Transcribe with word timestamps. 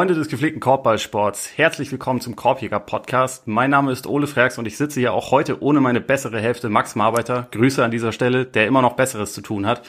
Freunde 0.00 0.14
des 0.14 0.28
gepflegten 0.28 0.60
Korbballsports, 0.60 1.58
herzlich 1.58 1.92
willkommen 1.92 2.22
zum 2.22 2.34
Korbjäger 2.34 2.80
Podcast. 2.80 3.46
Mein 3.46 3.68
Name 3.68 3.92
ist 3.92 4.06
Ole 4.06 4.26
Freaks 4.26 4.56
und 4.56 4.64
ich 4.64 4.78
sitze 4.78 4.98
hier 4.98 5.12
auch 5.12 5.30
heute 5.30 5.62
ohne 5.62 5.82
meine 5.82 6.00
bessere 6.00 6.40
Hälfte 6.40 6.70
Max 6.70 6.94
Marbeiter. 6.94 7.48
Grüße 7.50 7.84
an 7.84 7.90
dieser 7.90 8.12
Stelle, 8.12 8.46
der 8.46 8.66
immer 8.66 8.80
noch 8.80 8.94
Besseres 8.94 9.34
zu 9.34 9.42
tun 9.42 9.66
hat. 9.66 9.82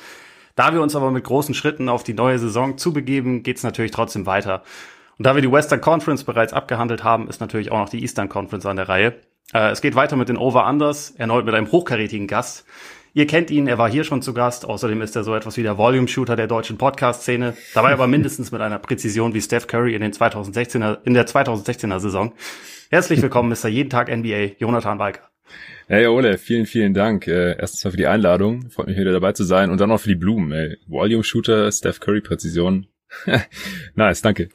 Da 0.58 0.74
wir 0.74 0.82
uns 0.82 0.98
aber 0.98 1.12
mit 1.12 1.24
großen 1.24 1.56
Schritten 1.56 1.88
auf 1.88 2.04
die 2.04 2.14
neue 2.14 2.40
Saison 2.40 2.78
zubegeben, 2.78 3.42
geht's 3.42 3.64
natürlich 3.64 3.92
trotzdem 3.92 4.26
weiter. 4.26 4.64
Und 5.18 5.26
da 5.26 5.34
wir 5.34 5.42
die 5.42 5.50
Western 5.50 5.80
Conference 5.80 6.26
bereits 6.26 6.52
abgehandelt 6.52 7.06
haben, 7.06 7.30
ist 7.30 7.40
natürlich 7.40 7.72
auch 7.72 7.80
noch 7.80 7.88
die 7.88 8.02
Eastern 8.02 8.28
Conference 8.28 8.66
an 8.66 8.76
der 8.76 8.90
Reihe. 8.90 9.16
Äh, 9.54 9.70
es 9.70 9.80
geht 9.80 9.96
weiter 9.96 10.18
mit 10.18 10.28
den 10.28 10.36
Over-Unders, 10.36 11.12
erneut 11.12 11.46
mit 11.46 11.56
einem 11.56 11.72
hochkarätigen 11.72 12.28
Gast. 12.28 12.66
Ihr 13.14 13.28
kennt 13.28 13.52
ihn, 13.52 13.68
er 13.68 13.78
war 13.78 13.92
hier 13.92 14.06
schon 14.06 14.22
zu 14.22 14.34
Gast. 14.34 14.64
Außerdem 14.64 15.02
ist 15.02 15.18
er 15.18 15.26
so 15.26 15.36
etwas 15.36 15.58
wie 15.58 15.64
der 15.64 15.78
Volume-Shooter 15.78 16.38
der 16.38 16.48
deutschen 16.48 16.78
Podcast-Szene. 16.78 17.58
Dabei 17.74 17.92
aber 17.92 18.08
mindestens 18.08 18.54
mit 18.54 18.62
einer 18.62 18.80
Präzision 18.80 19.34
wie 19.34 19.42
Steph 19.42 19.68
Curry 19.68 19.96
in, 19.96 20.02
den 20.02 20.14
2016er, 20.14 21.00
in 21.04 21.14
der 21.14 21.28
2016er 21.28 22.00
Saison. 22.00 22.32
Herzlich 22.90 23.22
willkommen, 23.22 23.50
Mr. 23.50 23.68
Jeden 23.68 23.90
Tag 23.90 24.08
NBA, 24.08 24.56
Jonathan 24.60 24.98
Walker. 24.98 25.30
Hey 25.88 26.08
Ole, 26.08 26.38
vielen, 26.38 26.66
vielen 26.66 26.94
Dank. 26.94 27.28
Äh, 27.28 27.58
erstens 27.60 27.84
mal 27.84 27.92
für 27.92 27.98
die 27.98 28.08
Einladung. 28.08 28.70
Freut 28.70 28.88
mich 28.88 28.98
wieder 28.98 29.12
dabei 29.12 29.34
zu 29.34 29.44
sein. 29.44 29.72
Und 29.72 29.82
dann 29.82 29.92
auch 29.92 30.00
für 30.00 30.08
die 30.08 30.16
Blumen. 30.16 30.54
Ey. 30.54 30.78
Volume-Shooter, 30.88 31.70
Steph 31.70 32.00
Curry-Präzision. 32.00 32.88
nice, 33.96 34.22
danke. 34.22 34.48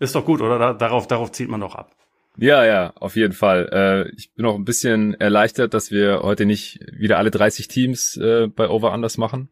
Ist 0.00 0.16
doch 0.16 0.24
gut, 0.24 0.40
oder? 0.40 0.74
Darauf, 0.74 1.06
darauf 1.06 1.30
zieht 1.30 1.48
man 1.48 1.60
doch 1.60 1.76
ab. 1.76 1.92
Ja, 2.38 2.64
ja, 2.64 2.92
auf 2.96 3.14
jeden 3.14 3.34
Fall. 3.34 3.68
Äh, 3.72 4.14
ich 4.16 4.32
bin 4.32 4.46
auch 4.46 4.54
ein 4.54 4.64
bisschen 4.64 5.14
erleichtert, 5.14 5.74
dass 5.74 5.90
wir 5.90 6.20
heute 6.22 6.46
nicht 6.46 6.80
wieder 6.90 7.18
alle 7.18 7.30
30 7.30 7.68
Teams 7.68 8.16
äh, 8.16 8.46
bei 8.46 8.68
Over 8.68 8.92
Anders 8.92 9.18
machen. 9.18 9.50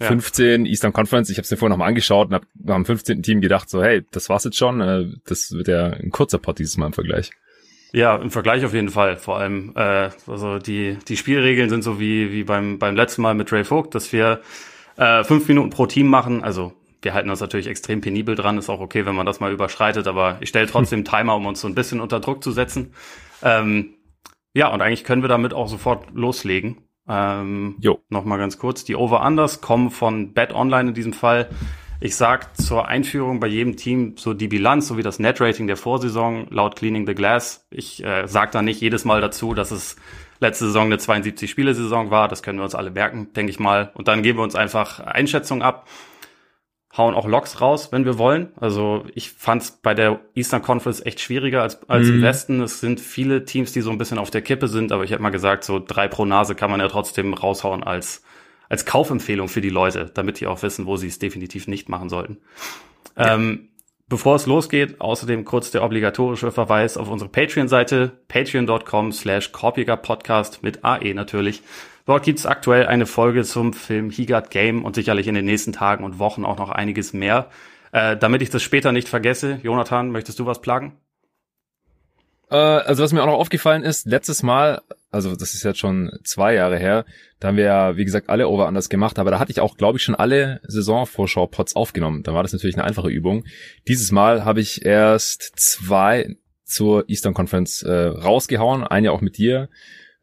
Ja. 0.00 0.06
15 0.06 0.64
Eastern 0.64 0.94
Conference. 0.94 1.28
Ich 1.28 1.36
habe 1.36 1.44
es 1.44 1.50
mir 1.50 1.58
vorher 1.58 1.70
nochmal 1.70 1.88
angeschaut 1.88 2.28
und 2.28 2.34
habe 2.34 2.46
am 2.72 2.86
15. 2.86 3.22
Team 3.22 3.42
gedacht, 3.42 3.68
so 3.68 3.82
hey, 3.82 4.04
das 4.10 4.30
war's 4.30 4.44
jetzt 4.44 4.56
schon. 4.56 4.80
Äh, 4.80 5.06
das 5.26 5.52
wird 5.52 5.68
ja 5.68 5.88
ein 5.88 6.10
kurzer 6.10 6.38
Pot 6.38 6.58
dieses 6.58 6.78
Mal 6.78 6.86
im 6.86 6.92
Vergleich. 6.94 7.30
Ja, 7.92 8.16
im 8.16 8.30
Vergleich 8.30 8.64
auf 8.64 8.72
jeden 8.72 8.88
Fall. 8.88 9.18
Vor 9.18 9.38
allem, 9.38 9.74
äh, 9.76 10.08
also 10.26 10.58
die 10.58 10.96
die 11.06 11.18
Spielregeln 11.18 11.68
sind 11.68 11.82
so 11.82 12.00
wie 12.00 12.32
wie 12.32 12.44
beim 12.44 12.78
beim 12.78 12.96
letzten 12.96 13.20
Mal 13.20 13.34
mit 13.34 13.52
Ray 13.52 13.64
Vogt, 13.64 13.94
dass 13.94 14.10
wir 14.14 14.40
äh, 14.96 15.22
fünf 15.24 15.46
Minuten 15.48 15.68
pro 15.68 15.84
Team 15.84 16.06
machen. 16.06 16.42
Also 16.42 16.72
wir 17.02 17.14
halten 17.14 17.30
uns 17.30 17.40
natürlich 17.40 17.66
extrem 17.66 18.00
penibel 18.00 18.34
dran, 18.34 18.58
ist 18.58 18.70
auch 18.70 18.80
okay, 18.80 19.04
wenn 19.04 19.14
man 19.14 19.26
das 19.26 19.40
mal 19.40 19.52
überschreitet, 19.52 20.06
aber 20.06 20.38
ich 20.40 20.48
stelle 20.48 20.66
trotzdem 20.66 21.04
Timer, 21.04 21.36
um 21.36 21.46
uns 21.46 21.60
so 21.60 21.68
ein 21.68 21.74
bisschen 21.74 22.00
unter 22.00 22.20
Druck 22.20 22.42
zu 22.42 22.52
setzen. 22.52 22.94
Ähm, 23.42 23.94
ja, 24.54 24.68
und 24.68 24.82
eigentlich 24.82 25.04
können 25.04 25.22
wir 25.22 25.28
damit 25.28 25.54
auch 25.54 25.68
sofort 25.68 26.08
loslegen. 26.14 26.78
Ähm, 27.08 27.76
jo. 27.80 28.00
Nochmal 28.08 28.38
ganz 28.38 28.58
kurz. 28.58 28.84
Die 28.84 28.94
Over-Unders 28.94 29.60
kommen 29.60 29.90
von 29.90 30.32
Bet 30.34 30.54
Online 30.54 30.90
in 30.90 30.94
diesem 30.94 31.12
Fall. 31.12 31.48
Ich 32.00 32.16
sag 32.16 32.56
zur 32.60 32.88
Einführung 32.88 33.40
bei 33.40 33.46
jedem 33.46 33.76
Team 33.76 34.16
so 34.16 34.34
die 34.34 34.48
Bilanz 34.48 34.88
sowie 34.88 35.02
das 35.02 35.18
Net-Rating 35.18 35.68
der 35.68 35.76
Vorsaison 35.76 36.48
laut 36.50 36.76
Cleaning 36.76 37.06
the 37.06 37.14
Glass. 37.14 37.66
Ich 37.70 38.04
äh, 38.04 38.26
sag 38.26 38.52
da 38.52 38.60
nicht 38.62 38.80
jedes 38.80 39.04
Mal 39.04 39.20
dazu, 39.20 39.54
dass 39.54 39.70
es 39.70 39.96
letzte 40.40 40.66
Saison 40.66 40.86
eine 40.86 40.96
72-Spiele-Saison 40.96 42.10
war. 42.10 42.28
Das 42.28 42.42
können 42.42 42.58
wir 42.58 42.64
uns 42.64 42.74
alle 42.74 42.90
merken, 42.90 43.32
denke 43.34 43.50
ich 43.50 43.60
mal. 43.60 43.92
Und 43.94 44.08
dann 44.08 44.22
geben 44.22 44.38
wir 44.38 44.42
uns 44.42 44.56
einfach 44.56 45.00
Einschätzung 45.00 45.62
ab 45.62 45.86
hauen 46.96 47.14
auch 47.14 47.26
Logs 47.26 47.60
raus, 47.60 47.90
wenn 47.90 48.04
wir 48.04 48.18
wollen. 48.18 48.52
Also 48.56 49.04
ich 49.14 49.30
fand 49.30 49.62
es 49.62 49.70
bei 49.70 49.94
der 49.94 50.20
Eastern 50.34 50.62
Conference 50.62 51.04
echt 51.04 51.20
schwieriger 51.20 51.62
als, 51.62 51.88
als 51.88 52.08
mhm. 52.08 52.16
im 52.16 52.22
Westen. 52.22 52.62
Es 52.62 52.80
sind 52.80 53.00
viele 53.00 53.44
Teams, 53.44 53.72
die 53.72 53.80
so 53.80 53.90
ein 53.90 53.98
bisschen 53.98 54.18
auf 54.18 54.30
der 54.30 54.42
Kippe 54.42 54.68
sind, 54.68 54.92
aber 54.92 55.04
ich 55.04 55.10
hätte 55.10 55.22
mal 55.22 55.30
gesagt, 55.30 55.64
so 55.64 55.78
drei 55.78 56.08
pro 56.08 56.24
Nase 56.26 56.54
kann 56.54 56.70
man 56.70 56.80
ja 56.80 56.88
trotzdem 56.88 57.32
raushauen 57.32 57.82
als, 57.82 58.22
als 58.68 58.84
Kaufempfehlung 58.84 59.48
für 59.48 59.62
die 59.62 59.70
Leute, 59.70 60.10
damit 60.12 60.40
die 60.40 60.46
auch 60.46 60.62
wissen, 60.62 60.84
wo 60.84 60.96
sie 60.96 61.08
es 61.08 61.18
definitiv 61.18 61.66
nicht 61.66 61.88
machen 61.88 62.10
sollten. 62.10 62.38
Ja. 63.16 63.34
Ähm, 63.34 63.70
bevor 64.08 64.36
es 64.36 64.44
losgeht, 64.44 65.00
außerdem 65.00 65.46
kurz 65.46 65.70
der 65.70 65.84
obligatorische 65.84 66.52
Verweis 66.52 66.98
auf 66.98 67.08
unsere 67.08 67.30
Patreon-Seite, 67.30 68.12
patreon.com 68.28 69.12
slash 69.12 69.48
Podcast 69.48 70.62
mit 70.62 70.84
AE 70.84 71.14
natürlich. 71.14 71.62
Dort 72.04 72.24
gibt 72.24 72.38
es 72.38 72.46
aktuell 72.46 72.86
eine 72.86 73.06
Folge 73.06 73.44
zum 73.44 73.72
Film 73.72 74.10
He 74.10 74.26
Got 74.26 74.50
Game 74.50 74.84
und 74.84 74.94
sicherlich 74.94 75.28
in 75.28 75.34
den 75.34 75.44
nächsten 75.44 75.72
Tagen 75.72 76.04
und 76.04 76.18
Wochen 76.18 76.44
auch 76.44 76.58
noch 76.58 76.70
einiges 76.70 77.12
mehr. 77.12 77.48
Äh, 77.92 78.16
damit 78.16 78.42
ich 78.42 78.50
das 78.50 78.62
später 78.62 78.90
nicht 78.90 79.08
vergesse, 79.08 79.60
Jonathan, 79.62 80.10
möchtest 80.10 80.38
du 80.38 80.46
was 80.46 80.60
plagen? 80.60 80.96
Äh, 82.50 82.56
also 82.56 83.02
was 83.02 83.12
mir 83.12 83.22
auch 83.22 83.26
noch 83.26 83.38
aufgefallen 83.38 83.82
ist, 83.82 84.06
letztes 84.06 84.42
Mal, 84.42 84.82
also 85.10 85.36
das 85.36 85.54
ist 85.54 85.62
jetzt 85.62 85.78
schon 85.78 86.10
zwei 86.24 86.54
Jahre 86.54 86.78
her, 86.78 87.04
da 87.40 87.48
haben 87.48 87.56
wir 87.56 87.64
ja, 87.64 87.96
wie 87.96 88.04
gesagt, 88.04 88.28
alle 88.28 88.48
Over 88.48 88.66
anders 88.66 88.88
gemacht, 88.88 89.18
aber 89.18 89.30
da 89.30 89.38
hatte 89.38 89.52
ich 89.52 89.60
auch, 89.60 89.76
glaube 89.76 89.98
ich, 89.98 90.04
schon 90.04 90.14
alle 90.14 90.60
Saisonvorschau-Pots 90.64 91.76
aufgenommen. 91.76 92.22
Da 92.22 92.34
war 92.34 92.42
das 92.42 92.52
natürlich 92.52 92.76
eine 92.76 92.84
einfache 92.84 93.10
Übung. 93.10 93.44
Dieses 93.88 94.12
Mal 94.12 94.44
habe 94.44 94.60
ich 94.60 94.84
erst 94.84 95.52
zwei 95.56 96.36
zur 96.64 97.08
Eastern 97.08 97.34
Conference 97.34 97.82
äh, 97.82 97.90
rausgehauen, 97.92 98.84
eine 98.84 99.12
auch 99.12 99.20
mit 99.20 99.38
dir 99.38 99.68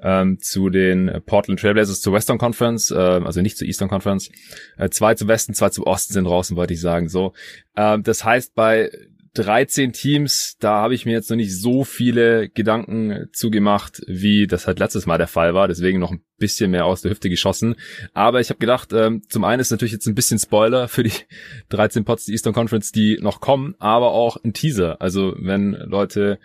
ähm, 0.02 0.40
zu 0.40 0.70
den 0.70 1.22
Portland 1.26 1.60
Trailblazers 1.60 2.02
zur 2.02 2.14
Western 2.14 2.38
Conference, 2.38 2.92
äh, 2.92 2.96
also 2.96 3.42
nicht 3.42 3.58
zur 3.58 3.68
Eastern 3.68 3.90
Conference. 3.90 4.30
Äh, 4.78 4.90
zwei 4.90 5.16
zum 5.16 5.28
Westen, 5.28 5.54
zwei 5.54 5.70
zum 5.70 5.84
Osten 5.86 6.14
sind 6.14 6.26
draußen, 6.26 6.56
wollte 6.56 6.74
ich 6.74 6.82
sagen. 6.82 7.10
So, 7.10 7.34
äh, 7.76 8.00
das 8.00 8.24
heißt 8.24 8.56
bei 8.56 8.92
13 9.34 9.94
Teams, 9.94 10.58
da 10.60 10.82
habe 10.82 10.96
ich 10.96 11.06
mir 11.06 11.12
jetzt 11.14 11.30
noch 11.30 11.38
nicht 11.38 11.56
so 11.56 11.84
viele 11.84 12.50
Gedanken 12.50 13.28
zugemacht, 13.32 14.02
wie 14.08 14.48
das 14.48 14.68
halt 14.68 14.80
letztes 14.80 15.06
Mal 15.06 15.18
der 15.18 15.28
Fall 15.28 15.54
war. 15.54 15.68
Deswegen 15.68 16.00
noch 16.00 16.12
ein 16.12 16.24
bisschen 16.40 16.72
mehr 16.72 16.86
aus 16.86 17.02
der 17.02 17.12
Hüfte 17.12 17.30
geschossen. 17.30 17.76
Aber 18.14 18.40
ich 18.40 18.50
habe 18.50 18.60
gedacht, 18.60 18.92
ähm, 18.94 19.22
zum 19.30 19.44
einen 19.44 19.60
ist 19.60 19.72
natürlich 19.72 19.94
jetzt 19.94 20.08
ein 20.08 20.16
bisschen 20.16 20.40
Spoiler 20.40 20.88
für 20.88 21.04
die 21.04 21.12
13 21.70 22.06
Pots 22.06 22.26
der 22.26 22.34
Eastern 22.34 22.54
Conference, 22.54 22.92
die 22.92 23.20
noch 23.22 23.42
kommen, 23.42 23.76
aber 23.80 24.12
auch 24.12 24.38
ein 24.44 24.54
Teaser. 24.54 25.02
Also 25.02 25.36
wenn 25.38 25.74
Leute 25.74 26.40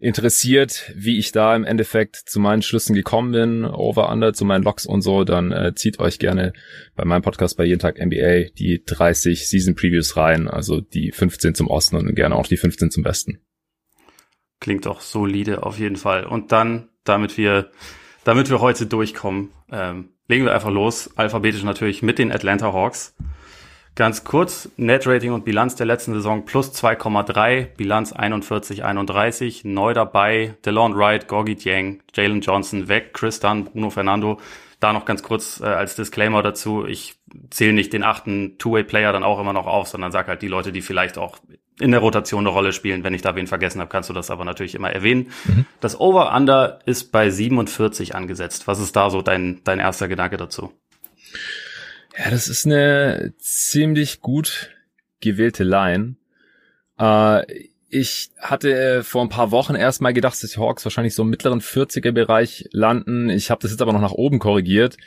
interessiert, 0.00 0.92
wie 0.94 1.18
ich 1.18 1.32
da 1.32 1.56
im 1.56 1.64
Endeffekt 1.64 2.16
zu 2.16 2.38
meinen 2.38 2.62
Schlüssen 2.62 2.94
gekommen 2.94 3.32
bin, 3.32 3.64
over 3.64 4.10
under 4.10 4.32
zu 4.32 4.44
meinen 4.44 4.62
Logs 4.62 4.86
und 4.86 5.02
so, 5.02 5.24
dann 5.24 5.50
äh, 5.50 5.74
zieht 5.74 5.98
euch 5.98 6.18
gerne 6.18 6.52
bei 6.94 7.04
meinem 7.04 7.22
Podcast 7.22 7.56
bei 7.56 7.64
jeden 7.64 7.80
Tag 7.80 7.98
NBA 7.98 8.50
die 8.56 8.82
30 8.84 9.48
Season 9.48 9.74
Previews 9.74 10.16
rein, 10.16 10.48
also 10.48 10.80
die 10.80 11.10
15 11.10 11.54
zum 11.54 11.66
Osten 11.66 11.96
und 11.96 12.14
gerne 12.14 12.36
auch 12.36 12.46
die 12.46 12.56
15 12.56 12.90
zum 12.90 13.04
Westen. 13.04 13.40
Klingt 14.60 14.86
doch 14.86 15.00
solide 15.00 15.62
auf 15.62 15.78
jeden 15.78 15.96
Fall. 15.96 16.24
Und 16.24 16.52
dann, 16.52 16.88
damit 17.04 17.36
wir, 17.36 17.70
damit 18.28 18.50
wir 18.50 18.60
heute 18.60 18.84
durchkommen, 18.84 19.52
ähm, 19.72 20.10
legen 20.28 20.44
wir 20.44 20.52
einfach 20.52 20.68
los. 20.68 21.08
Alphabetisch 21.16 21.62
natürlich 21.62 22.02
mit 22.02 22.18
den 22.18 22.30
Atlanta 22.30 22.74
Hawks. 22.74 23.16
Ganz 23.94 24.22
kurz, 24.22 24.68
Net-Rating 24.76 25.32
und 25.32 25.46
Bilanz 25.46 25.76
der 25.76 25.86
letzten 25.86 26.12
Saison 26.12 26.44
plus 26.44 26.70
2,3, 26.74 27.64
Bilanz 27.78 28.12
41-31, 28.12 29.66
neu 29.66 29.94
dabei, 29.94 30.54
DeLon 30.66 30.94
Wright, 30.94 31.26
Gorgie 31.26 31.54
Dieng, 31.54 32.02
Jalen 32.12 32.42
Johnson 32.42 32.88
weg, 32.88 33.14
Chris 33.14 33.40
Dunn, 33.40 33.64
Bruno 33.64 33.88
Fernando. 33.88 34.38
Da 34.78 34.92
noch 34.92 35.06
ganz 35.06 35.22
kurz 35.22 35.62
äh, 35.62 35.64
als 35.64 35.96
Disclaimer 35.96 36.42
dazu, 36.42 36.84
ich 36.84 37.14
zähle 37.48 37.72
nicht 37.72 37.94
den 37.94 38.04
achten 38.04 38.58
Two-Way-Player 38.58 39.10
dann 39.10 39.24
auch 39.24 39.40
immer 39.40 39.54
noch 39.54 39.66
auf, 39.66 39.88
sondern 39.88 40.12
sag 40.12 40.28
halt 40.28 40.42
die 40.42 40.48
Leute, 40.48 40.70
die 40.70 40.82
vielleicht 40.82 41.16
auch 41.16 41.38
in 41.80 41.90
der 41.90 42.00
Rotation 42.00 42.40
eine 42.40 42.48
Rolle 42.50 42.72
spielen. 42.72 43.04
Wenn 43.04 43.14
ich 43.14 43.22
da 43.22 43.34
wen 43.36 43.46
vergessen 43.46 43.80
habe, 43.80 43.90
kannst 43.90 44.08
du 44.08 44.14
das 44.14 44.30
aber 44.30 44.44
natürlich 44.44 44.74
immer 44.74 44.90
erwähnen. 44.90 45.30
Mhm. 45.44 45.66
Das 45.80 45.98
Over-Under 45.98 46.80
ist 46.86 47.12
bei 47.12 47.30
47 47.30 48.14
angesetzt. 48.14 48.66
Was 48.66 48.80
ist 48.80 48.96
da 48.96 49.10
so 49.10 49.22
dein, 49.22 49.60
dein 49.64 49.78
erster 49.78 50.08
Gedanke 50.08 50.36
dazu? 50.36 50.72
Ja, 52.18 52.30
das 52.30 52.48
ist 52.48 52.66
eine 52.66 53.32
ziemlich 53.38 54.20
gut 54.20 54.70
gewählte 55.20 55.64
Line. 55.64 56.16
Äh, 56.98 57.44
ich 57.90 58.30
hatte 58.38 59.02
vor 59.02 59.22
ein 59.22 59.30
paar 59.30 59.50
Wochen 59.50 59.74
erstmal 59.74 60.12
gedacht, 60.12 60.42
dass 60.42 60.50
die 60.50 60.60
Hawks 60.60 60.84
wahrscheinlich 60.84 61.14
so 61.14 61.22
im 61.22 61.30
mittleren 61.30 61.60
40er 61.60 62.12
Bereich 62.12 62.68
landen. 62.72 63.30
Ich 63.30 63.50
habe 63.50 63.62
das 63.62 63.70
jetzt 63.70 63.80
aber 63.80 63.92
noch 63.92 64.00
nach 64.00 64.12
oben 64.12 64.38
korrigiert 64.38 64.98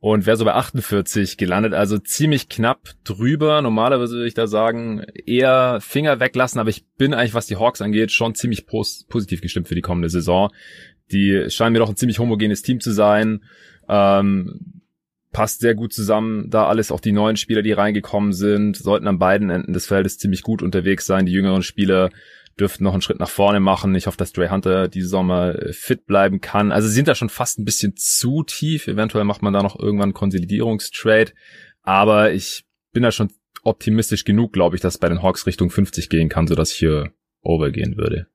und 0.00 0.26
wäre 0.26 0.36
so 0.36 0.44
bei 0.44 0.54
48 0.54 1.36
gelandet, 1.36 1.74
also 1.74 1.98
ziemlich 1.98 2.48
knapp 2.48 2.90
drüber. 3.04 3.62
Normalerweise 3.62 4.16
würde 4.16 4.28
ich 4.28 4.34
da 4.34 4.46
sagen, 4.46 5.04
eher 5.24 5.78
Finger 5.80 6.20
weglassen, 6.20 6.60
aber 6.60 6.70
ich 6.70 6.84
bin 6.96 7.14
eigentlich, 7.14 7.34
was 7.34 7.46
die 7.46 7.56
Hawks 7.56 7.80
angeht, 7.80 8.12
schon 8.12 8.34
ziemlich 8.34 8.66
pos 8.66 9.04
positiv 9.08 9.40
gestimmt 9.40 9.68
für 9.68 9.74
die 9.74 9.80
kommende 9.80 10.08
Saison. 10.08 10.50
Die 11.12 11.46
scheinen 11.48 11.72
mir 11.72 11.78
doch 11.78 11.88
ein 11.88 11.96
ziemlich 11.96 12.18
homogenes 12.18 12.62
Team 12.62 12.80
zu 12.80 12.92
sein. 12.92 13.44
Ähm, 13.88 14.82
passt 15.32 15.60
sehr 15.60 15.74
gut 15.74 15.92
zusammen, 15.92 16.50
da 16.50 16.66
alles, 16.66 16.90
auch 16.90 17.00
die 17.00 17.12
neuen 17.12 17.36
Spieler, 17.36 17.62
die 17.62 17.72
reingekommen 17.72 18.32
sind, 18.32 18.76
sollten 18.76 19.06
an 19.06 19.18
beiden 19.18 19.50
Enden 19.50 19.72
des 19.72 19.86
Feldes 19.86 20.18
ziemlich 20.18 20.42
gut 20.42 20.62
unterwegs 20.62 21.06
sein. 21.06 21.26
Die 21.26 21.32
jüngeren 21.32 21.62
Spieler 21.62 22.10
dürften 22.58 22.84
noch 22.84 22.92
einen 22.92 23.02
Schritt 23.02 23.18
nach 23.18 23.28
vorne 23.28 23.60
machen. 23.60 23.94
Ich 23.94 24.06
hoffe, 24.06 24.16
dass 24.16 24.32
Dre 24.32 24.50
Hunter 24.50 24.88
diese 24.88 25.08
Sommer 25.08 25.54
äh, 25.54 25.72
fit 25.72 26.06
bleiben 26.06 26.40
kann. 26.40 26.72
Also 26.72 26.88
sie 26.88 26.94
sind 26.94 27.08
da 27.08 27.14
schon 27.14 27.28
fast 27.28 27.58
ein 27.58 27.64
bisschen 27.64 27.96
zu 27.96 28.42
tief. 28.42 28.88
Eventuell 28.88 29.24
macht 29.24 29.42
man 29.42 29.52
da 29.52 29.62
noch 29.62 29.78
irgendwann 29.78 30.06
einen 30.06 30.14
Konsolidierungstrade. 30.14 31.32
Aber 31.82 32.32
ich 32.32 32.64
bin 32.92 33.02
da 33.02 33.12
schon 33.12 33.30
optimistisch 33.62 34.24
genug, 34.24 34.52
glaube 34.52 34.76
ich, 34.76 34.82
dass 34.82 34.98
bei 34.98 35.08
den 35.08 35.22
Hawks 35.22 35.46
Richtung 35.46 35.70
50 35.70 36.08
gehen 36.08 36.28
kann, 36.28 36.46
sodass 36.46 36.72
ich 36.72 36.78
hier 36.78 37.12
overgehen 37.42 37.96
würde. 37.96 38.26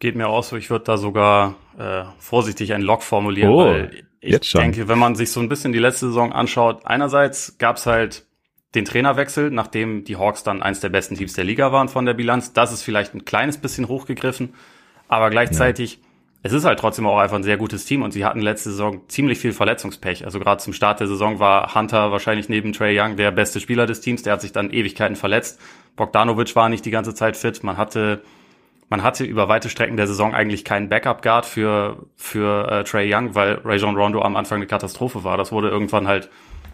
Geht 0.00 0.16
mir 0.16 0.28
auch 0.28 0.42
so, 0.42 0.56
ich 0.56 0.70
würde 0.70 0.84
da 0.84 0.96
sogar 0.96 1.56
äh, 1.78 2.04
vorsichtig 2.18 2.72
ein 2.72 2.82
Log 2.82 3.02
formulieren, 3.02 3.50
oh. 3.50 3.64
weil 3.64 4.04
ich 4.20 4.52
denke, 4.52 4.88
wenn 4.88 4.98
man 4.98 5.14
sich 5.14 5.30
so 5.30 5.40
ein 5.40 5.48
bisschen 5.48 5.72
die 5.72 5.78
letzte 5.78 6.06
Saison 6.06 6.32
anschaut, 6.32 6.84
einerseits 6.84 7.58
gab 7.58 7.76
es 7.76 7.86
halt 7.86 8.26
den 8.74 8.84
Trainerwechsel, 8.84 9.50
nachdem 9.50 10.04
die 10.04 10.16
Hawks 10.16 10.42
dann 10.42 10.62
eins 10.62 10.80
der 10.80 10.90
besten 10.90 11.16
Teams 11.16 11.32
der 11.32 11.44
Liga 11.44 11.72
waren 11.72 11.88
von 11.88 12.06
der 12.06 12.14
Bilanz. 12.14 12.52
Das 12.52 12.72
ist 12.72 12.82
vielleicht 12.82 13.14
ein 13.14 13.24
kleines 13.24 13.58
bisschen 13.58 13.88
hochgegriffen, 13.88 14.54
aber 15.08 15.30
gleichzeitig, 15.30 15.94
ja. 15.94 16.00
es 16.44 16.52
ist 16.52 16.64
halt 16.64 16.78
trotzdem 16.78 17.06
auch 17.06 17.18
einfach 17.18 17.36
ein 17.36 17.42
sehr 17.42 17.56
gutes 17.56 17.84
Team 17.84 18.02
und 18.02 18.12
sie 18.12 18.24
hatten 18.24 18.40
letzte 18.40 18.70
Saison 18.70 19.00
ziemlich 19.08 19.38
viel 19.38 19.52
Verletzungspech. 19.52 20.24
Also 20.24 20.38
gerade 20.38 20.62
zum 20.62 20.72
Start 20.72 21.00
der 21.00 21.08
Saison 21.08 21.40
war 21.40 21.74
Hunter 21.74 22.12
wahrscheinlich 22.12 22.48
neben 22.48 22.72
Trey 22.72 22.98
Young 22.98 23.16
der 23.16 23.32
beste 23.32 23.58
Spieler 23.58 23.86
des 23.86 24.00
Teams, 24.00 24.22
der 24.22 24.34
hat 24.34 24.40
sich 24.40 24.52
dann 24.52 24.70
Ewigkeiten 24.70 25.16
verletzt. 25.16 25.60
Bogdanovic 25.96 26.54
war 26.54 26.68
nicht 26.68 26.84
die 26.84 26.92
ganze 26.92 27.14
Zeit 27.14 27.36
fit. 27.36 27.64
Man 27.64 27.76
hatte 27.76 28.22
man 28.90 29.04
hatte 29.04 29.24
über 29.24 29.48
weite 29.48 29.70
Strecken 29.70 29.96
der 29.96 30.08
Saison 30.08 30.34
eigentlich 30.34 30.64
keinen 30.64 30.88
Backup-Guard 30.88 31.46
für, 31.46 32.06
für 32.16 32.68
äh, 32.68 32.82
Trey 32.84 33.12
Young, 33.14 33.36
weil 33.36 33.60
Rajon 33.64 33.96
Rondo 33.96 34.20
am 34.20 34.34
Anfang 34.34 34.56
eine 34.56 34.66
Katastrophe 34.66 35.22
war. 35.22 35.36
Das 35.36 35.52
wurde 35.52 35.68
irgendwann 35.68 36.08
halt 36.08 36.28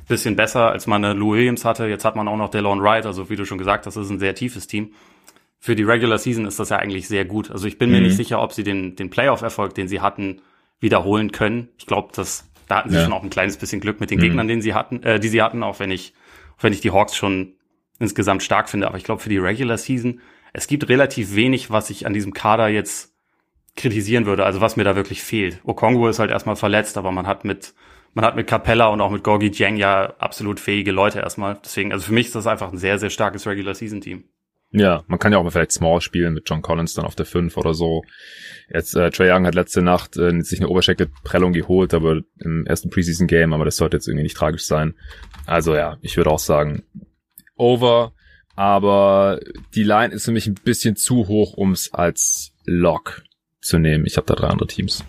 bisschen 0.09 0.37
besser, 0.37 0.71
als 0.71 0.87
man 0.87 1.05
eine 1.05 1.15
Lou 1.15 1.33
Williams 1.33 1.65
hatte. 1.65 1.87
Jetzt 1.87 2.05
hat 2.05 2.17
man 2.17 2.29
auch 2.29 2.37
noch 2.37 2.51
Delon 2.51 2.83
Wright, 2.83 3.07
also 3.07 3.29
wie 3.31 3.37
du 3.37 3.45
schon 3.45 3.59
gesagt 3.59 3.87
hast, 3.87 3.97
das 3.97 4.07
ist 4.07 4.11
ein 4.11 4.19
sehr 4.19 4.35
tiefes 4.35 4.67
Team. 4.67 4.93
Für 5.59 5.75
die 5.75 5.83
Regular 5.83 6.19
Season 6.19 6.47
ist 6.47 6.59
das 6.59 6.69
ja 6.69 6.77
eigentlich 6.77 7.09
sehr 7.09 7.25
gut. 7.25 7.51
Also 7.51 7.67
ich 7.67 7.79
bin 7.79 7.91
mhm. 7.91 7.97
mir 7.97 8.03
nicht 8.03 8.17
sicher, 8.17 8.41
ob 8.41 8.53
sie 8.53 8.63
den, 8.63 8.97
den 8.97 9.11
Playoff-Erfolg, 9.11 9.75
den 9.75 9.89
sie 9.89 10.01
hatten, 10.01 10.43
wiederholen 10.79 11.33
können. 11.33 11.69
Ich 11.79 11.87
glaube, 11.87 12.11
dass 12.15 12.49
da 12.69 12.79
hatten 12.79 12.91
sie 12.91 12.97
ja. 12.97 13.05
schon 13.05 13.13
auch 13.13 13.23
ein 13.23 13.31
kleines 13.31 13.57
bisschen 13.57 13.81
Glück 13.81 14.01
mit 14.01 14.11
den 14.11 14.19
mhm. 14.19 14.23
Gegnern, 14.23 14.49
den 14.49 14.61
sie 14.61 14.75
hatten, 14.75 15.03
äh, 15.03 15.21
die 15.21 15.29
sie 15.29 15.43
hatten, 15.43 15.63
auch 15.63 15.79
wenn 15.81 15.91
ich, 15.91 16.15
auch 16.59 16.63
wenn 16.65 16.73
ich 16.73 16.81
die 16.81 16.91
Hawks 16.91 17.17
schon 17.17 17.55
insgesamt 17.99 18.43
stark 18.43 18.69
finde. 18.69 18.89
Aber 18.89 18.99
ich 18.99 19.05
glaube, 19.05 19.23
für 19.23 19.29
die 19.29 19.39
Regular 19.39 19.79
Season 19.79 20.21
es 20.57 20.69
gibt 20.69 20.89
relativ 20.89 21.35
wenig, 21.35 21.71
was 21.71 21.91
ich 21.91 22.07
an 22.07 22.15
diesem 22.15 22.33
Kader 22.33 22.69
jetzt 22.69 23.13
kritisieren 23.77 24.25
würde, 24.25 24.47
also 24.47 24.63
was 24.63 24.77
mir 24.77 24.85
da 24.85 24.97
wirklich 24.97 25.23
fehlt. 25.23 25.61
Okongo 25.65 26.09
ist 26.09 26.19
halt 26.19 26.31
erstmal 26.31 26.57
verletzt, 26.57 26.97
aber 26.97 27.13
man 27.13 27.27
hat 27.27 27.45
mit 27.45 27.75
man 28.17 28.25
hat 28.25 28.35
mit 28.35 28.47
Capella 28.47 28.87
und 28.87 29.03
auch 29.03 29.11
mit 29.11 29.23
Gorgi 29.23 29.51
Jang 29.53 29.77
ja 29.77 30.15
absolut 30.17 30.59
fähige 30.59 30.91
Leute 30.91 31.19
erstmal. 31.19 31.59
Deswegen, 31.63 31.93
also 31.93 32.07
für 32.07 32.15
mich 32.15 32.29
ist 32.29 32.35
das 32.35 32.47
einfach 32.47 32.73
ein 32.73 32.79
sehr, 32.79 32.99
sehr 32.99 33.11
starkes 33.11 33.47
Regular 33.47 33.75
Season 33.75 34.01
Team. 34.01 34.25
Ja, 34.71 35.05
man 35.07 35.19
kann 35.19 35.33
ja 35.33 35.39
auch 35.39 35.45
mal 35.45 35.51
vielleicht 35.51 35.73
Small 35.73 36.01
spielen 36.01 36.33
mit 36.33 36.49
John 36.49 36.63
Collins 36.63 36.95
dann 36.95 37.05
auf 37.05 37.15
der 37.15 37.27
5 37.27 37.59
oder 37.59 37.75
so. 37.75 38.05
Jetzt, 38.73 38.97
äh, 38.97 39.11
Trey 39.11 39.31
Young 39.31 39.45
hat 39.45 39.55
letzte 39.55 39.83
Nacht 39.83 40.17
äh, 40.17 40.41
sich 40.41 40.61
eine 40.61 40.71
Oberschenkelprellung 40.71 41.53
geholt, 41.53 41.93
aber 41.93 42.23
im 42.39 42.65
ersten 42.65 42.89
Preseason 42.89 43.27
Game, 43.27 43.53
aber 43.53 43.67
das 43.67 43.77
sollte 43.77 43.99
jetzt 43.99 44.09
irgendwie 44.09 44.23
nicht 44.23 44.37
tragisch 44.37 44.65
sein. 44.65 44.95
Also 45.45 45.75
ja, 45.75 45.99
ich 46.01 46.17
würde 46.17 46.31
auch 46.31 46.39
sagen, 46.39 46.85
over 47.55 48.15
aber 48.55 49.41
die 49.75 49.85
Line 49.85 50.15
ist 50.15 50.25
für 50.25 50.33
mich 50.33 50.47
ein 50.47 50.55
bisschen 50.55 50.97
zu 50.97 51.29
hoch, 51.29 51.53
um 51.53 51.73
es 51.73 51.93
als 51.93 52.55
Lock 52.65 53.25
zu 53.61 53.79
nehmen. 53.79 54.07
Ich 54.07 54.17
habe 54.17 54.27
da 54.27 54.35
drei 54.35 54.49
andere 54.49 54.69
Teams. 54.69 55.05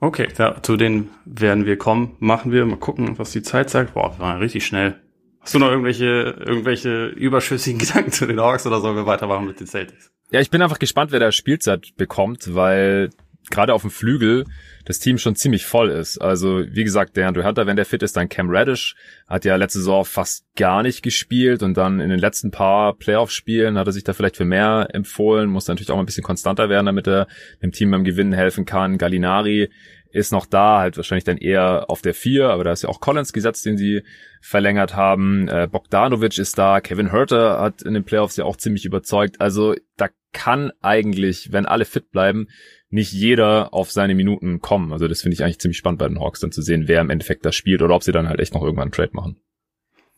Okay, 0.00 0.28
ja, 0.38 0.62
zu 0.62 0.78
denen 0.78 1.10
werden 1.26 1.66
wir 1.66 1.76
kommen. 1.76 2.16
Machen 2.20 2.52
wir 2.52 2.64
mal 2.64 2.78
gucken, 2.78 3.18
was 3.18 3.32
die 3.32 3.42
Zeit 3.42 3.68
sagt. 3.68 3.92
Boah, 3.92 4.16
wir 4.16 4.24
waren 4.24 4.38
richtig 4.38 4.64
schnell. 4.64 4.98
Hast 5.40 5.54
du 5.54 5.58
noch 5.58 5.68
irgendwelche, 5.68 6.04
irgendwelche 6.04 7.06
überschüssigen 7.08 7.78
Gedanken 7.86 8.10
zu 8.10 8.26
den 8.26 8.40
Hawks 8.40 8.66
oder 8.66 8.80
sollen 8.80 8.96
wir 8.96 9.06
weitermachen 9.06 9.46
mit 9.46 9.60
den 9.60 9.66
Celtics? 9.66 10.10
Ja, 10.30 10.40
ich 10.40 10.50
bin 10.50 10.62
einfach 10.62 10.78
gespannt, 10.78 11.12
wer 11.12 11.20
da 11.20 11.32
Spielzeit 11.32 11.96
bekommt, 11.96 12.54
weil 12.54 13.10
gerade 13.50 13.74
auf 13.74 13.82
dem 13.82 13.90
Flügel 13.90 14.46
das 14.84 14.98
Team 14.98 15.18
schon 15.18 15.36
ziemlich 15.36 15.66
voll 15.66 15.90
ist. 15.90 16.18
Also 16.18 16.64
wie 16.68 16.84
gesagt, 16.84 17.16
der 17.16 17.28
Andrew 17.28 17.44
Hunter, 17.44 17.66
wenn 17.66 17.76
der 17.76 17.84
fit 17.84 18.02
ist, 18.02 18.16
dann 18.16 18.28
Cam 18.28 18.50
Reddish 18.50 18.96
hat 19.28 19.44
ja 19.44 19.56
letzte 19.56 19.78
Saison 19.80 20.04
fast 20.04 20.44
gar 20.56 20.82
nicht 20.82 21.02
gespielt 21.02 21.62
und 21.62 21.76
dann 21.76 22.00
in 22.00 22.10
den 22.10 22.18
letzten 22.18 22.50
paar 22.50 22.94
Playoff-Spielen 22.94 23.78
hat 23.78 23.86
er 23.86 23.92
sich 23.92 24.04
da 24.04 24.12
vielleicht 24.12 24.36
für 24.36 24.44
mehr 24.44 24.88
empfohlen, 24.92 25.50
muss 25.50 25.68
natürlich 25.68 25.90
auch 25.90 25.98
ein 25.98 26.06
bisschen 26.06 26.24
konstanter 26.24 26.68
werden, 26.68 26.86
damit 26.86 27.06
er 27.06 27.26
dem 27.62 27.72
Team 27.72 27.90
beim 27.90 28.04
Gewinnen 28.04 28.32
helfen 28.32 28.64
kann. 28.64 28.98
Gallinari 28.98 29.70
ist 30.12 30.32
noch 30.32 30.46
da, 30.46 30.80
halt 30.80 30.96
wahrscheinlich 30.96 31.24
dann 31.24 31.36
eher 31.36 31.88
auf 31.88 32.02
der 32.02 32.14
vier, 32.14 32.48
aber 32.48 32.64
da 32.64 32.72
ist 32.72 32.82
ja 32.82 32.88
auch 32.88 33.00
Collins 33.00 33.32
gesetzt, 33.32 33.64
den 33.64 33.76
sie 33.76 34.02
verlängert 34.40 34.96
haben. 34.96 35.48
Äh, 35.48 35.68
Bogdanovic 35.70 36.38
ist 36.38 36.58
da, 36.58 36.80
Kevin 36.80 37.10
Herter 37.10 37.60
hat 37.60 37.82
in 37.82 37.94
den 37.94 38.04
Playoffs 38.04 38.36
ja 38.36 38.44
auch 38.44 38.56
ziemlich 38.56 38.84
überzeugt. 38.84 39.40
Also 39.40 39.74
da 39.96 40.08
kann 40.32 40.72
eigentlich, 40.80 41.52
wenn 41.52 41.66
alle 41.66 41.84
fit 41.84 42.10
bleiben, 42.10 42.48
nicht 42.90 43.12
jeder 43.12 43.72
auf 43.72 43.92
seine 43.92 44.14
Minuten 44.14 44.60
kommen. 44.60 44.92
Also 44.92 45.06
das 45.06 45.22
finde 45.22 45.34
ich 45.34 45.44
eigentlich 45.44 45.60
ziemlich 45.60 45.78
spannend 45.78 46.00
bei 46.00 46.08
den 46.08 46.20
Hawks 46.20 46.40
dann 46.40 46.52
zu 46.52 46.60
sehen, 46.60 46.88
wer 46.88 47.00
im 47.00 47.10
Endeffekt 47.10 47.46
das 47.46 47.54
spielt 47.54 47.82
oder 47.82 47.94
ob 47.94 48.02
sie 48.02 48.12
dann 48.12 48.28
halt 48.28 48.40
echt 48.40 48.52
noch 48.52 48.62
irgendwann 48.62 48.84
einen 48.84 48.92
Trade 48.92 49.10
machen. 49.12 49.36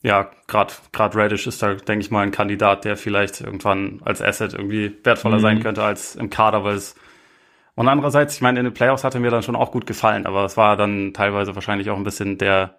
Ja, 0.03 0.31
gerade 0.49 0.73
gerade 0.91 1.17
Radish 1.17 1.47
ist 1.47 1.63
da, 1.63 1.75
denke 1.75 2.05
ich 2.05 2.11
mal, 2.11 2.23
ein 2.23 2.33
Kandidat, 2.33 2.85
der 2.85 2.97
vielleicht 2.97 3.41
irgendwann 3.41 4.01
als 4.05 4.21
Asset 4.21 4.53
irgendwie 4.55 4.97
wertvoller 5.05 5.37
mhm. 5.37 5.43
sein 5.43 5.63
könnte 5.63 5.85
als 5.85 6.17
im 6.17 6.29
Kader, 6.29 6.65
weil 6.65 6.75
es 6.75 6.97
und 7.75 7.89
andererseits, 7.89 8.35
ich 8.35 8.43
meine, 8.43 8.59
in 8.59 8.65
den 8.65 8.75
Playoffs 8.75 9.03
hatte 9.03 9.19
mir 9.19 9.31
dann 9.31 9.43
schon 9.43 9.57
auch 9.57 9.71
gut 9.71 9.87
gefallen, 9.87 10.27
aber 10.27 10.45
es 10.45 10.59
war 10.59 10.77
dann 10.77 11.15
teilweise 11.15 11.55
wahrscheinlich 11.55 11.89
auch 11.89 11.97
ein 11.97 12.05
bisschen 12.05 12.37
der 12.37 12.77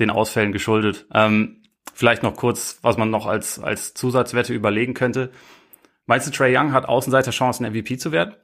den 0.00 0.10
Ausfällen 0.10 0.52
geschuldet. 0.52 1.06
Ähm, 1.14 1.62
vielleicht 1.94 2.24
noch 2.24 2.34
kurz, 2.34 2.80
was 2.82 2.96
man 2.96 3.10
noch 3.10 3.26
als 3.26 3.60
als 3.60 3.94
Zusatzwette 3.94 4.52
überlegen 4.52 4.94
könnte. 4.94 5.30
Meinst 6.06 6.26
du, 6.26 6.32
Trey 6.32 6.56
Young 6.56 6.72
hat 6.72 6.86
Außenseiterchancen, 6.86 7.66
MVP 7.70 7.96
zu 7.96 8.10
werden? 8.10 8.34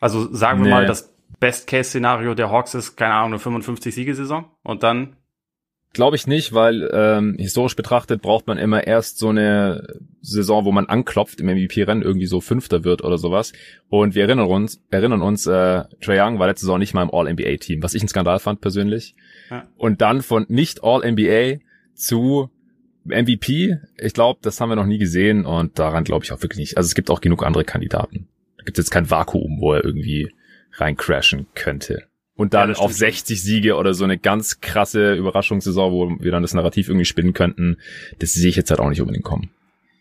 Also 0.00 0.32
sagen 0.32 0.60
wir 0.60 0.66
nee. 0.66 0.70
mal, 0.70 0.86
das 0.86 1.14
Best-Case-Szenario 1.40 2.34
der 2.34 2.50
Hawks 2.50 2.74
ist, 2.74 2.96
keine 2.96 3.14
Ahnung, 3.14 3.40
eine 3.40 3.58
55-Siegesaison 3.58 4.44
und 4.62 4.82
dann 4.82 5.16
Glaube 5.96 6.16
ich 6.16 6.26
nicht, 6.26 6.52
weil 6.52 6.90
ähm, 6.92 7.36
historisch 7.38 7.74
betrachtet 7.74 8.20
braucht 8.20 8.46
man 8.46 8.58
immer 8.58 8.86
erst 8.86 9.16
so 9.16 9.30
eine 9.30 9.98
Saison, 10.20 10.66
wo 10.66 10.70
man 10.72 10.84
anklopft 10.84 11.40
im 11.40 11.46
MVP-Rennen, 11.46 12.02
irgendwie 12.02 12.26
so 12.26 12.42
Fünfter 12.42 12.84
wird 12.84 13.02
oder 13.02 13.16
sowas. 13.16 13.54
Und 13.88 14.14
wir 14.14 14.24
erinnern 14.24 14.46
uns, 14.46 14.82
erinnern 14.90 15.22
uns, 15.22 15.46
äh, 15.46 15.84
Trae 16.02 16.20
Young 16.20 16.38
war 16.38 16.48
letzte 16.48 16.66
Saison 16.66 16.78
nicht 16.78 16.92
mal 16.92 17.02
im 17.02 17.14
All-NBA-Team, 17.14 17.82
was 17.82 17.94
ich 17.94 18.02
ein 18.02 18.08
Skandal 18.08 18.40
fand 18.40 18.60
persönlich. 18.60 19.14
Ja. 19.48 19.66
Und 19.78 20.02
dann 20.02 20.20
von 20.20 20.44
nicht 20.50 20.84
All-NBA 20.84 21.60
zu 21.94 22.50
MVP, 23.04 23.78
ich 23.96 24.12
glaube, 24.12 24.40
das 24.42 24.60
haben 24.60 24.68
wir 24.68 24.76
noch 24.76 24.84
nie 24.84 24.98
gesehen 24.98 25.46
und 25.46 25.78
daran 25.78 26.04
glaube 26.04 26.26
ich 26.26 26.32
auch 26.32 26.42
wirklich 26.42 26.58
nicht. 26.58 26.76
Also 26.76 26.88
es 26.88 26.94
gibt 26.94 27.08
auch 27.08 27.22
genug 27.22 27.42
andere 27.42 27.64
Kandidaten 27.64 28.28
gibt 28.66 28.78
jetzt 28.78 28.90
kein 28.90 29.10
Vakuum, 29.10 29.60
wo 29.60 29.72
er 29.72 29.84
irgendwie 29.84 30.30
reincrashen 30.72 31.46
könnte. 31.54 32.04
Und 32.34 32.52
dann 32.52 32.70
ja, 32.70 32.76
auf 32.76 32.92
60 32.92 33.42
Siege 33.42 33.76
oder 33.76 33.94
so 33.94 34.04
eine 34.04 34.18
ganz 34.18 34.60
krasse 34.60 35.14
Überraschungssaison, 35.14 35.92
wo 35.92 36.22
wir 36.22 36.30
dann 36.30 36.42
das 36.42 36.52
Narrativ 36.52 36.88
irgendwie 36.88 37.06
spinnen 37.06 37.32
könnten, 37.32 37.78
das 38.18 38.34
sehe 38.34 38.50
ich 38.50 38.56
jetzt 38.56 38.70
halt 38.70 38.80
auch 38.80 38.90
nicht 38.90 39.00
unbedingt 39.00 39.24
kommen. 39.24 39.50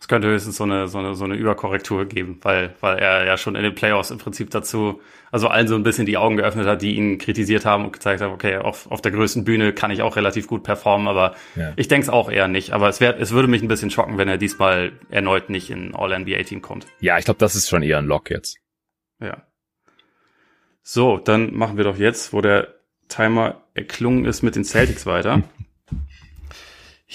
Es 0.06 0.08
könnte 0.08 0.28
höchstens 0.28 0.58
so 0.58 0.66
eine, 0.66 0.88
so 0.88 1.00
eine, 1.00 1.16
so 1.16 1.26
eine 1.26 1.34
Überkorrektur 1.34 2.06
geben, 2.06 2.38
weil, 2.44 2.76
weil 2.80 3.00
er 3.00 3.26
ja 3.26 3.38
schon 3.38 3.56
in 3.56 3.64
den 3.64 3.74
Playoffs 3.74 4.12
im 4.12 4.20
Prinzip 4.20 4.52
dazu, 4.52 5.02
also 5.32 5.48
allen 5.48 5.68
so 5.68 5.74
ein 5.74 5.82
bisschen 5.82 6.06
die 6.06 6.16
Augen 6.16 6.38
geöffnet 6.38 6.68
hat, 6.68 6.84
die 6.84 6.94
ihn 6.94 7.18
kritisiert 7.18 7.66
haben 7.66 7.86
und 7.86 7.92
gezeigt 7.92 8.22
haben, 8.22 8.32
okay, 8.32 8.58
auf, 8.58 8.86
auf 8.92 9.02
der 9.02 9.12
größten 9.12 9.46
Bühne 9.46 9.74
kann 9.74 9.90
ich 9.90 10.04
auch 10.04 10.16
relativ 10.16 10.46
gut 10.46 10.62
performen, 10.62 11.08
aber 11.08 11.34
ja. 11.56 11.74
ich 11.76 11.88
denke 11.88 12.04
es 12.04 12.10
auch 12.10 12.30
eher 12.30 12.48
nicht. 12.48 12.72
Aber 12.72 12.88
es, 12.88 13.02
wär, 13.02 13.20
es 13.20 13.32
würde 13.32 13.48
mich 13.48 13.64
ein 13.64 13.68
bisschen 13.68 13.90
schocken, 13.90 14.20
wenn 14.20 14.28
er 14.28 14.38
diesmal 14.38 14.92
erneut 15.10 15.50
nicht 15.50 15.72
in 15.72 15.96
All-NBA-Team 15.96 16.62
kommt. 16.62 16.86
Ja, 17.00 17.18
ich 17.18 17.26
glaube, 17.26 17.40
das 17.40 17.56
ist 17.56 17.68
schon 17.68 17.82
eher 17.82 17.98
ein 17.98 18.06
Lock 18.06 18.30
jetzt. 18.30 18.60
Ja. 19.20 19.42
So, 20.84 21.18
dann 21.18 21.56
machen 21.56 21.78
wir 21.78 21.84
doch 21.84 21.98
jetzt, 21.98 22.32
wo 22.32 22.42
der 22.42 22.76
Timer 23.08 23.64
erklungen 23.74 24.26
ist, 24.26 24.44
mit 24.44 24.56
den 24.56 24.66
Celtics 24.66 25.08
weiter. 25.08 25.42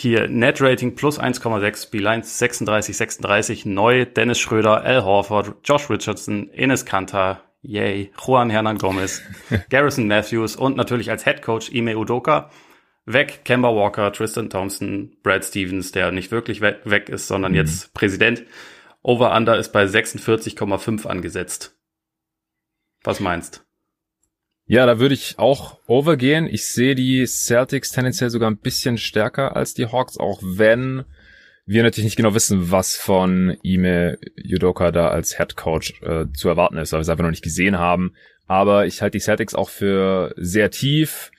Hier 0.01 0.29
Net-Rating 0.29 0.95
plus 0.95 1.21
1,6, 1.21 1.91
Beeline 1.91 2.25
36, 2.25 2.97
36, 2.97 3.67
neu 3.67 4.07
Dennis 4.07 4.39
Schröder, 4.39 4.83
Al 4.83 5.05
Horford, 5.05 5.57
Josh 5.63 5.91
Richardson, 5.91 6.49
Ines 6.55 6.87
Kanter, 6.87 7.43
yay, 7.61 8.11
Juan 8.17 8.49
Hernan 8.49 8.79
Gomez, 8.79 9.21
Garrison 9.69 10.07
Matthews 10.07 10.57
und 10.57 10.75
natürlich 10.75 11.11
als 11.11 11.25
Head 11.25 11.43
Coach 11.43 11.69
Ime 11.69 11.99
Udoka. 11.99 12.49
Weg 13.05 13.45
Kemba 13.45 13.69
Walker, 13.75 14.11
Tristan 14.11 14.49
Thompson, 14.49 15.19
Brad 15.23 15.45
Stevens, 15.45 15.93
der 15.93 16.13
nicht 16.13 16.31
wirklich 16.31 16.63
weg, 16.63 16.81
weg 16.85 17.11
ist, 17.11 17.29
sondern 17.29 17.53
mhm. 17.53 17.59
jetzt 17.59 17.93
Präsident. 17.93 18.45
Over-Under 19.03 19.59
ist 19.59 19.71
bei 19.71 19.85
46,5 19.85 21.07
angesetzt. 21.07 21.79
Was 23.05 23.21
meinst? 23.21 23.67
Ja, 24.71 24.87
da 24.87 25.01
würde 25.01 25.17
ich 25.17 25.37
auch 25.37 25.81
overgehen. 25.89 26.47
Ich 26.47 26.69
sehe 26.69 26.95
die 26.95 27.27
Celtics 27.27 27.91
tendenziell 27.91 28.31
sogar 28.31 28.49
ein 28.49 28.57
bisschen 28.57 28.99
stärker 28.99 29.57
als 29.57 29.75
die 29.75 29.87
Hawks, 29.87 30.17
auch 30.17 30.41
wenn 30.45 31.03
wir 31.67 31.83
natürlich 31.83 32.05
nicht 32.05 32.17
genau 32.17 32.35
wissen, 32.37 32.71
was 32.71 32.97
von 32.97 33.57
Ime 33.65 34.17
Yudoka 34.37 34.93
da 34.93 35.09
als 35.09 35.37
Head 35.37 35.57
Coach 35.57 36.01
äh, 36.03 36.27
zu 36.33 36.49
erwarten 36.49 36.77
ist, 36.77 36.93
weil 36.93 36.99
wir 36.99 37.03
es 37.03 37.09
einfach 37.09 37.25
noch 37.25 37.33
nicht 37.33 37.43
gesehen 37.43 37.81
haben. 37.81 38.13
Aber 38.47 38.87
ich 38.87 39.03
halte 39.03 39.19
die 39.19 39.25
Celtics 39.25 39.57
auch 39.57 39.71
für 39.71 40.35
sehr 40.37 40.71
tief. 40.71 41.33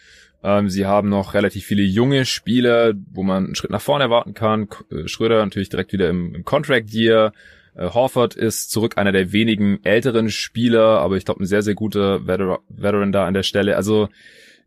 Ähm, 0.43 0.67
sie 0.67 0.85
haben 0.85 1.07
noch 1.07 1.33
relativ 1.33 1.63
viele 1.63 1.83
junge 1.83 2.25
Spieler, 2.25 2.95
wo 3.13 3.23
man 3.23 3.45
einen 3.45 3.55
Schritt 3.55 3.71
nach 3.71 3.79
vorne 3.79 4.03
erwarten 4.03 4.33
kann. 4.33 4.67
Äh, 4.91 5.07
Schröder 5.07 5.41
natürlich 5.41 5.69
direkt 5.69 5.93
wieder 5.93 6.09
im, 6.09 6.35
im 6.35 6.43
Contract 6.43 6.93
Year. 6.93 7.31
Äh, 7.75 7.89
Horford 7.89 8.35
ist 8.35 8.71
zurück 8.71 8.97
einer 8.97 9.11
der 9.11 9.31
wenigen 9.31 9.83
älteren 9.83 10.29
Spieler, 10.29 10.99
aber 10.99 11.17
ich 11.17 11.25
glaube 11.25 11.43
ein 11.43 11.47
sehr, 11.47 11.61
sehr 11.61 11.75
guter 11.75 12.27
Veteran, 12.27 12.59
Veteran 12.69 13.11
da 13.11 13.25
an 13.25 13.33
der 13.33 13.43
Stelle. 13.43 13.75
Also 13.75 14.09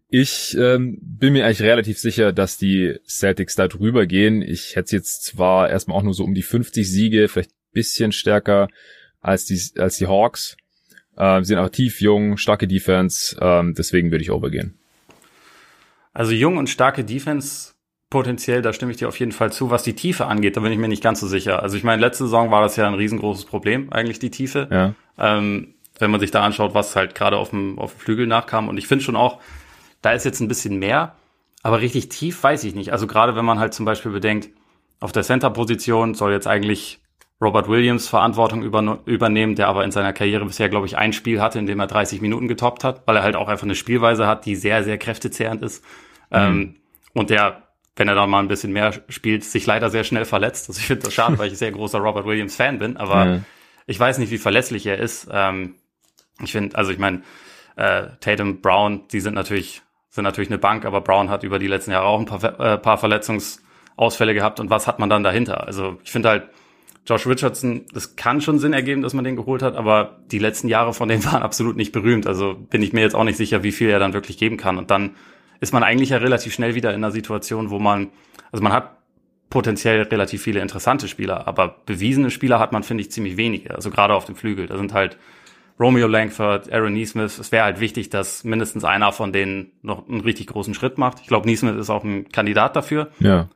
ich 0.08 0.56
ähm, 0.56 0.98
bin 1.02 1.32
mir 1.32 1.44
eigentlich 1.44 1.62
relativ 1.62 1.98
sicher, 1.98 2.32
dass 2.32 2.56
die 2.56 2.98
Celtics 3.06 3.56
da 3.56 3.68
drüber 3.68 4.06
gehen. 4.06 4.42
Ich 4.42 4.76
hätte 4.76 4.94
jetzt 4.96 5.24
zwar 5.24 5.70
erstmal 5.70 5.98
auch 5.98 6.02
nur 6.02 6.14
so 6.14 6.24
um 6.24 6.34
die 6.34 6.42
50 6.42 6.88
Siege, 6.88 7.28
vielleicht 7.28 7.50
bisschen 7.74 8.12
stärker 8.12 8.68
als 9.20 9.44
die, 9.44 9.60
als 9.78 9.98
die 9.98 10.06
Hawks. 10.06 10.56
Äh, 11.16 11.42
sind 11.42 11.58
aber 11.58 11.70
tief, 11.70 12.00
jung, 12.00 12.38
starke 12.38 12.66
Defense, 12.66 13.36
ähm, 13.40 13.74
deswegen 13.76 14.10
würde 14.10 14.22
ich 14.22 14.30
overgehen. 14.30 14.78
Also 16.12 16.32
jung 16.32 16.56
und 16.56 16.70
starke 16.70 17.04
Defense 17.04 17.73
potenziell, 18.14 18.62
da 18.62 18.72
stimme 18.72 18.92
ich 18.92 18.98
dir 18.98 19.08
auf 19.08 19.18
jeden 19.18 19.32
Fall 19.32 19.50
zu. 19.50 19.70
Was 19.70 19.82
die 19.82 19.96
Tiefe 19.96 20.26
angeht, 20.26 20.56
da 20.56 20.60
bin 20.60 20.70
ich 20.70 20.78
mir 20.78 20.86
nicht 20.86 21.02
ganz 21.02 21.18
so 21.18 21.26
sicher. 21.26 21.64
Also 21.64 21.76
ich 21.76 21.82
meine, 21.82 22.00
letzte 22.00 22.24
Saison 22.24 22.52
war 22.52 22.62
das 22.62 22.76
ja 22.76 22.86
ein 22.86 22.94
riesengroßes 22.94 23.44
Problem, 23.44 23.92
eigentlich 23.92 24.20
die 24.20 24.30
Tiefe. 24.30 24.68
Ja. 24.70 24.94
Ähm, 25.18 25.74
wenn 25.98 26.12
man 26.12 26.20
sich 26.20 26.30
da 26.30 26.44
anschaut, 26.44 26.74
was 26.74 26.94
halt 26.94 27.16
gerade 27.16 27.36
auf 27.36 27.50
dem, 27.50 27.76
auf 27.76 27.92
dem 27.92 27.98
Flügel 27.98 28.28
nachkam. 28.28 28.68
Und 28.68 28.78
ich 28.78 28.86
finde 28.86 29.02
schon 29.02 29.16
auch, 29.16 29.40
da 30.00 30.12
ist 30.12 30.24
jetzt 30.24 30.38
ein 30.38 30.46
bisschen 30.46 30.78
mehr, 30.78 31.16
aber 31.64 31.80
richtig 31.80 32.08
tief 32.08 32.40
weiß 32.40 32.62
ich 32.62 32.76
nicht. 32.76 32.92
Also 32.92 33.08
gerade 33.08 33.34
wenn 33.34 33.44
man 33.44 33.58
halt 33.58 33.74
zum 33.74 33.84
Beispiel 33.84 34.12
bedenkt, 34.12 34.48
auf 35.00 35.10
der 35.10 35.24
Center-Position 35.24 36.14
soll 36.14 36.30
jetzt 36.30 36.46
eigentlich 36.46 37.00
Robert 37.42 37.68
Williams 37.68 38.06
Verantwortung 38.06 38.62
über, 38.62 39.00
übernehmen, 39.06 39.56
der 39.56 39.66
aber 39.66 39.82
in 39.82 39.90
seiner 39.90 40.12
Karriere 40.12 40.44
bisher, 40.44 40.68
glaube 40.68 40.86
ich, 40.86 40.96
ein 40.96 41.12
Spiel 41.12 41.42
hatte, 41.42 41.58
in 41.58 41.66
dem 41.66 41.80
er 41.80 41.88
30 41.88 42.20
Minuten 42.20 42.46
getoppt 42.46 42.84
hat, 42.84 43.02
weil 43.06 43.16
er 43.16 43.24
halt 43.24 43.34
auch 43.34 43.48
einfach 43.48 43.64
eine 43.64 43.74
Spielweise 43.74 44.28
hat, 44.28 44.46
die 44.46 44.54
sehr, 44.54 44.84
sehr 44.84 44.98
kräftezehrend 44.98 45.62
ist. 45.62 45.82
Mhm. 46.30 46.38
Ähm, 46.38 46.74
und 47.12 47.30
der, 47.30 47.63
wenn 47.96 48.08
er 48.08 48.14
da 48.14 48.26
mal 48.26 48.40
ein 48.40 48.48
bisschen 48.48 48.72
mehr 48.72 48.92
spielt, 49.08 49.44
sich 49.44 49.66
leider 49.66 49.90
sehr 49.90 50.04
schnell 50.04 50.24
verletzt. 50.24 50.68
Also 50.68 50.80
ich 50.80 50.86
finde 50.86 51.04
das 51.04 51.14
schade, 51.14 51.38
weil 51.38 51.52
ich 51.52 51.58
sehr 51.58 51.70
großer 51.70 51.98
Robert 51.98 52.26
Williams 52.26 52.56
Fan 52.56 52.78
bin, 52.78 52.96
aber 52.96 53.24
mhm. 53.24 53.44
ich 53.86 53.98
weiß 53.98 54.18
nicht, 54.18 54.30
wie 54.30 54.38
verlässlich 54.38 54.86
er 54.86 54.98
ist. 54.98 55.28
Ähm, 55.30 55.76
ich 56.42 56.52
finde, 56.52 56.76
also 56.76 56.90
ich 56.90 56.98
meine, 56.98 57.22
äh, 57.76 58.08
Tatum, 58.20 58.60
Brown, 58.60 59.06
die 59.12 59.20
sind 59.20 59.34
natürlich, 59.34 59.82
sind 60.10 60.24
natürlich 60.24 60.50
eine 60.50 60.58
Bank, 60.58 60.84
aber 60.84 61.00
Brown 61.00 61.30
hat 61.30 61.44
über 61.44 61.58
die 61.58 61.68
letzten 61.68 61.92
Jahre 61.92 62.06
auch 62.06 62.18
ein 62.18 62.26
paar, 62.26 62.42
äh, 62.60 62.78
paar 62.78 62.98
Verletzungsausfälle 62.98 64.34
gehabt. 64.34 64.58
Und 64.58 64.70
was 64.70 64.86
hat 64.86 64.98
man 64.98 65.08
dann 65.08 65.22
dahinter? 65.22 65.66
Also 65.66 65.98
ich 66.02 66.10
finde 66.10 66.28
halt, 66.28 66.44
Josh 67.06 67.26
Richardson, 67.26 67.84
das 67.92 68.16
kann 68.16 68.40
schon 68.40 68.58
Sinn 68.58 68.72
ergeben, 68.72 69.02
dass 69.02 69.12
man 69.12 69.24
den 69.24 69.36
geholt 69.36 69.62
hat, 69.62 69.76
aber 69.76 70.20
die 70.30 70.38
letzten 70.38 70.68
Jahre 70.68 70.94
von 70.94 71.08
denen 71.08 71.24
waren 71.32 71.42
absolut 71.42 71.76
nicht 71.76 71.92
berühmt. 71.92 72.26
Also 72.26 72.54
bin 72.54 72.82
ich 72.82 72.92
mir 72.92 73.02
jetzt 73.02 73.14
auch 73.14 73.24
nicht 73.24 73.36
sicher, 73.36 73.62
wie 73.62 73.72
viel 73.72 73.90
er 73.90 73.98
dann 73.98 74.14
wirklich 74.14 74.38
geben 74.38 74.56
kann. 74.56 74.78
Und 74.78 74.90
dann 74.90 75.14
ist 75.60 75.72
man 75.72 75.82
eigentlich 75.82 76.10
ja 76.10 76.18
relativ 76.18 76.52
schnell 76.54 76.74
wieder 76.74 76.90
in 76.90 76.96
einer 76.96 77.10
Situation, 77.10 77.70
wo 77.70 77.78
man, 77.78 78.10
also 78.52 78.62
man 78.62 78.72
hat 78.72 78.96
potenziell 79.50 80.02
relativ 80.02 80.42
viele 80.42 80.60
interessante 80.60 81.06
Spieler, 81.08 81.46
aber 81.46 81.76
bewiesene 81.86 82.30
Spieler 82.30 82.58
hat 82.58 82.72
man, 82.72 82.82
finde 82.82 83.02
ich, 83.02 83.12
ziemlich 83.12 83.36
wenige. 83.36 83.74
Also 83.74 83.90
gerade 83.90 84.14
auf 84.14 84.24
dem 84.24 84.34
Flügel. 84.34 84.66
Da 84.66 84.76
sind 84.76 84.92
halt 84.92 85.16
Romeo 85.78 86.06
Langford, 86.06 86.72
Aaron 86.72 86.92
Neesmith. 86.92 87.38
Es 87.38 87.52
wäre 87.52 87.64
halt 87.64 87.80
wichtig, 87.80 88.10
dass 88.10 88.44
mindestens 88.44 88.84
einer 88.84 89.12
von 89.12 89.32
denen 89.32 89.72
noch 89.82 90.08
einen 90.08 90.20
richtig 90.20 90.48
großen 90.48 90.74
Schritt 90.74 90.98
macht. 90.98 91.20
Ich 91.20 91.26
glaube, 91.26 91.46
Neesmith 91.46 91.76
ist 91.76 91.90
auch 91.90 92.04
ein 92.04 92.28
Kandidat 92.30 92.76
dafür. 92.76 93.10
Ja. 93.18 93.48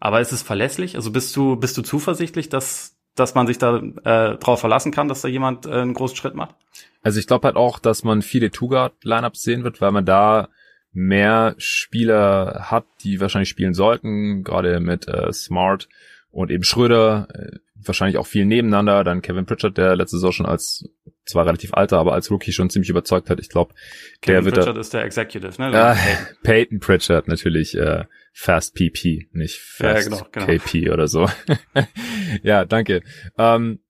Aber 0.00 0.20
ist 0.20 0.32
es 0.32 0.42
verlässlich? 0.42 0.96
Also 0.96 1.10
bist 1.10 1.34
du, 1.36 1.56
bist 1.56 1.76
du 1.76 1.82
zuversichtlich, 1.82 2.48
dass, 2.48 2.96
dass 3.14 3.34
man 3.34 3.46
sich 3.46 3.58
da 3.58 3.78
äh, 3.78 4.36
drauf 4.36 4.60
verlassen 4.60 4.92
kann, 4.92 5.08
dass 5.08 5.22
da 5.22 5.28
jemand 5.28 5.66
äh, 5.66 5.70
einen 5.70 5.94
großen 5.94 6.16
Schritt 6.16 6.34
macht? 6.34 6.54
Also 7.02 7.18
ich 7.20 7.26
glaube 7.26 7.46
halt 7.46 7.56
auch, 7.56 7.78
dass 7.78 8.04
man 8.04 8.22
viele 8.22 8.50
Two-Guard-Lineups 8.50 9.42
sehen 9.42 9.64
wird, 9.64 9.80
weil 9.80 9.92
man 9.92 10.04
da 10.04 10.48
mehr 10.92 11.54
Spieler 11.58 12.66
hat, 12.70 12.86
die 13.02 13.20
wahrscheinlich 13.20 13.48
spielen 13.48 13.74
sollten, 13.74 14.42
gerade 14.42 14.80
mit 14.80 15.08
äh, 15.08 15.32
Smart 15.32 15.88
und 16.30 16.50
eben 16.50 16.64
Schröder, 16.64 17.28
äh, 17.34 17.58
wahrscheinlich 17.74 18.18
auch 18.18 18.26
viel 18.26 18.44
nebeneinander, 18.44 19.04
dann 19.04 19.22
Kevin 19.22 19.46
Pritchard, 19.46 19.78
der 19.78 19.96
letzte 19.96 20.16
Saison 20.16 20.32
schon 20.32 20.46
als 20.46 20.84
zwar 21.24 21.46
relativ 21.46 21.74
alter, 21.74 21.98
aber 21.98 22.14
als 22.14 22.30
Rookie 22.30 22.52
schon 22.52 22.70
ziemlich 22.70 22.88
überzeugt 22.88 23.30
hat. 23.30 23.38
Ich 23.38 23.48
glaube, 23.48 23.74
der 24.26 24.44
wird 24.44 24.56
Pritchard 24.56 24.76
da, 24.76 24.80
ist 24.80 24.94
der 24.94 25.04
Executive, 25.04 25.60
ne? 25.60 25.72
Äh, 25.72 25.94
Peyton 26.42 26.80
Pritchard 26.80 27.28
natürlich 27.28 27.76
äh, 27.76 28.04
Fast 28.32 28.74
PP, 28.74 29.28
nicht 29.32 29.58
Fast 29.58 30.10
ja, 30.10 30.16
genau, 30.16 30.26
genau. 30.32 30.46
KP 30.46 30.90
oder 30.90 31.06
so. 31.06 31.28
ja, 32.42 32.64
danke. 32.64 33.02
Ähm, 33.36 33.80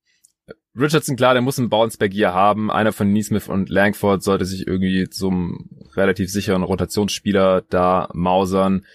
Richardson, 0.79 1.15
klar, 1.15 1.33
der 1.33 1.41
muss 1.41 1.59
einen 1.59 1.69
Bounceback 1.69 2.13
hier 2.13 2.33
haben. 2.33 2.71
Einer 2.71 2.91
von 2.91 3.11
Neesmith 3.11 3.47
und 3.47 3.69
Langford 3.69 4.23
sollte 4.23 4.45
sich 4.45 4.67
irgendwie 4.67 5.09
zum 5.09 5.69
relativ 5.95 6.31
sicheren 6.31 6.63
Rotationsspieler 6.63 7.63
da 7.69 8.09
mausern. 8.13 8.85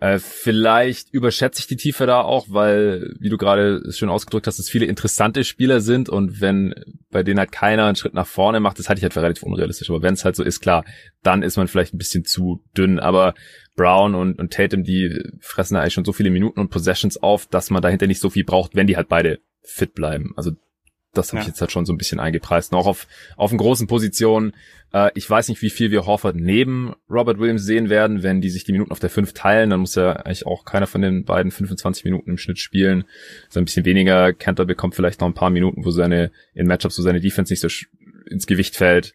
Äh, 0.00 0.18
vielleicht 0.20 1.12
überschätze 1.12 1.60
ich 1.60 1.66
die 1.66 1.76
Tiefe 1.76 2.06
da 2.06 2.20
auch, 2.20 2.46
weil, 2.50 3.16
wie 3.18 3.30
du 3.30 3.36
gerade 3.36 3.82
schön 3.90 4.08
ausgedrückt 4.08 4.46
hast, 4.46 4.58
es 4.60 4.70
viele 4.70 4.86
interessante 4.86 5.42
Spieler 5.42 5.80
sind 5.80 6.08
und 6.08 6.40
wenn 6.40 6.74
bei 7.10 7.24
denen 7.24 7.40
halt 7.40 7.50
keiner 7.50 7.86
einen 7.86 7.96
Schritt 7.96 8.14
nach 8.14 8.26
vorne 8.26 8.60
macht, 8.60 8.78
das 8.78 8.88
halte 8.88 9.00
ich 9.00 9.02
halt 9.02 9.14
für 9.14 9.22
relativ 9.22 9.42
unrealistisch. 9.42 9.90
Aber 9.90 10.02
wenn 10.02 10.14
es 10.14 10.24
halt 10.24 10.36
so 10.36 10.44
ist, 10.44 10.60
klar, 10.60 10.84
dann 11.22 11.42
ist 11.42 11.56
man 11.56 11.66
vielleicht 11.66 11.94
ein 11.94 11.98
bisschen 11.98 12.24
zu 12.24 12.62
dünn. 12.76 13.00
Aber 13.00 13.34
Brown 13.74 14.14
und, 14.14 14.38
und 14.38 14.52
Tatum, 14.52 14.84
die 14.84 15.20
fressen 15.40 15.74
da 15.74 15.80
eigentlich 15.80 15.94
schon 15.94 16.04
so 16.04 16.12
viele 16.12 16.30
Minuten 16.30 16.60
und 16.60 16.70
Possessions 16.70 17.20
auf, 17.20 17.46
dass 17.46 17.70
man 17.70 17.82
dahinter 17.82 18.06
nicht 18.06 18.20
so 18.20 18.30
viel 18.30 18.44
braucht, 18.44 18.76
wenn 18.76 18.86
die 18.86 18.96
halt 18.96 19.08
beide 19.08 19.40
fit 19.62 19.94
bleiben. 19.94 20.32
Also 20.36 20.52
das 21.14 21.28
habe 21.28 21.38
ja. 21.38 21.42
ich 21.42 21.48
jetzt 21.48 21.60
halt 21.60 21.72
schon 21.72 21.86
so 21.86 21.92
ein 21.92 21.98
bisschen 21.98 22.20
eingepreist. 22.20 22.72
Noch 22.72 22.86
auf, 22.86 23.06
auf 23.36 23.50
einen 23.50 23.58
großen 23.58 23.86
Positionen. 23.86 24.52
Äh, 24.92 25.10
ich 25.14 25.28
weiß 25.28 25.48
nicht, 25.48 25.62
wie 25.62 25.70
viel 25.70 25.90
wir 25.90 26.06
Horford 26.06 26.36
neben 26.36 26.94
Robert 27.10 27.38
Williams 27.38 27.64
sehen 27.64 27.88
werden. 27.88 28.22
Wenn 28.22 28.40
die 28.40 28.50
sich 28.50 28.64
die 28.64 28.72
Minuten 28.72 28.92
auf 28.92 29.00
der 29.00 29.10
5 29.10 29.32
teilen, 29.32 29.70
dann 29.70 29.80
muss 29.80 29.94
ja 29.94 30.12
eigentlich 30.12 30.46
auch 30.46 30.64
keiner 30.64 30.86
von 30.86 31.00
den 31.00 31.24
beiden 31.24 31.50
25 31.50 32.04
Minuten 32.04 32.30
im 32.30 32.38
Schnitt 32.38 32.58
spielen. 32.58 33.04
So 33.48 33.60
ein 33.60 33.64
bisschen 33.64 33.84
weniger. 33.84 34.32
Cantor 34.32 34.66
bekommt 34.66 34.94
vielleicht 34.94 35.20
noch 35.20 35.28
ein 35.28 35.34
paar 35.34 35.50
Minuten, 35.50 35.84
wo 35.84 35.90
seine, 35.90 36.30
in 36.54 36.66
Matchups, 36.66 36.98
wo 36.98 37.02
seine 37.02 37.20
Defense 37.20 37.52
nicht 37.52 37.60
so 37.60 37.68
ins 38.30 38.46
Gewicht 38.46 38.76
fällt. 38.76 39.14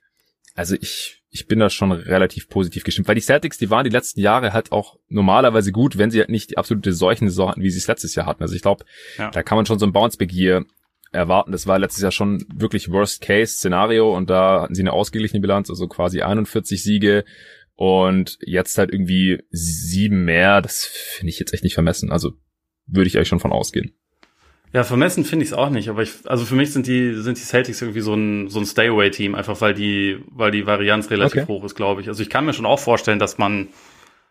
Also 0.56 0.76
ich, 0.80 1.22
ich 1.30 1.48
bin 1.48 1.60
da 1.60 1.70
schon 1.70 1.92
relativ 1.92 2.50
positiv 2.50 2.84
gestimmt, 2.84 3.08
weil 3.08 3.16
die 3.16 3.22
Celtics, 3.22 3.58
die 3.58 3.70
waren 3.70 3.84
die 3.84 3.90
letzten 3.90 4.20
Jahre 4.20 4.54
halt 4.54 4.72
auch 4.72 4.98
normalerweise 5.10 5.72
gut, 5.72 5.98
wenn 5.98 6.12
sie 6.12 6.20
halt 6.20 6.30
nicht 6.30 6.52
die 6.52 6.58
absolute 6.58 6.94
Seuchensaison 6.94 7.50
hatten, 7.50 7.62
wie 7.62 7.72
sie 7.72 7.80
es 7.80 7.88
letztes 7.88 8.14
Jahr 8.14 8.28
hatten. 8.28 8.44
Also 8.44 8.56
ich 8.56 8.62
glaube, 8.62 8.86
ja. 9.18 9.32
da 9.32 9.42
kann 9.42 9.56
man 9.56 9.66
schon 9.66 9.80
so 9.80 9.86
ein 9.86 9.94
Bounceback 9.94 10.32
hier 10.32 10.66
erwarten. 11.14 11.52
Das 11.52 11.68
war 11.68 11.80
letztes 11.80 12.02
Jahr 12.02 12.12
schon 12.12 12.46
wirklich 12.54 12.92
Worst-Case-Szenario 12.92 14.16
und 14.16 14.30
da 14.30 14.64
hatten 14.64 14.76
sie 14.76 14.82
eine 14.82 14.94
ausgeglichene 14.94 15.42
Bilanz, 15.42 15.70
also 15.70 15.88
quasi 15.88 16.22
41 16.22 16.84
Siege 16.84 17.26
und 17.76 18.38
jetzt 18.42 18.78
halt 18.78 18.92
irgendwie 18.92 19.44
sieben 19.50 20.26
mehr. 20.26 20.62
Das 20.62 20.86
finde 20.86 21.30
ich 21.30 21.40
jetzt 21.40 21.54
echt 21.54 21.64
nicht 21.64 21.74
vermessen. 21.74 22.12
Also 22.12 22.34
würde 22.86 23.08
ich 23.08 23.18
eigentlich 23.18 23.30
schon 23.30 23.40
von 23.40 23.52
ausgehen. 23.52 23.94
Ja, 24.74 24.84
vermessen 24.84 25.24
finde 25.24 25.44
ich 25.44 25.52
es 25.52 25.54
auch 25.54 25.70
nicht, 25.70 25.88
aber 25.90 26.02
ich, 26.02 26.12
also 26.26 26.46
für 26.46 26.56
mich 26.56 26.74
sind 26.74 26.88
die, 26.88 27.14
sind 27.14 27.38
die 27.38 27.44
Celtics 27.44 27.84
irgendwie 27.84 28.02
so 28.02 28.16
ein, 28.16 28.50
so 28.50 28.60
ein 28.60 28.66
Stay-Away-Team, 28.66 29.36
einfach 29.36 29.62
weil 29.62 29.76
die, 29.76 30.18
weil 30.32 30.50
die 30.50 30.66
Varianz 30.66 31.12
relativ 31.12 31.44
okay. 31.44 31.52
hoch 31.52 31.64
ist, 31.64 31.76
glaube 31.76 32.02
ich. 32.02 32.08
Also 32.08 32.24
ich 32.24 32.30
kann 32.30 32.44
mir 32.44 32.54
schon 32.54 32.66
auch 32.66 32.80
vorstellen, 32.80 33.20
dass 33.20 33.38
man, 33.38 33.68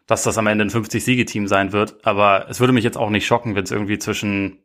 dass 0.09 0.25
das 0.25 0.39
am 0.39 0.49
Ende 0.49 0.65
ein 0.65 0.71
50-Siege-Team 0.71 1.47
sein 1.47 1.73
wird, 1.73 2.05
aber 2.05 2.47
es 2.51 2.59
würde 2.59 2.73
mich 2.73 2.83
jetzt 2.83 2.99
auch 2.99 3.11
nicht 3.11 3.25
schocken, 3.25 3.55
wenn 3.55 3.63
es 3.63 3.71
irgendwie 3.71 3.99
zwischen 3.99 4.59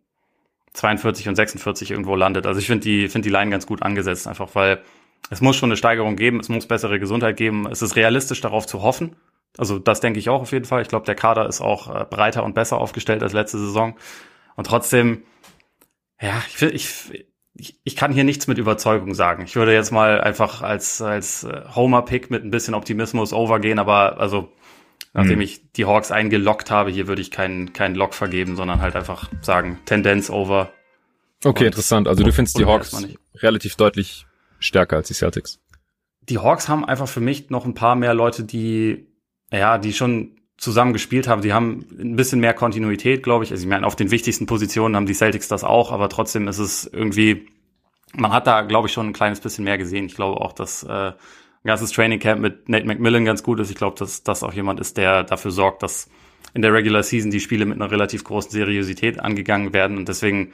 42 0.73 1.27
und 1.29 1.35
46 1.35 1.91
irgendwo 1.91 2.15
landet. 2.15 2.45
Also 2.45 2.59
ich 2.59 2.67
finde 2.67 2.83
die, 2.83 3.09
finde 3.09 3.27
die 3.27 3.33
Line 3.33 3.51
ganz 3.51 3.65
gut 3.65 3.81
angesetzt, 3.81 4.27
einfach 4.27 4.49
weil 4.53 4.81
es 5.29 5.41
muss 5.41 5.55
schon 5.55 5.69
eine 5.69 5.77
Steigerung 5.77 6.15
geben, 6.15 6.39
es 6.39 6.49
muss 6.49 6.67
bessere 6.67 6.99
Gesundheit 6.99 7.37
geben. 7.37 7.67
Es 7.69 7.81
ist 7.81 7.95
realistisch 7.95 8.41
darauf 8.41 8.65
zu 8.65 8.81
hoffen. 8.81 9.15
Also 9.57 9.79
das 9.79 9.99
denke 9.99 10.19
ich 10.19 10.29
auch 10.29 10.41
auf 10.41 10.51
jeden 10.51 10.65
Fall. 10.65 10.81
Ich 10.81 10.87
glaube, 10.87 11.05
der 11.05 11.15
Kader 11.15 11.47
ist 11.47 11.61
auch 11.61 11.93
äh, 11.93 12.05
breiter 12.05 12.43
und 12.43 12.53
besser 12.53 12.77
aufgestellt 12.77 13.23
als 13.23 13.33
letzte 13.33 13.57
Saison. 13.57 13.95
Und 14.55 14.67
trotzdem, 14.67 15.23
ja, 16.21 16.41
ich, 16.47 16.61
ich, 16.61 17.27
ich, 17.55 17.79
ich 17.83 17.95
kann 17.95 18.13
hier 18.13 18.23
nichts 18.23 18.47
mit 18.47 18.57
Überzeugung 18.57 19.13
sagen. 19.13 19.43
Ich 19.43 19.55
würde 19.55 19.73
jetzt 19.73 19.91
mal 19.91 20.21
einfach 20.21 20.61
als, 20.61 21.01
als 21.01 21.43
äh, 21.43 21.63
Homer-Pick 21.75 22.29
mit 22.29 22.43
ein 22.43 22.51
bisschen 22.51 22.73
Optimismus 22.73 23.33
overgehen, 23.33 23.79
aber 23.79 24.19
also 24.19 24.51
Nachdem 25.17 25.39
hm. 25.39 25.41
ich 25.41 25.71
die 25.71 25.85
Hawks 25.85 26.11
eingeloggt 26.11 26.69
habe, 26.69 26.91
hier 26.91 27.07
würde 27.07 27.23
ich 27.23 27.31
keinen 27.31 27.73
keinen 27.73 27.95
Lock 27.95 28.13
vergeben, 28.13 28.55
sondern 28.55 28.81
halt 28.81 28.95
einfach 28.95 29.31
sagen, 29.41 29.79
Tendenz 29.85 30.29
over. 30.29 30.71
Okay, 31.43 31.63
und, 31.63 31.65
interessant. 31.65 32.07
Also 32.07 32.23
du 32.23 32.31
findest 32.31 32.59
die 32.59 32.65
Hawks 32.65 32.95
relativ 33.33 33.75
deutlich 33.77 34.27
stärker 34.59 34.97
als 34.97 35.07
die 35.07 35.15
Celtics. 35.15 35.59
Die 36.21 36.37
Hawks 36.37 36.69
haben 36.69 36.85
einfach 36.85 37.07
für 37.07 37.19
mich 37.19 37.49
noch 37.49 37.65
ein 37.65 37.73
paar 37.73 37.95
mehr 37.95 38.13
Leute, 38.13 38.43
die, 38.43 39.07
ja, 39.51 39.79
die 39.79 39.93
schon 39.93 40.39
zusammen 40.55 40.93
gespielt 40.93 41.27
haben. 41.27 41.41
Die 41.41 41.51
haben 41.51 41.87
ein 41.99 42.15
bisschen 42.15 42.39
mehr 42.39 42.53
Kontinuität, 42.53 43.23
glaube 43.23 43.43
ich. 43.43 43.49
Also 43.49 43.63
ich 43.63 43.69
meine, 43.69 43.87
auf 43.87 43.95
den 43.95 44.11
wichtigsten 44.11 44.45
Positionen 44.45 44.95
haben 44.95 45.07
die 45.07 45.15
Celtics 45.15 45.47
das 45.47 45.63
auch, 45.63 45.91
aber 45.91 46.09
trotzdem 46.09 46.47
ist 46.47 46.59
es 46.59 46.85
irgendwie, 46.85 47.47
man 48.13 48.33
hat 48.33 48.45
da, 48.45 48.61
glaube 48.61 48.87
ich, 48.87 48.93
schon 48.93 49.07
ein 49.07 49.13
kleines 49.13 49.39
bisschen 49.39 49.63
mehr 49.63 49.79
gesehen. 49.79 50.05
Ich 50.05 50.15
glaube 50.15 50.39
auch, 50.41 50.53
dass 50.53 50.83
äh, 50.83 51.13
ganzes 51.67 51.91
Training 51.91 52.19
Camp 52.19 52.41
mit 52.41 52.67
Nate 52.67 52.85
McMillan 52.85 53.25
ganz 53.25 53.43
gut 53.43 53.59
ist. 53.59 53.69
Ich 53.69 53.75
glaube, 53.75 53.97
dass 53.99 54.23
das 54.23 54.41
auch 54.41 54.53
jemand 54.53 54.79
ist, 54.79 54.97
der 54.97 55.23
dafür 55.23 55.51
sorgt, 55.51 55.83
dass 55.83 56.09
in 56.55 56.63
der 56.63 56.73
Regular 56.73 57.03
Season 57.03 57.29
die 57.29 57.39
Spiele 57.39 57.65
mit 57.65 57.79
einer 57.79 57.91
relativ 57.91 58.23
großen 58.23 58.49
Seriosität 58.49 59.19
angegangen 59.19 59.73
werden. 59.73 59.97
Und 59.97 60.07
deswegen 60.07 60.53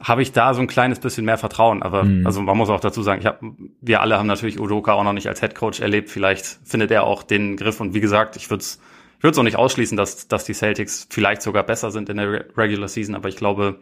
habe 0.00 0.22
ich 0.22 0.32
da 0.32 0.54
so 0.54 0.60
ein 0.60 0.66
kleines 0.66 0.98
bisschen 0.98 1.26
mehr 1.26 1.36
Vertrauen. 1.36 1.82
Aber 1.82 2.04
mhm. 2.04 2.26
also 2.26 2.40
man 2.40 2.56
muss 2.56 2.70
auch 2.70 2.80
dazu 2.80 3.02
sagen, 3.02 3.20
ich 3.20 3.26
hab, 3.26 3.40
wir 3.82 4.00
alle 4.00 4.18
haben 4.18 4.26
natürlich 4.26 4.58
Udoka 4.58 4.94
auch 4.94 5.04
noch 5.04 5.12
nicht 5.12 5.28
als 5.28 5.40
Head 5.40 5.54
Coach 5.54 5.80
erlebt. 5.80 6.08
Vielleicht 6.08 6.46
findet 6.64 6.90
er 6.90 7.04
auch 7.04 7.22
den 7.22 7.56
Griff. 7.56 7.80
Und 7.80 7.92
wie 7.92 8.00
gesagt, 8.00 8.36
ich 8.36 8.48
würde 8.48 8.62
es 8.62 8.80
ich 9.24 9.26
würde 9.26 9.32
es 9.36 9.38
auch 9.38 9.44
nicht 9.44 9.56
ausschließen, 9.56 9.96
dass, 9.96 10.28
dass 10.28 10.44
die 10.44 10.52
Celtics 10.52 11.06
vielleicht 11.08 11.40
sogar 11.40 11.62
besser 11.62 11.90
sind 11.90 12.10
in 12.10 12.18
der 12.18 12.44
Regular 12.58 12.88
Season. 12.88 13.14
Aber 13.14 13.30
ich 13.30 13.36
glaube, 13.36 13.80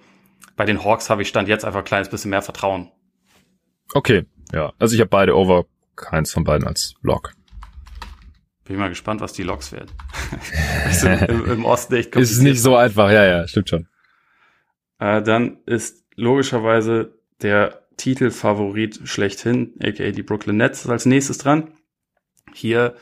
bei 0.54 0.64
den 0.64 0.84
Hawks 0.84 1.10
habe 1.10 1.22
ich 1.22 1.28
Stand 1.28 1.48
jetzt 1.48 1.64
einfach 1.64 1.80
ein 1.80 1.84
kleines 1.84 2.08
bisschen 2.08 2.30
mehr 2.30 2.42
Vertrauen. 2.42 2.92
Okay, 3.92 4.24
ja. 4.52 4.72
Also 4.78 4.94
ich 4.94 5.00
habe 5.00 5.10
beide 5.10 5.36
over 5.36 5.66
keins 6.02 6.32
von 6.32 6.44
beiden 6.44 6.66
als 6.66 6.94
Lock. 7.00 7.32
Bin 8.64 8.76
ich 8.76 8.80
mal 8.80 8.88
gespannt, 8.88 9.20
was 9.20 9.32
die 9.32 9.42
Loks 9.42 9.72
werden. 9.72 9.90
also 10.84 11.08
im, 11.08 11.50
im, 11.50 11.64
Osten 11.64 11.94
echt 11.94 12.14
Ist 12.14 12.40
nicht 12.40 12.60
so 12.60 12.76
einfach, 12.76 13.10
ja, 13.10 13.24
ja, 13.24 13.48
stimmt 13.48 13.70
schon. 13.70 13.88
Äh, 14.98 15.22
dann 15.22 15.58
ist 15.66 16.04
logischerweise 16.14 17.14
der 17.40 17.82
Titelfavorit 17.96 19.00
schlechthin, 19.04 19.74
aka 19.82 20.10
die 20.10 20.22
Brooklyn 20.22 20.56
Nets, 20.56 20.88
als 20.88 21.06
nächstes 21.06 21.38
dran. 21.38 21.72
Hier 22.54 22.94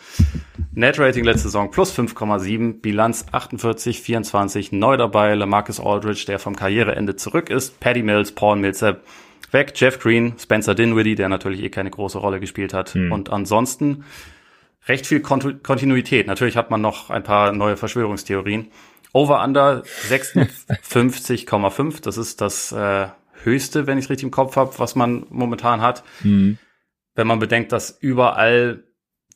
Net-Rating 0.72 1.24
letzte 1.24 1.48
Saison 1.48 1.70
plus 1.70 1.96
5,7, 1.96 2.80
Bilanz 2.80 3.26
48, 3.32 4.00
24, 4.00 4.72
neu 4.72 4.96
dabei 4.96 5.34
Lamarcus 5.34 5.80
Aldridge, 5.80 6.24
der 6.26 6.38
vom 6.38 6.54
Karriereende 6.54 7.16
zurück 7.16 7.50
ist, 7.50 7.80
Paddy 7.80 8.02
Mills, 8.02 8.32
Paul 8.32 8.56
Millsap 8.56 9.02
weg, 9.52 9.72
Jeff 9.74 9.98
Green, 9.98 10.34
Spencer 10.38 10.74
Dinwiddie, 10.74 11.14
der 11.14 11.28
natürlich 11.28 11.62
eh 11.62 11.70
keine 11.70 11.90
große 11.90 12.18
Rolle 12.18 12.40
gespielt 12.40 12.74
hat 12.74 12.90
hm. 12.90 13.12
und 13.12 13.30
ansonsten 13.30 14.04
recht 14.86 15.06
viel 15.06 15.20
Kontinuität. 15.20 16.26
Natürlich 16.26 16.56
hat 16.56 16.70
man 16.70 16.80
noch 16.80 17.10
ein 17.10 17.22
paar 17.22 17.52
neue 17.52 17.76
Verschwörungstheorien. 17.76 18.70
Over-Under 19.12 19.82
56,5, 20.08 22.00
das 22.02 22.16
ist 22.16 22.40
das 22.40 22.72
äh, 22.72 23.08
höchste, 23.42 23.86
wenn 23.86 23.98
ich 23.98 24.04
es 24.04 24.10
richtig 24.10 24.24
im 24.24 24.30
Kopf 24.30 24.56
habe, 24.56 24.78
was 24.78 24.94
man 24.94 25.26
momentan 25.30 25.80
hat. 25.80 26.04
Mhm. 26.22 26.58
Wenn 27.14 27.26
man 27.26 27.40
bedenkt, 27.40 27.72
dass 27.72 27.90
überall 28.00 28.84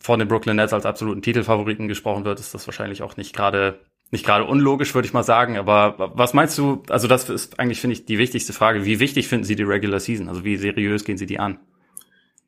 von 0.00 0.18
den 0.18 0.28
Brooklyn 0.28 0.56
Nets 0.56 0.73
als 0.73 0.87
absoluten 0.87 1.23
Titelfavoriten 1.23 1.88
gesprochen 1.88 2.25
wird, 2.25 2.38
ist 2.38 2.54
das 2.54 2.66
wahrscheinlich 2.66 3.02
auch 3.02 3.16
nicht 3.16 3.35
gerade 3.35 3.80
nicht 4.11 4.25
gerade 4.25 4.44
unlogisch, 4.44 4.94
würde 4.94 5.06
ich 5.06 5.12
mal 5.12 5.25
sagen. 5.25 5.56
Aber 5.56 6.12
was 6.14 6.34
meinst 6.34 6.56
du? 6.58 6.82
Also 6.88 7.08
das 7.08 7.28
ist 7.28 7.58
eigentlich 7.58 7.80
finde 7.80 7.94
ich 7.94 8.04
die 8.04 8.18
wichtigste 8.18 8.52
Frage. 8.52 8.84
Wie 8.84 9.00
wichtig 9.00 9.28
finden 9.28 9.44
Sie 9.44 9.56
die 9.56 9.62
Regular 9.62 10.00
Season? 10.00 10.28
Also 10.28 10.44
wie 10.44 10.56
seriös 10.56 11.04
gehen 11.04 11.18
Sie 11.18 11.26
die 11.26 11.38
an? 11.38 11.58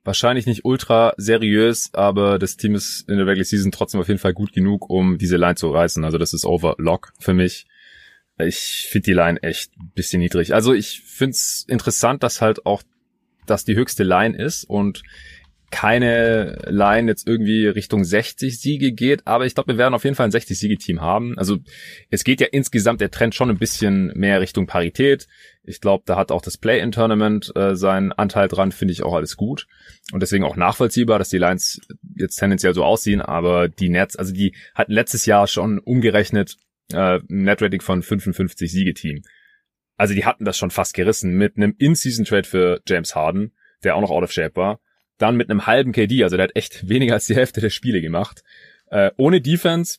Wahrscheinlich 0.04 0.46
nicht 0.46 0.64
ultra 0.64 1.14
seriös, 1.16 1.90
aber 1.92 2.38
das 2.38 2.56
Team 2.56 2.76
ist 2.76 3.08
in 3.08 3.16
der 3.16 3.26
Regular 3.26 3.44
Season 3.44 3.72
trotzdem 3.72 4.00
auf 4.00 4.06
jeden 4.06 4.20
Fall 4.20 4.34
gut 4.34 4.52
genug, 4.52 4.88
um 4.88 5.18
diese 5.18 5.36
Line 5.36 5.56
zu 5.56 5.68
reißen. 5.68 6.04
Also 6.04 6.16
das 6.16 6.32
ist 6.32 6.44
Overlock 6.44 7.12
für 7.18 7.34
mich. 7.34 7.66
Ich 8.38 8.86
finde 8.88 9.06
die 9.06 9.14
Line 9.14 9.42
echt 9.42 9.72
ein 9.76 9.90
bisschen 9.94 10.20
niedrig. 10.20 10.54
Also 10.54 10.74
ich 10.74 11.00
finde 11.00 11.32
es 11.32 11.64
interessant, 11.66 12.22
dass 12.22 12.40
halt 12.40 12.66
auch 12.66 12.82
das 13.46 13.64
die 13.64 13.74
höchste 13.74 14.04
Line 14.04 14.36
ist 14.36 14.64
und 14.64 15.02
keine 15.70 16.58
Line 16.66 17.10
jetzt 17.10 17.26
irgendwie 17.26 17.66
Richtung 17.66 18.04
60 18.04 18.60
Siege 18.60 18.92
geht, 18.92 19.26
aber 19.26 19.46
ich 19.46 19.54
glaube, 19.54 19.72
wir 19.72 19.78
werden 19.78 19.94
auf 19.94 20.04
jeden 20.04 20.16
Fall 20.16 20.26
ein 20.26 20.32
60 20.32 20.58
Siege 20.58 20.76
Team 20.76 21.00
haben. 21.00 21.36
Also 21.38 21.58
es 22.10 22.24
geht 22.24 22.40
ja 22.40 22.46
insgesamt 22.50 23.00
der 23.00 23.10
Trend 23.10 23.34
schon 23.34 23.50
ein 23.50 23.58
bisschen 23.58 24.12
mehr 24.14 24.40
Richtung 24.40 24.66
Parität. 24.66 25.26
Ich 25.64 25.80
glaube, 25.80 26.04
da 26.06 26.16
hat 26.16 26.30
auch 26.30 26.42
das 26.42 26.56
Play-in-Tournament 26.56 27.52
äh, 27.56 27.74
seinen 27.74 28.12
Anteil 28.12 28.46
dran, 28.48 28.70
finde 28.70 28.92
ich 28.92 29.02
auch 29.02 29.14
alles 29.14 29.36
gut 29.36 29.66
und 30.12 30.20
deswegen 30.20 30.44
auch 30.44 30.56
nachvollziehbar, 30.56 31.18
dass 31.18 31.30
die 31.30 31.38
Lines 31.38 31.80
jetzt 32.14 32.36
tendenziell 32.36 32.74
so 32.74 32.84
aussehen, 32.84 33.20
aber 33.20 33.68
die 33.68 33.88
Nets, 33.88 34.16
also 34.16 34.32
die 34.32 34.54
hatten 34.74 34.92
letztes 34.92 35.26
Jahr 35.26 35.48
schon 35.48 35.80
umgerechnet 35.80 36.56
äh, 36.92 37.18
ein 37.18 37.24
Net-Rating 37.28 37.80
von 37.80 38.02
55 38.02 38.70
Siege-Team. 38.70 39.22
Also 39.96 40.14
die 40.14 40.24
hatten 40.24 40.44
das 40.44 40.58
schon 40.58 40.70
fast 40.70 40.94
gerissen 40.94 41.32
mit 41.32 41.56
einem 41.56 41.74
In-Season-Trade 41.78 42.44
für 42.44 42.80
James 42.86 43.14
Harden, 43.14 43.52
der 43.82 43.96
auch 43.96 44.00
noch 44.00 44.10
out 44.10 44.22
of 44.22 44.32
shape 44.32 44.54
war. 44.56 44.80
Dann 45.18 45.36
mit 45.36 45.50
einem 45.50 45.66
halben 45.66 45.92
KD, 45.92 46.22
also 46.22 46.36
der 46.36 46.44
hat 46.44 46.56
echt 46.56 46.88
weniger 46.88 47.14
als 47.14 47.26
die 47.26 47.36
Hälfte 47.36 47.60
der 47.60 47.70
Spiele 47.70 48.00
gemacht. 48.00 48.42
Äh, 48.90 49.10
ohne 49.16 49.40
Defense 49.40 49.98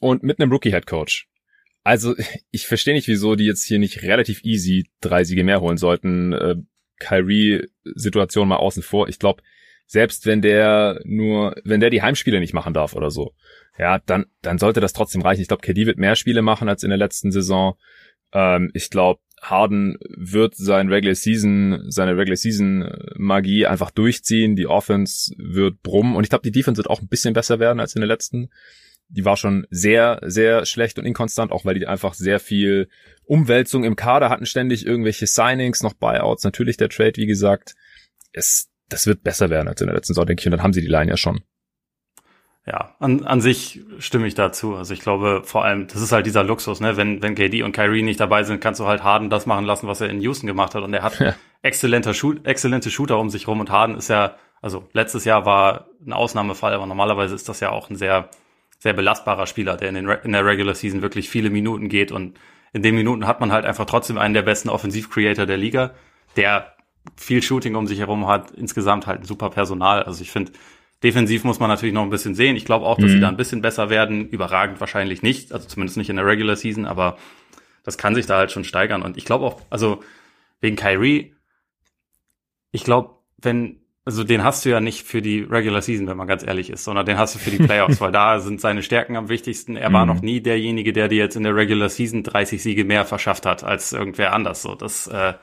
und 0.00 0.22
mit 0.22 0.40
einem 0.40 0.52
Rookie-Head-Coach. 0.52 1.28
Also 1.84 2.14
ich 2.50 2.66
verstehe 2.66 2.94
nicht, 2.94 3.08
wieso 3.08 3.34
die 3.34 3.46
jetzt 3.46 3.64
hier 3.64 3.78
nicht 3.78 4.02
relativ 4.02 4.44
easy 4.44 4.86
drei 5.00 5.24
Siege 5.24 5.44
mehr 5.44 5.60
holen 5.60 5.76
sollten. 5.76 6.32
Äh, 6.32 6.56
Kyrie-Situation 7.00 8.48
mal 8.48 8.56
außen 8.56 8.82
vor. 8.82 9.08
Ich 9.08 9.18
glaube, 9.18 9.42
selbst 9.86 10.26
wenn 10.26 10.42
der 10.42 11.00
nur, 11.04 11.54
wenn 11.64 11.80
der 11.80 11.90
die 11.90 12.02
Heimspiele 12.02 12.40
nicht 12.40 12.52
machen 12.52 12.74
darf 12.74 12.94
oder 12.94 13.10
so, 13.10 13.34
ja, 13.78 14.00
dann, 14.00 14.26
dann 14.42 14.58
sollte 14.58 14.80
das 14.80 14.92
trotzdem 14.92 15.22
reichen. 15.22 15.40
Ich 15.40 15.48
glaube, 15.48 15.62
KD 15.62 15.86
wird 15.86 15.98
mehr 15.98 16.16
Spiele 16.16 16.42
machen 16.42 16.68
als 16.68 16.82
in 16.82 16.90
der 16.90 16.98
letzten 16.98 17.30
Saison. 17.30 17.76
Ähm, 18.32 18.70
ich 18.74 18.90
glaube, 18.90 19.20
Harden 19.42 19.98
wird 20.08 20.54
sein 20.56 20.88
Regular 20.88 21.14
Season, 21.14 21.90
seine 21.90 22.16
Regular 22.16 22.36
Season 22.36 22.90
Magie 23.16 23.66
einfach 23.66 23.90
durchziehen. 23.90 24.56
Die 24.56 24.66
Offense 24.66 25.32
wird 25.38 25.82
brummen 25.82 26.16
und 26.16 26.24
ich 26.24 26.30
glaube, 26.30 26.42
die 26.42 26.52
Defense 26.52 26.78
wird 26.78 26.90
auch 26.90 27.00
ein 27.00 27.08
bisschen 27.08 27.34
besser 27.34 27.58
werden 27.58 27.80
als 27.80 27.94
in 27.94 28.00
der 28.00 28.08
letzten. 28.08 28.50
Die 29.08 29.24
war 29.24 29.36
schon 29.36 29.66
sehr, 29.70 30.20
sehr 30.24 30.66
schlecht 30.66 30.98
und 30.98 31.06
inkonstant, 31.06 31.50
auch 31.50 31.64
weil 31.64 31.74
die 31.74 31.86
einfach 31.86 32.14
sehr 32.14 32.40
viel 32.40 32.88
Umwälzung 33.24 33.84
im 33.84 33.96
Kader 33.96 34.28
hatten, 34.28 34.44
ständig 34.44 34.84
irgendwelche 34.84 35.26
Signings, 35.26 35.82
noch 35.82 35.94
Buyouts, 35.94 36.44
natürlich 36.44 36.76
der 36.76 36.90
Trade, 36.90 37.16
wie 37.16 37.26
gesagt. 37.26 37.74
Es, 38.32 38.68
das 38.88 39.06
wird 39.06 39.22
besser 39.22 39.48
werden 39.48 39.68
als 39.68 39.80
in 39.80 39.86
der 39.86 39.96
letzten 39.96 40.12
Saison, 40.12 40.26
denke 40.26 40.42
ich, 40.42 40.46
und 40.46 40.52
dann 40.52 40.62
haben 40.62 40.74
sie 40.74 40.82
die 40.82 40.88
Line 40.88 41.10
ja 41.10 41.16
schon 41.16 41.40
ja, 42.68 42.94
an, 43.00 43.24
an 43.24 43.40
sich 43.40 43.80
stimme 43.98 44.26
ich 44.26 44.34
dazu. 44.34 44.74
Also 44.76 44.92
ich 44.92 45.00
glaube 45.00 45.40
vor 45.44 45.64
allem, 45.64 45.86
das 45.86 46.02
ist 46.02 46.12
halt 46.12 46.26
dieser 46.26 46.44
Luxus, 46.44 46.80
ne? 46.80 46.98
Wenn, 46.98 47.22
wenn 47.22 47.34
KD 47.34 47.62
und 47.62 47.72
Kyrie 47.72 48.02
nicht 48.02 48.20
dabei 48.20 48.42
sind, 48.42 48.60
kannst 48.60 48.78
du 48.78 48.86
halt 48.86 49.02
Harden 49.02 49.30
das 49.30 49.46
machen 49.46 49.64
lassen, 49.64 49.88
was 49.88 50.02
er 50.02 50.10
in 50.10 50.20
Houston 50.20 50.46
gemacht 50.46 50.74
hat. 50.74 50.82
Und 50.82 50.92
er 50.92 51.02
hat 51.02 51.18
ja. 51.18 51.34
exzellenter 51.62 52.12
Shoot, 52.12 52.46
exzellente 52.46 52.90
Shooter 52.90 53.18
um 53.18 53.30
sich 53.30 53.48
rum. 53.48 53.60
Und 53.60 53.70
Harden 53.70 53.96
ist 53.96 54.08
ja, 54.08 54.34
also 54.60 54.86
letztes 54.92 55.24
Jahr 55.24 55.46
war 55.46 55.86
ein 56.04 56.12
Ausnahmefall, 56.12 56.74
aber 56.74 56.84
normalerweise 56.84 57.34
ist 57.34 57.48
das 57.48 57.60
ja 57.60 57.70
auch 57.70 57.88
ein 57.88 57.96
sehr, 57.96 58.28
sehr 58.78 58.92
belastbarer 58.92 59.46
Spieler, 59.46 59.78
der 59.78 59.88
in, 59.88 59.94
den, 59.94 60.08
in 60.24 60.32
der 60.32 60.44
Regular 60.44 60.74
Season 60.74 61.00
wirklich 61.00 61.30
viele 61.30 61.48
Minuten 61.48 61.88
geht. 61.88 62.12
Und 62.12 62.38
in 62.74 62.82
den 62.82 62.94
Minuten 62.94 63.26
hat 63.26 63.40
man 63.40 63.50
halt 63.50 63.64
einfach 63.64 63.86
trotzdem 63.86 64.18
einen 64.18 64.34
der 64.34 64.42
besten 64.42 64.68
Offensiv-Creator 64.68 65.46
der 65.46 65.56
Liga, 65.56 65.92
der 66.36 66.74
viel 67.16 67.42
Shooting 67.42 67.76
um 67.76 67.86
sich 67.86 68.00
herum 68.00 68.26
hat, 68.26 68.50
insgesamt 68.50 69.06
halt 69.06 69.20
ein 69.22 69.24
super 69.24 69.48
Personal. 69.48 70.02
Also 70.02 70.20
ich 70.20 70.30
finde, 70.30 70.52
Defensiv 71.02 71.44
muss 71.44 71.60
man 71.60 71.68
natürlich 71.68 71.94
noch 71.94 72.02
ein 72.02 72.10
bisschen 72.10 72.34
sehen. 72.34 72.56
Ich 72.56 72.64
glaube 72.64 72.86
auch, 72.86 72.96
dass 72.96 73.10
mhm. 73.10 73.14
sie 73.14 73.20
da 73.20 73.28
ein 73.28 73.36
bisschen 73.36 73.62
besser 73.62 73.88
werden. 73.88 74.28
Überragend 74.28 74.80
wahrscheinlich 74.80 75.22
nicht, 75.22 75.52
also 75.52 75.68
zumindest 75.68 75.96
nicht 75.96 76.10
in 76.10 76.16
der 76.16 76.26
Regular 76.26 76.56
Season, 76.56 76.86
aber 76.86 77.16
das 77.84 77.98
kann 77.98 78.14
sich 78.14 78.26
da 78.26 78.38
halt 78.38 78.50
schon 78.50 78.64
steigern. 78.64 79.02
Und 79.02 79.16
ich 79.16 79.24
glaube 79.24 79.44
auch, 79.44 79.62
also 79.70 80.02
wegen 80.60 80.76
Kyrie, 80.76 81.34
ich 82.72 82.82
glaube, 82.82 83.14
wenn, 83.40 83.80
also 84.04 84.24
den 84.24 84.42
hast 84.42 84.64
du 84.64 84.70
ja 84.70 84.80
nicht 84.80 85.06
für 85.06 85.22
die 85.22 85.40
Regular 85.40 85.82
Season, 85.82 86.08
wenn 86.08 86.16
man 86.16 86.26
ganz 86.26 86.44
ehrlich 86.44 86.68
ist, 86.68 86.82
sondern 86.82 87.06
den 87.06 87.16
hast 87.16 87.36
du 87.36 87.38
für 87.38 87.50
die 87.50 87.58
Playoffs, 87.58 88.00
weil 88.00 88.10
da 88.10 88.40
sind 88.40 88.60
seine 88.60 88.82
Stärken 88.82 89.14
am 89.14 89.28
wichtigsten. 89.28 89.76
Er 89.76 89.92
war 89.92 90.04
mhm. 90.04 90.14
noch 90.14 90.20
nie 90.20 90.40
derjenige, 90.40 90.92
der 90.92 91.06
dir 91.06 91.18
jetzt 91.18 91.36
in 91.36 91.44
der 91.44 91.54
Regular 91.54 91.88
Season 91.88 92.24
30 92.24 92.60
Siege 92.60 92.84
mehr 92.84 93.04
verschafft 93.04 93.46
hat 93.46 93.62
als 93.62 93.92
irgendwer 93.92 94.32
anders. 94.32 94.62
So, 94.62 94.74
das, 94.74 95.06
äh, 95.06 95.34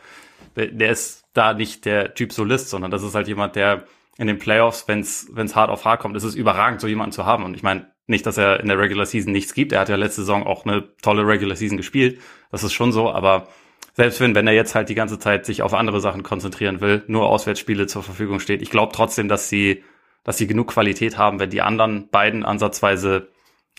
der 0.58 0.92
ist 0.92 1.24
da 1.34 1.54
nicht 1.54 1.86
der 1.86 2.14
Typ 2.14 2.34
Solist, 2.34 2.70
sondern 2.70 2.92
das 2.92 3.04
ist 3.04 3.16
halt 3.16 3.28
jemand, 3.30 3.56
der 3.56 3.86
in 4.18 4.28
den 4.28 4.40
Playoffs, 4.40 4.88
wenn 4.88 5.02
es 5.02 5.56
hart 5.56 5.70
auf 5.70 5.86
hart 5.86 6.00
kommt, 6.02 6.16
ist 6.16 6.24
es 6.24 6.36
überragend, 6.36 6.82
so 6.82 6.88
jemanden 6.88 7.12
zu 7.12 7.26
haben. 7.26 7.44
Und 7.44 7.56
ich 7.56 7.64
meine, 7.64 7.92
nicht, 8.08 8.26
dass 8.26 8.38
er 8.38 8.60
in 8.60 8.68
der 8.68 8.80
Regular 8.80 9.06
Season 9.06 9.32
nichts 9.32 9.54
gibt. 9.54 9.72
Er 9.72 9.80
hat 9.80 9.90
ja 9.90 9.96
letzte 9.96 10.22
Saison 10.22 10.46
auch 10.46 10.66
eine 10.66 10.96
tolle 11.02 11.26
Regular 11.26 11.56
Season 11.56 11.78
gespielt. 11.78 12.20
Das 12.52 12.64
ist 12.64 12.74
schon 12.74 12.92
so, 12.92 13.12
aber 13.12 13.48
selbst 13.94 14.20
wenn, 14.20 14.36
wenn 14.36 14.48
er 14.48 14.54
jetzt 14.54 14.76
halt 14.76 14.90
die 14.90 14.96
ganze 14.96 15.20
Zeit 15.20 15.46
sich 15.46 15.62
auf 15.62 15.74
andere 15.74 16.02
Sachen 16.02 16.22
konzentrieren 16.22 16.82
will, 16.82 17.04
nur 17.08 17.28
Auswärtsspiele 17.28 17.88
zur 17.88 18.04
Verfügung 18.04 18.40
steht, 18.40 18.62
ich 18.62 18.70
glaube 18.70 18.94
trotzdem, 18.94 19.28
dass 19.28 19.50
sie, 19.50 19.84
dass 20.24 20.38
sie 20.38 20.48
genug 20.48 20.68
Qualität 20.68 21.18
haben, 21.18 21.40
wenn 21.40 21.50
die 21.50 21.62
anderen 21.62 22.10
beiden 22.10 22.46
ansatzweise, 22.46 23.30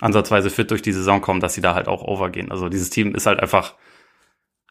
ansatzweise 0.00 0.50
fit 0.50 0.70
durch 0.70 0.82
die 0.82 0.92
Saison 0.92 1.20
kommen, 1.20 1.40
dass 1.40 1.54
sie 1.54 1.60
da 1.60 1.74
halt 1.74 1.86
auch 1.86 2.02
overgehen. 2.02 2.50
Also 2.50 2.68
dieses 2.68 2.90
Team 2.90 3.14
ist 3.14 3.26
halt 3.26 3.40
einfach, 3.40 3.74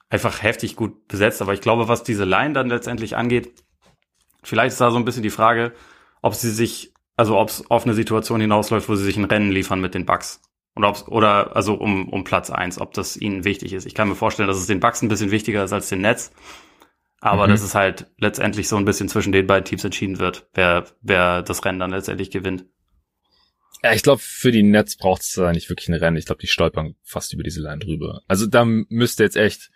einfach 0.10 0.44
heftig 0.44 0.76
gut 0.76 1.08
besetzt. 1.08 1.42
Aber 1.42 1.54
ich 1.54 1.62
glaube, 1.62 1.88
was 1.88 2.04
diese 2.04 2.26
Line 2.26 2.54
dann 2.54 2.70
letztendlich 2.70 3.16
angeht, 3.16 3.54
Vielleicht 4.46 4.74
ist 4.74 4.82
da 4.82 4.92
so 4.92 4.98
ein 4.98 5.06
bisschen 5.06 5.24
die 5.24 5.30
Frage, 5.30 5.74
ob 6.22 6.36
sie 6.36 6.52
sich, 6.52 6.94
also 7.16 7.38
ob 7.38 7.50
es 7.50 7.70
auf 7.70 7.86
eine 7.86 7.94
Situation 7.94 8.42
hinausläuft, 8.42 8.90
wo 8.90 8.96
sie 8.96 9.04
sich 9.04 9.18
ein 9.18 9.26
Rennen 9.26 9.52
liefern 9.52 9.82
mit 9.82 9.94
den 9.94 10.06
Bugs. 10.06 10.42
Oder, 10.76 10.90
ob's, 10.90 11.08
oder 11.08 11.56
also 11.56 11.76
um, 11.76 12.10
um 12.10 12.24
Platz 12.24 12.50
eins, 12.50 12.80
ob 12.80 12.94
das 12.94 13.18
ihnen 13.18 13.46
wichtig 13.46 13.74
ist. 13.74 13.86
Ich 13.86 13.96
kann 13.96 14.10
mir 14.10 14.16
vorstellen, 14.16 14.48
dass 14.48 14.58
es 14.58 14.68
den 14.68 14.80
Bugs 14.80 15.02
ein 15.02 15.10
bisschen 15.10 15.32
wichtiger 15.32 15.64
ist 15.64 15.74
als 15.74 15.90
den 15.90 16.02
Netz. 16.02 16.32
Aber 17.22 17.48
mhm. 17.48 17.52
dass 17.52 17.64
es 17.64 17.76
halt 17.76 18.08
letztendlich 18.20 18.68
so 18.68 18.76
ein 18.76 18.86
bisschen 18.86 19.10
zwischen 19.10 19.32
den 19.32 19.48
beiden 19.48 19.66
Teams 19.66 19.84
entschieden 19.84 20.20
wird, 20.20 20.48
wer, 20.54 20.86
wer 21.02 21.42
das 21.42 21.64
Rennen 21.66 21.80
dann 21.80 21.92
letztendlich 21.92 22.30
gewinnt. 22.30 22.66
Ja, 23.84 23.94
ich 23.94 24.04
glaube, 24.04 24.22
für 24.22 24.52
die 24.52 24.64
Nets 24.64 24.98
braucht 24.98 25.22
es 25.22 25.34
da 25.34 25.52
nicht 25.52 25.70
wirklich 25.70 25.88
ein 25.90 25.96
Rennen. 25.96 26.18
Ich 26.18 26.26
glaube, 26.26 26.42
die 26.42 26.48
stolpern 26.48 26.96
fast 27.04 27.34
über 27.34 27.44
diese 27.44 27.62
Line 27.62 27.80
drüber. 27.80 28.22
Also 28.28 28.48
da 28.48 28.66
müsste 28.66 29.24
jetzt 29.24 29.38
echt 29.38 29.72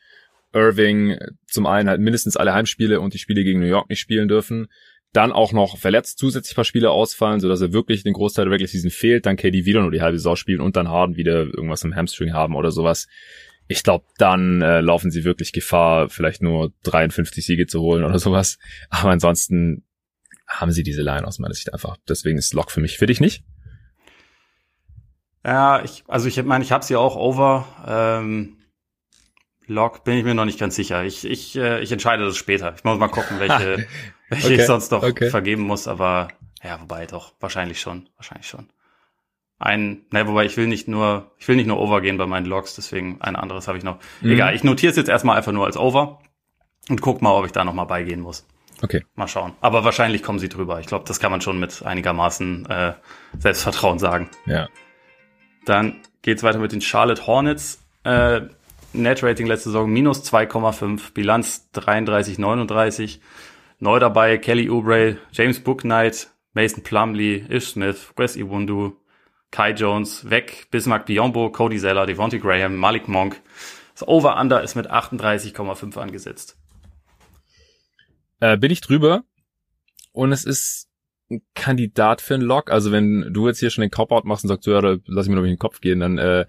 Irving 0.54 1.18
zum 1.48 1.66
einen 1.66 1.90
halt 1.90 2.02
mindestens 2.02 2.38
alle 2.38 2.54
Heimspiele 2.54 3.00
und 3.00 3.14
die 3.14 3.20
Spiele 3.20 3.44
gegen 3.44 3.60
New 3.60 3.66
York 3.66 3.90
nicht 3.90 4.00
spielen 4.00 4.28
dürfen. 4.28 4.68
Dann 5.12 5.32
auch 5.32 5.54
noch 5.54 5.78
verletzt 5.78 6.20
zusätzlich 6.20 6.56
paar 6.56 6.66
Spiele 6.66 6.92
ausfallen, 6.92 7.40
sodass 7.40 7.62
er 7.62 7.74
wirklich 7.74 8.04
den 8.04 8.14
Großteil 8.14 8.46
der 8.46 8.54
Regular 8.54 8.68
Season 8.68 8.92
fehlt. 8.92 9.26
Dann 9.26 9.38
KD 9.38 9.66
wieder 9.66 9.82
nur 9.82 9.92
die 9.92 10.02
halbe 10.02 10.18
Saison 10.18 10.36
spielen 10.36 10.62
und 10.62 10.76
dann 10.76 10.88
Harden 10.88 11.16
wieder 11.16 11.46
irgendwas 11.46 11.84
im 11.84 11.96
Hamstring 11.96 12.34
haben 12.34 12.56
oder 12.56 12.72
sowas. 12.72 13.08
Ich 13.68 13.84
glaube, 13.84 14.06
dann 14.18 14.62
äh, 14.62 14.82
laufen 14.82 15.12
sie 15.12 15.24
wirklich 15.24 15.52
Gefahr, 15.52 16.10
vielleicht 16.10 16.42
nur 16.42 16.74
53 16.84 17.46
Siege 17.46 17.68
zu 17.68 17.82
holen 17.82 18.04
oder 18.04 18.20
sowas. 18.20 18.58
Aber 18.90 19.12
ansonsten 19.12 19.84
haben 20.48 20.72
sie 20.72 20.84
diese 20.84 21.02
Line 21.02 21.26
aus 21.28 21.40
meiner 21.40 21.54
Sicht 21.54 21.74
einfach. 21.74 21.98
Deswegen 22.08 22.38
ist 22.38 22.54
Lock 22.54 22.72
für 22.72 22.82
mich. 22.82 22.98
Für 22.98 23.06
dich 23.06 23.20
nicht? 23.20 23.44
Ja, 25.46 25.84
ich, 25.84 26.04
also 26.08 26.28
ich 26.28 26.42
meine, 26.44 26.64
ich 26.64 26.72
habe 26.72 26.84
sie 26.84 26.96
auch 26.96 27.16
over. 27.16 27.66
Ähm 27.88 28.59
Log 29.70 30.04
bin 30.04 30.18
ich 30.18 30.24
mir 30.24 30.34
noch 30.34 30.46
nicht 30.46 30.60
ganz 30.60 30.76
sicher. 30.76 31.04
Ich, 31.04 31.26
ich, 31.26 31.56
äh, 31.56 31.80
ich 31.82 31.92
entscheide 31.92 32.26
das 32.26 32.36
später. 32.36 32.74
Ich 32.76 32.84
muss 32.84 32.98
mal 32.98 33.08
gucken, 33.08 33.40
welche, 33.40 33.88
welche 34.30 34.48
okay. 34.48 34.56
ich 34.56 34.66
sonst 34.66 34.92
noch 34.92 35.04
okay. 35.04 35.30
vergeben 35.30 35.64
muss, 35.64 35.88
aber 35.88 36.30
ja, 36.64 36.82
wobei 36.82 37.06
doch, 37.06 37.34
wahrscheinlich 37.40 37.80
schon, 37.80 38.10
wahrscheinlich 38.18 38.48
schon. 38.48 38.70
Ein, 39.60 40.06
ne, 40.12 40.28
wobei 40.28 40.46
ich 40.46 40.58
will 40.58 40.68
nicht 40.68 40.88
nur, 40.88 41.32
ich 41.38 41.48
will 41.48 41.56
nicht 41.56 41.68
nur 41.68 41.80
over 41.80 42.02
gehen 42.02 42.18
bei 42.18 42.26
meinen 42.26 42.46
Logs, 42.46 42.76
deswegen 42.76 43.22
ein 43.22 43.36
anderes 43.36 43.68
habe 43.68 43.78
ich 43.78 43.84
noch. 43.84 44.00
Mhm. 44.22 44.32
Egal, 44.32 44.56
ich 44.56 44.64
notiere 44.64 44.92
es 44.92 44.98
jetzt 44.98 45.10
erstmal 45.10 45.38
einfach 45.38 45.52
nur 45.52 45.66
als 45.66 45.78
over 45.78 46.22
und 46.90 47.02
guck 47.02 47.22
mal, 47.22 47.32
ob 47.32 47.46
ich 47.46 47.52
da 47.52 47.64
noch 47.64 47.74
mal 47.74 47.86
beigehen 47.86 48.22
muss. 48.22 48.48
Okay. 48.82 49.04
Mal 49.16 49.28
schauen. 49.28 49.54
Aber 49.62 49.84
wahrscheinlich 49.84 50.24
kommen 50.24 50.40
sie 50.40 50.50
drüber. 50.50 50.80
Ich 50.80 50.88
glaube, 50.88 51.06
das 51.06 51.20
kann 51.20 51.32
man 51.32 51.42
schon 51.42 51.60
mit 51.60 51.84
einigermaßen 51.84 52.66
äh, 52.68 52.94
Selbstvertrauen 53.38 54.00
sagen. 54.00 54.30
Ja. 54.46 54.70
Dann 55.66 56.02
geht's 56.22 56.44
weiter 56.44 56.60
mit 56.60 56.72
den 56.72 56.82
Charlotte 56.82 57.28
Hornets. 57.28 57.84
Äh, 58.04 58.42
Net-Rating 58.94 59.46
letzte 59.46 59.70
Saison 59.70 59.90
minus 59.90 60.24
2,5, 60.24 61.14
Bilanz 61.14 61.70
33, 61.72 62.40
39. 62.40 63.20
Neu 63.80 64.00
dabei 64.00 64.38
Kelly 64.38 64.70
Oubre, 64.70 65.18
James 65.32 65.60
Booknight, 65.60 66.30
Mason 66.54 66.84
Plumley, 66.84 67.46
Ish 67.50 67.70
Smith, 67.70 68.12
Wes 68.18 68.36
Iwundu, 68.36 68.98
Kai 69.52 69.72
Jones, 69.72 70.30
weg, 70.30 70.68
Bismarck 70.72 71.06
Biombo, 71.06 71.52
Cody 71.52 71.80
Zeller, 71.80 72.06
Devontae 72.06 72.40
Graham, 72.40 72.76
Malik 72.76 73.08
Monk. 73.08 73.42
Das 73.94 74.08
Over-Under 74.08 74.64
ist 74.64 74.76
mit 74.76 74.90
38,5 74.90 75.98
angesetzt. 75.98 76.58
Äh, 78.40 78.58
bin 78.58 78.72
ich 78.72 78.82
drüber 78.82 79.24
und 80.14 80.32
es 80.32 80.46
ist 80.46 80.88
ein 81.30 81.42
Kandidat 81.54 82.22
für 82.22 82.36
einen 82.36 82.44
Lock. 82.44 82.72
Also 82.72 82.92
wenn 82.92 83.32
du 83.34 83.48
jetzt 83.48 83.60
hier 83.60 83.70
schon 83.70 83.82
den 83.82 83.92
Cop-Out 83.92 84.26
machst 84.26 84.44
und 84.44 84.50
sagst, 84.50 84.66
ja, 84.68 84.82
da 84.82 84.98
lass 85.06 85.26
ich 85.26 85.30
mir 85.30 85.36
noch 85.36 85.44
in 85.44 85.50
den 85.50 85.60
Kopf 85.60 85.82
gehen, 85.82 86.00
dann 86.00 86.18
äh, 86.18 86.46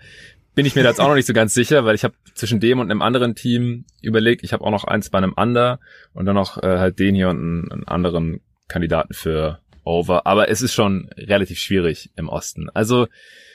bin 0.54 0.66
ich 0.66 0.74
mir 0.74 0.82
da 0.82 0.88
jetzt 0.88 1.00
auch 1.00 1.08
noch 1.08 1.14
nicht 1.14 1.26
so 1.26 1.32
ganz 1.32 1.54
sicher, 1.54 1.84
weil 1.84 1.94
ich 1.94 2.04
habe 2.04 2.14
zwischen 2.34 2.60
dem 2.60 2.80
und 2.80 2.90
einem 2.90 3.02
anderen 3.02 3.34
Team 3.34 3.84
überlegt, 4.02 4.42
ich 4.42 4.52
habe 4.52 4.64
auch 4.64 4.70
noch 4.70 4.84
eins 4.84 5.10
bei 5.10 5.18
einem 5.18 5.34
Under 5.34 5.80
und 6.12 6.26
dann 6.26 6.34
noch 6.34 6.62
äh, 6.62 6.78
halt 6.78 6.98
den 6.98 7.14
hier 7.14 7.28
und 7.28 7.38
einen, 7.38 7.72
einen 7.72 7.88
anderen 7.88 8.40
Kandidaten 8.68 9.14
für 9.14 9.60
Over. 9.84 10.26
Aber 10.26 10.48
es 10.48 10.62
ist 10.62 10.74
schon 10.74 11.10
relativ 11.16 11.58
schwierig 11.58 12.10
im 12.16 12.28
Osten. 12.28 12.68
Also 12.70 13.06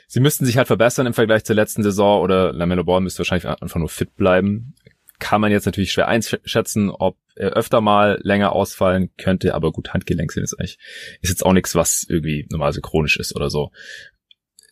sie 0.08 0.19
müssten 0.19 0.45
sich 0.45 0.58
halt 0.58 0.67
verbessern 0.67 1.08
im 1.08 1.13
Vergleich 1.13 1.43
zur 1.43 1.55
letzten 1.55 1.84
Saison 1.84 2.21
oder 2.21 2.53
Lamello 2.53 2.84
Ball 2.84 3.01
müsste 3.01 3.19
wahrscheinlich 3.19 3.47
einfach 3.47 3.79
nur 3.79 3.89
fit 3.89 4.15
bleiben. 4.15 4.75
Kann 5.19 5.41
man 5.41 5.51
jetzt 5.51 5.65
natürlich 5.65 5.91
schwer 5.91 6.08
einschätzen, 6.08 6.89
ob 6.89 7.17
er 7.36 7.51
öfter 7.51 7.81
mal 7.81 8.19
länger 8.21 8.53
ausfallen 8.53 9.12
könnte, 9.17 9.53
aber 9.55 9.71
gut, 9.71 9.93
Handgelenk 9.93 10.31
sind 10.31 10.43
jetzt 10.43 10.60
eigentlich, 10.60 10.77
ist 11.21 11.29
jetzt 11.29 11.45
auch 11.45 11.53
nichts, 11.53 11.75
was 11.75 12.05
irgendwie 12.08 12.47
normal 12.49 12.73
so 12.73 12.81
chronisch 12.81 13.17
ist 13.17 13.36
oder 13.36 13.49
so. 13.49 13.71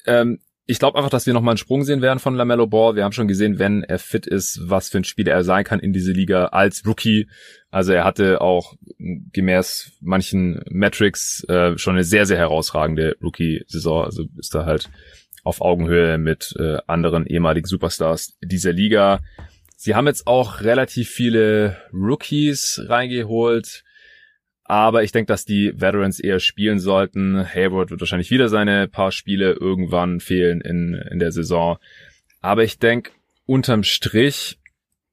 Ähm, 0.06 0.40
ich 0.66 0.80
glaube 0.80 0.98
einfach, 0.98 1.10
dass 1.10 1.26
wir 1.26 1.34
nochmal 1.34 1.54
einen 1.54 1.58
Sprung 1.58 1.84
sehen 1.84 2.02
werden 2.02 2.20
von 2.20 2.36
Lamello 2.36 2.68
Ball. 2.68 2.96
Wir 2.96 3.04
haben 3.04 3.12
schon 3.12 3.28
gesehen, 3.28 3.60
wenn 3.60 3.84
er 3.84 4.00
fit 4.00 4.26
ist, 4.26 4.62
was 4.64 4.90
für 4.90 4.98
ein 4.98 5.04
Spieler 5.04 5.34
er 5.34 5.44
sein 5.44 5.66
kann 5.66 5.80
in 5.80 5.92
diese 5.92 6.14
Liga 6.14 6.46
als 6.46 6.86
Rookie. 6.86 7.28
Also 7.70 7.92
er 7.92 8.06
hatte 8.06 8.40
auch 8.40 8.76
gemäß 8.98 9.92
manchen 10.00 10.64
Metrics 10.70 11.44
äh, 11.50 11.78
schon 11.78 11.96
eine 11.96 12.06
sehr, 12.06 12.26
sehr 12.26 12.38
herausragende 12.38 13.18
Rookie-Saison. 13.22 14.06
Also 14.06 14.24
ist 14.38 14.56
da 14.56 14.66
halt 14.66 14.90
auf 15.44 15.60
Augenhöhe 15.60 16.18
mit 16.18 16.56
äh, 16.58 16.78
anderen 16.88 17.28
ehemaligen 17.28 17.68
Superstars 17.68 18.38
dieser 18.42 18.72
Liga. 18.72 19.20
Sie 19.76 19.96
haben 19.96 20.08
jetzt 20.08 20.28
auch 20.28 20.62
relativ 20.62 21.10
viele 21.10 21.76
Rookies 21.92 22.82
reingeholt. 22.88 23.84
Aber 24.66 25.04
ich 25.04 25.12
denke, 25.12 25.28
dass 25.28 25.46
die 25.46 25.74
Veterans 25.76 26.20
eher 26.20 26.40
spielen 26.40 26.80
sollten. 26.80 27.44
Hayward 27.44 27.92
wird 27.92 28.00
wahrscheinlich 28.00 28.32
wieder 28.32 28.48
seine 28.48 28.88
paar 28.88 29.12
Spiele 29.12 29.54
irgendwann 29.54 30.20
fehlen 30.20 30.62
in, 30.62 30.94
in 30.94 31.20
der 31.20 31.32
Saison. 31.32 31.78
Aber 32.40 32.64
ich 32.64 32.80
denke, 32.80 33.12
unterm 33.46 33.84
Strich 33.84 34.60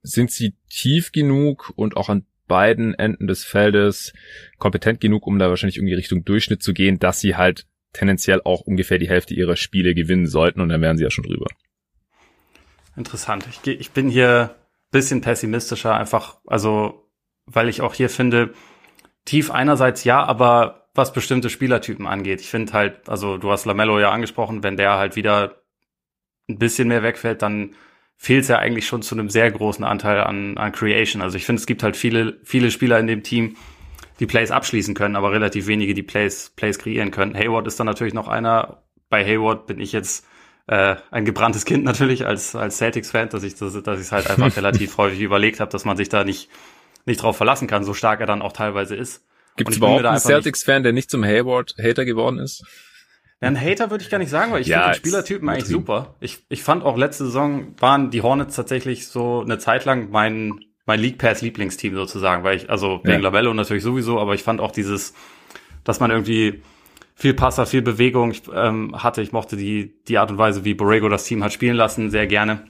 sind 0.03 0.31
sie 0.31 0.55
tief 0.69 1.13
genug 1.13 1.73
und 1.77 1.97
auch 1.97 2.09
an 2.09 2.25
beiden 2.47 2.95
Enden 2.95 3.27
des 3.27 3.45
Feldes 3.45 4.13
kompetent 4.59 5.01
genug, 5.01 5.27
um 5.27 5.39
da 5.39 5.49
wahrscheinlich 5.49 5.77
irgendwie 5.77 5.95
Richtung 5.95 6.25
Durchschnitt 6.25 6.63
zu 6.63 6.73
gehen, 6.73 6.99
dass 6.99 7.21
sie 7.21 7.37
halt 7.37 7.67
tendenziell 7.93 8.41
auch 8.45 8.63
ungefähr 8.63 8.99
die 8.99 9.09
Hälfte 9.09 9.35
ihrer 9.35 9.57
Spiele 9.57 9.95
gewinnen 9.95 10.27
sollten 10.27 10.61
und 10.61 10.69
dann 10.69 10.81
wären 10.81 10.97
sie 10.97 11.05
ja 11.05 11.11
schon 11.11 11.25
drüber. 11.25 11.47
Interessant. 12.97 13.47
Ich, 13.49 13.67
ich 13.67 13.91
bin 13.91 14.09
hier 14.09 14.57
bisschen 14.91 15.21
pessimistischer, 15.21 15.95
einfach, 15.95 16.39
also, 16.47 17.09
weil 17.47 17.69
ich 17.69 17.81
auch 17.81 17.95
hier 17.95 18.09
finde, 18.09 18.53
tief 19.25 19.51
einerseits 19.51 20.05
ja, 20.05 20.25
aber 20.25 20.89
was 20.95 21.13
bestimmte 21.13 21.51
Spielertypen 21.51 22.07
angeht. 22.07 22.41
Ich 22.41 22.51
finde 22.51 22.73
halt, 22.73 23.09
also 23.09 23.37
du 23.39 23.51
hast 23.51 23.65
Lamello 23.65 24.01
ja 24.01 24.11
angesprochen, 24.11 24.63
wenn 24.63 24.77
der 24.77 24.99
halt 24.99 25.17
wieder 25.17 25.63
ein 26.49 26.59
bisschen 26.59 26.89
mehr 26.89 27.03
wegfällt, 27.03 27.43
dann 27.43 27.75
fehlt 28.17 28.43
es 28.43 28.49
ja 28.49 28.59
eigentlich 28.59 28.87
schon 28.87 29.03
zu 29.03 29.15
einem 29.15 29.31
sehr 29.31 29.51
großen 29.51 29.85
Anteil 29.85 30.21
an, 30.21 30.59
an 30.59 30.73
Creation. 30.73 31.23
Also 31.23 31.37
ich 31.37 31.47
finde, 31.47 31.61
es 31.61 31.67
gibt 31.67 31.83
halt 31.83 31.97
viele, 31.97 32.39
viele 32.45 32.71
Spieler 32.71 32.99
in 32.99 33.07
dem 33.07 33.23
Team, 33.23 33.57
die 34.19 34.27
Plays 34.27 34.51
abschließen 34.51 34.95
können, 34.95 35.17
aber 35.17 35.33
relativ 35.33 35.67
wenige, 35.67 35.95
die 35.95 36.03
Plays, 36.03 36.53
Plays 36.55 36.79
kreieren 36.79 37.11
können. 37.11 37.35
Hayward 37.35 37.67
ist 37.67 37.81
dann 37.81 37.87
natürlich 37.87 38.13
noch 38.13 38.29
einer. 38.29 38.83
Bei 39.09 39.25
Hayward 39.25 39.67
bin 39.67 39.81
ich 39.81 39.93
jetzt 39.93 40.27
äh, 40.67 40.97
ein 41.11 41.25
gebranntes 41.25 41.65
Kind 41.65 41.85
natürlich 41.85 42.27
als, 42.27 42.55
als 42.55 42.77
Celtics-Fan, 42.77 43.31
dass 43.31 43.43
ich 43.43 43.55
das, 43.55 43.83
dass 43.83 43.99
ich 43.99 44.07
es 44.07 44.13
halt 44.13 44.29
einfach 44.29 44.55
relativ 44.57 44.99
häufig 44.99 45.21
überlegt 45.21 45.61
habe, 45.61 45.71
dass 45.71 45.87
man 45.87 45.97
sich 45.97 46.11
da 46.11 46.23
nicht 46.23 46.51
nicht 47.11 47.23
drauf 47.23 47.37
verlassen 47.37 47.69
kann, 47.69 47.85
so 47.85 47.95
stark 47.95 48.21
er 48.21 48.27
dann 48.27 48.43
auch 48.43 48.53
teilweise 48.53 48.97
ist. 48.97 49.25
Gibt 49.57 49.71
es 49.71 49.77
überhaupt 49.77 50.05
einen 50.05 50.19
Celtics-Fan, 50.19 50.83
der 50.83 50.93
nicht 50.93 51.11
zum 51.11 51.25
Hayward-Hater 51.25 52.05
geworden 52.05 52.39
ist? 52.39 52.65
Ja, 53.41 53.49
ein 53.49 53.61
Hater 53.61 53.91
würde 53.91 54.05
ich 54.05 54.11
gar 54.11 54.19
nicht 54.19 54.31
sagen, 54.31 54.53
weil 54.53 54.61
ich 54.61 54.69
ja, 54.69 54.81
finde 54.81 54.93
den 54.93 54.99
Spielertypen 54.99 55.49
eigentlich 55.49 55.67
super. 55.67 56.15
Ich, 56.21 56.45
ich 56.49 56.63
fand 56.63 56.85
auch 56.85 56.97
letzte 56.97 57.25
Saison 57.25 57.75
waren 57.79 58.11
die 58.11 58.23
Hornets 58.23 58.55
tatsächlich 58.55 59.09
so 59.09 59.41
eine 59.41 59.59
Zeit 59.59 59.85
lang 59.87 60.11
mein, 60.11 60.61
mein 60.87 61.01
League 61.01 61.19
Pass 61.19 61.41
Lieblingsteam 61.41 61.95
sozusagen, 61.95 62.45
weil 62.45 62.57
ich, 62.57 62.71
also 62.71 63.01
wegen 63.03 63.15
ja. 63.15 63.19
Labello 63.19 63.55
natürlich 63.55 63.83
sowieso, 63.83 64.21
aber 64.21 64.35
ich 64.35 64.43
fand 64.43 64.61
auch 64.61 64.73
dieses, 64.73 65.15
dass 65.85 66.01
man 66.01 66.11
irgendwie 66.11 66.63
viel 67.15 67.35
Passer, 67.35 67.67
viel 67.67 67.83
Bewegung 67.83 68.35
ähm, 68.55 69.03
hatte. 69.03 69.23
Ich 69.23 69.33
mochte 69.33 69.57
die, 69.57 69.95
die 70.05 70.19
Art 70.19 70.31
und 70.31 70.39
Weise, 70.39 70.65
wie 70.65 70.75
Borrego 70.75 71.09
das 71.09 71.25
Team 71.25 71.43
hat 71.43 71.53
spielen 71.53 71.77
lassen, 71.77 72.11
sehr 72.11 72.27
gerne. 72.27 72.65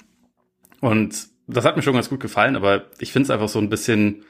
Und 0.80 1.28
das 1.46 1.64
hat 1.64 1.76
mir 1.76 1.82
schon 1.82 1.94
ganz 1.94 2.08
gut 2.08 2.20
gefallen, 2.20 2.56
aber 2.56 2.84
ich 2.98 3.12
finde 3.12 3.24
es 3.24 3.30
einfach 3.30 3.48
so 3.48 3.58
ein 3.58 3.68
bisschen, 3.68 4.24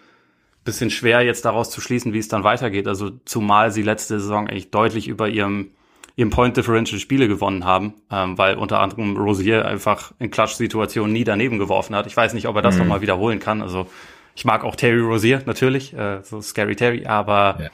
bisschen 0.64 0.90
schwer, 0.90 1.22
jetzt 1.22 1.44
daraus 1.44 1.70
zu 1.70 1.80
schließen, 1.80 2.12
wie 2.12 2.18
es 2.18 2.28
dann 2.28 2.44
weitergeht. 2.44 2.86
Also 2.86 3.10
zumal 3.24 3.70
sie 3.70 3.82
letzte 3.82 4.20
Saison 4.20 4.48
eigentlich 4.48 4.70
deutlich 4.70 5.08
über 5.08 5.28
ihrem, 5.28 5.70
ihrem 6.16 6.30
Point 6.30 6.56
Differential 6.56 7.00
Spiele 7.00 7.28
gewonnen 7.28 7.64
haben, 7.64 7.94
ähm, 8.10 8.36
weil 8.36 8.56
unter 8.56 8.80
anderem 8.80 9.16
Rosier 9.16 9.66
einfach 9.66 10.12
in 10.18 10.30
Klatsch-Situationen 10.30 11.12
nie 11.12 11.24
daneben 11.24 11.58
geworfen 11.58 11.96
hat. 11.96 12.06
Ich 12.06 12.16
weiß 12.16 12.34
nicht, 12.34 12.46
ob 12.46 12.56
er 12.56 12.62
das 12.62 12.74
mhm. 12.74 12.82
nochmal 12.82 13.00
wiederholen 13.00 13.38
kann. 13.38 13.62
Also 13.62 13.86
ich 14.34 14.44
mag 14.44 14.64
auch 14.64 14.76
Terry 14.76 15.00
Rosier 15.00 15.42
natürlich, 15.46 15.94
äh, 15.94 16.22
so 16.22 16.40
Scary 16.40 16.76
Terry, 16.76 17.06
aber 17.06 17.58
ja. 17.60 17.68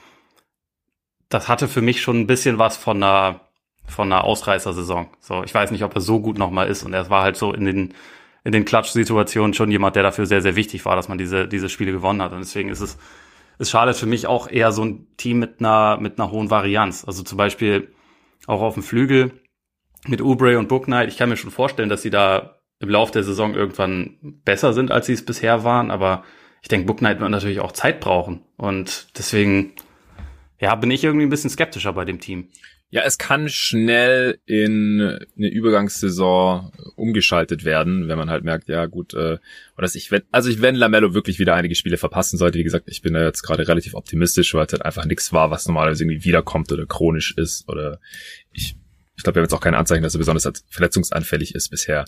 das 1.29 1.49
hatte 1.49 1.69
für 1.69 1.83
mich 1.83 2.01
schon 2.01 2.21
ein 2.21 2.27
bisschen 2.27 2.59
was 2.59 2.77
von 2.77 3.03
einer 3.03 3.41
von 3.89 4.11
einer 4.13 4.25
Ausreißersaison. 4.25 5.09
So, 5.21 5.45
ich 5.45 5.55
weiß 5.55 5.71
nicht, 5.71 5.85
ob 5.85 5.95
er 5.95 6.01
so 6.01 6.21
gut 6.21 6.39
nochmal 6.39 6.69
ist 6.69 6.83
und 6.83 6.93
er 6.93 7.09
war 7.09 7.23
halt 7.23 7.37
so 7.37 7.53
in 7.53 7.65
den 7.65 7.95
in 8.47 8.53
den 8.53 8.65
Klatsch-Situationen 8.65 9.55
schon 9.55 9.73
jemand, 9.73 9.97
der 9.97 10.05
dafür 10.05 10.25
sehr, 10.25 10.41
sehr 10.41 10.55
wichtig 10.55 10.85
war, 10.85 10.95
dass 10.95 11.09
man 11.09 11.19
diese, 11.19 11.49
diese 11.49 11.69
Spiele 11.69 11.91
gewonnen 11.91 12.23
hat. 12.23 12.31
Und 12.31 12.39
deswegen 12.39 12.69
ist 12.69 12.81
es, 12.81 12.97
ist 13.59 13.71
schade 13.71 13.93
für 13.93 14.07
mich 14.07 14.29
auch 14.29 14.49
eher 14.49 14.71
so 14.71 14.85
ein 14.85 15.09
Team 15.17 15.41
mit 15.41 15.59
einer, 15.59 15.99
mit 16.01 16.21
einer 16.21 16.31
hohen 16.31 16.49
Varianz. 16.49 17.05
Also 17.05 17.25
zum 17.25 17.39
Beispiel 17.39 17.93
auch 18.47 18.63
auf 18.63 18.75
dem 18.75 18.85
Flügel 18.85 19.33
mit 20.07 20.23
Oubre 20.23 20.61
und 20.61 20.69
Booknight. 20.69 21.09
Ich 21.09 21.17
kann 21.17 21.29
mir 21.29 21.37
schon 21.37 21.51
vorstellen, 21.51 21.89
dass 21.89 22.03
sie 22.03 22.11
da 22.11 22.61
im 22.79 22.89
Lauf 22.89 23.11
der 23.11 23.25
Saison 23.25 23.53
irgendwann 23.57 24.17
besser 24.45 24.73
sind, 24.73 24.93
als 24.93 25.07
sie 25.07 25.15
es 25.15 25.25
bisher 25.25 25.65
waren. 25.65 25.91
Aber 25.91 26.23
ich 26.63 26.69
denke, 26.69 26.87
Booknight 26.87 27.19
wird 27.19 27.33
natürlich 27.33 27.59
auch 27.59 27.73
Zeit 27.73 27.99
brauchen. 27.99 28.45
Und 28.57 29.09
deswegen, 29.19 29.73
ja, 30.61 30.73
bin 30.77 30.93
ich 30.93 31.03
irgendwie 31.03 31.27
ein 31.27 31.31
bisschen 31.31 31.51
skeptischer 31.51 31.95
bei 31.95 32.05
dem 32.05 32.21
Team. 32.21 32.47
Ja, 32.91 33.03
es 33.05 33.19
kann 33.19 33.49
schnell 33.49 34.39
in 34.47 35.01
eine 35.37 35.49
Übergangssaison 35.49 36.73
umgeschaltet 36.95 37.65
werden, 37.65 38.07
wenn 38.07 38.17
man 38.17 38.31
halt 38.31 38.45
merkt, 38.45 38.69
ja 38.69 38.87
gut, 38.87 39.13
äh, 39.15 39.39
oder 39.77 39.89
ich 39.93 40.11
wenn, 40.13 40.23
also 40.31 40.49
ich 40.49 40.63
wenn 40.63 40.77
Lamello 40.77 41.13
wirklich 41.13 41.39
wieder 41.41 41.55
einige 41.55 41.75
Spiele 41.75 41.97
verpassen 41.97 42.39
sollte, 42.39 42.59
wie 42.59 42.65
gesagt, 42.65 42.89
ich 42.89 43.03
bin 43.03 43.15
da 43.15 43.25
jetzt 43.25 43.43
gerade 43.43 43.67
relativ 43.67 43.95
optimistisch, 43.95 44.55
weil 44.55 44.67
es 44.67 44.73
halt 44.73 44.85
einfach 44.85 45.05
nichts 45.05 45.33
war, 45.33 45.51
was 45.51 45.67
normalerweise 45.67 46.05
irgendwie 46.05 46.25
wiederkommt 46.25 46.71
oder 46.71 46.87
chronisch 46.87 47.35
ist 47.37 47.69
oder 47.69 47.99
ich 48.53 48.77
ich 49.17 49.23
glaube, 49.23 49.37
wir 49.37 49.41
haben 49.41 49.47
jetzt 49.47 49.55
auch 49.55 49.61
keine 49.61 49.79
Anzeichen, 49.79 50.03
dass 50.03 50.15
er 50.15 50.19
besonders 50.19 50.65
verletzungsanfällig 50.69 51.55
ist 51.55 51.71
bisher. 51.71 52.05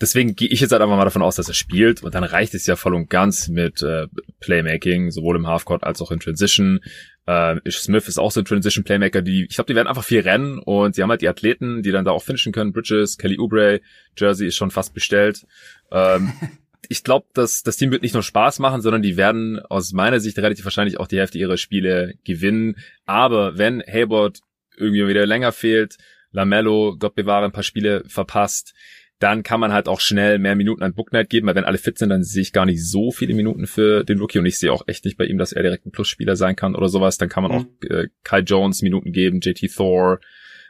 Deswegen 0.00 0.36
gehe 0.36 0.48
ich 0.48 0.60
jetzt 0.60 0.70
halt 0.70 0.80
einfach 0.80 0.96
mal 0.96 1.04
davon 1.04 1.22
aus, 1.22 1.36
dass 1.36 1.48
er 1.48 1.54
spielt 1.54 2.04
und 2.04 2.14
dann 2.14 2.22
reicht 2.22 2.54
es 2.54 2.66
ja 2.66 2.76
voll 2.76 2.94
und 2.94 3.10
ganz 3.10 3.48
mit 3.48 3.82
äh, 3.82 4.06
Playmaking, 4.38 5.10
sowohl 5.10 5.36
im 5.36 5.48
Halfcourt 5.48 5.82
als 5.82 6.00
auch 6.00 6.12
in 6.12 6.20
Transition. 6.20 6.80
Äh, 7.26 7.58
Ish 7.64 7.80
Smith 7.80 8.06
ist 8.06 8.18
auch 8.18 8.30
so 8.30 8.40
ein 8.40 8.44
Transition 8.44 8.84
Playmaker, 8.84 9.22
die, 9.22 9.46
ich 9.46 9.56
glaube, 9.56 9.66
die 9.66 9.74
werden 9.74 9.88
einfach 9.88 10.04
viel 10.04 10.20
rennen 10.20 10.60
und 10.60 10.94
sie 10.94 11.02
haben 11.02 11.10
halt 11.10 11.22
die 11.22 11.28
Athleten, 11.28 11.82
die 11.82 11.90
dann 11.90 12.04
da 12.04 12.12
auch 12.12 12.22
finishen 12.22 12.52
können. 12.52 12.72
Bridges, 12.72 13.18
Kelly 13.18 13.40
Oubre, 13.40 13.80
Jersey 14.16 14.46
ist 14.46 14.56
schon 14.56 14.70
fast 14.70 14.94
bestellt. 14.94 15.44
Ähm, 15.90 16.32
ich 16.88 17.02
glaube, 17.02 17.26
dass 17.34 17.64
das 17.64 17.76
Team 17.76 17.90
wird 17.90 18.02
nicht 18.02 18.14
nur 18.14 18.22
Spaß 18.22 18.60
machen, 18.60 18.80
sondern 18.80 19.02
die 19.02 19.16
werden 19.16 19.58
aus 19.58 19.92
meiner 19.92 20.20
Sicht 20.20 20.38
relativ 20.38 20.64
wahrscheinlich 20.64 21.00
auch 21.00 21.08
die 21.08 21.18
Hälfte 21.18 21.38
ihrer 21.38 21.56
Spiele 21.56 22.14
gewinnen. 22.24 22.76
Aber 23.04 23.58
wenn 23.58 23.82
Hayward 23.82 24.38
irgendwie 24.76 25.08
wieder 25.08 25.26
länger 25.26 25.50
fehlt, 25.50 25.96
Lamello, 26.30 26.96
Gott 26.98 27.14
bewahre, 27.14 27.46
ein 27.46 27.52
paar 27.52 27.62
Spiele 27.62 28.04
verpasst, 28.06 28.74
dann 29.18 29.42
kann 29.42 29.58
man 29.58 29.72
halt 29.72 29.88
auch 29.88 30.00
schnell 30.00 30.38
mehr 30.38 30.54
Minuten 30.54 30.82
an 30.82 30.94
Booknight 30.94 31.28
geben, 31.28 31.46
weil 31.46 31.56
wenn 31.56 31.64
alle 31.64 31.78
fit 31.78 31.98
sind, 31.98 32.10
dann 32.10 32.22
sehe 32.22 32.42
ich 32.42 32.52
gar 32.52 32.66
nicht 32.66 32.84
so 32.84 33.10
viele 33.10 33.34
Minuten 33.34 33.66
für 33.66 34.04
den 34.04 34.20
Rookie 34.20 34.38
und 34.38 34.46
ich 34.46 34.58
sehe 34.58 34.72
auch 34.72 34.86
echt 34.86 35.04
nicht 35.04 35.18
bei 35.18 35.24
ihm, 35.24 35.38
dass 35.38 35.52
er 35.52 35.62
direkt 35.62 35.86
ein 35.86 35.90
Plusspieler 35.90 36.36
sein 36.36 36.54
kann 36.54 36.76
oder 36.76 36.88
sowas. 36.88 37.18
Dann 37.18 37.28
kann 37.28 37.42
man 37.42 37.52
mhm. 37.52 37.58
auch 37.58 37.90
äh, 37.90 38.08
Kai 38.22 38.40
Jones 38.40 38.82
Minuten 38.82 39.12
geben, 39.12 39.40
JT 39.40 39.74
Thor, 39.74 40.20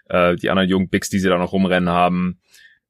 äh, 0.09 0.37
die 0.37 0.49
anderen 0.49 0.69
jungen 0.69 0.89
Bigs, 0.89 1.11
die 1.11 1.19
sie 1.19 1.29
da 1.29 1.37
noch 1.37 1.53
rumrennen 1.53 1.91
haben. 1.91 2.41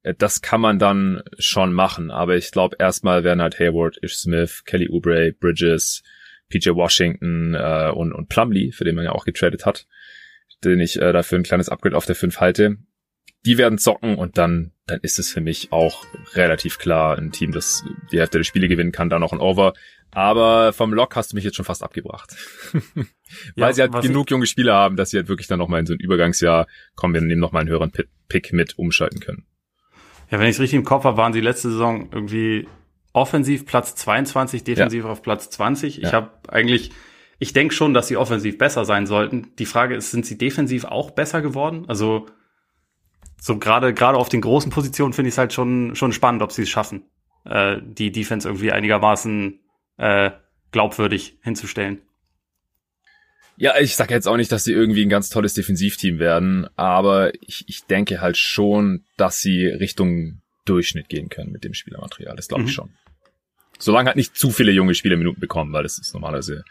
Äh, 0.03 0.13
das 0.17 0.41
kann 0.41 0.61
man 0.61 0.79
dann 0.79 1.23
schon 1.37 1.73
machen, 1.73 2.09
aber 2.09 2.37
ich 2.37 2.51
glaube 2.51 2.77
erstmal 2.79 3.25
werden 3.25 3.41
halt 3.41 3.59
Hayward, 3.59 3.97
Ish 4.01 4.17
Smith, 4.17 4.63
Kelly 4.65 4.89
Oubre, 4.89 5.33
Bridges, 5.33 6.03
PJ 6.49 6.69
Washington 6.69 7.53
äh, 7.53 7.91
und, 7.93 8.13
und 8.13 8.29
Plumlee, 8.29 8.71
für 8.71 8.85
den 8.85 8.95
man 8.95 9.05
ja 9.05 9.11
auch 9.11 9.25
getradet 9.25 9.65
hat, 9.65 9.87
den 10.63 10.79
ich 10.79 11.01
äh, 11.01 11.11
dafür 11.11 11.37
ein 11.37 11.43
kleines 11.43 11.67
Upgrade 11.67 11.97
auf 11.97 12.05
der 12.05 12.15
5 12.15 12.39
halte. 12.39 12.77
Die 13.45 13.57
werden 13.57 13.77
zocken 13.77 14.15
und 14.15 14.37
dann, 14.37 14.71
dann 14.85 14.99
ist 15.01 15.17
es 15.17 15.31
für 15.31 15.41
mich 15.41 15.71
auch 15.71 16.05
relativ 16.33 16.77
klar 16.77 17.17
ein 17.17 17.31
Team, 17.31 17.51
das 17.51 17.85
die 18.11 18.19
Hälfte 18.19 18.39
der 18.39 18.43
Spiele 18.43 18.67
gewinnen 18.67 18.91
kann, 18.91 19.09
dann 19.09 19.21
noch 19.21 19.31
ein 19.31 19.39
Over. 19.39 19.73
Aber 20.11 20.73
vom 20.73 20.93
Lock 20.93 21.15
hast 21.15 21.31
du 21.31 21.35
mich 21.35 21.45
jetzt 21.45 21.55
schon 21.55 21.65
fast 21.65 21.83
abgebracht. 21.83 22.35
Weil 22.73 23.05
ja, 23.55 23.73
sie 23.73 23.81
halt 23.81 24.01
genug 24.01 24.27
ich... 24.27 24.31
junge 24.31 24.47
Spieler 24.47 24.73
haben, 24.73 24.95
dass 24.95 25.11
sie 25.11 25.17
halt 25.17 25.29
wirklich 25.29 25.47
dann 25.47 25.59
nochmal 25.59 25.79
in 25.79 25.85
so 25.85 25.93
ein 25.93 25.99
Übergangsjahr 25.99 26.67
kommen, 26.95 27.13
wir 27.13 27.21
nehmen 27.21 27.39
nochmal 27.39 27.61
einen 27.61 27.69
höheren 27.69 27.91
Pick 28.27 28.51
mit 28.51 28.77
umschalten 28.77 29.19
können. 29.19 29.45
Ja, 30.31 30.39
wenn 30.39 30.47
ich 30.47 30.55
es 30.55 30.59
richtig 30.59 30.77
im 30.77 30.85
Kopf 30.85 31.05
habe, 31.05 31.17
waren 31.17 31.33
sie 31.33 31.41
letzte 31.41 31.71
Saison 31.71 32.09
irgendwie 32.11 32.67
offensiv 33.13 33.65
Platz 33.65 33.95
22, 33.95 34.63
defensiv 34.63 35.03
ja. 35.03 35.09
auf 35.09 35.21
Platz 35.21 35.49
20. 35.49 35.97
Ja. 35.97 36.07
Ich 36.07 36.13
habe 36.13 36.31
eigentlich, 36.47 36.91
ich 37.39 37.53
denke 37.53 37.73
schon, 37.73 37.93
dass 37.93 38.07
sie 38.07 38.17
offensiv 38.17 38.57
besser 38.57 38.85
sein 38.85 39.07
sollten. 39.07 39.47
Die 39.57 39.65
Frage 39.65 39.95
ist, 39.95 40.11
sind 40.11 40.25
sie 40.25 40.37
defensiv 40.37 40.85
auch 40.85 41.11
besser 41.11 41.41
geworden? 41.41 41.85
Also 41.87 42.27
so 43.39 43.57
gerade 43.57 43.93
gerade 43.93 44.17
auf 44.17 44.29
den 44.29 44.41
großen 44.41 44.71
Positionen 44.71 45.13
finde 45.13 45.29
ich 45.29 45.33
es 45.33 45.37
halt 45.37 45.53
schon 45.53 45.95
schon 45.95 46.13
spannend, 46.13 46.41
ob 46.41 46.51
sie 46.51 46.63
es 46.63 46.69
schaffen, 46.69 47.03
äh, 47.45 47.77
die 47.81 48.11
Defense 48.11 48.47
irgendwie 48.47 48.71
einigermaßen 48.71 49.59
äh, 49.97 50.31
glaubwürdig 50.71 51.37
hinzustellen. 51.41 52.01
Ja, 53.57 53.77
ich 53.77 53.97
sage 53.97 54.13
jetzt 54.13 54.27
auch 54.27 54.37
nicht, 54.37 54.51
dass 54.53 54.63
sie 54.63 54.71
irgendwie 54.71 55.05
ein 55.05 55.09
ganz 55.09 55.29
tolles 55.29 55.53
Defensivteam 55.53 56.17
werden, 56.17 56.69
aber 56.77 57.33
ich, 57.41 57.65
ich 57.67 57.83
denke 57.83 58.21
halt 58.21 58.37
schon, 58.37 59.03
dass 59.17 59.41
sie 59.41 59.65
Richtung 59.65 60.41
Durchschnitt 60.63 61.09
gehen 61.09 61.27
können 61.27 61.51
mit 61.51 61.65
dem 61.65 61.73
Spielermaterial. 61.73 62.37
Das 62.37 62.47
glaube 62.47 62.63
ich 62.63 62.69
mhm. 62.69 62.73
schon. 62.73 62.93
Solange 63.77 64.07
halt 64.07 64.15
nicht 64.15 64.37
zu 64.37 64.51
viele 64.51 64.71
junge 64.71 64.93
Spieler 64.93 65.17
Minuten 65.17 65.41
bekommen, 65.41 65.73
weil 65.73 65.83
das 65.83 65.99
ist 65.99 66.13
normalerweise 66.13 66.63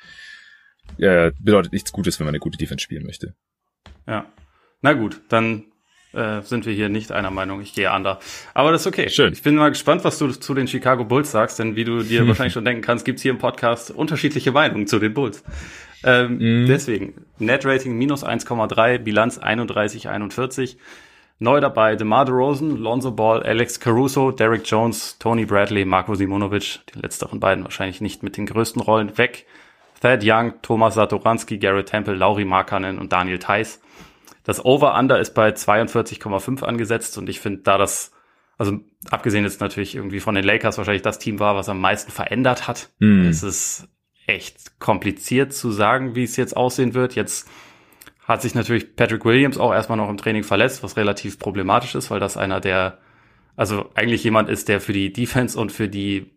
äh, 0.96 1.32
bedeutet 1.38 1.72
nichts 1.72 1.92
Gutes, 1.92 2.18
wenn 2.18 2.24
man 2.24 2.32
eine 2.32 2.40
gute 2.40 2.56
Defense 2.56 2.82
spielen 2.82 3.04
möchte. 3.04 3.34
Ja. 4.06 4.32
Na 4.80 4.94
gut, 4.94 5.20
dann 5.28 5.64
äh, 6.12 6.40
sind 6.42 6.66
wir 6.66 6.72
hier 6.72 6.88
nicht 6.88 7.12
einer 7.12 7.30
Meinung. 7.30 7.60
Ich 7.60 7.74
gehe 7.74 7.90
ander. 7.90 8.18
Aber 8.54 8.72
das 8.72 8.82
ist 8.82 8.86
okay. 8.86 9.08
Schön. 9.10 9.32
Ich 9.32 9.42
bin 9.42 9.56
mal 9.56 9.68
gespannt, 9.68 10.04
was 10.04 10.18
du 10.18 10.28
zu 10.28 10.54
den 10.54 10.66
Chicago 10.66 11.04
Bulls 11.04 11.30
sagst, 11.30 11.58
denn 11.58 11.76
wie 11.76 11.84
du 11.84 12.02
dir 12.02 12.26
wahrscheinlich 12.28 12.54
schon 12.54 12.64
denken 12.64 12.82
kannst, 12.82 13.04
gibt's 13.04 13.22
hier 13.22 13.30
im 13.30 13.38
Podcast 13.38 13.90
unterschiedliche 13.90 14.52
Meinungen 14.52 14.86
zu 14.86 14.98
den 14.98 15.14
Bulls. 15.14 15.44
Ähm, 16.04 16.64
mm. 16.64 16.66
Deswegen, 16.66 17.26
Net 17.38 17.64
Rating 17.64 17.96
minus 17.96 18.24
1,3, 18.24 18.98
Bilanz 18.98 19.38
31, 19.38 20.08
41. 20.08 20.78
Neu 21.40 21.60
dabei 21.60 21.94
DeMar 21.94 22.24
DeRozan, 22.24 22.78
Lonzo 22.78 23.12
Ball, 23.12 23.44
Alex 23.44 23.78
Caruso, 23.78 24.32
Derek 24.32 24.62
Jones, 24.64 25.18
Tony 25.18 25.44
Bradley, 25.44 25.84
Marco 25.84 26.16
Simonovic, 26.16 26.80
die 26.92 26.98
letzteren 26.98 27.38
beiden 27.38 27.62
wahrscheinlich 27.62 28.00
nicht 28.00 28.24
mit 28.24 28.36
den 28.36 28.46
größten 28.46 28.82
Rollen 28.82 29.16
weg. 29.18 29.46
Thad 30.00 30.22
Young, 30.24 30.54
Thomas 30.62 30.94
Satoranski, 30.94 31.58
Garrett 31.58 31.86
Temple, 31.86 32.14
Lauri 32.14 32.44
Markanen 32.44 32.98
und 32.98 33.12
Daniel 33.12 33.38
Theiss. 33.38 33.80
Das 34.48 34.64
Over-Under 34.64 35.20
ist 35.20 35.34
bei 35.34 35.50
42,5 35.50 36.64
angesetzt 36.64 37.18
und 37.18 37.28
ich 37.28 37.38
finde, 37.38 37.60
da 37.64 37.76
das, 37.76 38.12
also 38.56 38.80
abgesehen 39.10 39.44
jetzt 39.44 39.60
natürlich 39.60 39.94
irgendwie 39.94 40.20
von 40.20 40.34
den 40.34 40.42
Lakers 40.42 40.78
wahrscheinlich 40.78 41.02
das 41.02 41.18
Team 41.18 41.38
war, 41.38 41.54
was 41.54 41.68
am 41.68 41.82
meisten 41.82 42.10
verändert 42.10 42.66
hat, 42.66 42.88
mm. 42.98 43.28
ist 43.28 43.42
es 43.42 43.88
echt 44.26 44.80
kompliziert 44.80 45.52
zu 45.52 45.70
sagen, 45.70 46.14
wie 46.14 46.22
es 46.22 46.36
jetzt 46.36 46.56
aussehen 46.56 46.94
wird. 46.94 47.14
Jetzt 47.14 47.46
hat 48.26 48.40
sich 48.40 48.54
natürlich 48.54 48.96
Patrick 48.96 49.26
Williams 49.26 49.58
auch 49.58 49.74
erstmal 49.74 49.98
noch 49.98 50.08
im 50.08 50.16
Training 50.16 50.44
verletzt, 50.44 50.82
was 50.82 50.96
relativ 50.96 51.38
problematisch 51.38 51.94
ist, 51.94 52.10
weil 52.10 52.18
das 52.18 52.38
einer 52.38 52.58
der, 52.58 52.96
also 53.54 53.90
eigentlich 53.94 54.24
jemand 54.24 54.48
ist, 54.48 54.70
der 54.70 54.80
für 54.80 54.94
die 54.94 55.12
Defense 55.12 55.60
und 55.60 55.72
für 55.72 55.88
die 55.88 56.30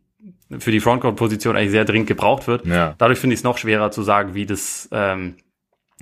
für 0.60 0.72
die 0.72 0.82
Frontcourt-Position 0.82 1.56
eigentlich 1.56 1.72
sehr 1.72 1.86
dringend 1.86 2.10
gebraucht 2.10 2.46
wird. 2.46 2.66
Ja. 2.66 2.94
Dadurch 2.98 3.20
finde 3.20 3.36
ich 3.36 3.40
es 3.40 3.46
noch 3.46 3.58
schwerer 3.58 3.90
zu 3.90 4.04
sagen, 4.04 4.34
wie 4.34 4.46
das, 4.46 4.90
ähm, 4.92 5.36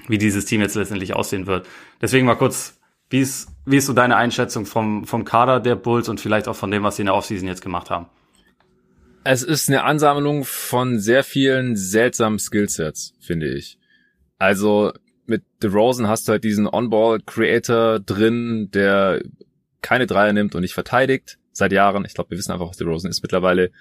wie 0.08 0.18
dieses 0.18 0.46
Team 0.46 0.62
jetzt 0.62 0.76
letztendlich 0.76 1.16
aussehen 1.16 1.48
wird. 1.48 1.68
Deswegen 2.02 2.26
mal 2.26 2.36
kurz, 2.36 2.80
wie 3.10 3.20
ist, 3.20 3.50
wie 3.66 3.78
ist 3.78 3.86
so 3.86 3.94
deine 3.94 4.16
Einschätzung 4.16 4.66
vom, 4.66 5.06
vom 5.06 5.26
Kader 5.26 5.60
der 5.60 5.76
Bulls 5.76 6.10
und 6.10 6.20
vielleicht 6.20 6.48
auch 6.48 6.56
von 6.56 6.72
dem, 6.72 6.84
was 6.84 6.96
sie 6.96 7.02
in 7.04 7.08
der 7.08 7.16
Offseason 7.16 7.48
jetzt 7.48 7.62
gemacht 7.62 7.90
haben? 7.90 8.08
Es 9.24 9.44
ist 9.44 9.70
eine 9.70 9.84
Ansammlung 9.84 10.46
von 10.46 11.00
sehr 11.00 11.24
vielen 11.24 11.76
seltsamen 11.76 12.40
Skillsets, 12.40 13.14
finde 13.20 13.54
ich. 13.54 13.78
Also 14.38 14.94
mit 15.26 15.44
DeRozan 15.62 16.08
hast 16.08 16.28
du 16.28 16.32
halt 16.32 16.44
diesen 16.44 16.68
On-Ball-Creator 16.68 18.00
drin, 18.00 18.70
der 18.74 19.22
keine 19.82 20.08
Dreier 20.08 20.34
nimmt 20.34 20.56
und 20.56 20.62
nicht 20.62 20.74
verteidigt 20.74 21.38
seit 21.52 21.72
Jahren. 21.72 22.06
Ich 22.06 22.14
glaube, 22.14 22.32
wir 22.32 22.38
wissen 22.38 22.52
einfach, 22.52 22.70
was 22.70 22.78
DeRozan 22.78 23.12
ist 23.12 23.22
mittlerweile. 23.22 23.72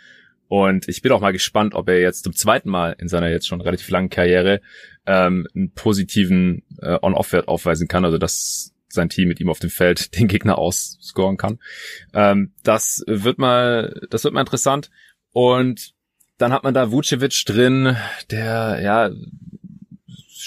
Und 0.49 0.89
ich 0.89 1.03
bin 1.03 1.13
auch 1.13 1.21
mal 1.21 1.33
gespannt, 1.33 1.75
ob 1.75 1.89
er 1.89 2.01
jetzt 2.01 2.25
zum 2.25 2.35
zweiten 2.35 2.71
Mal 2.71 2.97
in 2.99 3.09
seiner 3.09 3.29
jetzt 3.29 3.47
schon 3.47 3.61
relativ 3.61 3.89
langen 3.91 4.11
Karriere 4.11 4.61
ähm, 5.07 5.47
einen 5.55 5.73
positiven 5.73 6.63
äh, 6.81 6.99
On-Off-Wert 7.01 7.49
aufweisen 7.49 7.87
kann, 7.87 8.05
also 8.05 8.19
dass 8.19 8.75
sein 8.89 9.11
Team 9.11 9.29
mit 9.29 9.41
ihm 9.41 9.51
auf 9.51 9.59
dem 9.59 9.71
Feld 9.71 10.15
den 10.19 10.29
Gegner 10.29 10.59
ausscoren 10.59 11.37
kann. 11.37 11.59
Ähm, 12.15 12.53
das 12.63 13.05
wird 13.07 13.39
mal, 13.39 14.01
das 14.11 14.25
wird 14.25 14.35
mal 14.35 14.41
interessant. 14.41 14.91
Und 15.33 15.93
dann 16.39 16.53
hat 16.53 16.65
man 16.65 16.75
da 16.75 16.91
Vucevic 16.91 17.45
drin, 17.45 17.97
der 18.31 18.81
ja 18.83 19.11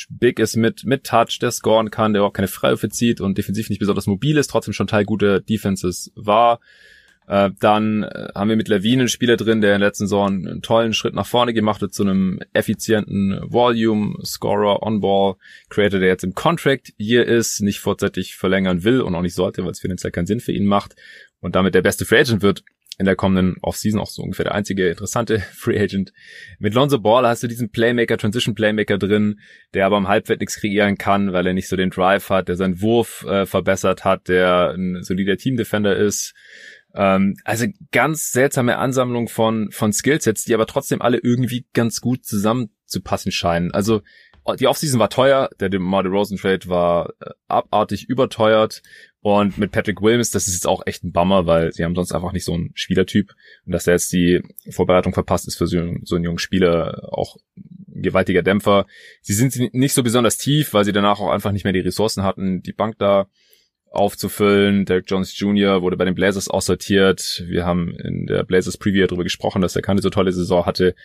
big 0.09 0.39
ist 0.39 0.55
mit, 0.55 0.85
mit 0.85 1.03
Touch, 1.03 1.37
der 1.39 1.51
scoren 1.51 1.91
kann, 1.91 2.13
der 2.13 2.23
auch 2.23 2.33
keine 2.33 2.47
Freiwürfe 2.47 2.89
zieht 2.89 3.21
und 3.21 3.37
defensiv 3.37 3.69
nicht 3.69 3.79
besonders 3.79 4.07
mobil 4.07 4.37
ist, 4.37 4.47
trotzdem 4.47 4.73
schon 4.73 4.87
Teil 4.87 5.05
guter 5.05 5.39
Defenses 5.39 6.11
war. 6.15 6.59
Äh, 7.31 7.51
dann 7.61 8.03
äh, 8.03 8.27
haben 8.35 8.49
wir 8.49 8.57
mit 8.57 8.67
Levine 8.67 9.03
einen 9.03 9.07
Spieler 9.07 9.37
drin, 9.37 9.61
der 9.61 9.73
in 9.73 9.79
der 9.79 9.87
letzten 9.87 10.03
Saison 10.03 10.27
einen 10.27 10.61
tollen 10.61 10.91
Schritt 10.91 11.13
nach 11.13 11.25
vorne 11.25 11.53
gemacht 11.53 11.81
hat 11.81 11.93
zu 11.93 12.03
einem 12.03 12.41
effizienten 12.51 13.39
Volume-Scorer, 13.45 14.83
On-Ball-Creator, 14.83 16.01
der 16.01 16.09
jetzt 16.09 16.25
im 16.25 16.33
Contract 16.33 16.91
hier 16.97 17.25
ist, 17.25 17.61
nicht 17.61 17.79
vorzeitig 17.79 18.35
verlängern 18.35 18.83
will 18.83 18.99
und 18.99 19.15
auch 19.15 19.21
nicht 19.21 19.35
sollte, 19.35 19.63
weil 19.63 19.71
es 19.71 19.79
finanziell 19.79 20.11
keinen 20.11 20.25
Sinn 20.25 20.41
für 20.41 20.51
ihn 20.51 20.65
macht 20.65 20.97
und 21.39 21.55
damit 21.55 21.73
der 21.73 21.81
beste 21.81 22.03
Free 22.03 22.19
Agent 22.19 22.41
wird 22.41 22.65
in 22.97 23.05
der 23.05 23.15
kommenden 23.15 23.55
Offseason 23.61 24.01
auch 24.01 24.09
so 24.09 24.23
ungefähr 24.23 24.43
der 24.43 24.55
einzige 24.55 24.89
interessante 24.89 25.39
Free 25.55 25.79
Agent. 25.79 26.11
Mit 26.59 26.73
Lonzo 26.73 26.99
Ball 26.99 27.25
hast 27.25 27.43
du 27.43 27.47
diesen 27.47 27.71
Playmaker, 27.71 28.17
Transition 28.17 28.55
Playmaker 28.55 28.97
drin, 28.97 29.39
der 29.73 29.85
aber 29.85 29.97
im 29.97 30.09
Halbfeld 30.09 30.41
nichts 30.41 30.59
kreieren 30.59 30.97
kann, 30.97 31.31
weil 31.31 31.47
er 31.47 31.53
nicht 31.53 31.69
so 31.69 31.77
den 31.77 31.91
Drive 31.91 32.29
hat, 32.29 32.49
der 32.49 32.57
seinen 32.57 32.81
Wurf 32.81 33.23
äh, 33.23 33.45
verbessert 33.45 34.03
hat, 34.03 34.27
der 34.27 34.75
ein 34.75 35.01
solider 35.01 35.37
Team 35.37 35.55
Defender 35.55 35.95
ist. 35.95 36.33
Ähm, 36.93 37.35
also 37.43 37.65
ganz 37.91 38.31
seltsame 38.31 38.77
Ansammlung 38.77 39.27
von, 39.27 39.71
von 39.71 39.93
Skillsets, 39.93 40.43
die 40.43 40.53
aber 40.53 40.67
trotzdem 40.67 41.01
alle 41.01 41.17
irgendwie 41.17 41.65
ganz 41.73 42.01
gut 42.01 42.25
zusammenzupassen 42.25 43.31
scheinen. 43.31 43.71
Also 43.71 44.01
die 44.59 44.67
Offseason 44.67 44.99
war 44.99 45.09
teuer, 45.09 45.49
der 45.59 45.69
DeMar 45.69 46.03
DeRozan 46.03 46.37
Trade 46.37 46.67
war 46.67 47.13
äh, 47.21 47.29
abartig 47.47 48.09
überteuert 48.09 48.81
und 49.21 49.59
mit 49.59 49.71
Patrick 49.71 50.01
Williams, 50.01 50.31
das 50.31 50.47
ist 50.47 50.55
jetzt 50.55 50.67
auch 50.67 50.81
echt 50.87 51.03
ein 51.03 51.11
Bummer, 51.11 51.45
weil 51.45 51.71
sie 51.71 51.83
haben 51.83 51.93
sonst 51.93 52.11
einfach 52.11 52.31
nicht 52.31 52.45
so 52.45 52.53
einen 52.53 52.71
Spielertyp 52.73 53.35
und 53.65 53.71
dass 53.71 53.85
er 53.85 53.93
jetzt 53.93 54.11
die 54.11 54.41
Vorbereitung 54.71 55.13
verpasst, 55.13 55.47
ist 55.47 55.57
für 55.57 55.67
so, 55.67 55.77
so 56.03 56.15
einen 56.15 56.25
jungen 56.25 56.39
Spieler 56.39 57.07
auch 57.11 57.37
ein 57.55 58.01
gewaltiger 58.01 58.41
Dämpfer. 58.41 58.87
Sie 59.21 59.33
sind 59.33 59.73
nicht 59.75 59.93
so 59.93 60.01
besonders 60.01 60.37
tief, 60.37 60.73
weil 60.73 60.85
sie 60.85 60.91
danach 60.91 61.19
auch 61.19 61.29
einfach 61.29 61.51
nicht 61.51 61.63
mehr 61.63 61.73
die 61.73 61.79
Ressourcen 61.79 62.23
hatten, 62.23 62.63
die 62.63 62.73
Bank 62.73 62.97
da 62.97 63.27
aufzufüllen. 63.91 64.85
Derek 64.85 65.05
Jones 65.07 65.37
Jr. 65.37 65.81
wurde 65.81 65.97
bei 65.97 66.05
den 66.05 66.15
Blazers 66.15 66.47
aussortiert. 66.47 67.43
Wir 67.45 67.65
haben 67.65 67.95
in 67.99 68.25
der 68.25 68.43
Blazers 68.43 68.77
Preview 68.77 69.05
darüber 69.05 69.23
gesprochen, 69.23 69.61
dass 69.61 69.75
er 69.75 69.81
keine 69.81 70.01
so 70.01 70.09
tolle 70.09 70.31
Saison 70.31 70.65
hatte 70.65 70.95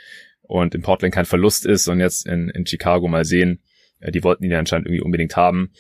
und 0.43 0.75
in 0.75 0.83
Portland 0.83 1.13
kein 1.13 1.27
Verlust 1.27 1.67
ist 1.67 1.89
und 1.89 2.01
jetzt 2.01 2.27
in, 2.27 2.49
in 2.49 2.65
Chicago 2.65 3.09
mal 3.09 3.25
sehen. 3.25 3.61
Die 4.09 4.23
wollten 4.23 4.45
ihn 4.45 4.53
ja 4.53 4.59
anscheinend 4.59 4.87
irgendwie 4.87 5.03
unbedingt 5.03 5.37
haben. 5.37 5.73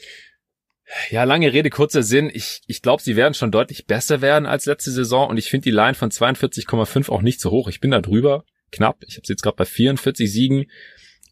Ja, 1.10 1.24
lange 1.24 1.52
Rede, 1.52 1.70
kurzer 1.70 2.02
Sinn. 2.02 2.30
Ich, 2.32 2.60
ich 2.66 2.82
glaube, 2.82 3.02
sie 3.02 3.16
werden 3.16 3.34
schon 3.34 3.50
deutlich 3.50 3.86
besser 3.86 4.20
werden 4.20 4.46
als 4.46 4.66
letzte 4.66 4.90
Saison 4.90 5.28
und 5.28 5.36
ich 5.36 5.50
finde 5.50 5.64
die 5.64 5.72
Line 5.72 5.94
von 5.94 6.10
42,5 6.10 7.10
auch 7.10 7.22
nicht 7.22 7.40
so 7.40 7.50
hoch. 7.50 7.68
Ich 7.68 7.80
bin 7.80 7.90
da 7.90 8.00
drüber, 8.00 8.44
knapp. 8.72 9.02
Ich 9.06 9.16
habe 9.16 9.26
jetzt 9.28 9.42
gerade 9.42 9.56
bei 9.56 9.64
44 9.64 10.30
Siegen. 10.30 10.66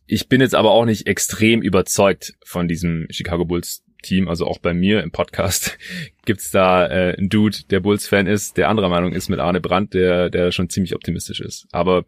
Ich 0.06 0.28
bin 0.28 0.40
jetzt 0.40 0.54
aber 0.54 0.72
auch 0.72 0.84
nicht 0.84 1.06
extrem 1.06 1.62
überzeugt 1.62 2.34
von 2.44 2.68
diesem 2.68 3.06
Chicago 3.10 3.44
Bulls 3.44 3.84
Team. 4.04 4.28
Also 4.28 4.46
auch 4.46 4.58
bei 4.58 4.72
mir 4.74 5.02
im 5.02 5.10
Podcast 5.10 5.78
gibt's 6.24 6.50
da 6.50 6.86
äh, 6.86 7.16
einen 7.16 7.28
Dude, 7.28 7.58
der 7.70 7.80
Bulls-Fan 7.80 8.26
ist, 8.26 8.56
der 8.56 8.68
anderer 8.68 8.88
Meinung 8.88 9.12
ist 9.12 9.28
mit 9.28 9.40
Arne 9.40 9.60
Brandt, 9.60 9.94
der, 9.94 10.30
der 10.30 10.52
schon 10.52 10.70
ziemlich 10.70 10.94
optimistisch 10.94 11.40
ist. 11.40 11.66
Aber 11.72 12.04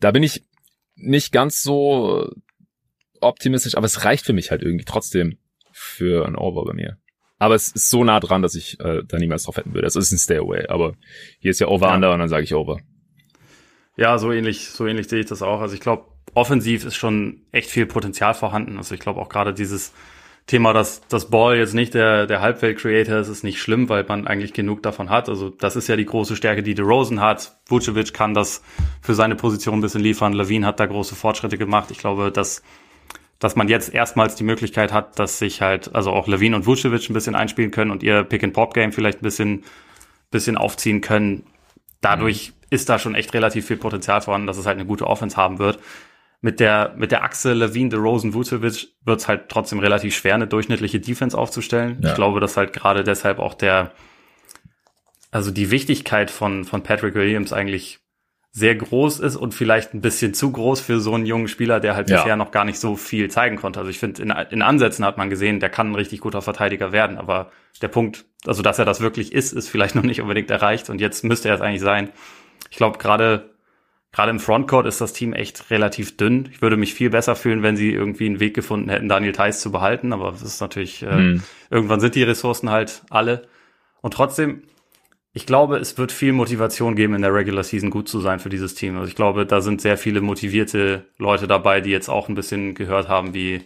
da 0.00 0.10
bin 0.10 0.22
ich 0.22 0.42
nicht 0.96 1.32
ganz 1.32 1.62
so 1.62 2.30
optimistisch, 3.20 3.76
aber 3.76 3.86
es 3.86 4.04
reicht 4.04 4.24
für 4.24 4.32
mich 4.32 4.50
halt 4.50 4.62
irgendwie 4.62 4.84
trotzdem 4.84 5.38
für 5.72 6.26
ein 6.26 6.36
Over 6.36 6.64
bei 6.64 6.72
mir. 6.72 6.98
Aber 7.38 7.54
es 7.54 7.68
ist 7.68 7.90
so 7.90 8.04
nah 8.04 8.20
dran, 8.20 8.42
dass 8.42 8.54
ich 8.54 8.78
äh, 8.80 9.02
da 9.06 9.18
niemals 9.18 9.44
drauf 9.44 9.56
hätten 9.56 9.74
würde. 9.74 9.86
Also 9.86 9.98
es 9.98 10.06
ist 10.06 10.12
ein 10.12 10.18
Stay 10.18 10.38
Away, 10.38 10.66
aber 10.68 10.94
hier 11.40 11.50
ist 11.50 11.60
ja 11.60 11.68
Over 11.68 11.88
ja. 11.88 11.94
Under 11.94 12.12
und 12.12 12.20
dann 12.20 12.28
sage 12.28 12.44
ich 12.44 12.54
Over. 12.54 12.80
Ja, 13.96 14.18
so 14.18 14.32
ähnlich, 14.32 14.68
so 14.68 14.86
ähnlich 14.86 15.08
sehe 15.08 15.20
ich 15.20 15.26
das 15.26 15.42
auch. 15.42 15.60
Also 15.60 15.74
ich 15.74 15.80
glaube, 15.80 16.06
offensiv 16.34 16.84
ist 16.84 16.96
schon 16.96 17.42
echt 17.52 17.70
viel 17.70 17.86
Potenzial 17.86 18.34
vorhanden. 18.34 18.76
Also 18.78 18.94
ich 18.94 19.00
glaube 19.00 19.20
auch 19.20 19.28
gerade 19.28 19.54
dieses 19.54 19.92
Thema, 20.46 20.74
dass 20.74 21.00
das 21.08 21.30
Ball 21.30 21.56
jetzt 21.56 21.72
nicht 21.72 21.94
der, 21.94 22.26
der 22.26 22.42
Halbwelt-Creator 22.42 23.18
ist, 23.18 23.28
ist 23.28 23.44
nicht 23.44 23.62
schlimm, 23.62 23.88
weil 23.88 24.04
man 24.06 24.26
eigentlich 24.26 24.52
genug 24.52 24.82
davon 24.82 25.08
hat. 25.08 25.30
Also 25.30 25.48
das 25.48 25.74
ist 25.74 25.88
ja 25.88 25.96
die 25.96 26.04
große 26.04 26.36
Stärke, 26.36 26.62
die 26.62 26.74
DeRozan 26.74 27.20
hat. 27.20 27.56
Vucevic 27.66 28.12
kann 28.12 28.34
das 28.34 28.62
für 29.00 29.14
seine 29.14 29.36
Position 29.36 29.78
ein 29.78 29.80
bisschen 29.80 30.02
liefern. 30.02 30.34
Levine 30.34 30.66
hat 30.66 30.80
da 30.80 30.86
große 30.86 31.14
Fortschritte 31.14 31.56
gemacht. 31.56 31.90
Ich 31.90 31.96
glaube, 31.96 32.30
dass, 32.30 32.62
dass 33.38 33.56
man 33.56 33.68
jetzt 33.68 33.94
erstmals 33.94 34.34
die 34.34 34.44
Möglichkeit 34.44 34.92
hat, 34.92 35.18
dass 35.18 35.38
sich 35.38 35.62
halt, 35.62 35.94
also 35.94 36.10
auch 36.10 36.28
Levine 36.28 36.56
und 36.56 36.66
Vucevic 36.66 37.08
ein 37.08 37.14
bisschen 37.14 37.34
einspielen 37.34 37.70
können 37.70 37.90
und 37.90 38.02
ihr 38.02 38.22
Pick-and-Pop-Game 38.22 38.92
vielleicht 38.92 39.20
ein 39.20 39.24
bisschen, 39.24 39.64
bisschen 40.30 40.58
aufziehen 40.58 41.00
können. 41.00 41.46
Dadurch 42.02 42.50
mhm. 42.50 42.66
ist 42.68 42.90
da 42.90 42.98
schon 42.98 43.14
echt 43.14 43.32
relativ 43.32 43.66
viel 43.66 43.78
Potenzial 43.78 44.20
vorhanden, 44.20 44.46
dass 44.46 44.58
es 44.58 44.66
halt 44.66 44.76
eine 44.76 44.86
gute 44.86 45.06
Offense 45.06 45.38
haben 45.38 45.58
wird 45.58 45.78
mit 46.44 46.60
der, 46.60 46.92
mit 46.98 47.10
der 47.10 47.24
Achse 47.24 47.54
Levine, 47.54 47.88
DeRozan, 47.88 48.34
Vucevic 48.34 48.88
wird 49.02 49.18
es 49.18 49.28
halt 49.28 49.48
trotzdem 49.48 49.78
relativ 49.78 50.14
schwer, 50.14 50.34
eine 50.34 50.46
durchschnittliche 50.46 51.00
Defense 51.00 51.38
aufzustellen. 51.38 52.00
Ja. 52.02 52.10
Ich 52.10 52.14
glaube, 52.16 52.38
dass 52.38 52.58
halt 52.58 52.74
gerade 52.74 53.02
deshalb 53.02 53.38
auch 53.38 53.54
der, 53.54 53.92
also 55.30 55.50
die 55.50 55.70
Wichtigkeit 55.70 56.30
von, 56.30 56.66
von 56.66 56.82
Patrick 56.82 57.14
Williams 57.14 57.54
eigentlich 57.54 58.00
sehr 58.52 58.74
groß 58.74 59.20
ist 59.20 59.36
und 59.36 59.54
vielleicht 59.54 59.94
ein 59.94 60.02
bisschen 60.02 60.34
zu 60.34 60.52
groß 60.52 60.82
für 60.82 61.00
so 61.00 61.14
einen 61.14 61.24
jungen 61.24 61.48
Spieler, 61.48 61.80
der 61.80 61.96
halt 61.96 62.10
ja. 62.10 62.18
bisher 62.18 62.36
noch 62.36 62.50
gar 62.50 62.66
nicht 62.66 62.78
so 62.78 62.94
viel 62.94 63.30
zeigen 63.30 63.56
konnte. 63.56 63.78
Also 63.78 63.90
ich 63.90 63.98
finde, 63.98 64.20
in, 64.20 64.28
in 64.50 64.60
Ansätzen 64.60 65.06
hat 65.06 65.16
man 65.16 65.30
gesehen, 65.30 65.60
der 65.60 65.70
kann 65.70 65.92
ein 65.92 65.94
richtig 65.94 66.20
guter 66.20 66.42
Verteidiger 66.42 66.92
werden, 66.92 67.16
aber 67.16 67.52
der 67.80 67.88
Punkt, 67.88 68.26
also 68.44 68.60
dass 68.60 68.78
er 68.78 68.84
das 68.84 69.00
wirklich 69.00 69.32
ist, 69.32 69.54
ist 69.54 69.70
vielleicht 69.70 69.94
noch 69.94 70.02
nicht 70.02 70.20
unbedingt 70.20 70.50
erreicht 70.50 70.90
und 70.90 71.00
jetzt 71.00 71.24
müsste 71.24 71.48
er 71.48 71.54
es 71.54 71.62
eigentlich 71.62 71.80
sein. 71.80 72.10
Ich 72.70 72.76
glaube, 72.76 72.98
gerade 72.98 73.53
gerade 74.14 74.30
im 74.30 74.38
Frontcourt 74.38 74.86
ist 74.86 75.00
das 75.00 75.12
Team 75.12 75.32
echt 75.32 75.70
relativ 75.70 76.16
dünn. 76.16 76.48
Ich 76.52 76.62
würde 76.62 76.76
mich 76.76 76.94
viel 76.94 77.10
besser 77.10 77.34
fühlen, 77.34 77.62
wenn 77.62 77.76
sie 77.76 77.92
irgendwie 77.92 78.26
einen 78.26 78.38
Weg 78.38 78.54
gefunden 78.54 78.88
hätten, 78.88 79.08
Daniel 79.08 79.32
Theiss 79.32 79.60
zu 79.60 79.72
behalten. 79.72 80.12
Aber 80.12 80.30
das 80.30 80.42
ist 80.42 80.60
natürlich, 80.60 81.02
äh, 81.02 81.10
hm. 81.10 81.42
irgendwann 81.68 82.00
sind 82.00 82.14
die 82.14 82.22
Ressourcen 82.22 82.70
halt 82.70 83.02
alle. 83.10 83.42
Und 84.02 84.14
trotzdem, 84.14 84.62
ich 85.32 85.46
glaube, 85.46 85.78
es 85.78 85.98
wird 85.98 86.12
viel 86.12 86.32
Motivation 86.32 86.94
geben, 86.94 87.14
in 87.14 87.22
der 87.22 87.34
Regular 87.34 87.64
Season 87.64 87.90
gut 87.90 88.08
zu 88.08 88.20
sein 88.20 88.38
für 88.38 88.50
dieses 88.50 88.76
Team. 88.76 88.96
Also 88.96 89.08
ich 89.08 89.16
glaube, 89.16 89.46
da 89.46 89.60
sind 89.60 89.80
sehr 89.80 89.98
viele 89.98 90.20
motivierte 90.20 91.06
Leute 91.18 91.48
dabei, 91.48 91.80
die 91.80 91.90
jetzt 91.90 92.08
auch 92.08 92.28
ein 92.28 92.36
bisschen 92.36 92.76
gehört 92.76 93.08
haben, 93.08 93.34
wie, 93.34 93.62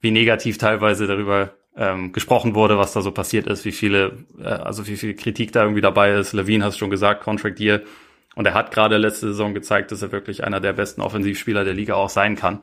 wie 0.00 0.10
negativ 0.10 0.58
teilweise 0.58 1.06
darüber 1.06 1.54
ähm, 1.74 2.12
gesprochen 2.12 2.54
wurde, 2.54 2.76
was 2.76 2.92
da 2.92 3.00
so 3.00 3.12
passiert 3.12 3.46
ist, 3.46 3.64
wie 3.64 3.72
viele, 3.72 4.12
äh, 4.38 4.44
also 4.44 4.86
wie 4.88 4.96
viel 4.96 5.14
Kritik 5.14 5.52
da 5.52 5.62
irgendwie 5.62 5.80
dabei 5.80 6.12
ist. 6.12 6.34
Levine 6.34 6.64
hast 6.64 6.76
schon 6.76 6.90
gesagt, 6.90 7.22
Contract 7.22 7.60
Year 7.60 7.80
und 8.36 8.46
er 8.46 8.54
hat 8.54 8.70
gerade 8.70 8.98
letzte 8.98 9.28
Saison 9.28 9.54
gezeigt, 9.54 9.90
dass 9.90 10.02
er 10.02 10.12
wirklich 10.12 10.44
einer 10.44 10.60
der 10.60 10.74
besten 10.74 11.00
Offensivspieler 11.00 11.64
der 11.64 11.74
Liga 11.74 11.94
auch 11.94 12.10
sein 12.10 12.36
kann. 12.36 12.60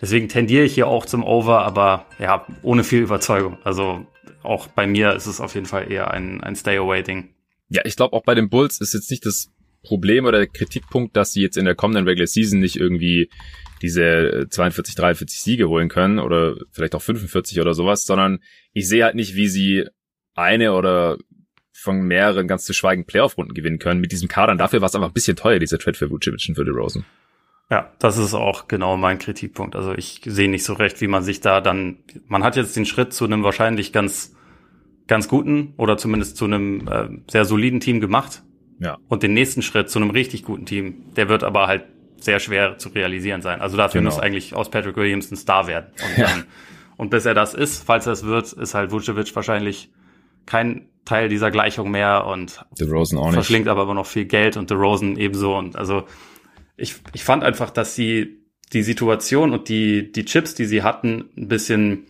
Deswegen 0.00 0.28
tendiere 0.28 0.64
ich 0.64 0.74
hier 0.74 0.88
auch 0.88 1.06
zum 1.06 1.22
Over, 1.22 1.64
aber 1.64 2.06
ja, 2.18 2.46
ohne 2.62 2.82
viel 2.82 3.02
Überzeugung. 3.02 3.58
Also 3.62 4.06
auch 4.42 4.66
bei 4.66 4.86
mir 4.86 5.14
ist 5.14 5.26
es 5.26 5.40
auf 5.40 5.54
jeden 5.54 5.66
Fall 5.66 5.92
eher 5.92 6.10
ein, 6.10 6.42
ein 6.42 6.56
Stay-Away-Ding. 6.56 7.28
Ja, 7.68 7.82
ich 7.84 7.96
glaube 7.96 8.16
auch 8.16 8.22
bei 8.22 8.34
den 8.34 8.48
Bulls 8.48 8.80
ist 8.80 8.94
jetzt 8.94 9.10
nicht 9.10 9.26
das 9.26 9.50
Problem 9.82 10.24
oder 10.24 10.38
der 10.38 10.48
Kritikpunkt, 10.48 11.14
dass 11.14 11.32
sie 11.32 11.42
jetzt 11.42 11.56
in 11.56 11.66
der 11.66 11.74
kommenden 11.74 12.08
Regular 12.08 12.26
Season 12.26 12.58
nicht 12.58 12.76
irgendwie 12.76 13.30
diese 13.82 14.46
42, 14.48 14.94
43 14.94 15.40
Siege 15.40 15.68
holen 15.68 15.88
können 15.88 16.18
oder 16.18 16.56
vielleicht 16.72 16.94
auch 16.94 17.02
45 17.02 17.60
oder 17.60 17.74
sowas, 17.74 18.04
sondern 18.04 18.38
ich 18.72 18.88
sehe 18.88 19.04
halt 19.04 19.14
nicht, 19.14 19.34
wie 19.34 19.48
sie 19.48 19.84
eine 20.34 20.72
oder 20.72 21.18
von 21.78 22.02
mehreren 22.02 22.48
ganz 22.48 22.64
zu 22.64 22.72
schweigen 22.72 23.04
Playoff-Runden 23.04 23.54
gewinnen 23.54 23.78
können 23.78 24.00
mit 24.00 24.10
diesem 24.12 24.28
Kadern. 24.28 24.58
Dafür 24.58 24.80
war 24.80 24.86
es 24.86 24.94
einfach 24.94 25.08
ein 25.08 25.14
bisschen 25.14 25.36
teuer, 25.36 25.58
dieser 25.58 25.78
Trade 25.78 25.96
für 25.96 26.10
Vucevic 26.10 26.48
und 26.48 26.54
für 26.54 26.64
DeRozan. 26.64 27.04
Ja, 27.70 27.92
das 27.98 28.16
ist 28.16 28.32
auch 28.34 28.68
genau 28.68 28.96
mein 28.96 29.18
Kritikpunkt. 29.18 29.76
Also 29.76 29.92
ich 29.92 30.20
sehe 30.24 30.48
nicht 30.48 30.64
so 30.64 30.72
recht, 30.74 31.00
wie 31.00 31.08
man 31.08 31.22
sich 31.22 31.40
da 31.40 31.60
dann, 31.60 31.98
man 32.26 32.44
hat 32.44 32.56
jetzt 32.56 32.76
den 32.76 32.86
Schritt 32.86 33.12
zu 33.12 33.24
einem 33.24 33.42
wahrscheinlich 33.42 33.92
ganz, 33.92 34.34
ganz 35.06 35.28
guten 35.28 35.74
oder 35.76 35.96
zumindest 35.96 36.36
zu 36.36 36.44
einem 36.44 36.88
äh, 36.88 37.08
sehr 37.28 37.44
soliden 37.44 37.80
Team 37.80 38.00
gemacht. 38.00 38.42
Ja. 38.78 38.98
Und 39.08 39.22
den 39.22 39.34
nächsten 39.34 39.62
Schritt 39.62 39.90
zu 39.90 39.98
einem 39.98 40.10
richtig 40.10 40.44
guten 40.44 40.64
Team, 40.64 41.12
der 41.16 41.28
wird 41.28 41.42
aber 41.42 41.66
halt 41.66 41.84
sehr 42.18 42.40
schwer 42.40 42.78
zu 42.78 42.88
realisieren 42.90 43.42
sein. 43.42 43.60
Also 43.60 43.76
dafür 43.76 44.00
genau. 44.00 44.12
muss 44.12 44.20
eigentlich 44.20 44.54
aus 44.54 44.70
Patrick 44.70 44.96
Williams 44.96 45.30
ein 45.30 45.36
Star 45.36 45.66
werden. 45.66 45.86
Und, 45.92 46.18
ja. 46.18 46.28
dann, 46.28 46.44
und 46.96 47.10
bis 47.10 47.26
er 47.26 47.34
das 47.34 47.52
ist, 47.52 47.84
falls 47.84 48.06
er 48.06 48.12
es 48.12 48.24
wird, 48.24 48.52
ist 48.52 48.74
halt 48.74 48.92
Vucevic 48.92 49.34
wahrscheinlich 49.34 49.90
kein 50.46 50.88
Teil 51.06 51.28
dieser 51.28 51.50
Gleichung 51.50 51.90
mehr 51.90 52.26
und 52.26 52.64
DeRozan 52.78 53.18
auch 53.18 53.26
nicht. 53.26 53.34
verschlingt 53.34 53.68
aber 53.68 53.84
immer 53.84 53.94
noch 53.94 54.06
viel 54.06 54.26
Geld 54.26 54.56
und 54.56 54.70
DeRozan 54.70 55.16
ebenso. 55.16 55.56
Und 55.56 55.76
also 55.76 56.04
ich, 56.76 56.96
ich 57.14 57.24
fand 57.24 57.42
einfach, 57.42 57.70
dass 57.70 57.94
sie 57.94 58.42
die 58.72 58.82
Situation 58.82 59.52
und 59.52 59.68
die, 59.68 60.12
die 60.12 60.24
Chips, 60.24 60.54
die 60.54 60.66
sie 60.66 60.82
hatten, 60.82 61.30
ein 61.36 61.48
bisschen, 61.48 62.06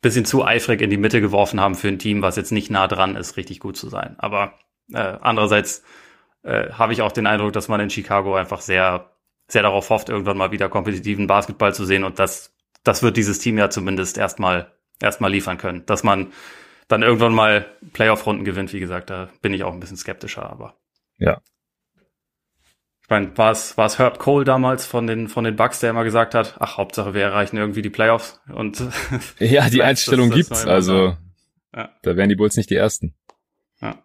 bisschen 0.00 0.24
zu 0.24 0.44
eifrig 0.44 0.80
in 0.80 0.90
die 0.90 0.96
Mitte 0.96 1.20
geworfen 1.20 1.60
haben 1.60 1.74
für 1.74 1.88
ein 1.88 1.98
Team, 1.98 2.22
was 2.22 2.36
jetzt 2.36 2.52
nicht 2.52 2.70
nah 2.70 2.88
dran 2.88 3.16
ist, 3.16 3.36
richtig 3.36 3.60
gut 3.60 3.76
zu 3.76 3.88
sein. 3.88 4.16
Aber 4.18 4.54
äh, 4.92 5.18
andererseits 5.20 5.84
äh, 6.42 6.70
habe 6.70 6.92
ich 6.92 7.02
auch 7.02 7.12
den 7.12 7.26
Eindruck, 7.26 7.52
dass 7.52 7.68
man 7.68 7.80
in 7.80 7.90
Chicago 7.90 8.34
einfach 8.34 8.62
sehr, 8.62 9.10
sehr 9.48 9.62
darauf 9.62 9.90
hofft, 9.90 10.08
irgendwann 10.08 10.38
mal 10.38 10.52
wieder 10.52 10.68
kompetitiven 10.68 11.26
Basketball 11.26 11.74
zu 11.74 11.84
sehen. 11.84 12.04
Und 12.04 12.18
das, 12.18 12.54
das 12.82 13.02
wird 13.02 13.16
dieses 13.16 13.38
Team 13.38 13.58
ja 13.58 13.68
zumindest 13.68 14.16
erstmal, 14.16 14.72
erstmal 15.00 15.30
liefern 15.30 15.58
können. 15.58 15.84
Dass 15.84 16.02
man 16.02 16.32
dann 16.90 17.02
irgendwann 17.02 17.34
mal 17.34 17.66
Playoff-Runden 17.92 18.44
gewinnt, 18.44 18.72
wie 18.72 18.80
gesagt, 18.80 19.10
da 19.10 19.28
bin 19.42 19.54
ich 19.54 19.62
auch 19.62 19.72
ein 19.72 19.80
bisschen 19.80 19.96
skeptischer, 19.96 20.48
aber. 20.50 20.74
Ja. 21.18 21.40
Ich 23.02 23.08
meine, 23.08 23.36
war 23.38 23.52
es, 23.52 23.76
war 23.76 23.86
es 23.86 23.98
Herb 23.98 24.18
Cole 24.18 24.44
damals 24.44 24.86
von 24.86 25.06
den, 25.06 25.28
von 25.28 25.44
den 25.44 25.56
Bucks, 25.56 25.80
der 25.80 25.90
immer 25.90 26.04
gesagt 26.04 26.34
hat, 26.34 26.56
ach, 26.58 26.78
Hauptsache 26.78 27.14
wir 27.14 27.22
erreichen 27.22 27.56
irgendwie 27.56 27.82
die 27.82 27.90
Playoffs 27.90 28.40
und. 28.52 28.82
ja, 29.38 29.70
die 29.70 29.82
Einstellung 29.82 30.30
das, 30.30 30.38
das 30.38 30.48
gibt's, 30.48 30.66
also. 30.66 31.16
Ja. 31.74 31.90
Da 32.02 32.16
wären 32.16 32.28
die 32.28 32.34
Bulls 32.34 32.56
nicht 32.56 32.70
die 32.70 32.76
ersten. 32.76 33.14
Ja. 33.80 34.02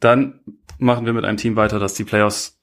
Dann 0.00 0.40
machen 0.78 1.06
wir 1.06 1.14
mit 1.14 1.24
einem 1.24 1.38
Team 1.38 1.56
weiter, 1.56 1.78
das 1.78 1.94
die 1.94 2.04
Playoffs 2.04 2.60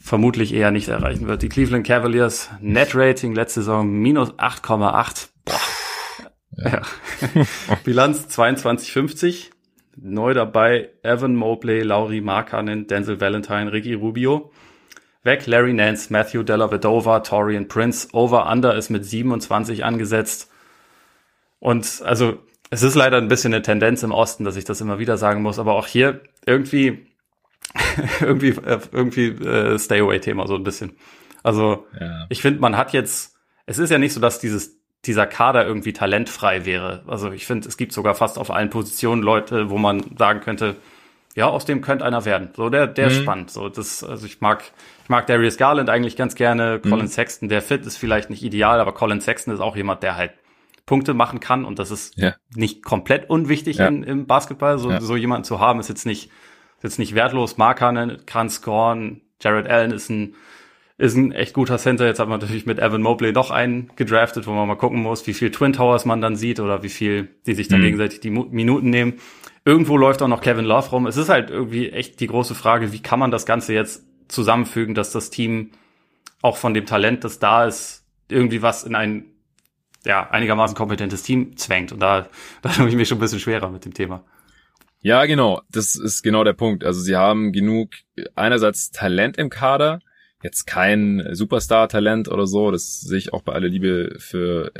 vermutlich 0.00 0.52
eher 0.52 0.72
nicht 0.72 0.88
erreichen 0.88 1.28
wird. 1.28 1.42
Die 1.42 1.48
Cleveland 1.48 1.86
Cavaliers 1.86 2.50
Net 2.60 2.94
Rating 2.94 3.34
letzte 3.34 3.60
Saison 3.60 3.88
minus 3.88 4.32
8,8. 4.34 5.28
Ja. 6.58 6.82
Bilanz 7.84 8.26
22,50. 8.26 9.50
Neu 9.96 10.32
dabei 10.34 10.90
Evan 11.02 11.34
Mobley, 11.34 11.82
Laurie 11.82 12.20
Markkanen, 12.20 12.86
Denzel 12.86 13.20
Valentine, 13.20 13.72
Ricky 13.72 13.94
Rubio. 13.94 14.52
Weg 15.24 15.46
Larry 15.46 15.72
Nance, 15.72 16.12
Matthew 16.12 16.44
Della 16.44 16.70
Vedova, 16.70 17.20
Torian 17.20 17.68
Prince. 17.68 18.08
Over-Under 18.12 18.76
ist 18.76 18.90
mit 18.90 19.04
27 19.04 19.84
angesetzt. 19.84 20.50
Und 21.58 22.02
also 22.04 22.38
es 22.70 22.82
ist 22.82 22.94
leider 22.94 23.16
ein 23.16 23.28
bisschen 23.28 23.52
eine 23.52 23.62
Tendenz 23.62 24.02
im 24.02 24.12
Osten, 24.12 24.44
dass 24.44 24.56
ich 24.56 24.64
das 24.64 24.80
immer 24.80 24.98
wieder 24.98 25.16
sagen 25.16 25.42
muss, 25.42 25.58
aber 25.58 25.74
auch 25.74 25.86
hier 25.86 26.20
irgendwie 26.46 27.06
irgendwie 28.20 28.50
äh, 28.50 28.78
irgendwie 28.92 29.28
äh, 29.28 29.78
Stay 29.78 30.00
Away 30.00 30.20
Thema 30.20 30.46
so 30.46 30.54
ein 30.54 30.64
bisschen. 30.64 30.96
Also 31.42 31.86
ja. 31.98 32.26
ich 32.28 32.42
finde, 32.42 32.60
man 32.60 32.76
hat 32.76 32.92
jetzt 32.92 33.38
es 33.68 33.78
ist 33.78 33.90
ja 33.90 33.98
nicht 33.98 34.14
so, 34.14 34.20
dass 34.20 34.38
dieses 34.38 34.77
dieser 35.04 35.26
Kader 35.26 35.66
irgendwie 35.66 35.92
talentfrei 35.92 36.64
wäre. 36.64 37.02
Also 37.06 37.30
ich 37.30 37.46
finde, 37.46 37.68
es 37.68 37.76
gibt 37.76 37.92
sogar 37.92 38.14
fast 38.14 38.38
auf 38.38 38.50
allen 38.50 38.70
Positionen 38.70 39.22
Leute, 39.22 39.70
wo 39.70 39.78
man 39.78 40.04
sagen 40.18 40.40
könnte, 40.40 40.76
ja, 41.34 41.46
aus 41.46 41.64
dem 41.64 41.82
könnte 41.82 42.04
einer 42.04 42.24
werden. 42.24 42.50
So, 42.56 42.68
der, 42.68 42.88
der 42.88 43.06
mhm. 43.06 43.10
ist 43.12 43.18
spannend. 43.18 43.50
So, 43.50 43.68
das, 43.68 44.02
also 44.02 44.26
ich 44.26 44.40
mag, 44.40 44.64
ich 45.04 45.08
mag 45.08 45.26
Darius 45.28 45.56
Garland 45.56 45.88
eigentlich 45.88 46.16
ganz 46.16 46.34
gerne. 46.34 46.80
Mhm. 46.82 46.90
Colin 46.90 47.08
Sexton, 47.08 47.48
der 47.48 47.62
Fit 47.62 47.86
ist 47.86 47.96
vielleicht 47.96 48.28
nicht 48.28 48.42
ideal, 48.42 48.80
aber 48.80 48.92
Colin 48.92 49.20
Sexton 49.20 49.54
ist 49.54 49.60
auch 49.60 49.76
jemand, 49.76 50.02
der 50.02 50.16
halt 50.16 50.32
Punkte 50.84 51.14
machen 51.14 51.38
kann 51.38 51.64
und 51.64 51.78
das 51.78 51.90
ist 51.90 52.16
ja. 52.16 52.34
nicht 52.54 52.82
komplett 52.82 53.30
unwichtig 53.30 53.76
ja. 53.76 53.86
in, 53.86 54.02
im 54.02 54.26
Basketball. 54.26 54.78
So, 54.78 54.90
ja. 54.90 55.00
so 55.00 55.16
jemanden 55.16 55.44
zu 55.44 55.60
haben 55.60 55.78
ist 55.78 55.88
jetzt 55.88 56.06
nicht, 56.06 56.30
ist 56.78 56.82
jetzt 56.82 56.98
nicht 56.98 57.14
wertlos. 57.14 57.56
Markanen, 57.56 58.24
Kranz 58.26 58.62
Gorn, 58.62 59.20
Jared 59.40 59.68
Allen 59.68 59.92
ist 59.92 60.08
ein 60.08 60.34
ist 60.98 61.16
ein 61.16 61.30
echt 61.30 61.54
guter 61.54 61.78
Center. 61.78 62.06
Jetzt 62.06 62.18
hat 62.18 62.28
man 62.28 62.40
natürlich 62.40 62.66
mit 62.66 62.80
Evan 62.80 63.02
Mobley 63.02 63.32
doch 63.32 63.50
einen 63.50 63.90
gedraftet, 63.94 64.46
wo 64.46 64.52
man 64.52 64.66
mal 64.66 64.74
gucken 64.74 65.00
muss, 65.00 65.26
wie 65.28 65.34
viel 65.34 65.52
Twin 65.52 65.72
Towers 65.72 66.04
man 66.04 66.20
dann 66.20 66.34
sieht 66.34 66.58
oder 66.58 66.82
wie 66.82 66.88
viel 66.88 67.28
die 67.46 67.54
sich 67.54 67.68
dann 67.68 67.80
mhm. 67.80 67.84
gegenseitig 67.84 68.20
die 68.20 68.30
Minuten 68.30 68.90
nehmen. 68.90 69.14
Irgendwo 69.64 69.96
läuft 69.96 70.22
auch 70.22 70.28
noch 70.28 70.40
Kevin 70.40 70.64
Love 70.64 70.90
rum. 70.90 71.06
Es 71.06 71.16
ist 71.16 71.28
halt 71.28 71.50
irgendwie 71.50 71.90
echt 71.90 72.18
die 72.20 72.26
große 72.26 72.54
Frage, 72.54 72.92
wie 72.92 73.00
kann 73.00 73.20
man 73.20 73.30
das 73.30 73.46
Ganze 73.46 73.74
jetzt 73.74 74.04
zusammenfügen, 74.26 74.94
dass 74.94 75.12
das 75.12 75.30
Team 75.30 75.70
auch 76.42 76.56
von 76.56 76.74
dem 76.74 76.84
Talent, 76.84 77.22
das 77.22 77.38
da 77.38 77.64
ist, 77.64 78.04
irgendwie 78.28 78.62
was 78.62 78.84
in 78.84 78.94
ein 78.94 79.26
ja, 80.04 80.28
einigermaßen 80.30 80.76
kompetentes 80.76 81.22
Team 81.22 81.56
zwängt. 81.56 81.92
Und 81.92 82.00
da, 82.00 82.28
da 82.62 82.70
tue 82.70 82.88
ich 82.88 82.96
mich 82.96 83.08
schon 83.08 83.18
ein 83.18 83.20
bisschen 83.20 83.40
schwerer 83.40 83.70
mit 83.70 83.84
dem 83.84 83.94
Thema. 83.94 84.24
Ja, 85.00 85.26
genau. 85.26 85.62
Das 85.70 85.94
ist 85.94 86.22
genau 86.22 86.42
der 86.42 86.54
Punkt. 86.54 86.82
Also 86.82 87.00
sie 87.00 87.14
haben 87.14 87.52
genug 87.52 87.90
einerseits 88.34 88.90
Talent 88.90 89.38
im 89.38 89.48
Kader, 89.48 90.00
jetzt 90.42 90.66
kein 90.66 91.26
Superstar-Talent 91.32 92.28
oder 92.28 92.46
so. 92.46 92.70
Das 92.70 93.00
sehe 93.00 93.18
ich 93.18 93.32
auch 93.32 93.42
bei 93.42 93.52
aller 93.52 93.68
Liebe 93.68 94.16
für 94.18 94.72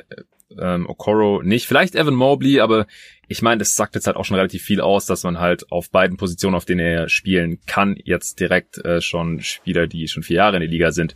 ähm, 0.56 0.88
Okoro 0.88 1.42
nicht. 1.42 1.66
Vielleicht 1.66 1.94
Evan 1.94 2.14
Mobley, 2.14 2.60
aber 2.60 2.86
ich 3.26 3.42
meine, 3.42 3.58
das 3.58 3.76
sagt 3.76 3.94
jetzt 3.94 4.06
halt 4.06 4.16
auch 4.16 4.24
schon 4.24 4.36
relativ 4.36 4.62
viel 4.62 4.80
aus, 4.80 5.06
dass 5.06 5.24
man 5.24 5.38
halt 5.38 5.70
auf 5.70 5.90
beiden 5.90 6.16
Positionen, 6.16 6.54
auf 6.54 6.64
denen 6.64 6.80
er 6.80 7.08
spielen 7.08 7.60
kann, 7.66 7.96
jetzt 8.02 8.40
direkt 8.40 8.78
äh, 8.84 9.00
schon 9.00 9.40
Spieler, 9.40 9.86
die 9.86 10.08
schon 10.08 10.22
vier 10.22 10.36
Jahre 10.36 10.56
in 10.56 10.62
der 10.62 10.70
Liga 10.70 10.92
sind, 10.92 11.14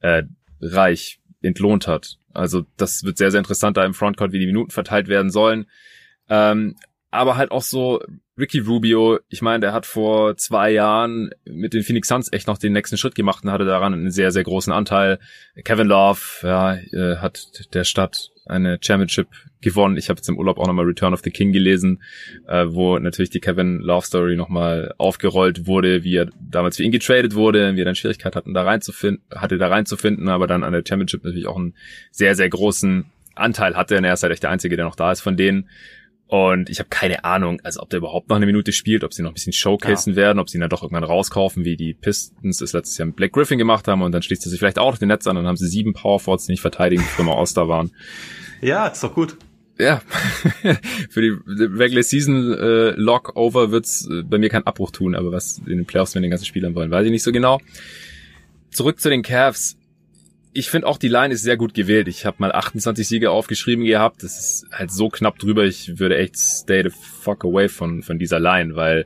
äh, 0.00 0.24
reich 0.60 1.20
entlohnt 1.42 1.86
hat. 1.86 2.18
Also 2.32 2.66
das 2.76 3.04
wird 3.04 3.16
sehr, 3.16 3.30
sehr 3.30 3.38
interessant 3.38 3.76
da 3.76 3.84
im 3.84 3.94
Frontcourt, 3.94 4.32
wie 4.32 4.38
die 4.38 4.46
Minuten 4.46 4.70
verteilt 4.70 5.08
werden 5.08 5.30
sollen. 5.30 5.66
Ähm, 6.28 6.76
aber 7.10 7.36
halt 7.36 7.50
auch 7.50 7.62
so 7.62 8.02
Ricky 8.38 8.58
Rubio, 8.58 9.18
ich 9.28 9.40
meine, 9.40 9.60
der 9.60 9.72
hat 9.72 9.86
vor 9.86 10.36
zwei 10.36 10.70
Jahren 10.70 11.30
mit 11.46 11.72
den 11.72 11.82
Phoenix 11.82 12.08
Suns 12.08 12.30
echt 12.32 12.46
noch 12.46 12.58
den 12.58 12.72
nächsten 12.72 12.98
Schritt 12.98 13.14
gemacht 13.14 13.44
und 13.44 13.50
hatte 13.50 13.64
daran 13.64 13.94
einen 13.94 14.10
sehr, 14.10 14.30
sehr 14.30 14.44
großen 14.44 14.72
Anteil. 14.72 15.18
Kevin 15.64 15.86
Love, 15.86 16.20
ja, 16.42 16.74
äh, 16.74 17.16
hat 17.16 17.74
der 17.74 17.84
Stadt 17.84 18.30
eine 18.44 18.78
Championship 18.80 19.28
gewonnen. 19.60 19.96
Ich 19.96 20.08
habe 20.10 20.18
jetzt 20.18 20.28
im 20.28 20.38
Urlaub 20.38 20.58
auch 20.58 20.66
nochmal 20.66 20.84
Return 20.84 21.14
of 21.14 21.22
the 21.24 21.30
King 21.30 21.52
gelesen, 21.52 22.02
äh, 22.46 22.66
wo 22.68 22.98
natürlich 22.98 23.30
die 23.30 23.40
Kevin 23.40 23.78
Love 23.78 24.06
Story 24.06 24.36
nochmal 24.36 24.94
aufgerollt 24.98 25.66
wurde, 25.66 26.04
wie 26.04 26.16
er 26.16 26.28
damals 26.38 26.76
für 26.76 26.82
ihn 26.82 26.92
getradet 26.92 27.34
wurde, 27.34 27.74
wie 27.74 27.80
er 27.80 27.86
dann 27.86 27.94
Schwierigkeit 27.94 28.36
hatten, 28.36 28.54
da 28.54 28.62
reinzufinden, 28.62 29.24
hatte 29.34 29.56
da 29.56 29.68
reinzufinden, 29.68 30.28
aber 30.28 30.46
dann 30.46 30.62
an 30.62 30.72
der 30.72 30.84
Championship 30.86 31.24
natürlich 31.24 31.46
auch 31.46 31.56
einen 31.56 31.74
sehr, 32.10 32.34
sehr 32.34 32.48
großen 32.48 33.06
Anteil 33.34 33.76
hatte. 33.76 33.96
Und 33.96 34.04
er 34.04 34.14
ist 34.14 34.22
halt 34.22 34.32
echt 34.32 34.42
der 34.42 34.50
Einzige, 34.50 34.76
der 34.76 34.84
noch 34.84 34.96
da 34.96 35.10
ist 35.10 35.20
von 35.20 35.36
denen. 35.36 35.68
Und 36.28 36.70
ich 36.70 36.80
habe 36.80 36.88
keine 36.88 37.24
Ahnung, 37.24 37.60
also 37.62 37.80
ob 37.80 37.90
der 37.90 37.98
überhaupt 37.98 38.28
noch 38.28 38.36
eine 38.36 38.46
Minute 38.46 38.72
spielt, 38.72 39.04
ob 39.04 39.14
sie 39.14 39.22
noch 39.22 39.30
ein 39.30 39.34
bisschen 39.34 39.52
showcasen 39.52 40.14
ja. 40.14 40.16
werden, 40.16 40.40
ob 40.40 40.50
sie 40.50 40.58
ihn 40.58 40.60
dann 40.60 40.70
doch 40.70 40.82
irgendwann 40.82 41.04
rauskaufen, 41.04 41.64
wie 41.64 41.76
die 41.76 41.94
Pistons 41.94 42.60
es 42.60 42.72
letztes 42.72 42.98
Jahr 42.98 43.06
mit 43.06 43.16
Black 43.16 43.32
Griffin 43.32 43.58
gemacht 43.58 43.86
haben 43.86 44.02
und 44.02 44.10
dann 44.10 44.22
schließt 44.22 44.44
er 44.44 44.50
sich 44.50 44.58
vielleicht 44.58 44.78
auch 44.78 44.90
noch 44.90 44.98
den 44.98 45.08
Netz 45.08 45.26
an 45.28 45.36
und 45.36 45.44
dann 45.44 45.48
haben 45.48 45.56
sie 45.56 45.68
sieben 45.68 45.92
Powerforwards, 45.92 46.46
die 46.46 46.52
nicht 46.52 46.62
verteidigen, 46.62 47.04
die 47.16 47.20
immer 47.20 47.36
All-Star 47.36 47.68
waren. 47.68 47.92
Ja, 48.60 48.88
ist 48.88 49.04
doch 49.04 49.14
gut. 49.14 49.36
Ja, 49.78 50.00
für 51.10 51.20
die 51.20 51.36
Regular 51.46 52.02
Season 52.02 52.54
äh, 52.54 52.90
Lock 52.92 53.36
Over 53.36 53.70
wird's 53.70 54.08
äh, 54.10 54.22
bei 54.22 54.38
mir 54.38 54.48
keinen 54.48 54.66
Abbruch 54.66 54.90
tun, 54.90 55.14
aber 55.14 55.30
was 55.30 55.58
in 55.58 55.76
den 55.76 55.86
Playoffs 55.86 56.14
mit 56.14 56.24
den 56.24 56.30
ganzen 56.30 56.46
Spielern 56.46 56.74
wollen, 56.74 56.90
weiß 56.90 57.04
ich 57.04 57.12
nicht 57.12 57.22
so 57.22 57.30
genau. 57.30 57.60
Zurück 58.70 58.98
zu 58.98 59.10
den 59.10 59.22
Cavs 59.22 59.76
ich 60.56 60.70
finde 60.70 60.86
auch 60.86 60.96
die 60.96 61.08
Line 61.08 61.34
ist 61.34 61.42
sehr 61.42 61.58
gut 61.58 61.74
gewählt. 61.74 62.08
Ich 62.08 62.24
habe 62.24 62.38
mal 62.40 62.50
28 62.50 63.06
Siege 63.06 63.30
aufgeschrieben 63.30 63.84
gehabt. 63.84 64.22
Das 64.22 64.38
ist 64.38 64.66
halt 64.72 64.90
so 64.90 65.10
knapp 65.10 65.38
drüber. 65.38 65.64
Ich 65.64 65.98
würde 65.98 66.16
echt 66.16 66.38
stay 66.38 66.82
the 66.82 66.90
fuck 66.90 67.44
away 67.44 67.68
von, 67.68 68.02
von 68.02 68.18
dieser 68.18 68.40
Line, 68.40 68.74
weil 68.74 69.04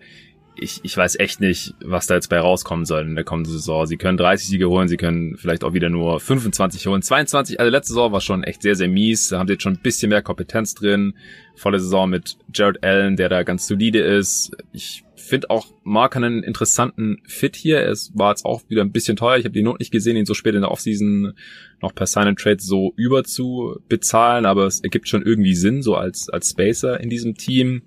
ich, 0.55 0.81
ich 0.85 0.97
weiß 0.97 1.19
echt 1.19 1.41
nicht, 1.41 1.75
was 1.83 2.07
da 2.07 2.15
jetzt 2.15 2.29
bei 2.29 2.39
rauskommen 2.39 2.85
soll 2.85 3.03
in 3.03 3.17
der 3.17 3.25
kommenden 3.25 3.53
Saison. 3.53 3.85
Sie 3.87 3.97
können 3.97 4.17
30 4.17 4.49
Siege 4.49 4.69
holen, 4.69 4.87
sie 4.87 4.97
können 4.97 5.37
vielleicht 5.37 5.65
auch 5.65 5.73
wieder 5.73 5.91
nur 5.91 6.21
25 6.21 6.87
holen. 6.87 7.03
22, 7.03 7.59
also 7.59 7.71
letzte 7.71 7.95
Saison 7.95 8.13
war 8.13 8.21
schon 8.21 8.45
echt 8.45 8.63
sehr, 8.63 8.77
sehr 8.77 8.89
mies. 8.89 9.29
Da 9.29 9.41
haben 9.41 9.49
sie 9.49 9.55
jetzt 9.55 9.63
schon 9.63 9.75
ein 9.75 9.83
bisschen 9.83 10.11
mehr 10.11 10.23
Kompetenz 10.23 10.75
drin. 10.75 11.15
Volle 11.57 11.81
Saison 11.81 12.09
mit 12.09 12.37
Jared 12.55 12.85
Allen, 12.85 13.17
der 13.17 13.29
da 13.29 13.43
ganz 13.43 13.67
solide 13.67 14.01
ist. 14.01 14.53
Ich 14.73 15.03
finde 15.31 15.49
auch 15.49 15.73
Mark 15.83 16.17
einen 16.17 16.43
interessanten 16.43 17.23
Fit 17.27 17.57
hier. 17.57 17.81
Es 17.87 18.13
war 18.15 18.33
jetzt 18.33 18.45
auch 18.45 18.63
wieder 18.69 18.83
ein 18.83 18.93
bisschen 18.93 19.17
teuer. 19.17 19.39
Ich 19.39 19.45
habe 19.45 19.55
die 19.55 19.63
Not 19.63 19.79
nicht 19.79 19.93
gesehen, 19.93 20.17
ihn 20.17 20.27
so 20.27 20.35
spät 20.35 20.55
in 20.55 20.61
der 20.61 20.71
Offseason 20.71 21.33
noch 21.81 21.95
per 21.95 22.07
Sign 22.07 22.27
and 22.27 22.39
Trade 22.39 22.59
so 22.61 22.93
über 22.97 23.25
zu 23.25 23.81
bezahlen, 23.89 24.45
aber 24.45 24.67
es 24.67 24.81
ergibt 24.81 25.09
schon 25.09 25.23
irgendwie 25.23 25.55
Sinn, 25.55 25.83
so 25.83 25.95
als, 25.95 26.29
als 26.29 26.51
Spacer 26.51 27.01
in 27.01 27.09
diesem 27.09 27.37
Team. 27.37 27.83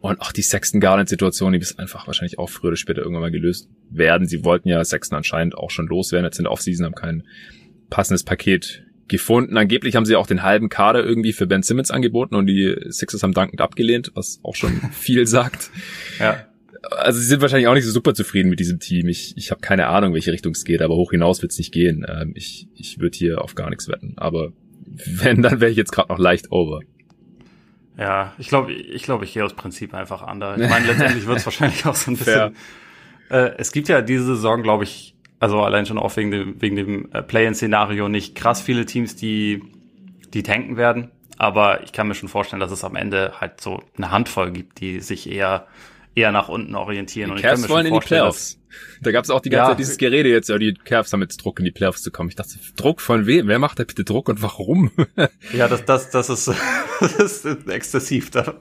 Und 0.00 0.20
auch 0.20 0.32
die 0.32 0.42
Sexton 0.42 0.80
Garland 0.80 1.08
Situation, 1.08 1.54
die 1.54 1.58
ist 1.58 1.78
einfach 1.78 2.06
wahrscheinlich 2.06 2.38
auch 2.38 2.50
früher 2.50 2.68
oder 2.68 2.76
später 2.76 3.00
irgendwann 3.00 3.22
mal 3.22 3.30
gelöst 3.30 3.70
werden. 3.88 4.26
Sie 4.26 4.44
wollten 4.44 4.68
ja 4.68 4.84
Sexton 4.84 5.16
anscheinend 5.16 5.56
auch 5.56 5.70
schon 5.70 5.86
loswerden 5.86 6.26
jetzt 6.26 6.38
in 6.38 6.44
der 6.44 6.52
Offseason, 6.52 6.84
haben 6.84 6.94
kein 6.94 7.22
passendes 7.88 8.22
Paket 8.22 8.84
gefunden. 9.08 9.56
Angeblich 9.56 9.96
haben 9.96 10.04
sie 10.04 10.16
auch 10.16 10.26
den 10.26 10.42
halben 10.42 10.68
Kader 10.68 11.02
irgendwie 11.02 11.32
für 11.32 11.46
Ben 11.46 11.62
Simmons 11.62 11.90
angeboten 11.90 12.34
und 12.34 12.46
die 12.46 12.74
Sixers 12.88 13.22
haben 13.22 13.32
dankend 13.32 13.62
abgelehnt, 13.62 14.12
was 14.14 14.40
auch 14.42 14.56
schon 14.56 14.72
viel 14.92 15.26
sagt. 15.26 15.70
Ja 16.18 16.44
also 16.90 17.18
sie 17.20 17.26
sind 17.26 17.40
wahrscheinlich 17.40 17.68
auch 17.68 17.74
nicht 17.74 17.84
so 17.84 17.90
super 17.90 18.14
zufrieden 18.14 18.50
mit 18.50 18.60
diesem 18.60 18.80
Team. 18.80 19.08
Ich, 19.08 19.36
ich 19.36 19.50
habe 19.50 19.60
keine 19.60 19.86
Ahnung, 19.86 20.14
welche 20.14 20.32
Richtung 20.32 20.52
es 20.52 20.64
geht, 20.64 20.82
aber 20.82 20.94
hoch 20.94 21.10
hinaus 21.10 21.42
wird 21.42 21.52
es 21.52 21.58
nicht 21.58 21.72
gehen. 21.72 22.04
Ähm, 22.08 22.32
ich 22.34 22.68
ich 22.74 22.98
würde 23.00 23.16
hier 23.16 23.42
auf 23.42 23.54
gar 23.54 23.70
nichts 23.70 23.88
wetten. 23.88 24.14
Aber 24.16 24.52
wenn, 24.86 25.42
dann 25.42 25.60
wäre 25.60 25.70
ich 25.70 25.76
jetzt 25.76 25.92
gerade 25.92 26.12
noch 26.12 26.18
leicht 26.18 26.52
over. 26.52 26.80
Ja, 27.96 28.34
ich 28.38 28.48
glaube, 28.48 28.72
ich 28.72 29.04
glaube, 29.04 29.24
ich 29.24 29.34
gehe 29.34 29.44
aus 29.44 29.54
Prinzip 29.54 29.94
einfach 29.94 30.22
anders. 30.22 30.60
Ich 30.60 30.68
meine, 30.68 30.86
letztendlich 30.86 31.26
wird 31.26 31.38
es 31.38 31.46
wahrscheinlich 31.46 31.86
auch 31.86 31.94
so 31.94 32.10
ein 32.10 32.16
bisschen. 32.16 32.56
Äh, 33.30 33.52
es 33.56 33.72
gibt 33.72 33.88
ja 33.88 34.02
diese 34.02 34.24
Saison, 34.24 34.62
glaube 34.62 34.84
ich, 34.84 35.14
also 35.38 35.62
allein 35.62 35.86
schon 35.86 35.98
auch 35.98 36.16
wegen 36.16 36.30
dem, 36.30 36.60
wegen 36.60 36.76
dem 36.76 37.12
äh, 37.12 37.22
Play-in-Szenario 37.22 38.08
nicht 38.08 38.34
krass 38.34 38.60
viele 38.60 38.84
Teams, 38.84 39.16
die, 39.16 39.62
die 40.32 40.42
tanken 40.42 40.76
werden. 40.76 41.10
Aber 41.36 41.82
ich 41.82 41.92
kann 41.92 42.08
mir 42.08 42.14
schon 42.14 42.28
vorstellen, 42.28 42.60
dass 42.60 42.70
es 42.70 42.84
am 42.84 42.96
Ende 42.96 43.40
halt 43.40 43.60
so 43.60 43.82
eine 43.96 44.10
Handvoll 44.10 44.52
gibt, 44.52 44.80
die 44.80 45.00
sich 45.00 45.30
eher 45.30 45.66
eher 46.14 46.32
nach 46.32 46.48
unten 46.48 46.74
orientieren. 46.74 47.30
Die 47.30 47.36
und 47.36 47.42
Cavs 47.42 47.68
wollen 47.68 47.86
in 47.86 47.94
die 47.94 48.00
Playoffs. 48.00 48.60
Da 49.02 49.12
gab 49.12 49.24
es 49.24 49.30
auch 49.30 49.40
die 49.40 49.50
ganze 49.50 49.62
ja, 49.62 49.68
Zeit 49.70 49.78
dieses 49.78 49.98
Gerede 49.98 50.28
jetzt, 50.28 50.48
ja, 50.48 50.58
die 50.58 50.74
Cavs 50.74 51.12
haben 51.12 51.22
jetzt 51.22 51.36
Druck 51.38 51.58
in 51.58 51.64
die 51.64 51.70
Playoffs 51.70 52.02
zu 52.02 52.10
kommen. 52.10 52.28
Ich 52.28 52.36
dachte, 52.36 52.58
Druck 52.76 53.00
von 53.00 53.26
wem? 53.26 53.46
Wer 53.46 53.58
macht 53.58 53.78
da 53.78 53.84
bitte 53.84 54.04
Druck 54.04 54.28
und 54.28 54.42
warum? 54.42 54.90
ja, 55.52 55.68
das, 55.68 55.84
das, 55.84 56.10
das 56.10 56.28
ist, 56.30 56.48
das 57.00 57.44
ist 57.44 57.68
exzessiv, 57.68 58.30
da, 58.30 58.54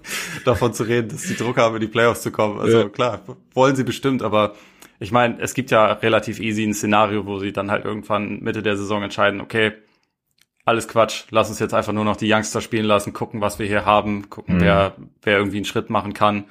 davon 0.46 0.74
zu 0.74 0.84
reden, 0.84 1.10
dass 1.10 1.24
die 1.24 1.36
Druck 1.36 1.58
haben, 1.58 1.76
in 1.76 1.82
die 1.82 1.88
Playoffs 1.88 2.22
zu 2.22 2.32
kommen. 2.32 2.60
Also 2.60 2.82
ja. 2.82 2.90
klar, 2.90 3.22
wollen 3.54 3.76
sie 3.76 3.84
bestimmt, 3.84 4.22
aber 4.22 4.56
ich 5.00 5.12
meine, 5.12 5.40
es 5.40 5.54
gibt 5.54 5.72
ja 5.72 5.92
relativ 5.94 6.40
easy 6.40 6.64
ein 6.64 6.74
Szenario, 6.74 7.26
wo 7.26 7.40
sie 7.40 7.52
dann 7.52 7.72
halt 7.72 7.86
irgendwann 7.86 8.40
Mitte 8.42 8.62
der 8.62 8.78
Saison 8.78 9.04
entscheiden, 9.04 9.42
okay, 9.42 9.74
alles 10.66 10.88
Quatsch, 10.88 11.26
lass 11.30 11.50
uns 11.50 11.60
jetzt 11.60 11.74
einfach 11.74 11.92
nur 11.92 12.06
noch 12.06 12.16
die 12.16 12.32
Youngster 12.32 12.62
spielen 12.62 12.86
lassen, 12.86 13.12
gucken, 13.12 13.42
was 13.42 13.60
wir 13.60 13.66
hier 13.66 13.86
haben, 13.86 14.30
gucken, 14.30 14.56
mhm. 14.56 14.62
wer, 14.62 14.96
wer 15.22 15.38
irgendwie 15.38 15.58
einen 15.58 15.66
Schritt 15.66 15.90
machen 15.90 16.14
kann 16.14 16.46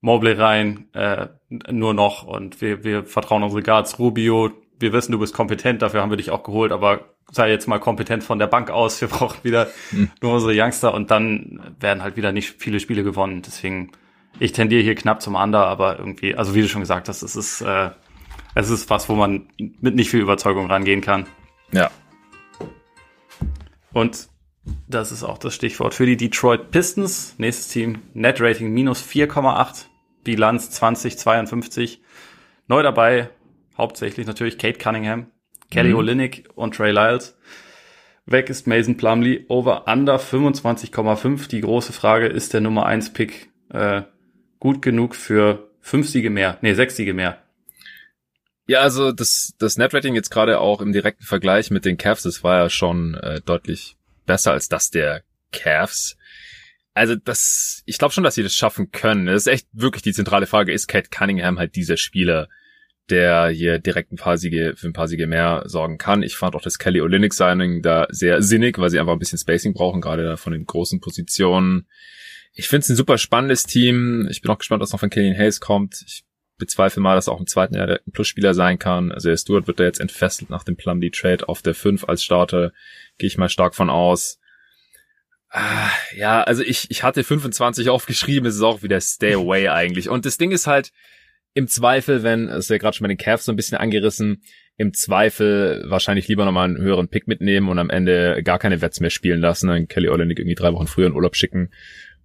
Mobley 0.00 0.32
rein, 0.32 0.88
äh, 0.94 1.28
nur 1.70 1.94
noch 1.94 2.24
und 2.24 2.60
wir, 2.60 2.84
wir 2.84 3.04
vertrauen 3.04 3.42
unsere 3.42 3.62
Guards. 3.62 3.98
Rubio, 3.98 4.50
wir 4.78 4.92
wissen, 4.92 5.12
du 5.12 5.18
bist 5.18 5.34
kompetent, 5.34 5.82
dafür 5.82 6.00
haben 6.00 6.10
wir 6.10 6.16
dich 6.16 6.30
auch 6.30 6.42
geholt, 6.42 6.72
aber 6.72 7.10
sei 7.30 7.50
jetzt 7.50 7.68
mal 7.68 7.78
kompetent 7.78 8.24
von 8.24 8.38
der 8.38 8.46
Bank 8.46 8.70
aus. 8.70 9.00
Wir 9.00 9.08
brauchen 9.08 9.38
wieder 9.42 9.68
hm. 9.90 10.10
nur 10.20 10.34
unsere 10.34 10.52
Youngster 10.54 10.94
und 10.94 11.10
dann 11.10 11.74
werden 11.78 12.02
halt 12.02 12.16
wieder 12.16 12.32
nicht 12.32 12.56
viele 12.58 12.80
Spiele 12.80 13.02
gewonnen. 13.02 13.42
Deswegen, 13.42 13.92
ich 14.38 14.52
tendiere 14.52 14.82
hier 14.82 14.94
knapp 14.94 15.20
zum 15.20 15.34
Under, 15.34 15.66
aber 15.66 15.98
irgendwie, 15.98 16.34
also 16.34 16.54
wie 16.54 16.62
du 16.62 16.68
schon 16.68 16.80
gesagt 16.80 17.08
hast, 17.08 17.22
es 17.22 17.36
ist, 17.36 17.60
äh, 17.60 17.90
es 18.54 18.70
ist 18.70 18.90
was, 18.90 19.08
wo 19.08 19.14
man 19.14 19.48
mit 19.58 19.94
nicht 19.94 20.10
viel 20.10 20.20
Überzeugung 20.20 20.66
rangehen 20.66 21.02
kann. 21.02 21.26
Ja. 21.72 21.90
Und 23.92 24.28
das 24.88 25.12
ist 25.12 25.24
auch 25.24 25.38
das 25.38 25.54
Stichwort 25.54 25.94
für 25.94 26.06
die 26.06 26.16
Detroit 26.16 26.70
Pistons. 26.70 27.34
Nächstes 27.38 27.68
Team, 27.68 28.02
Net 28.14 28.40
Rating 28.40 28.72
minus 28.72 29.02
4,8. 29.02 29.86
Bilanz 30.24 30.70
2052. 30.70 32.02
Neu 32.68 32.82
dabei, 32.82 33.30
hauptsächlich 33.76 34.26
natürlich 34.26 34.58
Kate 34.58 34.78
Cunningham, 34.78 35.26
Kelly 35.70 35.90
mhm. 35.90 35.96
Olynyk 35.96 36.48
und 36.54 36.74
Trey 36.74 36.92
Lyles. 36.92 37.36
Weg 38.26 38.48
ist 38.48 38.66
Mason 38.66 38.96
Plumley, 38.96 39.46
over 39.48 39.88
under 39.88 40.16
25,5. 40.16 41.48
Die 41.48 41.62
große 41.62 41.92
Frage, 41.92 42.26
ist 42.26 42.54
der 42.54 42.60
Nummer 42.60 42.86
1 42.86 43.12
Pick 43.12 43.50
äh, 43.70 44.02
gut 44.60 44.82
genug 44.82 45.16
für 45.16 45.70
fünf 45.80 46.08
Siege 46.08 46.30
mehr? 46.30 46.58
Nee, 46.60 46.74
sechs 46.74 46.96
Siege 46.96 47.14
mehr. 47.14 47.42
Ja, 48.66 48.82
also 48.82 49.10
das, 49.10 49.54
das 49.58 49.78
Netrating 49.78 50.14
jetzt 50.14 50.30
gerade 50.30 50.60
auch 50.60 50.80
im 50.80 50.92
direkten 50.92 51.24
Vergleich 51.24 51.72
mit 51.72 51.84
den 51.84 51.96
Cavs, 51.96 52.22
das 52.22 52.44
war 52.44 52.58
ja 52.58 52.70
schon 52.70 53.14
äh, 53.14 53.40
deutlich 53.40 53.96
besser 54.26 54.52
als 54.52 54.68
das 54.68 54.90
der 54.90 55.24
Cavs 55.50 56.16
also 57.00 57.16
das, 57.16 57.82
ich 57.86 57.96
glaube 57.96 58.12
schon, 58.12 58.24
dass 58.24 58.34
sie 58.34 58.42
das 58.42 58.54
schaffen 58.54 58.90
können. 58.90 59.24
Das 59.24 59.36
ist 59.36 59.46
echt 59.46 59.66
wirklich 59.72 60.02
die 60.02 60.12
zentrale 60.12 60.44
Frage. 60.44 60.70
Ist 60.70 60.86
Cat 60.86 61.10
Cunningham 61.10 61.58
halt 61.58 61.74
dieser 61.74 61.96
Spieler, 61.96 62.50
der 63.08 63.48
hier 63.48 63.78
direkt 63.78 64.12
ein 64.12 64.18
paar 64.18 64.36
Siege, 64.36 64.74
für 64.76 64.86
ein 64.86 64.92
paar 64.92 65.08
Siege 65.08 65.26
mehr 65.26 65.62
sorgen 65.64 65.96
kann? 65.96 66.22
Ich 66.22 66.36
fand 66.36 66.54
auch 66.54 66.60
das 66.60 66.78
Kelly 66.78 67.00
Olynyk 67.00 67.32
Signing 67.32 67.80
da 67.80 68.06
sehr 68.10 68.42
sinnig, 68.42 68.78
weil 68.78 68.90
sie 68.90 69.00
einfach 69.00 69.14
ein 69.14 69.18
bisschen 69.18 69.38
Spacing 69.38 69.72
brauchen, 69.72 70.02
gerade 70.02 70.24
da 70.24 70.36
von 70.36 70.52
den 70.52 70.66
großen 70.66 71.00
Positionen. 71.00 71.88
Ich 72.52 72.68
finde 72.68 72.84
es 72.84 72.90
ein 72.90 72.96
super 72.96 73.16
spannendes 73.16 73.62
Team. 73.62 74.28
Ich 74.30 74.42
bin 74.42 74.50
auch 74.50 74.58
gespannt, 74.58 74.82
was 74.82 74.92
noch 74.92 75.00
von 75.00 75.08
Killian 75.08 75.38
Hayes 75.38 75.58
kommt. 75.58 76.04
Ich 76.06 76.24
bezweifle 76.58 77.00
mal, 77.00 77.14
dass 77.14 77.28
er 77.28 77.32
auch 77.32 77.40
im 77.40 77.46
zweiten 77.46 77.76
Jahr 77.76 77.86
der 77.86 78.02
Plusspieler 78.12 78.52
sein 78.52 78.78
kann. 78.78 79.10
Also 79.10 79.30
der 79.30 79.38
Stewart 79.38 79.66
wird 79.66 79.80
da 79.80 79.84
jetzt 79.84 80.00
entfesselt 80.00 80.50
nach 80.50 80.64
dem 80.64 80.76
Plumlee 80.76 81.08
Trade 81.08 81.48
auf 81.48 81.62
der 81.62 81.74
5 81.74 82.04
als 82.04 82.22
Starter. 82.22 82.72
Gehe 83.16 83.28
ich 83.28 83.38
mal 83.38 83.48
stark 83.48 83.74
von 83.74 83.88
aus. 83.88 84.39
Ah, 85.50 85.90
ja, 86.14 86.42
also 86.42 86.62
ich, 86.62 86.90
ich 86.90 87.02
hatte 87.02 87.24
25 87.24 87.88
aufgeschrieben, 87.90 88.48
es 88.48 88.54
ist 88.54 88.62
auch 88.62 88.82
wieder 88.82 89.00
Stay 89.00 89.34
Away 89.34 89.68
eigentlich. 89.68 90.08
Und 90.08 90.24
das 90.24 90.38
Ding 90.38 90.52
ist 90.52 90.66
halt, 90.66 90.92
im 91.54 91.66
Zweifel, 91.66 92.22
wenn, 92.22 92.48
es 92.48 92.66
ist 92.66 92.70
ja 92.70 92.78
gerade 92.78 92.96
schon 92.96 93.04
bei 93.04 93.08
den 93.08 93.18
Cavs 93.18 93.44
so 93.44 93.52
ein 93.52 93.56
bisschen 93.56 93.78
angerissen, 93.78 94.42
im 94.76 94.94
Zweifel 94.94 95.84
wahrscheinlich 95.88 96.28
lieber 96.28 96.44
nochmal 96.44 96.68
einen 96.68 96.78
höheren 96.78 97.08
Pick 97.08 97.26
mitnehmen 97.26 97.68
und 97.68 97.78
am 97.78 97.90
Ende 97.90 98.42
gar 98.42 98.58
keine 98.58 98.80
Wets 98.80 99.00
mehr 99.00 99.10
spielen 99.10 99.40
lassen, 99.40 99.68
dann 99.68 99.88
Kelly 99.88 100.08
Olynyk 100.08 100.38
irgendwie 100.38 100.54
drei 100.54 100.72
Wochen 100.72 100.86
früher 100.86 101.08
in 101.08 101.14
Urlaub 101.14 101.36
schicken 101.36 101.70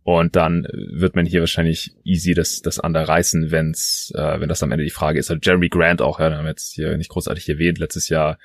und 0.04 0.36
dann 0.36 0.68
wird 0.72 1.16
man 1.16 1.26
hier 1.26 1.40
wahrscheinlich 1.40 1.96
easy 2.04 2.36
das, 2.36 2.62
das 2.62 2.80
andere 2.80 3.08
reißen, 3.08 3.50
wenn's, 3.50 4.14
äh, 4.16 4.40
wenn 4.40 4.50
das 4.50 4.62
am 4.62 4.72
Ende 4.72 4.84
die 4.84 4.92
Frage 4.92 5.18
ist. 5.18 5.32
Also 5.32 5.40
Jeremy 5.42 5.68
Grant 5.68 6.02
auch, 6.02 6.20
ja, 6.20 6.30
den 6.30 6.38
haben 6.38 6.46
wir 6.46 6.52
jetzt 6.52 6.76
hier 6.76 6.96
nicht 6.96 7.10
großartig 7.10 7.50
erwähnt, 7.50 7.80
letztes 7.80 8.08
Jahr 8.08 8.38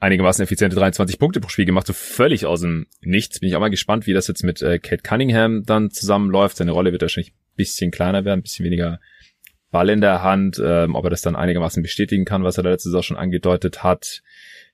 einigermaßen 0.00 0.42
effiziente 0.42 0.76
23 0.76 1.18
Punkte 1.18 1.40
pro 1.40 1.48
Spiel 1.48 1.66
gemacht, 1.66 1.86
so 1.86 1.92
völlig 1.92 2.46
aus 2.46 2.62
dem 2.62 2.86
Nichts. 3.02 3.38
Bin 3.38 3.48
ich 3.48 3.56
auch 3.56 3.60
mal 3.60 3.70
gespannt, 3.70 4.06
wie 4.06 4.14
das 4.14 4.26
jetzt 4.26 4.42
mit 4.42 4.62
äh, 4.62 4.78
Kate 4.78 5.02
Cunningham 5.02 5.62
dann 5.64 5.90
zusammenläuft. 5.90 6.56
Seine 6.56 6.72
Rolle 6.72 6.90
wird 6.92 7.02
wahrscheinlich 7.02 7.32
ein 7.32 7.56
bisschen 7.56 7.90
kleiner 7.90 8.24
werden, 8.24 8.40
ein 8.40 8.42
bisschen 8.42 8.64
weniger 8.64 8.98
Ball 9.70 9.90
in 9.90 10.00
der 10.00 10.22
Hand, 10.22 10.60
ähm, 10.64 10.94
ob 10.94 11.04
er 11.04 11.10
das 11.10 11.22
dann 11.22 11.36
einigermaßen 11.36 11.82
bestätigen 11.82 12.24
kann, 12.24 12.42
was 12.42 12.56
er 12.56 12.64
da 12.64 12.70
letztes 12.70 12.92
Jahr 12.92 13.02
schon 13.02 13.16
angedeutet 13.16 13.84
hat. 13.84 14.22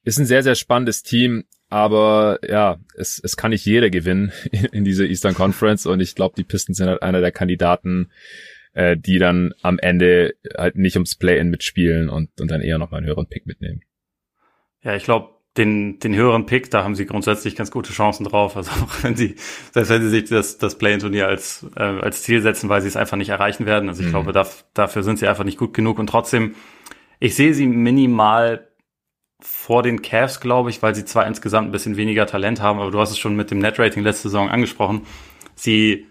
Ist 0.05 0.19
ein 0.19 0.27
sehr, 0.27 0.43
sehr 0.43 0.55
spannendes 0.55 1.03
Team. 1.03 1.45
Aber 1.69 2.39
ja, 2.49 2.79
es, 2.97 3.21
es 3.23 3.37
kann 3.37 3.51
nicht 3.51 3.67
jeder 3.67 3.91
gewinnen 3.91 4.33
in, 4.53 4.65
in 4.73 4.85
dieser 4.85 5.05
Eastern 5.05 5.35
Conference 5.35 5.85
und 5.87 6.01
ich 6.01 6.15
glaube, 6.15 6.37
die 6.37 6.45
Pistons 6.45 6.79
sind 6.79 6.89
halt 6.89 7.03
einer 7.03 7.21
der 7.21 7.33
Kandidaten, 7.33 8.13
äh, 8.75 8.97
die 8.97 9.19
dann 9.19 9.53
am 9.63 9.81
Ende 9.81 10.35
halt 10.57 10.77
nicht 10.77 10.95
ums 10.95 11.17
Play-In 11.17 11.51
mitspielen 11.51 12.09
und, 12.09 12.41
und 12.41 12.51
dann 12.51 12.61
eher 12.61 12.79
nochmal 12.79 12.99
einen 12.99 13.09
höheren 13.09 13.27
Pick 13.27 13.47
mitnehmen. 13.47 13.83
Ja, 14.87 14.95
ich 14.95 15.03
glaube, 15.03 15.31
den, 15.57 15.99
den 15.99 16.15
höheren 16.15 16.47
Pick, 16.47 16.71
da 16.71 16.85
haben 16.85 16.95
sie 16.95 17.07
grundsätzlich 17.07 17.57
ganz 17.57 17.73
gute 17.73 17.93
Chancen 17.93 18.25
drauf. 18.25 18.57
Also 18.57 18.71
auch 18.85 19.03
wenn 19.03 19.17
sie, 19.17 19.35
selbst 19.73 19.91
wenn 19.91 20.01
sie 20.03 20.11
sich 20.11 20.31
das, 20.31 20.59
das 20.59 20.79
Play-In-Turnier 20.79 21.27
als, 21.27 21.67
äh, 21.75 21.83
als 21.83 22.23
Ziel 22.23 22.41
setzen, 22.41 22.69
weil 22.69 22.83
sie 22.83 22.89
es 22.89 22.97
einfach 22.97 23.17
nicht 23.17 23.31
erreichen 23.31 23.67
werden. 23.67 23.89
Also 23.89 24.03
ich 24.03 24.09
mhm. 24.09 24.13
glaube, 24.13 24.33
da, 24.33 24.47
dafür 24.75 25.03
sind 25.03 25.19
sie 25.19 25.27
einfach 25.27 25.43
nicht 25.43 25.59
gut 25.59 25.75
genug. 25.75 25.99
Und 25.99 26.07
trotzdem, 26.07 26.55
ich 27.19 27.35
sehe 27.35 27.53
sie 27.53 27.67
minimal 27.67 28.69
vor 29.41 29.83
den 29.83 30.03
Cavs, 30.03 30.41
glaube 30.41 30.71
ich, 30.71 30.83
weil 30.83 30.95
sie 30.95 31.05
zwar 31.05 31.27
insgesamt 31.27 31.69
ein 31.69 31.73
bisschen 31.73 31.97
weniger 31.97 32.27
Talent 32.27 32.63
haben, 32.63 32.79
aber 32.79 32.93
du 32.93 33.01
hast 33.01 33.11
es 33.11 33.19
schon 33.19 33.35
mit 33.35 33.51
dem 33.51 33.59
Net-Rating 33.59 34.05
letzte 34.05 34.29
Saison 34.29 34.49
angesprochen. 34.49 35.03
Sie 35.57 36.07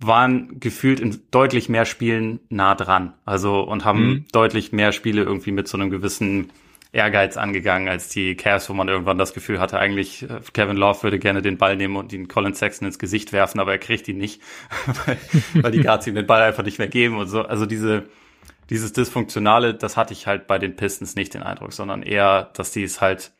waren 0.00 0.58
gefühlt 0.58 0.98
in 0.98 1.20
deutlich 1.30 1.68
mehr 1.68 1.84
Spielen 1.84 2.40
nah 2.48 2.74
dran. 2.74 3.14
Also 3.24 3.60
und 3.60 3.84
haben 3.84 4.04
mhm. 4.04 4.24
deutlich 4.32 4.72
mehr 4.72 4.90
Spiele 4.90 5.22
irgendwie 5.22 5.52
mit 5.52 5.68
so 5.68 5.78
einem 5.78 5.90
gewissen 5.90 6.50
Ehrgeiz 6.92 7.36
angegangen 7.36 7.88
als 7.88 8.08
die 8.08 8.36
Cavs, 8.36 8.68
wo 8.68 8.74
man 8.74 8.88
irgendwann 8.88 9.16
das 9.16 9.32
Gefühl 9.32 9.60
hatte, 9.60 9.78
eigentlich 9.78 10.24
äh, 10.24 10.40
Kevin 10.52 10.76
Love 10.76 11.02
würde 11.02 11.18
gerne 11.18 11.40
den 11.40 11.56
Ball 11.56 11.76
nehmen 11.76 11.96
und 11.96 12.12
ihn 12.12 12.28
Colin 12.28 12.54
Sexton 12.54 12.86
ins 12.86 12.98
Gesicht 12.98 13.32
werfen, 13.32 13.60
aber 13.60 13.72
er 13.72 13.78
kriegt 13.78 14.08
ihn 14.08 14.18
nicht, 14.18 14.42
weil, 15.06 15.18
weil 15.54 15.72
die 15.72 15.80
Guards 15.80 16.06
ihm 16.06 16.14
den 16.14 16.26
Ball 16.26 16.42
einfach 16.42 16.64
nicht 16.64 16.78
mehr 16.78 16.88
geben 16.88 17.16
und 17.16 17.28
so. 17.28 17.42
Also 17.42 17.66
diese 17.66 18.04
dieses 18.72 18.92
Dysfunktionale, 18.94 19.74
das 19.74 19.98
hatte 19.98 20.14
ich 20.14 20.26
halt 20.26 20.46
bei 20.46 20.58
den 20.58 20.76
Pistons 20.76 21.14
nicht 21.14 21.34
den 21.34 21.42
Eindruck, 21.42 21.74
sondern 21.74 22.02
eher, 22.02 22.50
dass 22.54 22.72
die 22.72 22.82
es 22.82 23.02
halt, 23.02 23.32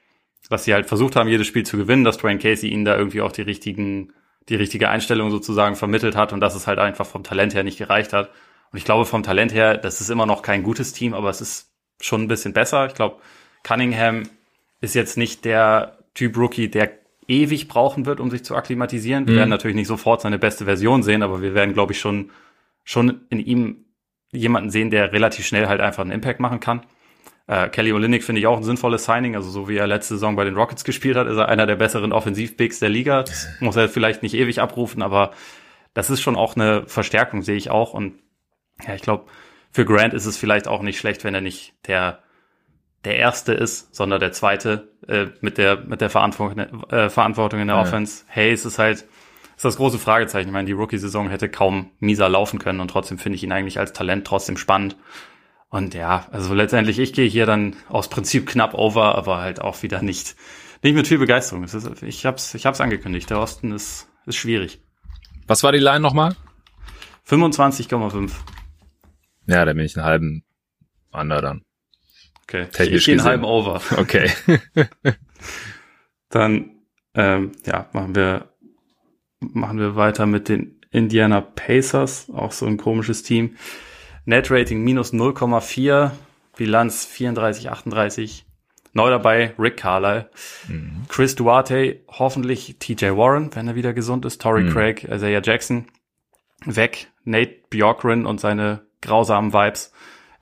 dass 0.51 0.65
sie 0.65 0.75
halt 0.75 0.87
versucht 0.87 1.17
haben, 1.17 1.29
jedes 1.29 1.47
Spiel 1.47 1.65
zu 1.65 1.77
gewinnen, 1.77 2.05
dass 2.05 2.19
Dwayne 2.19 2.39
Casey 2.39 2.69
ihnen 2.69 2.85
da 2.85 2.97
irgendwie 2.97 3.23
auch 3.23 3.33
die 3.33 3.43
richtigen, 3.43 4.13
die 4.51 4.57
richtige 4.57 4.91
Einstellung 4.91 5.31
sozusagen 5.31 5.77
vermittelt 5.77 6.17
hat 6.17 6.33
und 6.35 6.41
dass 6.41 6.55
es 6.55 6.67
halt 6.67 6.79
einfach 6.79 7.07
vom 7.07 7.25
Talent 7.25 7.55
her 7.55 7.65
nicht 7.65 7.79
gereicht 7.79 8.13
hat. 8.13 8.31
Und 8.73 8.79
ich 8.79 8.85
glaube, 8.85 9.07
vom 9.07 9.23
Talent 9.23 9.55
her, 9.55 9.79
das 9.79 10.01
ist 10.01 10.11
immer 10.11 10.27
noch 10.27 10.43
kein 10.43 10.63
gutes 10.63 10.93
Team, 10.93 11.15
aber 11.15 11.31
es 11.31 11.41
ist 11.41 11.73
schon 12.01 12.23
ein 12.23 12.29
bisschen 12.29 12.53
besser. 12.53 12.87
Ich 12.87 12.95
glaube, 12.95 13.17
Cunningham 13.63 14.25
ist 14.81 14.95
jetzt 14.95 15.17
nicht 15.17 15.45
der 15.45 15.99
Typ 16.15 16.37
Rookie, 16.37 16.69
der 16.69 16.91
ewig 17.29 17.69
brauchen 17.69 18.07
wird, 18.07 18.21
um 18.21 18.31
sich 18.31 18.45
zu 18.45 18.55
akklimatisieren. 18.57 19.27
Wir 19.27 19.35
mhm. 19.35 19.39
werden 19.39 19.51
natürlich 19.51 19.77
nicht 19.77 19.87
sofort 19.87 20.21
seine 20.21 20.39
beste 20.39 20.65
Version 20.65 21.03
sehen, 21.03 21.23
aber 21.23 21.41
wir 21.41 21.55
werden, 21.55 21.73
glaube 21.73 21.93
ich, 21.93 22.01
schon, 22.01 22.31
schon 22.85 23.23
in 23.31 23.39
ihm 23.39 23.85
jemanden 24.33 24.71
sehen, 24.71 24.91
der 24.91 25.13
relativ 25.13 25.47
schnell 25.47 25.69
halt 25.69 25.81
einfach 25.81 26.03
einen 26.03 26.11
Impact 26.11 26.41
machen 26.41 26.61
kann. 26.61 26.83
Äh, 27.47 27.69
Kelly 27.69 27.93
Olynyk 27.93 28.25
finde 28.25 28.41
ich 28.41 28.47
auch 28.47 28.57
ein 28.57 28.65
sinnvolles 28.65 29.05
Signing. 29.05 29.37
Also 29.37 29.51
so 29.51 29.69
wie 29.69 29.77
er 29.77 29.87
letzte 29.87 30.15
Saison 30.15 30.37
bei 30.37 30.45
den 30.45 30.55
Rockets 30.55 30.85
gespielt 30.85 31.17
hat, 31.17 31.27
ist 31.27 31.37
er 31.37 31.49
einer 31.49 31.67
der 31.67 31.77
besseren 31.77 32.13
Offensivpicks 32.13 32.79
der 32.79 32.89
Liga. 32.89 33.23
Das 33.23 33.49
muss 33.61 33.77
er 33.77 33.89
vielleicht 33.89 34.23
nicht 34.23 34.35
ewig 34.35 34.61
abrufen, 34.61 35.03
aber 35.03 35.33
das 35.95 36.11
ist 36.11 36.23
schon 36.23 36.37
auch 36.37 36.57
eine 36.57 36.85
Verstärkung, 36.87 37.43
sehe 37.43 37.57
ich 37.57 37.71
auch. 37.71 37.95
Und 37.95 38.15
ja, 38.87 38.95
ich 38.95 39.03
glaube, 39.03 39.27
für 39.71 39.85
Grant 39.85 40.15
ist 40.15 40.27
es 40.27 40.37
vielleicht 40.37 40.69
auch 40.69 40.83
nicht 40.83 40.99
schlecht, 40.99 41.25
wenn 41.25 41.35
er 41.35 41.41
nicht 41.41 41.75
der 41.87 42.23
der 43.05 43.17
erste 43.17 43.53
ist, 43.53 43.95
sondern 43.95 44.21
der 44.21 44.33
zweite 44.33 44.93
äh, 45.09 45.27
mit 45.41 45.59
der 45.59 45.81
mit 45.81 46.01
der 46.01 46.11
Verantwortung, 46.11 46.85
äh, 46.91 47.11
Verantwortung 47.11 47.61
in 47.61 47.69
der 47.69 47.77
ja. 47.77 47.83
Offense. 47.83 48.25
Hayes 48.29 48.65
ist 48.65 48.79
halt 48.79 49.07
ist 49.57 49.65
das 49.65 49.77
große 49.77 49.99
Fragezeichen. 49.99 50.49
Ich 50.49 50.53
meine, 50.53 50.67
die 50.67 50.73
Rookie-Saison 50.73 51.29
hätte 51.29 51.49
kaum 51.49 51.91
mieser 52.01 52.29
laufen 52.29 52.59
können 52.59 52.81
und 52.81 52.89
trotzdem 52.89 53.19
finde 53.19 53.37
ich 53.37 53.45
ihn 53.45 53.53
eigentlich 53.53 53.79
als 53.79 53.93
Talent 53.93 54.27
trotzdem 54.27 54.57
spannend. 54.57 54.97
Und 55.69 55.95
ja, 55.95 56.27
also 56.33 56.53
letztendlich, 56.53 56.99
ich 56.99 57.13
gehe 57.13 57.29
hier 57.29 57.47
dann 57.47 57.77
aus 57.89 58.09
Prinzip 58.09 58.47
knapp 58.47 58.75
over, 58.75 59.15
aber 59.15 59.39
halt 59.39 59.61
auch 59.61 59.83
wieder 59.83 60.03
nicht, 60.03 60.37
nicht 60.83 60.95
mit 60.95 61.07
viel 61.07 61.19
Begeisterung. 61.19 61.65
Ist, 61.65 62.03
ich 62.03 62.27
hab's, 62.27 62.55
ich 62.55 62.67
hab's 62.67 62.81
angekündigt. 62.81 63.31
Der 63.31 63.39
Osten 63.39 63.73
ist, 63.73 64.09
ist 64.27 64.37
schwierig. 64.37 64.83
Was 65.47 65.63
war 65.63 65.73
die 65.73 65.79
Line 65.79 66.01
nochmal? 66.01 66.37
25,5. 67.27 68.33
Ja, 69.47 69.65
da 69.65 69.73
bin 69.73 69.85
ich 69.85 69.97
einen 69.97 70.05
halben 70.05 70.45
Under 71.11 71.41
dann. 71.41 71.63
Okay, 72.45 72.67
Technisch 72.73 73.09
ich 73.09 73.13
einen 73.13 73.25
halben 73.25 73.45
Over. 73.45 73.81
Okay. 73.97 74.31
dann, 76.29 76.83
ähm, 77.15 77.53
ja, 77.65 77.89
machen 77.93 78.15
wir 78.15 78.53
machen 79.41 79.79
wir 79.79 79.97
weiter 79.97 80.27
mit 80.27 80.49
den 80.49 80.81
Indiana 80.91 81.41
Pacers, 81.41 82.29
auch 82.31 82.53
so 82.53 82.67
ein 82.67 82.77
komisches 82.77 83.23
Team. 83.23 83.57
Net 84.25 84.51
Rating 84.51 84.83
minus 84.83 85.13
0,4, 85.13 86.13
Bilanz 86.57 87.05
34, 87.07 87.71
38. 87.71 88.45
Neu 88.95 89.09
dabei 89.09 89.55
Rick 89.59 89.79
Carlisle, 89.79 90.29
mhm. 90.69 91.05
Chris 91.09 91.35
Duarte, 91.35 92.01
hoffentlich 92.09 92.77
TJ 92.79 93.17
Warren, 93.17 93.51
wenn 93.55 93.67
er 93.67 93.75
wieder 93.75 93.95
gesund 93.95 94.27
ist, 94.27 94.43
Torrey 94.43 94.65
mhm. 94.65 94.71
Craig, 94.71 95.05
Isaiah 95.11 95.41
Jackson, 95.43 95.87
weg, 96.67 97.09
Nate 97.25 97.63
Bjorkren 97.71 98.27
und 98.27 98.39
seine 98.39 98.87
grausamen 99.01 99.55
Vibes, 99.55 99.93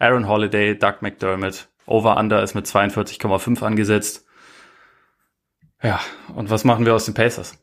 Aaron 0.00 0.26
Holiday, 0.26 0.76
Doug 0.76 0.94
McDermott, 1.00 1.68
Over-Under 1.90 2.42
ist 2.42 2.54
mit 2.54 2.66
42,5 2.66 3.62
angesetzt. 3.62 4.26
Ja, 5.82 6.00
und 6.34 6.50
was 6.50 6.64
machen 6.64 6.84
wir 6.84 6.94
aus 6.94 7.06
den 7.06 7.14
Pacers? 7.14 7.58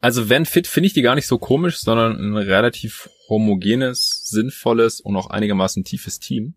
Also 0.00 0.28
wenn 0.28 0.46
fit, 0.46 0.66
finde 0.66 0.86
ich 0.86 0.94
die 0.94 1.02
gar 1.02 1.14
nicht 1.14 1.26
so 1.26 1.38
komisch, 1.38 1.78
sondern 1.78 2.16
ein 2.16 2.36
relativ 2.36 3.10
homogenes, 3.28 4.28
sinnvolles 4.28 5.00
und 5.00 5.16
auch 5.16 5.28
einigermaßen 5.28 5.84
tiefes 5.84 6.18
Team. 6.18 6.54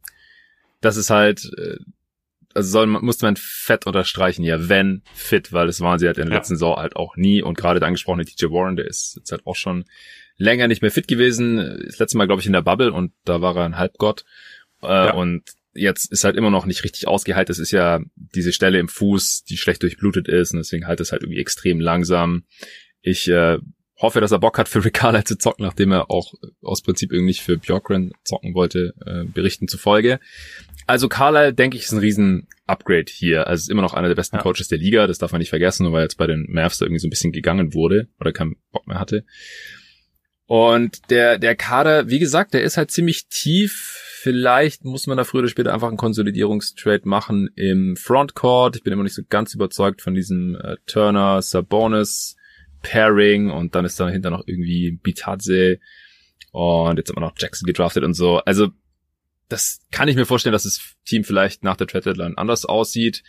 Das 0.82 0.96
ist 0.96 1.10
halt, 1.10 1.52
äh, 1.58 1.78
also 2.54 2.70
soll, 2.70 2.88
musste 2.88 3.26
man 3.26 3.36
fett 3.36 3.86
unterstreichen, 3.86 4.44
ja, 4.44 4.70
wenn 4.70 5.02
fit, 5.14 5.52
weil 5.52 5.68
das 5.68 5.82
waren 5.82 6.00
sie 6.00 6.08
halt 6.08 6.18
in 6.18 6.26
der 6.26 6.34
ja. 6.34 6.38
letzten 6.38 6.56
Saison 6.56 6.78
halt 6.78 6.96
auch 6.96 7.18
nie. 7.18 7.42
Und 7.42 7.58
gerade 7.58 7.80
der 7.80 7.88
angesprochene 7.88 8.26
DJ 8.26 8.46
Warren, 8.46 8.76
der 8.76 8.88
ist 8.88 9.16
jetzt 9.18 9.32
halt 9.32 9.46
auch 9.46 9.56
schon 9.56 9.86
länger 10.38 10.68
nicht 10.68 10.82
mehr 10.82 10.92
fit 10.92 11.08
gewesen. 11.08 11.58
Das 11.86 12.00
letzte 12.00 12.18
Mal, 12.18 12.28
glaube 12.28 12.42
ich, 12.42 12.48
in 12.48 12.54
der 12.54 12.62
Bubble 12.62 12.94
und 12.94 13.12
da 13.26 13.42
war 13.42 13.56
er 13.58 13.66
ein 13.66 13.78
Halbgott. 13.78 14.24
Äh, 14.82 14.88
ja. 14.88 15.14
Und 15.14 15.44
jetzt 15.74 16.12
ist 16.12 16.24
halt 16.24 16.36
immer 16.36 16.50
noch 16.50 16.66
nicht 16.66 16.84
richtig 16.84 17.08
ausgeheilt. 17.08 17.50
Das 17.50 17.60
ist 17.60 17.72
ja 17.72 18.00
diese 18.16 18.54
Stelle 18.54 18.80
im 18.80 18.88
Fuß, 18.88 19.44
die 19.44 19.58
schlecht 19.58 19.84
durchblutet 19.84 20.28
ist 20.28 20.52
und 20.52 20.58
deswegen 20.58 20.88
halt 20.88 21.00
es 21.00 21.12
halt 21.12 21.24
irgendwie 21.24 21.42
extrem 21.42 21.80
langsam. 21.80 22.44
Ich 23.02 23.28
äh, 23.28 23.58
hoffe, 23.98 24.22
dass 24.22 24.32
er 24.32 24.40
Bock 24.40 24.58
hat 24.58 24.70
für 24.70 24.84
Riccardo 24.84 25.22
zu 25.24 25.38
zocken, 25.38 25.66
nachdem 25.66 25.92
er 25.92 26.10
auch 26.10 26.34
aus 26.62 26.82
Prinzip 26.82 27.12
irgendwie 27.12 27.34
für 27.34 27.58
Bjorkren 27.58 28.12
zocken 28.24 28.54
wollte, 28.54 28.94
äh, 29.06 29.24
Berichten 29.26 29.68
zufolge. 29.68 30.20
Also 30.86 31.08
Carlisle, 31.08 31.54
denke 31.54 31.78
ich, 31.78 31.84
ist 31.84 31.94
ein 31.94 32.00
riesen 32.00 32.48
Upgrade 32.68 33.06
hier. 33.08 33.48
Also 33.48 33.62
ist 33.62 33.70
immer 33.70 33.82
noch 33.82 33.94
einer 33.94 34.10
der 34.10 34.16
besten 34.16 34.36
ja. 34.38 34.42
Coaches 34.42 34.68
der 34.68 34.78
Liga, 34.78 35.08
das 35.08 35.18
darf 35.18 35.32
man 35.32 35.40
nicht 35.40 35.50
vergessen, 35.50 35.84
nur 35.84 35.94
weil 35.94 36.02
er 36.02 36.06
jetzt 36.06 36.18
bei 36.18 36.28
den 36.28 36.46
Mavs 36.50 36.78
da 36.78 36.86
irgendwie 36.86 37.00
so 37.00 37.08
ein 37.08 37.10
bisschen 37.10 37.32
gegangen 37.32 37.74
wurde 37.74 38.10
oder 38.20 38.34
keinen 38.34 38.58
Bock 38.72 38.88
mehr 38.88 39.00
hatte. 39.00 39.26
Und 40.46 41.10
der, 41.10 41.40
der 41.40 41.56
Kader, 41.56 42.10
wie 42.10 42.20
gesagt, 42.20 42.54
der 42.54 42.64
ist 42.64 42.78
halt 42.78 42.92
ziemlich 42.92 43.28
tief. 43.28 44.13
Vielleicht 44.24 44.86
muss 44.86 45.06
man 45.06 45.18
da 45.18 45.26
früher 45.26 45.40
oder 45.40 45.50
später 45.50 45.74
einfach 45.74 45.90
einen 45.90 45.98
Konsolidierungstrade 45.98 47.02
machen 47.04 47.50
im 47.58 47.98
Frontcourt. 47.98 48.78
Ich 48.78 48.82
bin 48.82 48.94
immer 48.94 49.04
nicht 49.04 49.16
so 49.16 49.22
ganz 49.28 49.54
überzeugt 49.54 50.02
von 50.02 50.14
diesem 50.14 50.56
äh, 50.56 50.78
Turner, 50.86 51.42
Sabonis, 51.42 52.38
Pairing 52.82 53.52
und 53.52 53.76
dann 53.76 53.84
ist 53.84 54.00
da 54.00 54.08
hinter 54.08 54.30
noch 54.30 54.44
irgendwie 54.46 54.92
Bitadze 54.92 55.80
und 56.54 56.96
jetzt 56.96 57.14
wir 57.14 57.20
noch 57.20 57.34
Jackson 57.38 57.66
gedraftet 57.66 58.06
und 58.06 58.14
so. 58.14 58.38
Also 58.38 58.70
das 59.50 59.82
kann 59.92 60.08
ich 60.08 60.16
mir 60.16 60.26
vorstellen, 60.26 60.54
dass 60.54 60.64
das 60.64 60.96
Team 61.04 61.26
vielleicht 61.26 61.66
nach 61.66 61.76
der 61.76 61.88
Trade 61.88 62.06
Deadline 62.06 62.38
anders 62.38 62.64
aussieht. 62.64 63.24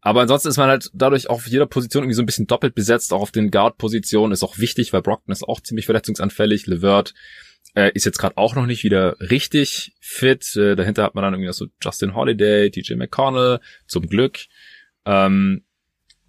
Aber 0.00 0.20
ansonsten 0.20 0.50
ist 0.50 0.56
man 0.56 0.68
halt 0.68 0.88
dadurch 0.94 1.28
auf 1.28 1.48
jeder 1.48 1.66
Position 1.66 2.04
irgendwie 2.04 2.14
so 2.14 2.22
ein 2.22 2.26
bisschen 2.26 2.46
doppelt 2.46 2.76
besetzt. 2.76 3.12
Auch 3.12 3.22
auf 3.22 3.32
den 3.32 3.50
Guard-Positionen 3.50 4.30
ist 4.30 4.44
auch 4.44 4.58
wichtig, 4.58 4.92
weil 4.92 5.02
Brockton 5.02 5.32
ist 5.32 5.42
auch 5.42 5.60
ziemlich 5.60 5.86
verletzungsanfällig. 5.86 6.68
Levert 6.68 7.12
äh, 7.74 7.90
ist 7.94 8.06
jetzt 8.06 8.18
gerade 8.18 8.36
auch 8.36 8.54
noch 8.54 8.66
nicht 8.66 8.84
wieder 8.84 9.16
richtig 9.20 9.92
fit. 10.00 10.56
Äh, 10.56 10.76
dahinter 10.76 11.02
hat 11.02 11.14
man 11.14 11.22
dann 11.22 11.34
irgendwie 11.34 11.52
so 11.52 11.66
Justin 11.82 12.14
Holiday, 12.14 12.70
TJ 12.70 12.94
McConnell, 12.94 13.60
zum 13.86 14.06
Glück. 14.08 14.40
Ähm, 15.04 15.64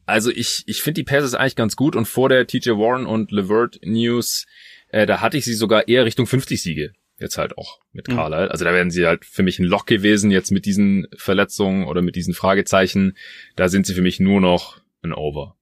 also 0.06 0.32
ich, 0.32 0.64
ich 0.66 0.82
finde 0.82 1.02
die 1.02 1.06
Passes 1.06 1.36
eigentlich 1.36 1.56
ganz 1.56 1.76
gut 1.76 1.96
und 1.96 2.08
vor 2.08 2.30
der 2.30 2.48
TJ 2.48 2.72
Warren 2.72 3.06
und 3.06 3.32
Levert 3.32 3.80
News, 3.84 4.48
äh, 4.90 5.06
da 5.06 5.22
hatte 5.22 5.38
ich 5.38 5.46
sie 5.46 5.54
sogar 5.54 5.88
eher 5.88 6.06
Richtung 6.06 6.26
50 6.26 6.62
Siege. 6.62 6.94
Jetzt 7.20 7.38
halt 7.38 7.58
auch 7.58 7.80
mit 7.92 8.08
mhm. 8.08 8.16
Carlisle. 8.16 8.46
Mhm. 8.46 8.52
Also 8.52 8.66
da 8.66 8.74
wären 8.74 8.92
sie 8.92 9.06
halt 9.06 9.26
für 9.26 9.44
mich 9.44 9.60
ein 9.60 9.66
Lock 9.66 9.86
gewesen, 9.86 10.32
jetzt 10.32 10.52
mit 10.52 10.66
diesen 10.66 11.08
Verletzungen 11.16 11.86
oder 11.86 12.02
mit 12.02 12.16
diesen 12.16 12.34
Fragezeichen. 12.34 13.18
Da 13.56 13.70
sind 13.70 13.86
sie 13.86 13.94
für 13.94 14.02
mich 14.02 14.20
nur 14.20 14.42
noch 14.42 14.82
ein 15.04 15.14
Over. 15.14 15.56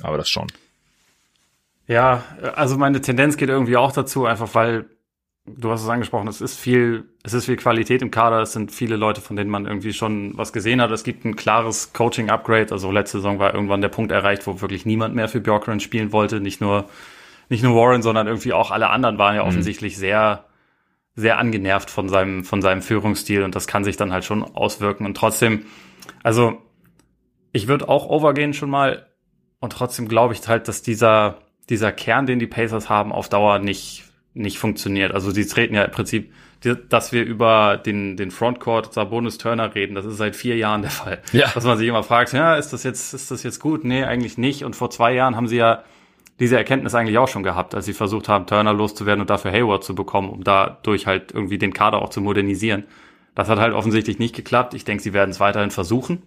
Aber 0.00 0.16
das 0.16 0.28
schon. 0.28 0.48
Ja, 1.86 2.22
also 2.54 2.78
meine 2.78 3.00
Tendenz 3.00 3.36
geht 3.36 3.48
irgendwie 3.48 3.76
auch 3.76 3.92
dazu, 3.92 4.24
einfach 4.24 4.54
weil 4.54 4.86
du 5.46 5.70
hast 5.70 5.82
es 5.82 5.88
angesprochen, 5.88 6.28
es 6.28 6.40
ist 6.40 6.58
viel, 6.58 7.04
es 7.24 7.34
ist 7.34 7.46
viel 7.46 7.56
Qualität 7.56 8.02
im 8.02 8.10
Kader, 8.10 8.42
es 8.42 8.52
sind 8.52 8.70
viele 8.70 8.96
Leute, 8.96 9.20
von 9.20 9.36
denen 9.36 9.50
man 9.50 9.66
irgendwie 9.66 9.92
schon 9.92 10.36
was 10.36 10.52
gesehen 10.52 10.80
hat. 10.80 10.90
Es 10.92 11.04
gibt 11.04 11.24
ein 11.24 11.36
klares 11.36 11.92
Coaching-Upgrade. 11.92 12.70
Also 12.70 12.90
letzte 12.92 13.18
Saison 13.18 13.38
war 13.38 13.54
irgendwann 13.54 13.80
der 13.80 13.88
Punkt 13.88 14.12
erreicht, 14.12 14.46
wo 14.46 14.60
wirklich 14.60 14.86
niemand 14.86 15.14
mehr 15.14 15.28
für 15.28 15.40
Bjorkren 15.40 15.80
spielen 15.80 16.12
wollte. 16.12 16.40
Nicht 16.40 16.60
nur, 16.60 16.88
nicht 17.48 17.64
nur 17.64 17.74
Warren, 17.74 18.02
sondern 18.02 18.26
irgendwie 18.28 18.52
auch 18.52 18.70
alle 18.70 18.90
anderen 18.90 19.18
waren 19.18 19.34
ja 19.34 19.42
mhm. 19.42 19.48
offensichtlich 19.48 19.96
sehr, 19.96 20.44
sehr 21.14 21.38
angenervt 21.38 21.90
von 21.90 22.08
seinem, 22.08 22.44
von 22.44 22.62
seinem 22.62 22.82
Führungsstil 22.82 23.42
und 23.42 23.54
das 23.54 23.66
kann 23.66 23.84
sich 23.84 23.96
dann 23.96 24.12
halt 24.12 24.24
schon 24.24 24.42
auswirken. 24.42 25.04
Und 25.04 25.16
trotzdem, 25.16 25.66
also 26.22 26.62
ich 27.52 27.68
würde 27.68 27.88
auch 27.88 28.06
overgehen 28.06 28.54
schon 28.54 28.70
mal 28.70 29.08
und 29.60 29.72
trotzdem 29.72 30.08
glaube 30.08 30.34
ich 30.34 30.46
halt, 30.48 30.68
dass 30.68 30.82
dieser, 30.82 31.38
dieser 31.68 31.92
Kern, 31.92 32.26
den 32.26 32.38
die 32.38 32.46
Pacers 32.46 32.88
haben, 32.88 33.12
auf 33.12 33.28
Dauer 33.28 33.58
nicht, 33.58 34.04
nicht 34.34 34.58
funktioniert. 34.58 35.12
Also 35.12 35.30
sie 35.30 35.46
treten 35.46 35.74
ja 35.74 35.84
im 35.84 35.90
Prinzip, 35.90 36.32
dass 36.88 37.12
wir 37.12 37.24
über 37.24 37.76
den, 37.76 38.16
den 38.16 38.30
Frontcourt 38.30 38.92
Sabonis 38.92 39.38
Turner 39.38 39.74
reden, 39.74 39.94
das 39.94 40.04
ist 40.04 40.16
seit 40.16 40.36
vier 40.36 40.56
Jahren 40.56 40.82
der 40.82 40.90
Fall. 40.90 41.20
Ja. 41.32 41.48
Dass 41.52 41.64
man 41.64 41.76
sich 41.76 41.88
immer 41.88 42.02
fragt, 42.02 42.32
ja, 42.32 42.54
ist 42.54 42.72
das 42.72 42.84
jetzt, 42.84 43.14
ist 43.14 43.30
das 43.30 43.42
jetzt 43.42 43.58
gut? 43.58 43.84
Nee, 43.84 44.04
eigentlich 44.04 44.38
nicht. 44.38 44.64
Und 44.64 44.76
vor 44.76 44.90
zwei 44.90 45.12
Jahren 45.12 45.34
haben 45.34 45.48
sie 45.48 45.56
ja 45.56 45.82
diese 46.38 46.56
Erkenntnis 46.56 46.94
eigentlich 46.94 47.18
auch 47.18 47.28
schon 47.28 47.42
gehabt, 47.42 47.74
als 47.74 47.86
sie 47.86 47.92
versucht 47.92 48.28
haben, 48.28 48.46
Turner 48.46 48.72
loszuwerden 48.72 49.20
und 49.20 49.30
dafür 49.30 49.52
Hayward 49.52 49.84
zu 49.84 49.94
bekommen, 49.94 50.30
um 50.30 50.44
dadurch 50.44 51.06
halt 51.06 51.32
irgendwie 51.32 51.58
den 51.58 51.72
Kader 51.72 52.00
auch 52.00 52.10
zu 52.10 52.20
modernisieren. 52.20 52.84
Das 53.34 53.48
hat 53.48 53.58
halt 53.58 53.74
offensichtlich 53.74 54.18
nicht 54.18 54.34
geklappt. 54.34 54.74
Ich 54.74 54.84
denke, 54.84 55.02
sie 55.02 55.12
werden 55.12 55.30
es 55.30 55.40
weiterhin 55.40 55.70
versuchen. 55.70 56.22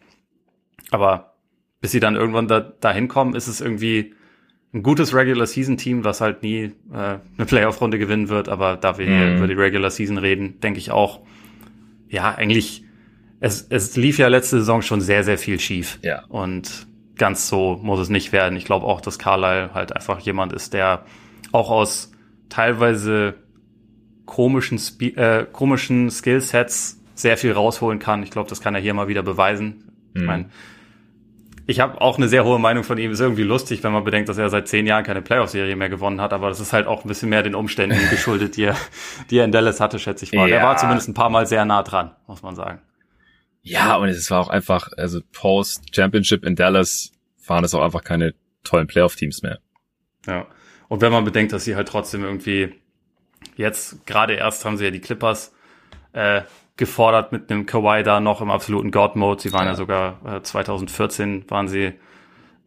Aber 0.91 1.35
bis 1.81 1.91
sie 1.91 1.99
dann 1.99 2.15
irgendwann 2.15 2.47
da, 2.47 2.59
dahin 2.59 3.07
kommen, 3.07 3.35
ist 3.35 3.47
es 3.47 3.61
irgendwie 3.61 4.15
ein 4.75 4.83
gutes 4.83 5.13
Regular 5.15 5.47
Season 5.47 5.77
Team, 5.77 6.03
was 6.03 6.19
halt 6.19 6.43
nie 6.43 6.73
äh, 6.93 7.17
eine 7.37 7.45
Playoff 7.47 7.79
Runde 7.79 7.97
gewinnen 7.97 8.27
wird. 8.27 8.49
Aber 8.49 8.75
da 8.75 8.97
wir 8.97 9.05
hier 9.05 9.27
mhm. 9.27 9.37
über 9.37 9.47
die 9.47 9.53
Regular 9.53 9.89
Season 9.89 10.17
reden, 10.17 10.59
denke 10.59 10.79
ich 10.79 10.91
auch, 10.91 11.21
ja, 12.09 12.35
eigentlich, 12.35 12.83
es, 13.39 13.65
es 13.69 13.95
lief 13.95 14.19
ja 14.19 14.27
letzte 14.27 14.59
Saison 14.59 14.81
schon 14.81 14.99
sehr, 14.99 15.23
sehr 15.23 15.37
viel 15.37 15.59
schief. 15.61 15.97
Ja. 16.03 16.25
Und 16.25 16.87
ganz 17.15 17.47
so 17.47 17.79
muss 17.81 17.99
es 17.99 18.09
nicht 18.09 18.33
werden. 18.33 18.57
Ich 18.57 18.65
glaube 18.65 18.85
auch, 18.85 18.99
dass 18.99 19.17
Carlyle 19.17 19.73
halt 19.73 19.95
einfach 19.95 20.19
jemand 20.19 20.51
ist, 20.51 20.73
der 20.73 21.05
auch 21.53 21.69
aus 21.69 22.11
teilweise 22.49 23.35
komischen, 24.25 24.77
Spe 24.77 25.15
äh, 25.15 25.45
komischen 25.49 26.11
Skillsets 26.11 27.01
sehr 27.13 27.37
viel 27.37 27.53
rausholen 27.53 27.99
kann. 27.99 28.23
Ich 28.23 28.31
glaube, 28.31 28.49
das 28.49 28.59
kann 28.59 28.75
er 28.75 28.81
hier 28.81 28.93
mal 28.93 29.07
wieder 29.07 29.23
beweisen. 29.23 29.85
Mhm. 30.13 30.21
Ich 30.21 30.27
meine, 30.27 30.45
ich 31.67 31.79
habe 31.79 31.99
auch 31.99 32.17
eine 32.17 32.27
sehr 32.27 32.45
hohe 32.45 32.59
Meinung 32.59 32.83
von 32.83 32.97
ihm. 32.97 33.11
Ist 33.11 33.19
irgendwie 33.19 33.43
lustig, 33.43 33.83
wenn 33.83 33.91
man 33.91 34.03
bedenkt, 34.03 34.29
dass 34.29 34.37
er 34.37 34.49
seit 34.49 34.67
zehn 34.67 34.85
Jahren 34.85 35.03
keine 35.03 35.21
Playoff-Serie 35.21 35.75
mehr 35.75 35.89
gewonnen 35.89 36.21
hat. 36.21 36.31
Aber 36.33 36.49
das 36.49 36.59
ist 36.59 36.73
halt 36.73 36.85
auch 36.85 37.03
ein 37.03 37.07
bisschen 37.07 37.29
mehr 37.29 37.43
den 37.43 37.55
Umständen 37.55 37.97
geschuldet, 38.09 38.57
die 38.57 38.65
er, 38.65 38.77
die 39.29 39.39
er 39.39 39.45
in 39.45 39.51
Dallas 39.51 39.79
hatte, 39.79 39.97
schätze 39.97 40.25
ich 40.25 40.33
mal. 40.33 40.49
Ja. 40.49 40.57
Er 40.57 40.63
war 40.63 40.77
zumindest 40.77 41.09
ein 41.09 41.13
paar 41.13 41.29
Mal 41.29 41.47
sehr 41.47 41.65
nah 41.65 41.81
dran, 41.83 42.11
muss 42.27 42.43
man 42.43 42.55
sagen. 42.55 42.81
Ja, 43.61 43.95
und 43.95 44.09
es 44.09 44.29
war 44.29 44.41
auch 44.41 44.49
einfach, 44.49 44.89
also 44.95 45.21
Post-Championship 45.33 46.45
in 46.45 46.55
Dallas 46.55 47.11
waren 47.47 47.63
es 47.63 47.73
auch 47.73 47.81
einfach 47.81 48.03
keine 48.03 48.35
tollen 48.63 48.85
Playoff-Teams 48.85 49.41
mehr. 49.41 49.59
Ja. 50.27 50.45
Und 50.87 51.01
wenn 51.01 51.11
man 51.11 51.25
bedenkt, 51.25 51.51
dass 51.51 51.63
sie 51.63 51.75
halt 51.75 51.87
trotzdem 51.87 52.23
irgendwie 52.23 52.75
jetzt 53.55 54.05
gerade 54.05 54.33
erst 54.33 54.65
haben 54.65 54.77
sie 54.77 54.85
ja 54.85 54.91
die 54.91 54.99
Clippers 54.99 55.53
äh, 56.13 56.41
gefordert 56.77 57.31
mit 57.31 57.51
einem 57.51 57.65
Kawhi 57.65 58.03
da 58.03 58.19
noch 58.19 58.41
im 58.41 58.51
absoluten 58.51 58.91
God-Mode. 58.91 59.41
Sie 59.41 59.53
waren 59.53 59.65
ja, 59.65 59.71
ja 59.71 59.75
sogar 59.75 60.19
äh, 60.25 60.41
2014 60.41 61.49
waren 61.49 61.67
sie 61.67 61.93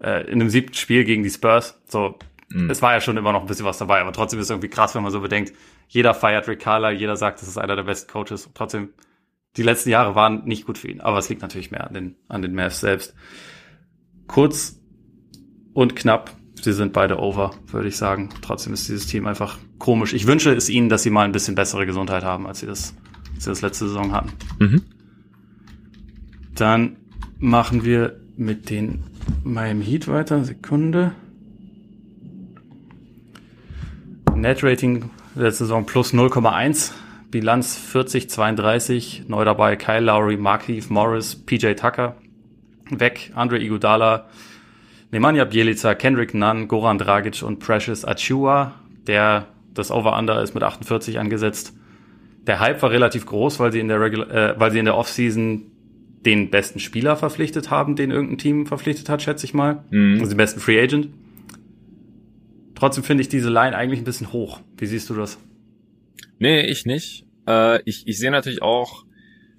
äh, 0.02 0.26
in 0.26 0.40
einem 0.40 0.50
siebten 0.50 0.74
Spiel 0.74 1.04
gegen 1.04 1.22
die 1.22 1.30
Spurs. 1.30 1.80
So, 1.86 2.18
mhm. 2.48 2.70
es 2.70 2.80
war 2.80 2.94
ja 2.94 3.00
schon 3.00 3.16
immer 3.16 3.32
noch 3.32 3.42
ein 3.42 3.46
bisschen 3.46 3.66
was 3.66 3.78
dabei, 3.78 4.00
aber 4.00 4.12
trotzdem 4.12 4.38
ist 4.40 4.46
es 4.46 4.50
irgendwie 4.50 4.68
krass, 4.68 4.94
wenn 4.94 5.02
man 5.02 5.12
so 5.12 5.20
bedenkt, 5.20 5.52
jeder 5.88 6.14
feiert 6.14 6.48
Rick 6.48 6.60
Carla, 6.60 6.90
jeder 6.90 7.16
sagt, 7.16 7.40
das 7.40 7.48
ist 7.48 7.58
einer 7.58 7.76
der 7.76 7.82
besten 7.82 8.10
Coaches. 8.10 8.46
Und 8.46 8.54
trotzdem, 8.54 8.90
die 9.56 9.62
letzten 9.62 9.90
Jahre 9.90 10.14
waren 10.14 10.44
nicht 10.44 10.66
gut 10.66 10.78
für 10.78 10.88
ihn, 10.88 11.00
aber 11.00 11.18
es 11.18 11.28
liegt 11.28 11.42
natürlich 11.42 11.70
mehr 11.70 11.86
an 11.86 11.94
den, 11.94 12.16
an 12.28 12.42
den 12.42 12.54
Mavs 12.54 12.80
selbst. 12.80 13.14
Kurz 14.26 14.80
und 15.74 15.96
knapp, 15.96 16.30
sie 16.60 16.72
sind 16.72 16.92
beide 16.92 17.18
over, 17.18 17.52
würde 17.66 17.88
ich 17.88 17.96
sagen. 17.96 18.30
Trotzdem 18.42 18.72
ist 18.72 18.88
dieses 18.88 19.06
Team 19.06 19.26
einfach 19.26 19.58
komisch. 19.78 20.12
Ich 20.12 20.26
wünsche 20.26 20.54
es 20.54 20.68
ihnen, 20.68 20.88
dass 20.88 21.02
sie 21.02 21.10
mal 21.10 21.24
ein 21.24 21.32
bisschen 21.32 21.54
bessere 21.54 21.86
Gesundheit 21.86 22.24
haben, 22.24 22.46
als 22.46 22.60
sie 22.60 22.66
das 22.66 22.94
als 23.38 23.44
sie 23.44 23.50
das 23.50 23.62
letzte 23.62 23.86
Saison 23.86 24.12
hatten. 24.12 24.32
Mhm. 24.58 24.82
Dann 26.56 26.96
machen 27.38 27.84
wir 27.84 28.18
mit 28.36 28.68
den 28.68 29.04
Miami 29.44 29.84
Heat 29.84 30.08
weiter. 30.08 30.42
Sekunde. 30.44 31.12
Net 34.34 34.64
Rating 34.64 35.10
der 35.36 35.52
Saison 35.52 35.86
plus 35.86 36.12
0,1. 36.12 36.92
Bilanz 37.30 37.76
40, 37.76 38.28
32. 38.28 39.24
Neu 39.28 39.44
dabei 39.44 39.76
Kyle 39.76 40.00
Lowry, 40.00 40.36
Markeith 40.36 40.90
Morris, 40.90 41.36
PJ 41.36 41.74
Tucker. 41.74 42.16
Weg 42.90 43.32
Andre 43.36 43.58
Iguodala, 43.58 44.28
Nemanja 45.12 45.44
Bjelica, 45.44 45.94
Kendrick 45.94 46.34
Nunn, 46.34 46.66
Goran 46.66 46.98
Dragic 46.98 47.42
und 47.42 47.60
Precious 47.60 48.04
Achua. 48.04 48.74
Der 49.06 49.46
das 49.74 49.92
Over-Under 49.92 50.42
ist 50.42 50.54
mit 50.54 50.64
48 50.64 51.20
angesetzt 51.20 51.77
der 52.46 52.60
Hype 52.60 52.82
war 52.82 52.90
relativ 52.90 53.26
groß, 53.26 53.58
weil 53.60 53.72
sie 53.72 53.80
in 53.80 53.88
der 53.88 54.00
Regular, 54.00 54.30
äh, 54.30 54.60
weil 54.60 54.70
sie 54.70 54.78
in 54.78 54.84
der 54.84 54.96
Offseason 54.96 55.70
den 56.24 56.50
besten 56.50 56.80
Spieler 56.80 57.16
verpflichtet 57.16 57.70
haben, 57.70 57.96
den 57.96 58.10
irgendein 58.10 58.38
Team 58.38 58.66
verpflichtet 58.66 59.08
hat, 59.08 59.22
schätze 59.22 59.46
ich 59.46 59.54
mal. 59.54 59.84
Mhm. 59.90 60.18
Also 60.20 60.32
den 60.32 60.36
besten 60.36 60.60
Free 60.60 60.80
Agent. 60.80 61.08
Trotzdem 62.74 63.04
finde 63.04 63.22
ich 63.22 63.28
diese 63.28 63.50
Line 63.50 63.76
eigentlich 63.76 64.00
ein 64.00 64.04
bisschen 64.04 64.32
hoch. 64.32 64.60
Wie 64.76 64.86
siehst 64.86 65.10
du 65.10 65.14
das? 65.14 65.38
Nee, 66.38 66.66
ich 66.66 66.86
nicht. 66.86 67.24
Äh, 67.46 67.82
ich 67.84 68.06
ich 68.06 68.18
sehe 68.18 68.30
natürlich 68.30 68.62
auch 68.62 69.04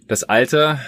das 0.08 0.24
Alter 0.24 0.80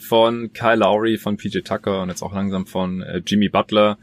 von 0.00 0.52
Kyle 0.52 0.76
Lowry, 0.76 1.18
von 1.18 1.36
PJ 1.36 1.60
Tucker 1.60 2.02
und 2.02 2.08
jetzt 2.08 2.22
auch 2.22 2.34
langsam 2.34 2.66
von 2.66 3.02
äh, 3.02 3.22
Jimmy 3.26 3.48
Butler. 3.48 3.98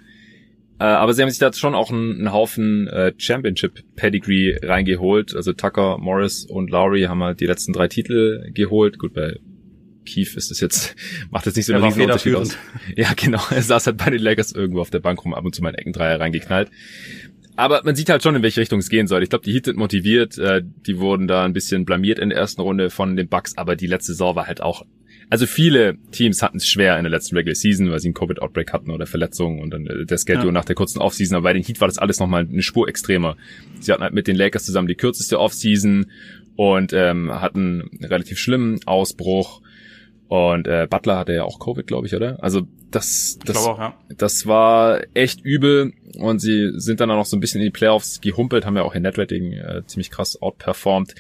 Äh, 0.80 0.84
aber 0.84 1.14
sie 1.14 1.22
haben 1.22 1.30
sich 1.30 1.40
da 1.40 1.52
schon 1.54 1.74
auch 1.74 1.92
einen, 1.92 2.18
einen 2.20 2.32
Haufen 2.32 2.88
äh, 2.88 3.14
Championship-Pedigree 3.18 4.60
reingeholt. 4.64 5.36
Also 5.36 5.54
Tucker, 5.54 5.98
Morris 5.98 6.46
und 6.46 6.70
Lowry 6.70 7.04
haben 7.04 7.24
halt 7.24 7.40
die 7.40 7.48
letzten 7.48 7.74
drei 7.74 7.88
Titel 7.88 8.52
geholt. 8.54 9.00
Gut, 9.00 9.14
bei 9.14 9.38
Keith 10.06 10.36
ist 10.36 10.52
das 10.52 10.60
jetzt, 10.60 10.96
macht 11.32 11.48
das 11.48 11.56
nicht 11.56 11.66
so 11.66 11.74
einen 11.74 11.84
riesen 11.84 12.04
Unterschied 12.04 12.36
aus. 12.36 12.56
Ja, 12.96 13.14
genau. 13.16 13.42
Er 13.50 13.62
saß 13.62 13.88
halt 13.88 13.98
bei 13.98 14.12
den 14.12 14.22
Lakers 14.22 14.52
irgendwo 14.52 14.82
auf 14.82 14.92
der 14.92 15.00
Bank 15.00 15.24
rum, 15.26 15.34
ab 15.34 15.44
und 15.44 15.56
zu 15.56 15.62
mal 15.62 15.70
einen 15.70 15.80
Eckendreier 15.80 16.20
reingeknallt. 16.20 16.70
Aber 17.56 17.82
man 17.84 17.96
sieht 17.96 18.10
halt 18.10 18.22
schon, 18.22 18.36
in 18.36 18.44
welche 18.44 18.62
Richtung 18.62 18.78
es 18.78 18.90
gehen 18.90 19.08
soll. 19.08 19.24
Ich 19.24 19.30
glaube, 19.30 19.44
die 19.44 19.52
Heat 19.52 19.66
sind 19.66 19.78
motiviert. 19.78 20.38
Äh, 20.38 20.62
die 20.64 21.00
wurden 21.00 21.28
da 21.28 21.44
ein 21.44 21.54
bisschen 21.54 21.86
blamiert 21.86 22.20
in 22.20 22.30
der 22.30 22.38
ersten 22.38 22.62
Runde 22.62 22.92
von 22.92 23.16
den 23.16 23.28
Bucks, 23.28 23.58
aber 23.58 23.76
die 23.76 23.88
letzte 23.88 24.12
Saison 24.14 24.36
war 24.36 24.46
halt 24.46 24.62
auch 24.62 24.86
also 25.30 25.46
viele 25.46 25.98
Teams 26.12 26.42
hatten 26.42 26.58
es 26.58 26.68
schwer 26.68 26.98
in 26.98 27.04
der 27.04 27.12
letzten 27.12 27.36
Regular 27.36 27.56
Season, 27.56 27.92
weil 27.92 28.00
sie 28.00 28.08
einen 28.08 28.14
Covid-Outbreak 28.14 28.72
hatten 28.72 28.92
oder 28.92 29.06
Verletzungen 29.06 29.62
und 29.62 29.72
dann 29.72 29.86
äh, 29.86 30.06
der 30.06 30.18
Schedule 30.18 30.48
ja. 30.48 30.52
nach 30.52 30.66
der 30.66 30.76
kurzen 30.76 31.00
Offseason. 31.00 31.36
Aber 31.36 31.44
bei 31.44 31.54
den 31.54 31.64
Heat 31.64 31.82
war 31.82 31.88
das 31.88 31.98
alles 31.98 32.20
nochmal 32.20 32.48
eine 32.50 32.62
Spur 32.62 32.88
extremer. 32.88 33.36
Sie 33.80 33.92
hatten 33.92 34.04
halt 34.04 34.14
mit 34.14 34.28
den 34.28 34.36
Lakers 34.36 34.66
zusammen 34.66 34.88
die 34.88 34.96
kürzeste 34.96 35.40
Offseason 35.40 36.08
und 36.56 36.94
ähm, 36.94 37.32
hatten 37.32 37.90
einen 37.92 38.06
relativ 38.06 38.40
schlimmen 38.40 38.80
Ausbruch. 38.86 39.62
Und 40.30 40.68
äh, 40.68 40.88
Butler 40.90 41.18
hatte 41.20 41.34
ja 41.34 41.44
auch 41.44 41.60
Covid, 41.60 41.88
glaube 41.88 42.08
ich, 42.08 42.16
oder? 42.16 42.42
Also 42.44 42.68
das, 42.92 43.38
das, 43.46 43.58
auch, 43.58 43.80
ja. 43.80 43.98
das 44.18 44.46
war 44.46 45.02
echt 45.14 45.42
übel 45.42 45.94
und 46.18 46.40
sie 46.40 46.72
sind 46.76 47.00
dann 47.00 47.12
auch 47.12 47.16
noch 47.16 47.26
so 47.26 47.38
ein 47.38 47.40
bisschen 47.40 47.62
in 47.62 47.68
die 47.68 47.72
Playoffs 47.72 48.22
gehumpelt, 48.22 48.66
haben 48.66 48.76
ja 48.76 48.84
auch 48.84 48.96
ihr 48.96 49.02
Netrating 49.02 49.54
äh, 49.54 49.84
ziemlich 49.88 50.10
krass 50.10 50.42
outperformed. 50.42 51.16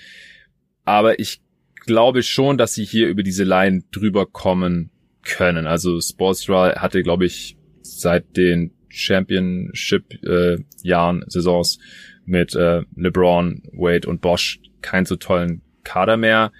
Aber 0.83 1.19
ich 1.19 1.41
glaube 1.87 2.21
schon, 2.21 2.59
dass 2.59 2.75
sie 2.75 2.85
hier 2.85 3.07
über 3.07 3.23
diese 3.23 3.43
Line 3.43 3.81
drüber 3.91 4.27
kommen 4.27 4.91
können. 5.23 5.65
Also 5.65 5.99
Sportsra 5.99 6.79
hatte, 6.79 7.01
glaube 7.01 7.25
ich, 7.25 7.57
seit 7.81 8.37
den 8.37 8.77
Championship-Jahren, 8.89 11.21
äh, 11.21 11.25
Saisons 11.27 11.79
mit 12.25 12.55
äh, 12.55 12.81
LeBron, 12.95 13.61
Wade 13.73 14.07
und 14.07 14.21
Bosch 14.21 14.59
keinen 14.81 15.05
so 15.05 15.15
tollen 15.15 15.61
Kader 15.83 16.17
mehr. 16.17 16.51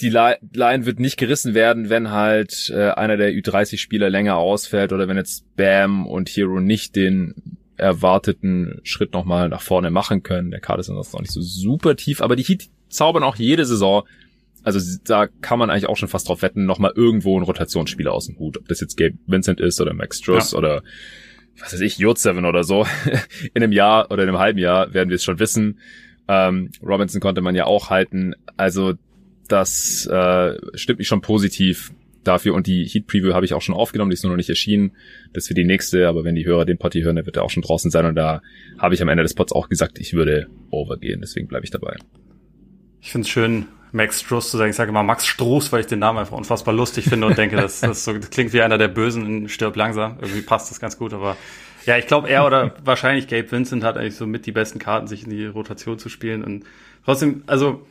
Die 0.00 0.10
Line 0.10 0.86
wird 0.86 1.00
nicht 1.00 1.16
gerissen 1.16 1.54
werden, 1.54 1.90
wenn 1.90 2.10
halt 2.10 2.70
äh, 2.74 2.90
einer 2.90 3.16
der 3.16 3.32
Ü30-Spieler 3.32 4.10
länger 4.10 4.36
ausfällt 4.36 4.92
oder 4.92 5.08
wenn 5.08 5.16
jetzt 5.16 5.56
Bam 5.56 6.06
und 6.06 6.28
Hero 6.28 6.60
nicht 6.60 6.94
den 6.94 7.56
erwarteten 7.76 8.80
Schritt 8.82 9.12
nochmal 9.12 9.48
nach 9.48 9.62
vorne 9.62 9.90
machen 9.90 10.22
können. 10.22 10.50
Der 10.50 10.60
Kader 10.60 10.80
ist 10.80 10.88
noch 10.88 11.20
nicht 11.20 11.32
so 11.32 11.40
super 11.40 11.96
tief, 11.96 12.20
aber 12.20 12.36
die 12.36 12.44
Heat 12.44 12.68
zaubern 12.88 13.22
auch 13.22 13.36
jede 13.36 13.64
Saison. 13.64 14.04
Also 14.62 14.98
da 15.04 15.26
kann 15.26 15.58
man 15.58 15.70
eigentlich 15.70 15.88
auch 15.88 15.96
schon 15.96 16.08
fast 16.08 16.28
drauf 16.28 16.42
wetten, 16.42 16.66
nochmal 16.66 16.92
irgendwo 16.94 17.38
ein 17.38 17.44
Rotationsspieler 17.44 18.12
aus 18.12 18.26
dem 18.26 18.38
Hut. 18.38 18.58
Ob 18.58 18.68
das 18.68 18.80
jetzt 18.80 18.96
Gabe 18.96 19.16
Vincent 19.26 19.60
ist 19.60 19.80
oder 19.80 19.94
Max 19.94 20.18
Struss 20.18 20.52
ja. 20.52 20.58
oder 20.58 20.82
was 21.60 21.72
weiß 21.72 21.80
ich, 21.80 21.96
J7 21.96 22.46
oder 22.48 22.64
so. 22.64 22.86
in 23.54 23.62
einem 23.62 23.72
Jahr 23.72 24.10
oder 24.10 24.22
in 24.22 24.28
einem 24.28 24.38
halben 24.38 24.58
Jahr 24.58 24.92
werden 24.94 25.08
wir 25.08 25.16
es 25.16 25.24
schon 25.24 25.38
wissen. 25.38 25.78
Ähm, 26.28 26.70
Robinson 26.82 27.20
konnte 27.20 27.40
man 27.40 27.54
ja 27.54 27.64
auch 27.64 27.90
halten. 27.90 28.34
Also 28.56 28.94
das 29.48 30.06
äh, 30.06 30.58
stimmt 30.74 30.98
mich 30.98 31.08
schon 31.08 31.22
positiv 31.22 31.92
dafür. 32.24 32.54
Und 32.54 32.66
die 32.66 32.84
Heat 32.84 33.06
Preview 33.06 33.32
habe 33.32 33.46
ich 33.46 33.54
auch 33.54 33.62
schon 33.62 33.74
aufgenommen, 33.74 34.10
die 34.10 34.14
ist 34.14 34.22
nur 34.22 34.32
noch 34.32 34.36
nicht 34.36 34.50
erschienen. 34.50 34.92
Das 35.32 35.48
für 35.48 35.54
die 35.54 35.64
nächste, 35.64 36.06
aber 36.06 36.24
wenn 36.24 36.34
die 36.34 36.46
Hörer 36.46 36.64
den 36.64 36.78
Potty 36.78 37.00
hören, 37.02 37.16
dann 37.16 37.26
wird 37.26 37.36
er 37.36 37.44
auch 37.44 37.50
schon 37.50 37.62
draußen 37.62 37.90
sein. 37.90 38.04
Und 38.04 38.14
da 38.14 38.42
habe 38.78 38.94
ich 38.94 39.02
am 39.02 39.08
Ende 39.08 39.22
des 39.22 39.34
Pots 39.34 39.52
auch 39.52 39.68
gesagt, 39.68 39.98
ich 39.98 40.12
würde 40.12 40.46
overgehen. 40.70 41.20
Deswegen 41.20 41.48
bleibe 41.48 41.64
ich 41.64 41.70
dabei. 41.70 41.96
Ich 43.00 43.12
finde 43.12 43.26
es 43.26 43.30
schön, 43.30 43.66
Max 43.92 44.20
Struss 44.20 44.50
zu 44.50 44.56
sagen. 44.56 44.70
Ich 44.70 44.76
sage 44.76 44.90
immer 44.90 45.02
Max 45.02 45.26
Struss, 45.26 45.72
weil 45.72 45.80
ich 45.80 45.86
den 45.86 45.98
Namen 45.98 46.18
einfach 46.18 46.36
unfassbar 46.36 46.74
lustig 46.74 47.06
finde 47.06 47.26
und 47.26 47.38
denke, 47.38 47.56
das, 47.56 47.80
das, 47.80 48.04
so, 48.04 48.12
das 48.12 48.30
klingt 48.30 48.52
wie 48.52 48.62
einer 48.62 48.78
der 48.78 48.88
Bösen 48.88 49.26
in 49.26 49.48
Stirb 49.48 49.76
langsam. 49.76 50.18
Irgendwie 50.20 50.42
passt 50.42 50.70
das 50.70 50.80
ganz 50.80 50.98
gut, 50.98 51.12
aber 51.12 51.36
ja, 51.86 51.96
ich 51.96 52.06
glaube, 52.06 52.28
er 52.28 52.44
oder 52.46 52.74
wahrscheinlich 52.84 53.28
Gabe 53.28 53.50
Vincent 53.50 53.82
hat 53.84 53.96
eigentlich 53.96 54.16
so 54.16 54.26
mit 54.26 54.46
die 54.46 54.52
besten 54.52 54.78
Karten, 54.78 55.06
sich 55.06 55.24
in 55.24 55.30
die 55.30 55.46
Rotation 55.46 55.98
zu 55.98 56.08
spielen. 56.08 56.44
Und 56.44 56.64
trotzdem, 57.04 57.44
also 57.46 57.86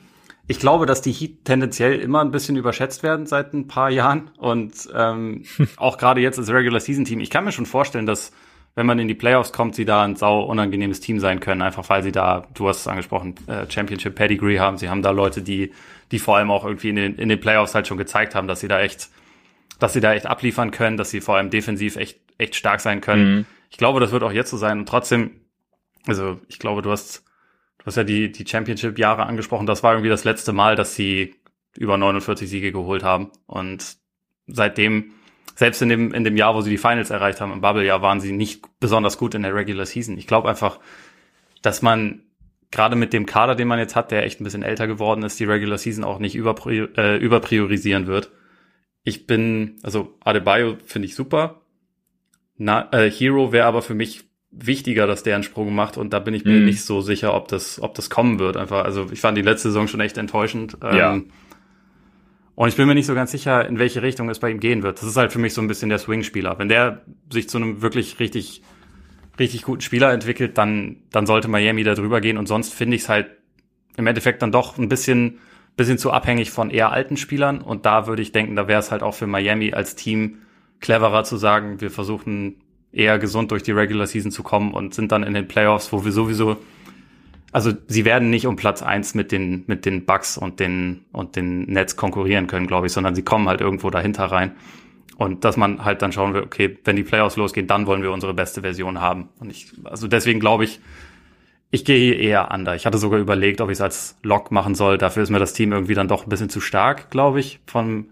ich 0.47 0.60
glaube, 0.60 0.86
dass 0.86 1.01
die 1.01 1.12
Heat 1.12 1.45
tendenziell 1.45 1.99
immer 1.99 2.22
ein 2.22 2.32
bisschen 2.32 2.58
überschätzt 2.58 3.03
werden 3.03 3.26
seit 3.26 3.53
ein 3.53 3.68
paar 3.68 3.89
Jahren 3.89 4.30
und 4.38 4.74
ähm, 4.93 5.43
auch 5.78 5.97
gerade 5.97 6.22
jetzt 6.22 6.38
als 6.38 6.49
Regular 6.49 6.80
Season 6.80 7.05
Team. 7.05 7.20
Ich 7.20 7.30
kann 7.30 7.43
mir 7.43 7.51
schon 7.51 7.66
vorstellen, 7.66 8.05
dass 8.05 8.32
wenn 8.78 8.86
man 8.86 8.99
in 8.99 9.07
die 9.07 9.15
Playoffs 9.15 9.53
kommt, 9.53 9.73
sie 9.73 9.86
da 9.86 10.03
ein 10.03 10.15
sau 10.15 10.43
unangenehmes 10.43 10.99
Team 10.99 11.19
sein 11.19 11.39
können, 11.39 11.63
einfach 11.63 11.89
weil 11.89 12.03
sie 12.03 12.11
da, 12.11 12.45
du 12.53 12.69
hast 12.69 12.82
es 12.82 12.88
angesprochen, 12.88 13.34
äh, 13.47 13.65
Championship 13.67 14.13
Pedigree 14.13 14.59
haben. 14.59 14.78
Sie 14.78 14.88
haben 14.88 15.01
da 15.01 15.09
Leute, 15.09 15.41
die, 15.41 15.71
die 16.11 16.19
vor 16.19 16.38
allem 16.38 16.51
auch 16.51 16.63
irgendwie 16.63 16.89
in 16.89 16.95
den, 16.95 17.15
in 17.15 17.28
den 17.28 17.39
Playoffs 17.39 17.73
halt 17.73 17.88
schon 17.88 17.97
gezeigt 17.97 18.36
haben, 18.36 18.47
dass 18.47 18.59
sie 18.59 18.67
da 18.67 18.80
echt, 18.80 19.09
dass 19.80 19.93
sie 19.93 19.99
da 19.99 20.13
echt 20.13 20.28
abliefern 20.28 20.69
können, 20.69 20.95
dass 20.95 21.09
sie 21.09 21.21
vor 21.21 21.38
allem 21.38 21.49
defensiv 21.49 21.95
echt, 21.95 22.19
echt 22.38 22.53
stark 22.53 22.80
sein 22.80 23.01
können. 23.01 23.38
Mhm. 23.38 23.45
Ich 23.71 23.78
glaube, 23.78 23.99
das 23.99 24.11
wird 24.11 24.21
auch 24.21 24.32
jetzt 24.32 24.51
so 24.51 24.57
sein. 24.57 24.78
Und 24.78 24.88
trotzdem, 24.88 25.41
also 26.05 26.39
ich 26.47 26.59
glaube, 26.59 26.84
du 26.84 26.91
hast, 26.91 27.23
du 27.80 27.88
hast 27.88 27.95
ja 27.95 28.03
die, 28.03 28.32
die 28.32 28.45
Championship-Jahre 28.45 29.25
angesprochen. 29.25 29.65
Das 29.65 29.82
war 29.82 29.93
irgendwie 29.93 30.09
das 30.09 30.23
letzte 30.23 30.53
Mal, 30.53 30.75
dass 30.75 30.93
sie 30.93 31.34
über 31.75 31.97
49 31.97 32.47
Siege 32.47 32.71
geholt 32.71 33.01
haben. 33.01 33.32
Und 33.47 33.97
seitdem 34.45 35.13
selbst 35.58 35.82
in 35.82 35.89
dem, 35.89 36.14
in 36.14 36.24
dem 36.24 36.38
Jahr, 36.38 36.53
wo 36.53 36.62
sie 36.62 36.70
die 36.70 36.78
Finals 36.78 37.10
erreicht 37.10 37.41
haben, 37.41 37.51
im 37.51 37.62
Bubble-Jahr, 37.62 38.03
waren 38.03 38.20
sie 38.20 38.32
nicht 38.32 38.64
besonders 38.80 39.18
gut 39.18 39.34
in 39.34 39.41
der 39.41 39.55
Regular 39.55 39.88
Season. 39.88 40.16
Ich 40.16 40.28
glaube 40.28 40.47
einfach, 40.47 40.80
dass 41.64 41.82
man 41.82 42.22
gerade 42.70 42.95
mit 42.95 43.12
dem 43.12 43.26
Kader, 43.26 43.55
den 43.55 43.68
man 43.68 43.80
jetzt 43.80 43.95
hat, 43.95 44.12
der 44.12 44.24
echt 44.24 44.39
ein 44.39 44.43
bisschen 44.43 44.62
älter 44.62 44.86
geworden 44.86 45.24
ist, 45.24 45.39
die 45.39 45.45
Regular 45.45 45.80
Season 45.80 46.03
auch 46.03 46.20
nicht 46.20 46.36
überprior 46.36 46.89
äh, 46.95 47.18
überpriorisieren 47.18 48.05
wird. 48.05 48.30
Ich 49.03 49.26
bin, 49.26 49.78
also 49.82 50.16
Adebayo 50.24 50.78
finde 50.86 51.08
ich 51.08 51.16
super. 51.16 51.62
Na, 52.58 52.89
äh, 52.91 53.10
Hero 53.10 53.51
wäre 53.51 53.66
aber 53.66 53.82
für 53.82 53.95
mich 53.95 54.26
wichtiger, 54.51 55.08
dass 55.08 55.24
der 55.24 55.34
einen 55.34 55.43
Sprung 55.43 55.74
macht 55.74 55.97
und 55.97 56.14
da 56.14 56.20
bin 56.20 56.36
ich 56.36 56.45
mir 56.45 56.60
mm. 56.60 56.66
nicht 56.66 56.84
so 56.84 57.01
sicher, 57.01 57.34
ob 57.34 57.47
das, 57.47 57.82
ob 57.82 57.95
das 57.95 58.12
kommen 58.12 58.38
wird. 58.38 58.58
Einfach, 58.58 58.86
also 58.86 59.08
ich 59.12 59.22
fand 59.22 59.36
die 59.36 59.43
letzte 59.43 59.70
Saison 59.70 59.88
schon 59.88 60.01
echt 60.01 60.20
enttäuschend. 60.20 60.78
Ja. 60.84 61.14
Ähm, 61.14 61.32
und 62.58 62.70
ich 62.70 62.76
bin 62.76 62.88
mir 62.88 62.95
nicht 62.95 63.05
so 63.05 63.14
ganz 63.14 63.30
sicher, 63.30 63.68
in 63.68 63.78
welche 63.78 64.01
Richtung 64.01 64.32
es 64.32 64.39
bei 64.39 64.49
ihm 64.49 64.60
gehen 64.60 64.82
wird. 64.82 64.97
Das 64.97 65.08
ist 65.08 65.16
halt 65.16 65.32
für 65.32 65.38
mich 65.38 65.53
so 65.53 65.62
ein 65.62 65.68
bisschen 65.68 65.89
der 65.89 65.99
Swing-Spieler. 65.99 66.58
Wenn 66.58 66.70
der 66.70 67.03
sich 67.32 67.47
zu 67.47 67.58
einem 67.58 67.84
wirklich 67.84 68.20
richtig, 68.20 68.64
richtig 69.38 69.62
guten 69.62 69.82
Spieler 69.82 70.12
entwickelt, 70.12 70.58
dann, 70.58 71.03
dann 71.12 71.28
sollte 71.28 71.49
Miami 71.49 71.84
da 71.84 71.93
drüber 71.93 72.20
gehen. 72.20 72.36
Und 72.36 72.47
sonst 72.47 72.74
finde 72.74 72.95
ich 72.95 73.03
es 73.03 73.10
halt 73.10 73.28
im 73.95 74.08
Endeffekt 74.08 74.41
dann 74.41 74.51
doch 74.51 74.80
ein 74.80 74.89
bisschen, 74.89 75.38
bisschen 75.76 75.99
zu 75.99 76.10
abhängig 76.10 76.49
von 76.49 76.72
eher 76.72 76.91
alten 76.91 77.16
Spielern. 77.16 77.62
Und 77.62 77.86
da 77.86 78.08
würde 78.08 78.24
ich 78.24 78.32
denken, 78.32 78.55
da 78.55 78.68
wäre 78.68 78.80
es 78.80 78.89
halt 78.89 79.03
auch 79.03 79.14
für 79.14 79.28
Miami 79.28 79.74
als 79.74 79.95
Team 79.95 80.39
cleverer 80.80 81.26
zu 81.26 81.38
sagen, 81.38 81.80
wir 81.80 81.91
versuchen 81.91 82.55
eher 82.91 83.20
gesund 83.20 83.51
durch 83.51 83.62
die 83.62 83.72
Regular 83.72 84.08
Season 84.08 84.32
zu 84.32 84.41
kommen 84.41 84.74
und 84.74 84.95
sind 84.95 85.12
dann 85.12 85.22
in 85.22 85.36
den 85.36 85.47
Playoffs, 85.47 85.93
wo 85.93 86.03
wir 86.03 86.12
sowieso 86.12 86.58
also 87.52 87.72
sie 87.88 88.06
werden 88.06 88.30
nicht 88.30 88.45
um 88.45 88.56
Platz 88.56 88.82
eins 88.82 89.16
mit 89.16 89.32
den, 89.32 89.64
mit 89.68 89.86
den 89.86 90.06
Bugs 90.06 90.38
und 90.38 90.60
den, 90.60 91.06
und 91.12 91.36
den 91.36 91.62
Nets 91.64 91.95
konkurrieren 91.95 92.48
können, 92.48 92.68
glaube 92.68 92.88
ich, 92.88 92.93
sondern 92.93 93.16
sie 93.16 93.24
kommen 93.24 93.48
halt 93.48 93.62
irgendwo 93.62 93.89
dahinter 93.89 94.26
rein. 94.26 94.52
Und 95.18 95.45
dass 95.45 95.58
man 95.58 95.84
halt 95.84 96.02
dann 96.02 96.12
schauen 96.12 96.34
will, 96.34 96.43
okay, 96.43 96.78
wenn 96.84 96.95
die 96.95 97.04
Playoffs 97.04 97.38
losgehen, 97.38 97.66
dann 97.66 97.88
wollen 97.88 98.04
wir 98.04 98.12
unsere 98.12 98.34
beste 98.34 98.62
Version 98.62 99.02
haben. 99.02 99.30
Und 99.39 99.50
ich, 99.50 99.72
also 99.84 100.08
deswegen 100.08 100.39
glaube 100.39 100.66
ich, 100.66 100.80
ich 101.72 101.86
gehe 101.86 101.98
hier 101.98 102.20
eher 102.20 102.52
under. 102.52 102.76
Ich 102.76 102.86
hatte 102.86 102.98
sogar 102.98 103.20
überlegt, 103.20 103.60
ob 103.60 103.70
ich 103.70 103.78
es 103.78 103.82
als 103.82 104.18
Lock 104.24 104.52
machen 104.52 104.76
soll. 104.76 104.98
Dafür 104.98 105.24
ist 105.24 105.30
mir 105.30 105.39
das 105.39 105.54
Team 105.54 105.72
irgendwie 105.72 105.95
dann 105.95 106.08
doch 106.08 106.26
ein 106.26 106.30
bisschen 106.30 106.50
zu 106.50 106.62
stark, 106.62 107.10
glaube 107.10 107.39
ich, 107.39 107.60
vom, 107.66 108.10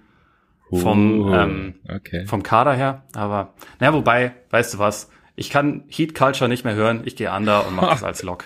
vom, 0.72 1.22
uh, 1.22 1.34
ähm, 1.34 1.76
okay. 1.88 2.26
vom 2.26 2.42
Kader 2.42 2.74
her. 2.74 3.04
Aber, 3.14 3.54
naja, 3.80 3.94
wobei, 3.94 4.34
weißt 4.50 4.74
du 4.74 4.80
was? 4.80 5.10
Ich 5.36 5.50
kann 5.50 5.84
Heat 5.88 6.16
Culture 6.16 6.50
nicht 6.50 6.66
mehr 6.66 6.76
hören. 6.76 7.02
Ich 7.06 7.16
gehe 7.16 7.32
under 7.32 7.68
und 7.68 7.76
mache 7.76 7.92
das 7.92 8.04
als 8.04 8.24
Lock. 8.24 8.46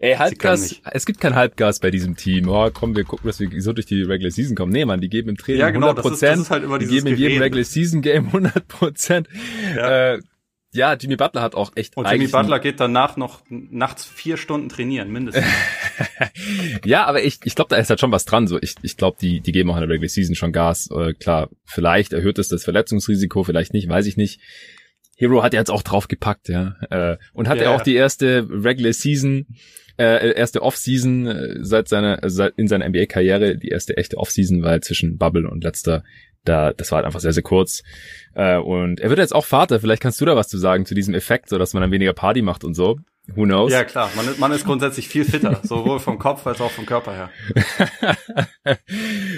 Ey, 0.00 0.14
Halbgas, 0.14 0.80
es 0.92 1.06
gibt 1.06 1.20
kein 1.20 1.34
Halbgas 1.34 1.80
bei 1.80 1.90
diesem 1.90 2.16
Team. 2.16 2.48
Oh, 2.48 2.70
komm, 2.72 2.94
wir 2.94 3.04
gucken, 3.04 3.26
dass 3.26 3.40
wir 3.40 3.50
so 3.60 3.72
durch 3.72 3.86
die 3.86 4.02
Regular 4.02 4.30
Season 4.30 4.54
kommen. 4.54 4.72
Nee, 4.72 4.84
man, 4.84 5.00
die 5.00 5.08
geben 5.08 5.30
im 5.30 5.36
Training 5.36 5.60
ja, 5.60 5.70
genau, 5.70 5.88
100 5.88 6.02
Prozent. 6.02 6.22
Das 6.22 6.30
ist, 6.30 6.38
das 6.38 6.46
ist 6.46 6.50
halt 6.50 6.64
immer 6.64 6.78
die 6.78 6.86
geben 6.86 7.06
in 7.08 7.16
jedem 7.16 7.42
Regular 7.42 7.64
Season 7.64 8.00
Game 8.00 8.26
100 8.28 8.68
Prozent. 8.68 9.28
Ja. 9.74 10.14
Äh, 10.14 10.20
ja, 10.72 10.92
Jimmy 10.94 11.16
Butler 11.16 11.40
hat 11.40 11.54
auch 11.54 11.72
echt. 11.74 11.96
Und 11.96 12.08
Jimmy 12.10 12.28
Butler 12.28 12.60
geht 12.60 12.78
danach 12.78 13.16
noch 13.16 13.42
nachts 13.48 14.04
vier 14.04 14.36
Stunden 14.36 14.68
trainieren, 14.68 15.10
mindestens. 15.10 15.46
ja, 16.84 17.06
aber 17.06 17.22
ich, 17.24 17.40
ich 17.44 17.54
glaube, 17.54 17.70
da 17.70 17.76
ist 17.76 17.88
halt 17.88 18.00
schon 18.00 18.12
was 18.12 18.26
dran. 18.26 18.46
So, 18.46 18.58
ich, 18.60 18.74
ich 18.82 18.96
glaube, 18.96 19.16
die, 19.20 19.40
die 19.40 19.52
geben 19.52 19.70
auch 19.70 19.76
in 19.76 19.80
der 19.80 19.88
Regular 19.88 20.10
Season 20.10 20.34
schon 20.34 20.52
Gas. 20.52 20.90
Äh, 20.92 21.14
klar, 21.14 21.48
vielleicht 21.64 22.12
erhöht 22.12 22.38
es 22.38 22.48
das 22.48 22.64
Verletzungsrisiko, 22.64 23.44
vielleicht 23.44 23.72
nicht, 23.72 23.88
weiß 23.88 24.06
ich 24.06 24.18
nicht. 24.18 24.40
Hero 25.16 25.42
hat 25.42 25.54
jetzt 25.54 25.70
auch 25.70 25.82
draufgepackt, 25.82 26.48
ja. 26.48 26.76
Äh, 26.90 27.16
und 27.32 27.48
hat 27.48 27.58
ja, 27.58 27.64
ja 27.64 27.74
auch 27.74 27.82
die 27.82 27.96
erste 27.96 28.46
Regular 28.48 28.92
Season 28.92 29.46
äh, 29.98 30.32
erste 30.32 30.62
Offseason 30.62 31.26
äh, 31.26 31.56
seit 31.60 31.88
seiner 31.88 32.20
seit 32.28 32.54
in 32.56 32.68
seiner 32.68 32.88
NBA-Karriere, 32.88 33.56
die 33.56 33.68
erste 33.68 33.96
echte 33.96 34.16
Offseason, 34.16 34.62
weil 34.62 34.80
zwischen 34.80 35.18
Bubble 35.18 35.48
und 35.48 35.64
letzter 35.64 36.04
da, 36.44 36.72
das 36.72 36.90
war 36.90 36.96
halt 36.96 37.06
einfach 37.06 37.20
sehr, 37.20 37.32
sehr 37.32 37.42
kurz. 37.42 37.82
Äh, 38.34 38.56
und 38.56 39.00
er 39.00 39.10
wird 39.10 39.18
jetzt 39.18 39.34
auch 39.34 39.44
Vater. 39.44 39.80
Vielleicht 39.80 40.02
kannst 40.02 40.20
du 40.20 40.24
da 40.24 40.36
was 40.36 40.48
zu 40.48 40.58
sagen 40.58 40.86
zu 40.86 40.94
diesem 40.94 41.14
Effekt, 41.14 41.48
so 41.48 41.58
dass 41.58 41.74
man 41.74 41.82
dann 41.82 41.90
weniger 41.90 42.12
Party 42.12 42.42
macht 42.42 42.64
und 42.64 42.74
so. 42.74 42.98
Who 43.34 43.44
knows? 43.44 43.70
Ja, 43.70 43.84
klar. 43.84 44.10
Man, 44.16 44.26
man 44.38 44.52
ist 44.52 44.64
grundsätzlich 44.64 45.06
viel 45.06 45.24
fitter, 45.24 45.60
sowohl 45.62 46.00
vom 46.00 46.18
Kopf 46.18 46.46
als 46.46 46.62
auch 46.62 46.70
vom 46.70 46.86
Körper 46.86 47.12
her. 47.12 47.30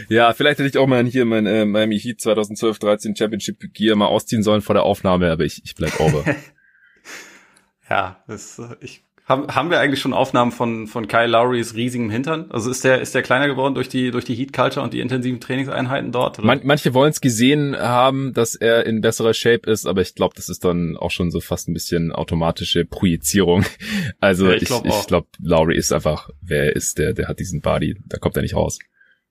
ja, 0.08 0.32
vielleicht 0.32 0.60
hätte 0.60 0.68
ich 0.68 0.78
auch 0.78 0.86
mal 0.86 1.04
hier 1.06 1.24
mein 1.24 1.46
äh, 1.46 1.64
Miami 1.64 1.98
Heat 1.98 2.20
2012-13 2.20 3.18
Championship 3.18 3.58
Gear 3.74 3.96
mal 3.96 4.06
ausziehen 4.06 4.44
sollen 4.44 4.60
vor 4.60 4.74
der 4.74 4.84
Aufnahme, 4.84 5.32
aber 5.32 5.44
ich, 5.44 5.62
ich 5.64 5.74
bleib 5.74 5.98
over. 5.98 6.24
ja, 7.90 8.22
das, 8.28 8.62
ich 8.80 9.02
haben, 9.30 9.46
haben 9.54 9.70
wir 9.70 9.80
eigentlich 9.80 10.00
schon 10.00 10.12
Aufnahmen 10.12 10.52
von, 10.52 10.86
von 10.86 11.06
Kyle 11.08 11.28
Lowrys 11.28 11.74
riesigem 11.74 12.10
Hintern? 12.10 12.46
Also 12.50 12.70
ist 12.70 12.84
der, 12.84 13.00
ist 13.00 13.14
der 13.14 13.22
kleiner 13.22 13.46
geworden 13.46 13.74
durch 13.74 13.88
die, 13.88 14.10
durch 14.10 14.24
die 14.24 14.34
Heat 14.34 14.52
Culture 14.52 14.84
und 14.84 14.92
die 14.92 15.00
intensiven 15.00 15.40
Trainingseinheiten 15.40 16.12
dort? 16.12 16.42
Man, 16.42 16.60
manche 16.64 16.92
wollen 16.92 17.10
es 17.10 17.20
gesehen 17.20 17.76
haben, 17.76 18.34
dass 18.34 18.56
er 18.56 18.84
in 18.86 19.00
besserer 19.00 19.32
Shape 19.32 19.70
ist, 19.70 19.86
aber 19.86 20.02
ich 20.02 20.14
glaube, 20.14 20.34
das 20.36 20.48
ist 20.48 20.64
dann 20.64 20.96
auch 20.96 21.10
schon 21.10 21.30
so 21.30 21.40
fast 21.40 21.68
ein 21.68 21.74
bisschen 21.74 22.12
automatische 22.12 22.84
Projizierung. 22.84 23.64
Also 24.18 24.48
ja, 24.48 24.54
ich 24.54 24.64
glaube, 24.64 24.88
ich, 24.88 24.94
ich 24.94 25.06
glaub, 25.06 25.26
Lowry 25.40 25.76
ist 25.76 25.92
einfach, 25.92 26.30
wer 26.42 26.64
er 26.64 26.76
ist, 26.76 26.98
der, 26.98 27.12
der 27.12 27.28
hat 27.28 27.38
diesen 27.38 27.60
Body, 27.60 27.96
da 28.06 28.18
kommt 28.18 28.36
er 28.36 28.42
nicht 28.42 28.54
raus. 28.54 28.78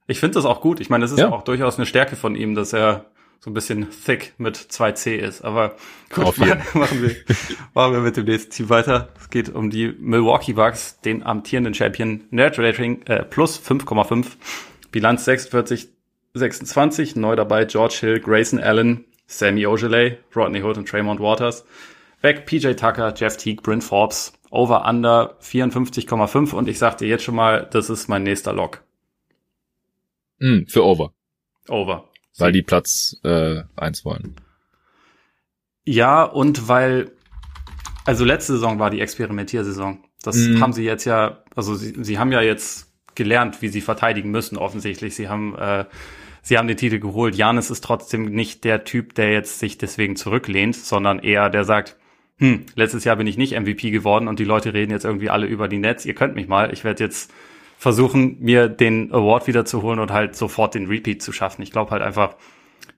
Ich 0.07 0.19
finde 0.19 0.35
das 0.35 0.45
auch 0.45 0.61
gut. 0.61 0.79
Ich 0.79 0.89
meine, 0.89 1.03
das 1.03 1.11
ist 1.11 1.19
ja. 1.19 1.29
auch 1.29 1.43
durchaus 1.43 1.77
eine 1.77 1.85
Stärke 1.85 2.15
von 2.15 2.35
ihm, 2.35 2.55
dass 2.55 2.73
er 2.73 3.05
so 3.39 3.49
ein 3.49 3.53
bisschen 3.53 3.87
thick 3.89 4.33
mit 4.37 4.57
2C 4.57 5.15
ist. 5.15 5.41
Aber 5.43 5.75
gut, 6.13 6.37
machen 6.73 7.01
wir, 7.01 7.15
machen 7.73 7.93
wir 7.93 8.01
mit 8.01 8.17
dem 8.17 8.25
nächsten 8.25 8.51
Team 8.51 8.69
weiter. 8.69 9.09
Es 9.19 9.29
geht 9.29 9.49
um 9.49 9.69
die 9.69 9.93
Milwaukee 9.99 10.53
Bucks, 10.53 10.99
den 11.01 11.23
amtierenden 11.23 11.73
Champion. 11.73 12.25
Net 12.31 12.59
Rating 12.59 13.01
äh, 13.03 13.23
plus 13.23 13.59
5,5. 13.59 14.25
Bilanz 14.91 15.25
46, 15.25 15.89
26. 16.33 17.15
Neu 17.15 17.35
dabei 17.35 17.65
George 17.65 17.97
Hill, 18.01 18.19
Grayson 18.19 18.59
Allen, 18.59 19.05
Sammy 19.27 19.65
Ogilvy, 19.65 20.17
Rodney 20.35 20.61
Hood 20.61 20.77
und 20.77 20.89
Traymond 20.89 21.21
Waters. 21.21 21.65
Weg 22.21 22.45
PJ 22.45 22.73
Tucker, 22.73 23.13
Jeff 23.15 23.37
Teague, 23.37 23.61
Bryn 23.61 23.81
Forbes. 23.81 24.33
Over 24.51 24.85
Under 24.87 25.37
54,5 25.41 26.53
und 26.53 26.67
ich 26.67 26.79
sag 26.79 26.97
dir 26.97 27.07
jetzt 27.07 27.23
schon 27.23 27.35
mal, 27.35 27.67
das 27.71 27.91
ist 27.91 28.07
mein 28.07 28.23
nächster 28.23 28.51
Lock. 28.51 28.83
Mm, 30.39 30.63
für 30.67 30.83
Over. 30.83 31.13
Over. 31.67 32.08
Weil 32.39 32.51
die 32.51 32.61
Platz 32.61 33.17
äh, 33.23 33.63
eins 33.75 34.05
wollen. 34.05 34.35
Ja, 35.85 36.23
und 36.23 36.67
weil, 36.67 37.11
also 38.05 38.23
letzte 38.23 38.53
Saison 38.53 38.79
war 38.79 38.89
die 38.89 39.01
Experimentiersaison. 39.01 40.03
Das 40.21 40.35
mhm. 40.35 40.61
haben 40.61 40.73
sie 40.73 40.83
jetzt 40.83 41.05
ja, 41.05 41.43
also 41.55 41.75
sie, 41.75 41.95
sie 42.03 42.19
haben 42.19 42.31
ja 42.31 42.41
jetzt 42.41 42.91
gelernt, 43.15 43.61
wie 43.61 43.69
sie 43.69 43.81
verteidigen 43.81 44.31
müssen, 44.31 44.57
offensichtlich. 44.57 45.15
Sie 45.15 45.29
haben, 45.29 45.55
äh, 45.57 45.85
sie 46.41 46.57
haben 46.57 46.67
den 46.67 46.77
Titel 46.77 46.99
geholt. 46.99 47.35
Janis 47.35 47.69
ist 47.69 47.83
trotzdem 47.83 48.25
nicht 48.25 48.63
der 48.63 48.83
Typ, 48.83 49.15
der 49.15 49.31
jetzt 49.31 49.59
sich 49.59 49.77
deswegen 49.77 50.15
zurücklehnt, 50.15 50.75
sondern 50.75 51.19
eher 51.19 51.49
der 51.49 51.63
sagt, 51.63 51.97
hm, 52.37 52.65
letztes 52.75 53.03
Jahr 53.03 53.17
bin 53.17 53.27
ich 53.27 53.37
nicht 53.37 53.59
MVP 53.59 53.91
geworden 53.91 54.27
und 54.27 54.39
die 54.39 54.45
Leute 54.45 54.73
reden 54.73 54.91
jetzt 54.91 55.05
irgendwie 55.05 55.29
alle 55.29 55.45
über 55.45 55.67
die 55.67 55.79
Nets. 55.79 56.05
Ihr 56.05 56.15
könnt 56.15 56.35
mich 56.35 56.47
mal. 56.47 56.71
Ich 56.71 56.83
werde 56.83 57.03
jetzt 57.03 57.31
versuchen, 57.79 58.35
mir 58.41 58.67
den 58.67 59.13
Award 59.13 59.47
wiederzuholen 59.47 60.01
und 60.01 60.11
halt 60.11 60.35
sofort 60.35 60.75
den 60.75 60.87
Repeat 60.87 61.21
zu 61.21 61.31
schaffen. 61.31 61.61
Ich 61.61 61.71
glaube 61.71 61.91
halt 61.91 62.01
einfach, 62.01 62.35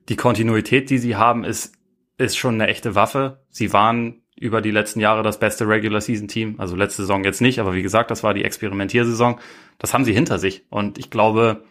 die 0.08 0.16
Kontinuität, 0.16 0.90
die 0.90 0.98
sie 0.98 1.14
haben, 1.14 1.44
ist, 1.44 1.76
ist 2.18 2.36
schon 2.36 2.54
eine 2.54 2.66
echte 2.66 2.96
Waffe. 2.96 3.44
Sie 3.48 3.72
waren 3.72 4.22
über 4.34 4.60
die 4.60 4.72
letzten 4.72 4.98
Jahre 4.98 5.22
das 5.22 5.38
beste 5.38 5.68
Regular 5.68 6.00
Season 6.00 6.26
Team. 6.26 6.56
Also 6.58 6.74
letzte 6.74 7.02
Saison 7.02 7.22
jetzt 7.22 7.40
nicht, 7.40 7.60
aber 7.60 7.74
wie 7.74 7.82
gesagt, 7.82 8.10
das 8.10 8.24
war 8.24 8.34
die 8.34 8.42
Experimentiersaison. 8.42 9.38
Das 9.78 9.94
haben 9.94 10.04
sie 10.04 10.12
hinter 10.12 10.40
sich. 10.40 10.64
Und 10.68 10.98
ich 10.98 11.10
glaube, 11.10 11.62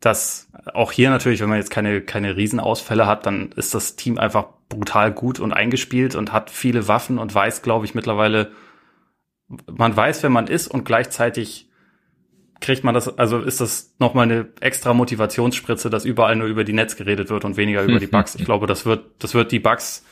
dass 0.00 0.50
auch 0.72 0.90
hier 0.90 1.10
natürlich, 1.10 1.42
wenn 1.42 1.50
man 1.50 1.58
jetzt 1.58 1.70
keine, 1.70 2.00
keine 2.00 2.34
Riesenausfälle 2.34 3.06
hat, 3.06 3.26
dann 3.26 3.52
ist 3.56 3.74
das 3.74 3.96
Team 3.96 4.16
einfach 4.16 4.46
brutal 4.70 5.12
gut 5.12 5.38
und 5.38 5.52
eingespielt 5.52 6.14
und 6.14 6.32
hat 6.32 6.48
viele 6.48 6.88
Waffen 6.88 7.18
und 7.18 7.34
weiß, 7.34 7.60
glaube 7.60 7.84
ich, 7.84 7.94
mittlerweile, 7.94 8.52
man 9.70 9.94
weiß, 9.94 10.22
wer 10.22 10.30
man 10.30 10.46
ist 10.46 10.68
und 10.68 10.86
gleichzeitig 10.86 11.67
kriegt 12.60 12.84
man 12.84 12.94
das, 12.94 13.18
also 13.18 13.38
ist 13.40 13.60
das 13.60 13.94
nochmal 13.98 14.24
eine 14.24 14.48
extra 14.60 14.94
Motivationsspritze, 14.94 15.90
dass 15.90 16.04
überall 16.04 16.36
nur 16.36 16.48
über 16.48 16.64
die 16.64 16.72
Netz 16.72 16.96
geredet 16.96 17.30
wird 17.30 17.44
und 17.44 17.56
weniger 17.56 17.82
über 17.84 17.98
die 17.98 18.06
Bugs. 18.08 18.34
Ich 18.34 18.44
glaube, 18.44 18.66
das 18.66 18.84
wird, 18.86 19.04
das 19.18 19.34
wird 19.34 19.52
die 19.52 19.60
Bugs 19.60 20.04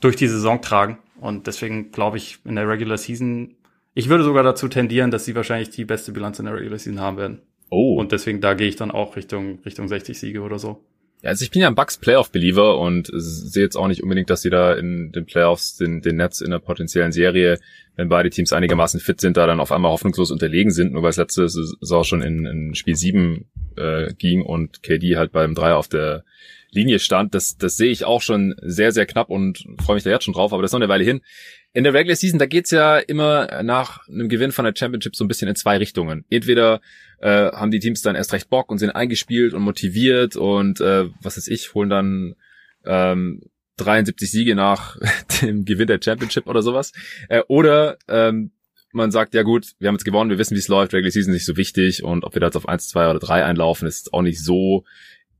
durch 0.00 0.16
die 0.16 0.28
Saison 0.28 0.60
tragen. 0.60 0.98
Und 1.20 1.46
deswegen 1.46 1.92
glaube 1.92 2.16
ich, 2.16 2.38
in 2.44 2.56
der 2.56 2.68
Regular 2.68 2.98
Season, 2.98 3.54
ich 3.94 4.08
würde 4.08 4.24
sogar 4.24 4.42
dazu 4.42 4.68
tendieren, 4.68 5.10
dass 5.10 5.24
sie 5.24 5.34
wahrscheinlich 5.34 5.70
die 5.70 5.84
beste 5.84 6.12
Bilanz 6.12 6.38
in 6.38 6.46
der 6.46 6.54
Regular 6.54 6.78
Season 6.78 7.00
haben 7.00 7.16
werden. 7.16 7.42
Oh. 7.70 7.96
Und 7.98 8.12
deswegen 8.12 8.40
da 8.40 8.54
gehe 8.54 8.68
ich 8.68 8.76
dann 8.76 8.90
auch 8.90 9.16
Richtung, 9.16 9.60
Richtung 9.64 9.88
60 9.88 10.18
Siege 10.18 10.42
oder 10.42 10.58
so. 10.58 10.84
Ja, 11.24 11.30
also 11.30 11.42
ich 11.42 11.50
bin 11.50 11.62
ja 11.62 11.68
ein 11.68 11.74
Bucks 11.74 11.96
Playoff-Believer 11.96 12.78
und 12.78 13.10
sehe 13.14 13.62
jetzt 13.62 13.76
auch 13.76 13.88
nicht 13.88 14.02
unbedingt, 14.02 14.28
dass 14.28 14.42
sie 14.42 14.50
da 14.50 14.74
in 14.74 15.10
den 15.10 15.24
Playoffs 15.24 15.74
den, 15.74 16.02
den 16.02 16.16
Netz 16.16 16.42
in 16.42 16.50
der 16.50 16.58
potenziellen 16.58 17.12
Serie, 17.12 17.58
wenn 17.96 18.10
beide 18.10 18.28
Teams 18.28 18.52
einigermaßen 18.52 19.00
fit 19.00 19.22
sind, 19.22 19.38
da 19.38 19.46
dann 19.46 19.58
auf 19.58 19.72
einmal 19.72 19.90
hoffnungslos 19.90 20.30
unterlegen 20.30 20.70
sind, 20.70 20.92
nur 20.92 21.02
weil 21.02 21.08
es 21.08 21.16
letzte 21.16 21.48
Saison 21.48 22.04
schon 22.04 22.20
in, 22.20 22.44
in 22.44 22.74
Spiel 22.74 22.94
7 22.94 23.46
äh, 23.76 24.12
ging 24.12 24.42
und 24.42 24.82
KD 24.82 25.16
halt 25.16 25.32
beim 25.32 25.54
Dreier 25.54 25.78
auf 25.78 25.88
der 25.88 26.24
Linie 26.72 26.98
stand. 26.98 27.34
Das, 27.34 27.56
das 27.56 27.78
sehe 27.78 27.90
ich 27.90 28.04
auch 28.04 28.20
schon 28.20 28.54
sehr, 28.60 28.92
sehr 28.92 29.06
knapp 29.06 29.30
und 29.30 29.64
freue 29.82 29.94
mich 29.94 30.04
da 30.04 30.10
jetzt 30.10 30.24
schon 30.24 30.34
drauf, 30.34 30.52
aber 30.52 30.60
das 30.60 30.70
ist 30.70 30.72
noch 30.74 30.80
eine 30.80 30.90
Weile 30.90 31.04
hin. 31.04 31.22
In 31.72 31.84
der 31.84 31.94
Regular 31.94 32.16
Season, 32.16 32.38
da 32.38 32.46
geht's 32.46 32.70
ja 32.70 32.98
immer 32.98 33.62
nach 33.62 34.06
einem 34.08 34.28
Gewinn 34.28 34.52
von 34.52 34.66
der 34.66 34.74
Championship 34.76 35.16
so 35.16 35.24
ein 35.24 35.28
bisschen 35.28 35.48
in 35.48 35.56
zwei 35.56 35.78
Richtungen. 35.78 36.26
Entweder 36.28 36.82
äh, 37.24 37.50
haben 37.52 37.70
die 37.70 37.78
Teams 37.78 38.02
dann 38.02 38.16
erst 38.16 38.34
recht 38.34 38.50
Bock 38.50 38.70
und 38.70 38.76
sind 38.76 38.90
eingespielt 38.90 39.54
und 39.54 39.62
motiviert 39.62 40.36
und 40.36 40.82
äh, 40.82 41.06
was 41.22 41.38
weiß 41.38 41.48
ich, 41.48 41.72
holen 41.72 41.88
dann 41.88 42.34
ähm, 42.84 43.40
73 43.78 44.30
Siege 44.30 44.54
nach 44.54 44.98
dem 45.40 45.64
Gewinn 45.64 45.86
der 45.86 46.00
Championship 46.04 46.46
oder 46.46 46.60
sowas. 46.60 46.92
Äh, 47.30 47.42
oder 47.48 47.96
ähm, 48.08 48.52
man 48.92 49.10
sagt, 49.10 49.32
ja 49.32 49.42
gut, 49.42 49.72
wir 49.78 49.88
haben 49.88 49.94
jetzt 49.94 50.04
gewonnen, 50.04 50.28
wir 50.28 50.36
wissen, 50.36 50.54
wie 50.54 50.58
es 50.58 50.68
läuft, 50.68 50.92
Regular 50.92 51.10
Season 51.10 51.32
ist 51.32 51.38
nicht 51.38 51.46
so 51.46 51.56
wichtig 51.56 52.04
und 52.04 52.24
ob 52.24 52.34
wir 52.34 52.40
da 52.40 52.48
jetzt 52.48 52.56
auf 52.56 52.68
1, 52.68 52.88
2 52.88 53.08
oder 53.08 53.20
3 53.20 53.42
einlaufen, 53.42 53.88
ist 53.88 54.12
auch 54.12 54.20
nicht 54.20 54.44
so 54.44 54.84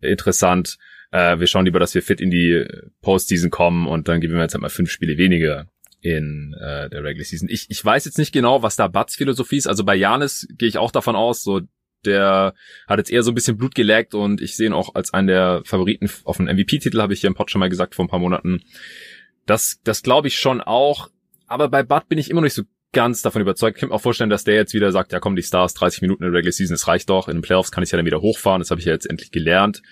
interessant. 0.00 0.78
Äh, 1.12 1.38
wir 1.38 1.46
schauen 1.46 1.66
lieber, 1.66 1.80
dass 1.80 1.94
wir 1.94 2.02
fit 2.02 2.22
in 2.22 2.30
die 2.30 2.66
Postseason 3.02 3.50
kommen 3.50 3.86
und 3.86 4.08
dann 4.08 4.22
geben 4.22 4.32
wir 4.32 4.40
jetzt 4.40 4.54
halt 4.54 4.62
mal 4.62 4.70
fünf 4.70 4.90
Spiele 4.90 5.18
weniger 5.18 5.66
in 6.04 6.54
äh, 6.60 6.90
der 6.90 7.02
Regular 7.02 7.24
Season. 7.24 7.48
Ich, 7.50 7.70
ich 7.70 7.82
weiß 7.82 8.04
jetzt 8.04 8.18
nicht 8.18 8.32
genau, 8.32 8.62
was 8.62 8.76
da 8.76 8.88
Butts 8.88 9.16
Philosophie 9.16 9.56
ist. 9.56 9.66
Also 9.66 9.84
bei 9.84 9.96
Janis 9.96 10.46
gehe 10.58 10.68
ich 10.68 10.76
auch 10.76 10.90
davon 10.90 11.16
aus, 11.16 11.42
so 11.42 11.62
der 12.06 12.54
hat 12.86 12.98
jetzt 12.98 13.10
eher 13.10 13.22
so 13.22 13.30
ein 13.30 13.34
bisschen 13.34 13.56
Blut 13.56 13.74
geleckt 13.74 14.14
und 14.14 14.40
ich 14.40 14.56
sehe 14.56 14.66
ihn 14.66 14.72
auch 14.72 14.94
als 14.94 15.12
einen 15.12 15.28
der 15.28 15.62
Favoriten 15.64 16.10
auf 16.24 16.38
einen 16.38 16.54
MVP-Titel, 16.56 17.00
habe 17.00 17.12
ich 17.12 17.20
hier 17.20 17.28
im 17.28 17.34
Pod 17.34 17.50
schon 17.50 17.60
mal 17.60 17.68
gesagt 17.68 17.94
vor 17.94 18.04
ein 18.04 18.08
paar 18.08 18.18
Monaten. 18.18 18.62
Das, 19.46 19.80
das 19.84 20.02
glaube 20.02 20.28
ich 20.28 20.38
schon 20.38 20.60
auch. 20.60 21.10
Aber 21.46 21.68
bei 21.68 21.82
Bud 21.82 22.08
bin 22.08 22.18
ich 22.18 22.30
immer 22.30 22.40
noch 22.40 22.46
nicht 22.46 22.54
so 22.54 22.62
ganz 22.94 23.20
davon 23.20 23.42
überzeugt. 23.42 23.76
Ich 23.76 23.80
kann 23.80 23.90
mir 23.90 23.94
auch 23.94 24.00
vorstellen, 24.00 24.30
dass 24.30 24.44
der 24.44 24.54
jetzt 24.54 24.72
wieder 24.72 24.90
sagt, 24.92 25.12
ja 25.12 25.20
komm, 25.20 25.36
die 25.36 25.42
Stars, 25.42 25.74
30 25.74 26.00
Minuten 26.00 26.24
in 26.24 26.32
der 26.32 26.38
Regular 26.38 26.52
Season, 26.52 26.74
das 26.74 26.88
reicht 26.88 27.10
doch. 27.10 27.28
In 27.28 27.36
den 27.36 27.42
Playoffs 27.42 27.70
kann 27.70 27.84
ich 27.84 27.90
ja 27.90 27.96
dann 27.96 28.06
wieder 28.06 28.22
hochfahren. 28.22 28.60
Das 28.60 28.70
habe 28.70 28.80
ich 28.80 28.86
ja 28.86 28.92
jetzt 28.92 29.08
endlich 29.10 29.30
gelernt. 29.30 29.82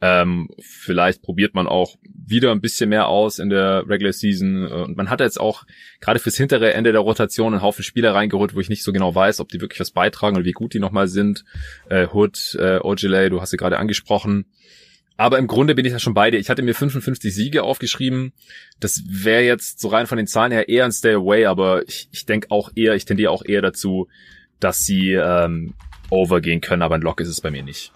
Ähm, 0.00 0.48
vielleicht 0.60 1.22
probiert 1.22 1.54
man 1.54 1.66
auch 1.66 1.96
wieder 2.02 2.52
ein 2.52 2.60
bisschen 2.60 2.88
mehr 2.90 3.08
aus 3.08 3.38
in 3.38 3.50
der 3.50 3.88
Regular 3.88 4.12
Season. 4.12 4.66
Und 4.66 4.96
man 4.96 5.10
hat 5.10 5.20
jetzt 5.20 5.40
auch 5.40 5.64
gerade 6.00 6.18
fürs 6.18 6.36
hintere 6.36 6.72
Ende 6.72 6.92
der 6.92 7.00
Rotation 7.00 7.52
einen 7.52 7.62
Haufen 7.62 7.84
Spieler 7.84 8.14
reingeholt, 8.14 8.54
wo 8.54 8.60
ich 8.60 8.68
nicht 8.68 8.82
so 8.82 8.92
genau 8.92 9.14
weiß, 9.14 9.40
ob 9.40 9.48
die 9.48 9.60
wirklich 9.60 9.80
was 9.80 9.90
beitragen 9.90 10.36
oder 10.36 10.44
wie 10.44 10.52
gut 10.52 10.74
die 10.74 10.80
nochmal 10.80 11.08
sind. 11.08 11.44
Äh, 11.88 12.06
Hood, 12.12 12.56
äh, 12.58 12.80
Ojale, 12.80 13.30
du 13.30 13.40
hast 13.40 13.50
sie 13.50 13.56
gerade 13.56 13.78
angesprochen. 13.78 14.46
Aber 15.16 15.38
im 15.38 15.46
Grunde 15.46 15.74
bin 15.74 15.84
ich 15.84 15.92
ja 15.92 15.98
schon 15.98 16.14
bei 16.14 16.30
dir. 16.30 16.38
Ich 16.38 16.50
hatte 16.50 16.62
mir 16.62 16.74
55 16.74 17.32
Siege 17.32 17.62
aufgeschrieben. 17.62 18.32
Das 18.80 19.02
wäre 19.06 19.42
jetzt 19.42 19.80
so 19.80 19.88
rein 19.88 20.06
von 20.06 20.16
den 20.16 20.26
Zahlen 20.26 20.50
her 20.50 20.68
eher 20.68 20.84
ein 20.84 20.92
Stay 20.92 21.14
Away, 21.14 21.46
aber 21.46 21.86
ich, 21.86 22.08
ich 22.10 22.26
denke 22.26 22.50
auch 22.50 22.70
eher, 22.74 22.94
ich 22.94 23.04
tendiere 23.04 23.30
auch 23.30 23.44
eher 23.44 23.62
dazu, 23.62 24.08
dass 24.58 24.80
sie 24.80 25.12
ähm, 25.12 25.74
overgehen 26.10 26.60
können, 26.60 26.82
aber 26.82 26.96
ein 26.96 27.02
Lock 27.02 27.20
ist 27.20 27.28
es 27.28 27.40
bei 27.40 27.50
mir 27.50 27.62
nicht. 27.62 27.92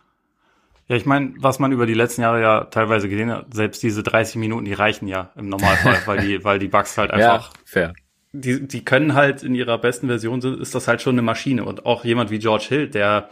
Ja, 0.88 0.96
ich 0.96 1.06
meine, 1.06 1.34
was 1.38 1.58
man 1.58 1.72
über 1.72 1.86
die 1.86 1.94
letzten 1.94 2.22
Jahre 2.22 2.40
ja 2.40 2.64
teilweise 2.64 3.08
gesehen 3.08 3.30
hat, 3.30 3.52
selbst 3.52 3.82
diese 3.82 4.02
30 4.02 4.36
Minuten, 4.36 4.64
die 4.64 4.72
reichen 4.72 5.06
ja 5.06 5.32
im 5.36 5.48
Normalfall, 5.48 5.98
weil 6.06 6.20
die, 6.20 6.44
weil 6.44 6.58
die 6.58 6.68
Bugs 6.68 6.96
halt 6.96 7.10
einfach. 7.10 7.52
Ja, 7.52 7.60
fair. 7.64 7.92
Die, 8.32 8.66
die 8.66 8.84
können 8.84 9.14
halt 9.14 9.42
in 9.42 9.54
ihrer 9.54 9.78
besten 9.78 10.06
Version 10.06 10.40
ist 10.60 10.74
das 10.74 10.86
halt 10.86 11.02
schon 11.02 11.14
eine 11.14 11.22
Maschine. 11.22 11.64
Und 11.64 11.84
auch 11.84 12.04
jemand 12.04 12.30
wie 12.30 12.38
George 12.38 12.66
Hill, 12.68 12.88
der, 12.88 13.28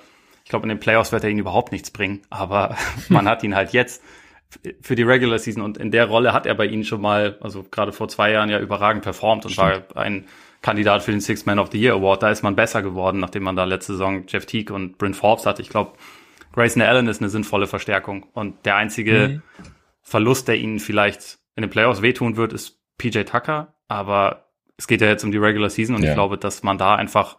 ich 0.47 0.51
glaube, 0.51 0.63
in 0.63 0.69
den 0.69 0.79
Playoffs 0.79 1.11
wird 1.11 1.25
er 1.25 1.31
ihnen 1.31 1.41
überhaupt 1.41 1.73
nichts 1.73 1.91
bringen, 1.91 2.23
aber 2.31 2.77
man 3.09 3.29
hat 3.29 3.43
ihn 3.43 3.57
halt 3.57 3.73
jetzt 3.73 4.01
für 4.81 4.95
die 4.95 5.03
Regular 5.03 5.41
Season 5.41 5.61
und 5.61 5.77
in 5.77 5.91
der 5.91 6.07
Rolle 6.07 6.33
hat 6.33 6.47
er 6.47 6.55
bei 6.55 6.67
ihnen 6.67 6.85
schon 6.85 7.01
mal, 7.01 7.37
also 7.41 7.65
gerade 7.65 7.91
vor 7.91 8.07
zwei 8.07 8.31
Jahren 8.31 8.49
ja 8.49 8.61
überragend 8.61 9.03
performt 9.03 9.45
und 9.45 9.51
Stimmt. 9.51 9.95
war 9.95 10.03
ein 10.05 10.27
Kandidat 10.63 11.03
für 11.03 11.11
den 11.11 11.21
Six 11.21 11.47
Man 11.47 11.59
of 11.59 11.73
the 11.73 11.81
Year 11.81 11.95
Award. 11.95 12.23
Da 12.23 12.31
ist 12.31 12.45
man 12.45 12.55
besser 12.55 12.81
geworden, 12.81 13.19
nachdem 13.19 13.43
man 13.43 13.57
da 13.57 13.65
letzte 13.65 13.95
Saison 13.95 14.25
Jeff 14.29 14.47
Teague 14.47 14.73
und 14.73 14.99
Bryn 14.99 15.15
Forbes 15.15 15.47
hatte. 15.47 15.63
Ich 15.63 15.69
glaube, 15.69 15.95
Grayson 16.53 16.81
Allen 16.81 17.09
ist 17.09 17.21
eine 17.21 17.29
sinnvolle 17.29 17.67
Verstärkung. 17.67 18.27
Und 18.33 18.65
der 18.67 18.77
einzige 18.77 19.29
mhm. 19.29 19.43
Verlust, 20.03 20.47
der 20.47 20.59
ihnen 20.59 20.79
vielleicht 20.79 21.39
in 21.57 21.63
den 21.63 21.71
Playoffs 21.71 22.03
wehtun 22.03 22.37
wird, 22.37 22.53
ist 22.53 22.81
PJ 22.99 23.23
Tucker. 23.23 23.75
Aber 23.89 24.47
es 24.77 24.87
geht 24.87 25.01
ja 25.01 25.09
jetzt 25.09 25.25
um 25.25 25.33
die 25.33 25.39
Regular 25.39 25.71
Season 25.71 25.97
und 25.97 26.03
ja. 26.03 26.11
ich 26.11 26.15
glaube, 26.15 26.39
dass 26.39 26.63
man 26.63 26.79
da 26.79 26.95
einfach, 26.95 27.37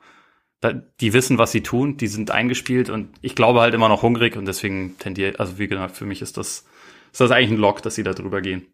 die 0.99 1.13
wissen, 1.13 1.37
was 1.37 1.51
sie 1.51 1.61
tun, 1.61 1.97
die 1.97 2.07
sind 2.07 2.31
eingespielt 2.31 2.89
und 2.89 3.09
ich 3.21 3.35
glaube 3.35 3.61
halt 3.61 3.73
immer 3.73 3.89
noch 3.89 4.01
hungrig 4.01 4.35
und 4.35 4.45
deswegen 4.45 4.97
tendiert, 4.97 5.39
also 5.39 5.59
wie 5.59 5.67
gesagt, 5.67 5.95
für 5.95 6.05
mich 6.05 6.21
ist 6.21 6.37
das, 6.37 6.65
ist 7.11 7.21
das 7.21 7.31
eigentlich 7.31 7.51
ein 7.51 7.57
Lock, 7.57 7.83
dass 7.83 7.95
sie 7.95 8.03
da 8.03 8.13
drüber 8.13 8.41
gehen. 8.41 8.65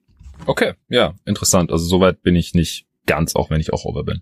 Okay, 0.46 0.74
ja, 0.88 1.14
interessant. 1.26 1.72
Also 1.72 1.86
soweit 1.86 2.22
bin 2.22 2.36
ich 2.36 2.54
nicht 2.54 2.88
ganz, 3.06 3.36
auch 3.36 3.50
wenn 3.50 3.60
ich 3.60 3.74
auch 3.74 3.86
over 3.86 4.04
bin. 4.04 4.22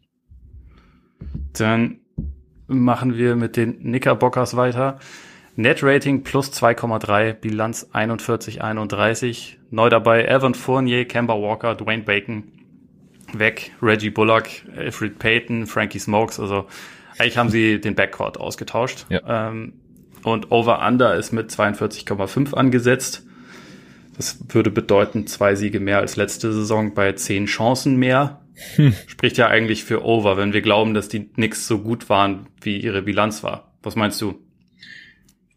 Dann 1.53 1.99
machen 2.67 3.15
wir 3.15 3.35
mit 3.35 3.57
den 3.57 3.79
Knickerbockers 3.79 4.55
weiter. 4.55 4.99
Net-Rating 5.55 6.23
plus 6.23 6.51
2,3, 6.51 7.33
Bilanz 7.33 7.89
41-31. 7.93 9.57
Neu 9.69 9.89
dabei 9.89 10.25
Evan 10.25 10.55
Fournier, 10.55 11.05
Kemba 11.05 11.35
Walker, 11.35 11.75
Dwayne 11.75 12.03
Bacon 12.03 12.43
weg, 13.33 13.71
Reggie 13.81 14.09
Bullock, 14.09 14.47
Alfred 14.75 15.19
Payton, 15.19 15.67
Frankie 15.67 15.99
Smokes. 15.99 16.39
Also 16.39 16.67
eigentlich 17.17 17.37
haben 17.37 17.49
sie 17.49 17.79
den 17.79 17.95
Backcourt 17.95 18.39
ausgetauscht. 18.39 19.05
Ja. 19.09 19.49
Ähm, 19.49 19.73
und 20.23 20.51
Over-Under 20.51 21.15
ist 21.15 21.31
mit 21.31 21.49
42,5 21.49 22.53
angesetzt. 22.53 23.23
Das 24.17 24.37
würde 24.49 24.69
bedeuten, 24.69 25.25
zwei 25.25 25.55
Siege 25.55 25.79
mehr 25.79 25.97
als 25.97 26.15
letzte 26.15 26.53
Saison 26.53 26.93
bei 26.93 27.13
zehn 27.13 27.45
Chancen 27.45 27.95
mehr. 27.95 28.41
Hm. 28.75 28.93
Spricht 29.07 29.37
ja 29.37 29.47
eigentlich 29.47 29.83
für 29.83 30.03
Over, 30.03 30.37
wenn 30.37 30.53
wir 30.53 30.61
glauben, 30.61 30.93
dass 30.93 31.07
die 31.07 31.25
Knicks 31.25 31.67
so 31.67 31.79
gut 31.79 32.09
waren, 32.09 32.47
wie 32.61 32.77
ihre 32.77 33.01
Bilanz 33.01 33.43
war. 33.43 33.73
Was 33.81 33.95
meinst 33.95 34.21
du? 34.21 34.39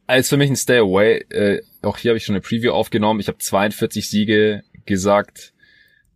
als 0.07 0.29
für 0.29 0.37
mich 0.37 0.51
ein 0.51 0.57
Stay 0.57 0.79
Away. 0.79 1.25
Äh, 1.31 1.63
auch 1.83 1.99
hier 1.99 2.11
habe 2.11 2.19
ich 2.19 2.25
schon 2.25 2.35
eine 2.35 2.43
Preview 2.43 2.73
aufgenommen. 2.73 3.21
Ich 3.21 3.29
habe 3.29 3.39
42 3.39 4.09
Siege 4.09 4.63
gesagt. 4.87 5.53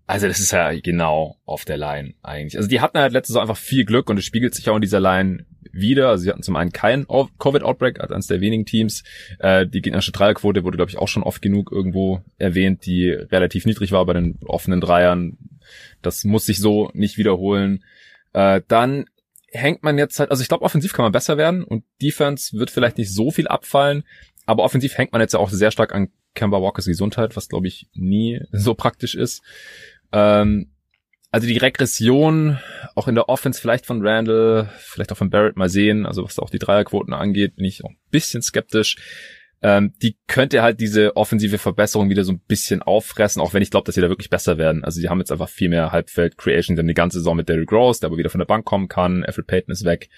Also 0.09 0.27
das 0.27 0.41
ist 0.41 0.53
ja 0.53 0.73
genau 0.81 1.37
auf 1.45 1.67
der 1.67 1.77
Line 1.77 2.15
eigentlich. 2.23 2.57
Also 2.57 2.67
die 2.67 2.81
hatten 2.81 2.99
halt 2.99 3.13
letztes 3.13 3.35
Jahr 3.35 3.43
einfach 3.43 3.59
viel 3.59 3.85
Glück 3.85 4.09
und 4.09 4.19
es 4.19 4.25
spiegelt 4.25 4.55
sich 4.55 4.69
auch 4.71 4.75
in 4.75 4.81
dieser 4.81 5.01
Line 5.01 5.45
wieder. 5.71 6.09
Also 6.09 6.25
sie 6.25 6.31
hatten 6.31 6.43
zum 6.43 6.57
einen 6.57 6.73
keinen 6.73 7.07
Covid-Outbreak 7.07 8.01
als 8.01 8.11
eines 8.11 8.27
der 8.27 8.41
wenigen 8.41 8.65
Teams. 8.65 9.05
Äh, 9.39 9.67
die 9.67 9.83
gegnerische 9.83 10.13
Dreierquote 10.13 10.65
wurde, 10.65 10.79
glaube 10.79 10.91
ich, 10.91 10.97
auch 10.97 11.09
schon 11.09 11.23
oft 11.23 11.43
genug 11.43 11.71
irgendwo 11.71 12.23
erwähnt, 12.39 12.87
die 12.87 13.11
relativ 13.11 13.67
niedrig 13.67 13.93
war 13.93 14.07
bei 14.07 14.15
den 14.15 14.39
offenen 14.47 14.81
Dreiern. 14.81 15.37
Das 16.01 16.25
muss 16.25 16.47
sich 16.47 16.59
so 16.59 16.91
nicht 16.95 17.19
wiederholen. 17.19 17.85
Äh, 18.33 18.63
dann 18.67 19.05
hängt 19.51 19.83
man 19.83 19.99
jetzt 19.99 20.19
halt, 20.21 20.31
also 20.31 20.41
ich 20.41 20.49
glaube, 20.49 20.65
offensiv 20.65 20.95
kann 20.95 21.05
man 21.05 21.13
besser 21.13 21.37
werden 21.37 21.65
und 21.65 21.85
Defense 22.01 22.59
wird 22.59 22.71
vielleicht 22.71 22.97
nicht 22.97 23.13
so 23.13 23.31
viel 23.31 23.47
abfallen, 23.47 24.05
aber 24.47 24.63
offensiv 24.63 24.97
hängt 24.97 25.13
man 25.13 25.21
jetzt 25.21 25.35
ja 25.35 25.39
auch 25.41 25.51
sehr 25.51 25.71
stark 25.71 25.95
an 25.95 26.09
Kemba 26.35 26.63
Walkers 26.63 26.87
Gesundheit, 26.87 27.37
was 27.37 27.49
glaube 27.49 27.67
ich 27.67 27.89
nie 27.95 28.41
so 28.53 28.75
praktisch 28.75 29.15
ist. 29.15 29.43
Ähm, 30.13 30.73
also 31.31 31.47
die 31.47 31.59
Regression 31.59 32.59
auch 32.95 33.09
in 33.09 33.15
der 33.15 33.29
Offense 33.29 33.61
vielleicht 33.61 33.87
von 33.87 34.07
Randall, 34.07 34.71
vielleicht 34.79 35.13
auch 35.13 35.17
von 35.17 35.31
Barrett 35.31 35.57
mal 35.57 35.69
sehen, 35.69 36.07
also 36.07 36.25
was 36.25 36.39
auch 36.39 36.51
die 36.51 36.59
Dreierquoten 36.59 37.13
angeht, 37.13 37.57
bin 37.57 37.67
ich 37.67 37.85
auch 37.85 37.91
ein 37.91 37.99
bisschen 38.11 38.43
skeptisch. 38.43 38.97
Ähm, 39.61 39.93
die 40.01 40.17
könnte 40.29 40.63
halt 40.63 40.81
diese 40.81 41.17
offensive 41.17 41.59
Verbesserung 41.59 42.11
wieder 42.11 42.25
so 42.25 42.33
ein 42.33 42.41
bisschen 42.41 42.81
auffressen, 42.81 43.43
auch 43.43 43.55
wenn 43.55 43.63
ich 43.63 43.71
glaube, 43.71 43.85
dass 43.85 43.97
sie 43.97 44.01
da 44.01 44.09
wirklich 44.09 44.31
besser 44.31 44.57
werden. 44.57 44.85
Also 44.85 45.01
sie 45.01 45.09
haben 45.09 45.19
jetzt 45.19 45.33
einfach 45.33 45.49
viel 45.49 45.69
mehr 45.69 45.91
Halbfeld-Creation, 45.91 46.79
haben 46.79 46.87
die 46.87 46.95
ganze 46.95 47.19
Saison 47.19 47.37
mit 47.37 47.49
Derrick 47.49 47.73
Rose, 47.73 48.01
der 48.01 48.07
aber 48.07 48.19
wieder 48.19 48.31
von 48.31 48.39
der 48.39 48.47
Bank 48.47 48.65
kommen 48.65 48.89
kann, 48.89 49.25
Alfred 49.25 49.49
Payton 49.49 49.73
ist 49.73 49.85
weg. 49.85 50.09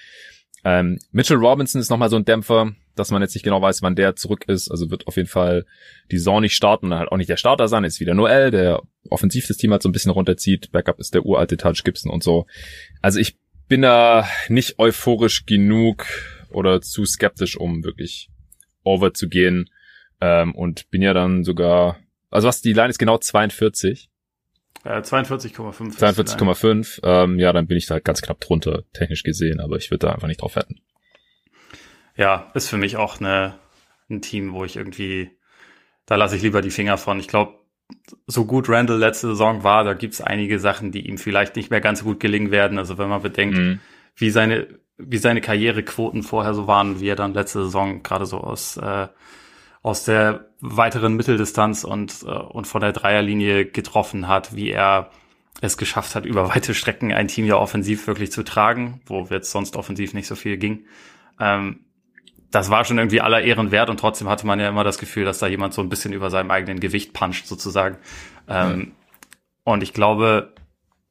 Ähm, 0.63 0.99
Mitchell 1.11 1.39
Robinson 1.39 1.81
ist 1.81 1.91
nochmal 1.91 2.11
so 2.11 2.17
ein 2.17 2.27
Dämpfer, 2.27 2.73
dass 2.95 3.11
man 3.11 3.23
jetzt 3.23 3.35
nicht 3.35 3.45
genau 3.45 3.61
weiß, 3.63 3.83
wann 3.83 3.97
der 3.97 4.17
zurück 4.17 4.45
ist. 4.47 4.71
Also 4.71 4.91
wird 4.91 5.07
auf 5.07 5.17
jeden 5.17 5.29
Fall 5.29 5.65
die 6.11 6.19
Saison 6.19 6.41
nicht 6.41 6.55
starten 6.55 6.87
und 6.87 6.99
halt 6.99 7.11
auch 7.11 7.17
nicht 7.17 7.31
der 7.31 7.37
Starter 7.37 7.69
sein. 7.69 7.85
Ist 7.85 8.01
wieder 8.01 8.15
Noel, 8.15 8.51
der 8.51 8.83
offensiv 9.09 9.47
das 9.47 9.57
Team 9.57 9.73
halt 9.73 9.83
so 9.83 9.89
ein 9.89 9.93
bisschen 9.93 10.13
runterzieht. 10.13 10.71
Backup 10.73 11.01
ist 11.01 11.15
der 11.15 11.25
uralte 11.25 11.57
Touch 11.57 11.83
Gibson 11.85 12.11
und 12.11 12.23
so. 12.23 12.47
Also 13.01 13.19
ich 13.19 13.37
bin 13.69 13.83
da 13.83 14.29
nicht 14.49 14.79
euphorisch 14.79 15.47
genug 15.47 16.07
oder 16.51 16.81
zu 16.81 17.05
skeptisch, 17.05 17.57
um 17.57 17.85
wirklich 17.85 18.29
over 18.83 19.15
zu 19.15 19.29
gehen. 19.29 19.71
Ähm, 20.21 20.55
und 20.55 20.91
bin 20.91 21.03
ja 21.03 21.15
dann 21.15 21.45
sogar, 21.45 21.99
also 22.31 22.49
was, 22.49 22.61
die 22.61 22.73
Line 22.73 22.91
ist 22.91 22.99
genau 22.99 23.19
42. 23.19 24.11
Äh, 24.85 25.01
42,5. 25.01 25.99
42,5. 25.99 27.01
Ähm, 27.03 27.39
ja, 27.39 27.53
dann 27.53 27.67
bin 27.67 27.77
ich 27.77 27.87
da 27.87 27.95
halt 27.95 28.05
ganz 28.05 28.23
knapp 28.23 28.41
drunter, 28.41 28.85
technisch 28.93 29.23
gesehen, 29.23 29.61
aber 29.61 29.77
ich 29.77 29.91
würde 29.91 30.07
da 30.07 30.13
einfach 30.13 30.29
nicht 30.29 30.43
drauf 30.43 30.57
wetten. 30.57 30.81
Ja, 32.21 32.51
ist 32.53 32.69
für 32.69 32.77
mich 32.77 32.99
auch 32.99 33.19
eine, 33.19 33.55
ein 34.11 34.21
Team, 34.21 34.53
wo 34.53 34.63
ich 34.67 34.77
irgendwie, 34.77 35.31
da 36.05 36.17
lasse 36.17 36.37
ich 36.37 36.43
lieber 36.43 36.61
die 36.61 36.71
Finger 36.71 36.99
von. 36.99 37.19
Ich 37.19 37.29
glaube, 37.29 37.55
so 38.27 38.45
gut 38.45 38.69
Randall 38.69 38.99
letzte 38.99 39.29
Saison 39.29 39.65
war, 39.65 39.85
da 39.85 39.95
gibt's 39.95 40.21
einige 40.21 40.59
Sachen, 40.59 40.93
die 40.93 41.09
ihm 41.09 41.17
vielleicht 41.17 41.57
nicht 41.57 41.71
mehr 41.71 41.81
ganz 41.81 42.01
so 42.01 42.05
gut 42.05 42.21
gelingen 42.21 42.51
werden. 42.51 42.77
Also 42.77 42.99
wenn 42.99 43.09
man 43.09 43.23
bedenkt, 43.23 43.57
mhm. 43.57 43.81
wie 44.17 44.29
seine 44.29 44.69
wie 44.99 45.17
seine 45.17 45.41
Karrierequoten 45.41 46.23
vorher 46.23 46.53
so 46.53 46.67
waren, 46.67 47.01
wie 47.01 47.09
er 47.09 47.17
dann 47.17 47.33
letzte 47.33 47.65
Saison 47.65 48.03
gerade 48.03 48.27
so 48.27 48.37
aus 48.37 48.77
äh, 48.77 49.09
aus 49.81 50.05
der 50.05 50.51
weiteren 50.61 51.15
Mitteldistanz 51.17 51.85
und, 51.85 52.23
äh, 52.27 52.33
und 52.33 52.67
von 52.67 52.83
der 52.83 52.93
Dreierlinie 52.93 53.65
getroffen 53.65 54.29
hat, 54.29 54.55
wie 54.55 54.69
er 54.69 55.11
es 55.63 55.79
geschafft 55.79 56.15
hat, 56.15 56.27
über 56.27 56.51
weite 56.51 56.75
Strecken 56.75 57.15
ein 57.15 57.29
Team 57.29 57.47
ja 57.47 57.57
offensiv 57.57 58.07
wirklich 58.07 58.31
zu 58.31 58.43
tragen, 58.43 59.01
wo 59.07 59.27
jetzt 59.31 59.51
sonst 59.51 59.75
offensiv 59.75 60.13
nicht 60.13 60.27
so 60.27 60.35
viel 60.35 60.59
ging. 60.59 60.85
Ähm, 61.41 61.87
das 62.51 62.71
war 62.71 62.85
schon 62.85 62.99
irgendwie 62.99 63.21
aller 63.21 63.43
Ehren 63.43 63.71
wert 63.71 63.91
und 63.91 64.01
trotzdem 64.01 64.29
hatte 64.29 64.47
man 64.47 64.59
ja 64.59 64.69
immer 64.69 64.85
das 64.85 64.99
Gefühl, 64.99 65.25
dass 65.25 65.39
da 65.39 65.47
jemand 65.47 65.75
so 65.75 65.83
ein 65.83 65.89
bisschen 65.89 66.13
über 66.13 66.31
seinem 66.31 66.51
eigenen 66.51 66.81
Gewicht 66.81 67.13
puncht 67.13 67.47
sozusagen. 67.47 67.97
Ähm, 68.49 68.77
mhm. 68.77 68.93
Und 69.65 69.83
ich 69.83 69.93
glaube, 69.93 70.55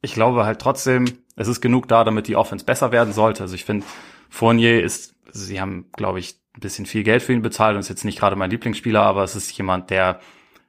ich 0.02 0.14
glaube 0.14 0.44
halt 0.44 0.60
trotzdem, 0.60 1.06
es 1.36 1.48
ist 1.48 1.60
genug 1.60 1.88
da, 1.88 2.04
damit 2.04 2.28
die 2.28 2.36
Offense 2.36 2.64
besser 2.64 2.92
werden 2.92 3.12
sollte. 3.12 3.42
Also 3.42 3.54
ich 3.54 3.64
finde, 3.64 3.86
Fournier 4.28 4.82
ist, 4.82 5.14
sie 5.32 5.60
haben, 5.60 5.86
glaube 5.96 6.18
ich, 6.18 6.38
ein 6.54 6.60
bisschen 6.60 6.86
viel 6.86 7.04
Geld 7.04 7.22
für 7.22 7.32
ihn 7.32 7.42
bezahlt 7.42 7.74
und 7.74 7.80
ist 7.80 7.88
jetzt 7.88 8.04
nicht 8.04 8.18
gerade 8.18 8.36
mein 8.36 8.50
Lieblingsspieler, 8.50 9.02
aber 9.02 9.24
es 9.24 9.36
ist 9.36 9.56
jemand, 9.56 9.90
der 9.90 10.20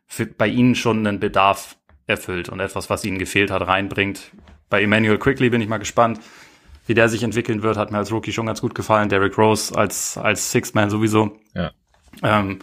für, 0.07 0.26
bei 0.26 0.47
ihnen 0.47 0.76
schon 0.76 1.05
einen 1.05 1.19
Bedarf 1.19 1.76
erfüllt 2.07 2.49
und 2.49 2.59
etwas, 2.59 2.89
was 2.89 3.03
ihnen 3.03 3.19
gefehlt 3.19 3.51
hat, 3.51 3.65
reinbringt. 3.67 4.32
Bei 4.69 4.82
Emmanuel 4.82 5.17
Quickly 5.17 5.49
bin 5.49 5.61
ich 5.61 5.67
mal 5.67 5.78
gespannt, 5.80 6.19
wie 6.86 6.94
der 6.94 7.10
sich 7.10 7.24
entwickeln 7.24 7.64
wird. 7.64 7.78
Hat 7.78 7.92
mir 7.92 7.98
als 7.98 8.12
Rookie 8.12 8.34
schon 8.34 8.46
ganz 8.46 8.62
gut 8.62 8.76
gefallen. 8.76 9.10
Derrick 9.10 9.38
Rose 9.38 9.76
als, 9.76 10.18
als 10.18 10.52
Sixth-Man 10.52 10.90
sowieso. 10.90 11.38
Ja. 11.54 11.72
Ähm, 12.24 12.60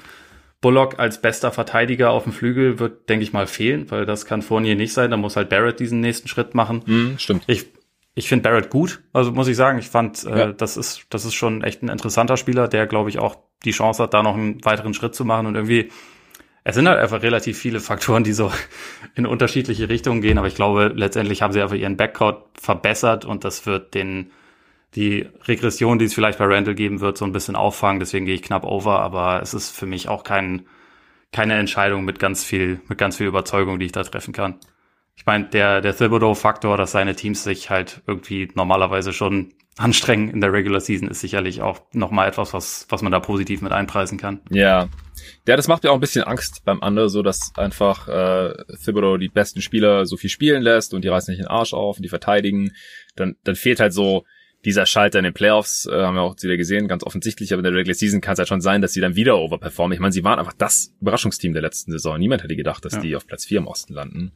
Bullock 0.61 0.99
als 0.99 1.21
bester 1.21 1.53
Verteidiger 1.53 2.11
auf 2.11 2.25
dem 2.25 2.33
Flügel 2.33 2.79
wird, 2.79 3.09
denke 3.09 3.23
ich 3.23 3.33
mal, 3.33 3.47
fehlen, 3.47 3.91
weil 3.91 4.07
das 4.07 4.27
kann 4.27 4.43
Fournier 4.43 4.75
nicht 4.75 4.93
sein. 4.93 5.11
Da 5.11 5.17
muss 5.17 5.37
halt 5.37 5.49
Barrett 5.49 5.79
diesen 5.79 6.01
nächsten 6.01 6.27
Schritt 6.27 6.55
machen. 6.55 6.83
Mm, 6.85 7.19
stimmt. 7.19 7.45
Ich, 7.47 7.67
ich 8.15 8.29
finde 8.29 8.43
Barrett 8.43 8.69
gut, 8.69 9.01
also 9.13 9.31
muss 9.31 9.47
ich 9.47 9.57
sagen. 9.57 9.79
Ich 9.79 9.89
fand, 9.89 10.25
äh, 10.25 10.31
ja. 10.31 10.49
äh, 10.49 10.55
das 10.55 10.77
ist, 10.77 11.07
das 11.11 11.25
ist 11.25 11.35
schon 11.35 11.63
echt 11.63 11.83
ein 11.83 11.89
interessanter 11.89 12.37
Spieler, 12.37 12.67
der, 12.67 12.89
glaube 12.89 13.09
ich, 13.09 13.19
auch 13.21 13.37
die 13.65 13.71
Chance 13.71 14.03
hat, 14.03 14.15
da 14.15 14.23
noch 14.23 14.35
einen 14.35 14.65
weiteren 14.65 14.95
Schritt 14.95 15.15
zu 15.15 15.25
machen 15.25 15.47
und 15.47 15.55
irgendwie 15.55 15.91
es 16.69 16.75
sind 16.75 16.87
halt 16.87 16.99
einfach 16.99 17.23
relativ 17.23 17.59
viele 17.59 17.81
Faktoren, 17.81 18.25
die 18.25 18.35
so 18.35 18.53
in 19.15 19.25
unterschiedliche 19.25 19.89
Richtungen 19.89 20.21
gehen, 20.21 20.37
aber 20.37 20.49
ich 20.49 20.55
glaube, 20.55 20.93
letztendlich 20.95 21.41
haben 21.41 21.55
sie 21.55 21.63
einfach 21.63 21.77
ihren 21.77 21.97
Backcourt 21.97 22.45
verbessert 22.61 23.25
und 23.25 23.43
das 23.45 23.65
wird 23.65 23.95
den, 23.95 24.33
die 24.95 25.27
Regression, 25.47 25.99
die 25.99 26.05
es 26.05 26.13
vielleicht 26.13 26.39
bei 26.39 26.45
Randall 26.45 26.75
geben 26.75 27.01
wird, 27.01 27.17
so 27.17 27.25
ein 27.25 27.33
bisschen 27.33 27.57
auffangen. 27.57 28.01
Deswegen 28.01 28.27
gehe 28.27 28.35
ich 28.35 28.43
knapp 28.43 28.65
over, 28.65 29.01
aber 29.01 29.41
es 29.41 29.55
ist 29.55 29.75
für 29.75 29.87
mich 29.87 30.11
auch 30.11 30.25
kein, 30.25 30.67
keine 31.33 31.55
Entscheidung 31.55 32.05
mit 32.05 32.19
ganz 32.19 32.45
viel, 32.45 32.83
mit 32.87 32.99
ganz 32.99 33.17
viel 33.17 33.29
Überzeugung, 33.29 33.79
die 33.79 33.87
ich 33.87 33.93
da 33.93 34.03
treffen 34.03 34.35
kann. 34.35 34.57
Ich 35.17 35.25
meine, 35.25 35.47
der, 35.47 35.81
der 35.81 35.97
Thibodeau-Faktor, 35.97 36.77
dass 36.77 36.93
seine 36.93 37.17
Teams 37.17 37.45
sich 37.45 37.71
halt 37.71 38.03
irgendwie 38.07 38.51
normalerweise 38.55 39.15
schon 39.15 39.55
anstrengen 39.79 40.29
in 40.29 40.41
der 40.41 40.53
Regular 40.53 40.81
Season, 40.81 41.09
ist 41.09 41.21
sicherlich 41.21 41.63
auch 41.63 41.81
nochmal 41.93 42.29
etwas, 42.29 42.53
was, 42.53 42.87
was 42.89 43.03
man 43.03 43.13
da 43.13 43.21
positiv 43.21 43.63
mit 43.63 43.73
einpreisen 43.73 44.19
kann. 44.19 44.41
Ja. 44.51 44.89
Ja, 45.47 45.57
das 45.57 45.69
macht 45.69 45.83
mir 45.83 45.91
auch 45.91 45.95
ein 45.95 46.01
bisschen 46.01 46.25
Angst 46.25 46.63
beim 46.65 46.81
Under, 46.81 47.09
so 47.09 47.23
dass 47.23 47.53
einfach 47.57 48.09
äh, 48.09 48.55
Thibodeau 48.85 49.17
die 49.17 49.29
besten 49.29 49.61
Spieler 49.63 50.07
so 50.07 50.17
viel 50.17 50.31
spielen 50.31 50.63
lässt 50.63 50.95
und 50.95 51.03
die 51.03 51.09
reißen 51.09 51.33
nicht 51.33 51.43
den 51.43 51.49
Arsch 51.49 51.75
auf 51.75 51.97
und 51.97 52.03
die 52.03 52.09
verteidigen. 52.09 52.73
Dann, 53.17 53.37
dann 53.45 53.57
fehlt 53.57 53.81
halt 53.81 53.93
so 53.93 54.25
dieser 54.65 54.87
Schalter 54.87 55.19
in 55.19 55.25
den 55.25 55.35
Playoffs, 55.35 55.87
äh, 55.87 56.03
haben 56.03 56.15
wir 56.15 56.23
auch 56.23 56.37
wieder 56.41 56.57
gesehen, 56.57 56.89
ganz 56.89 57.05
offensichtlich, 57.05 57.53
aber 57.53 57.61
in 57.61 57.65
der 57.65 57.75
Regular 57.75 57.95
Season 57.95 58.21
kann 58.21 58.33
es 58.35 58.39
halt 58.39 58.49
schon 58.49 58.61
sein, 58.61 58.83
dass 58.83 58.93
sie 58.93 59.01
dann 59.01 59.17
wieder 59.17 59.39
overperformen. 59.39 59.95
Ich 59.95 60.01
meine, 60.01 60.13
sie 60.13 60.25
waren 60.25 60.39
einfach 60.39 60.53
das 60.53 60.95
Überraschungsteam 61.01 61.53
der 61.53 61.63
letzten 61.63 61.93
Saison. 61.93 62.19
Niemand 62.19 62.43
hätte 62.43 62.57
gedacht, 62.57 62.85
dass 62.85 62.95
ja. 62.95 63.01
die 63.01 63.17
auf 63.17 63.27
Platz 63.27 63.45
4 63.45 63.59
im 63.59 63.67
Osten 63.67 63.95
landen. 63.95 64.33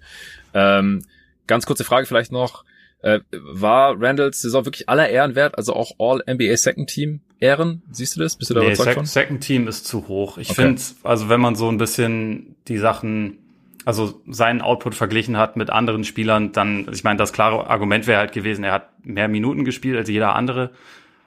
Ähm, 0.54 1.04
ganz 1.46 1.66
kurze 1.66 1.84
Frage 1.84 2.06
vielleicht 2.06 2.32
noch. 2.32 2.64
Äh, 3.02 3.20
war 3.32 4.00
Randalls 4.00 4.40
Saison 4.40 4.64
wirklich 4.64 4.88
aller 4.88 5.08
Ehren 5.08 5.34
wert, 5.34 5.58
also 5.58 5.74
auch 5.74 5.92
All-NBA 5.98 6.56
Second 6.56 6.88
Team 6.88 7.20
Ehren? 7.40 7.82
Siehst 7.90 8.16
du 8.16 8.20
das? 8.20 8.36
Bist 8.36 8.50
du 8.50 8.54
da 8.54 8.60
nee, 8.60 8.66
überzeugt 8.66 8.86
Sec 8.86 8.94
von? 8.94 9.06
Second 9.06 9.40
Team 9.40 9.66
ist 9.66 9.86
zu 9.86 10.06
hoch. 10.06 10.38
Ich 10.38 10.50
okay. 10.50 10.62
finde, 10.62 10.82
also 11.02 11.28
wenn 11.28 11.40
man 11.40 11.56
so 11.56 11.68
ein 11.68 11.78
bisschen 11.78 12.54
die 12.68 12.78
Sachen, 12.78 13.38
also 13.84 14.22
seinen 14.28 14.62
Output 14.62 14.94
verglichen 14.94 15.36
hat 15.36 15.56
mit 15.56 15.68
anderen 15.68 16.04
Spielern, 16.04 16.52
dann, 16.52 16.88
ich 16.92 17.02
meine, 17.02 17.16
das 17.16 17.32
klare 17.32 17.68
Argument 17.68 18.06
wäre 18.06 18.20
halt 18.20 18.32
gewesen, 18.32 18.62
er 18.62 18.72
hat 18.72 18.90
mehr 19.04 19.26
Minuten 19.26 19.64
gespielt 19.64 19.96
als 19.96 20.08
jeder 20.08 20.36
andere. 20.36 20.70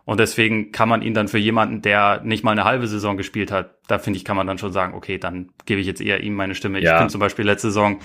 Und 0.05 0.19
deswegen 0.19 0.71
kann 0.71 0.87
man 0.87 1.01
ihn 1.01 1.15
dann 1.15 1.27
für 1.27 1.39
jemanden, 1.39 1.81
der 1.81 2.21
nicht 2.23 2.43
mal 2.43 2.51
eine 2.51 2.63
halbe 2.63 2.87
Saison 2.87 3.17
gespielt 3.17 3.51
hat, 3.51 3.71
da 3.87 3.97
finde 3.97 4.17
ich, 4.17 4.23
kann 4.23 4.37
man 4.37 4.45
dann 4.47 4.59
schon 4.59 4.71
sagen, 4.71 4.93
okay, 4.93 5.17
dann 5.17 5.49
gebe 5.65 5.81
ich 5.81 5.87
jetzt 5.87 5.99
eher 5.99 6.21
ihm 6.21 6.35
meine 6.35 6.55
Stimme. 6.55 6.79
Ja. 6.79 6.93
Ich 6.93 6.97
finde 6.97 7.11
zum 7.11 7.19
Beispiel 7.19 7.43
letzte 7.43 7.67
Saison 7.67 7.99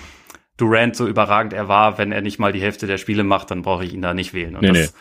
Durant 0.61 0.95
so 0.95 1.07
überragend 1.07 1.53
er 1.53 1.67
war, 1.67 1.97
wenn 1.97 2.11
er 2.11 2.21
nicht 2.21 2.37
mal 2.37 2.51
die 2.51 2.61
Hälfte 2.61 2.85
der 2.85 2.99
Spiele 2.99 3.23
macht, 3.23 3.49
dann 3.49 3.63
brauche 3.63 3.83
ich 3.83 3.93
ihn 3.95 4.01
da 4.03 4.13
nicht 4.13 4.35
wählen. 4.35 4.55
Und 4.55 4.61
nee, 4.61 4.67
das, 4.67 4.77
nee. 4.77 4.99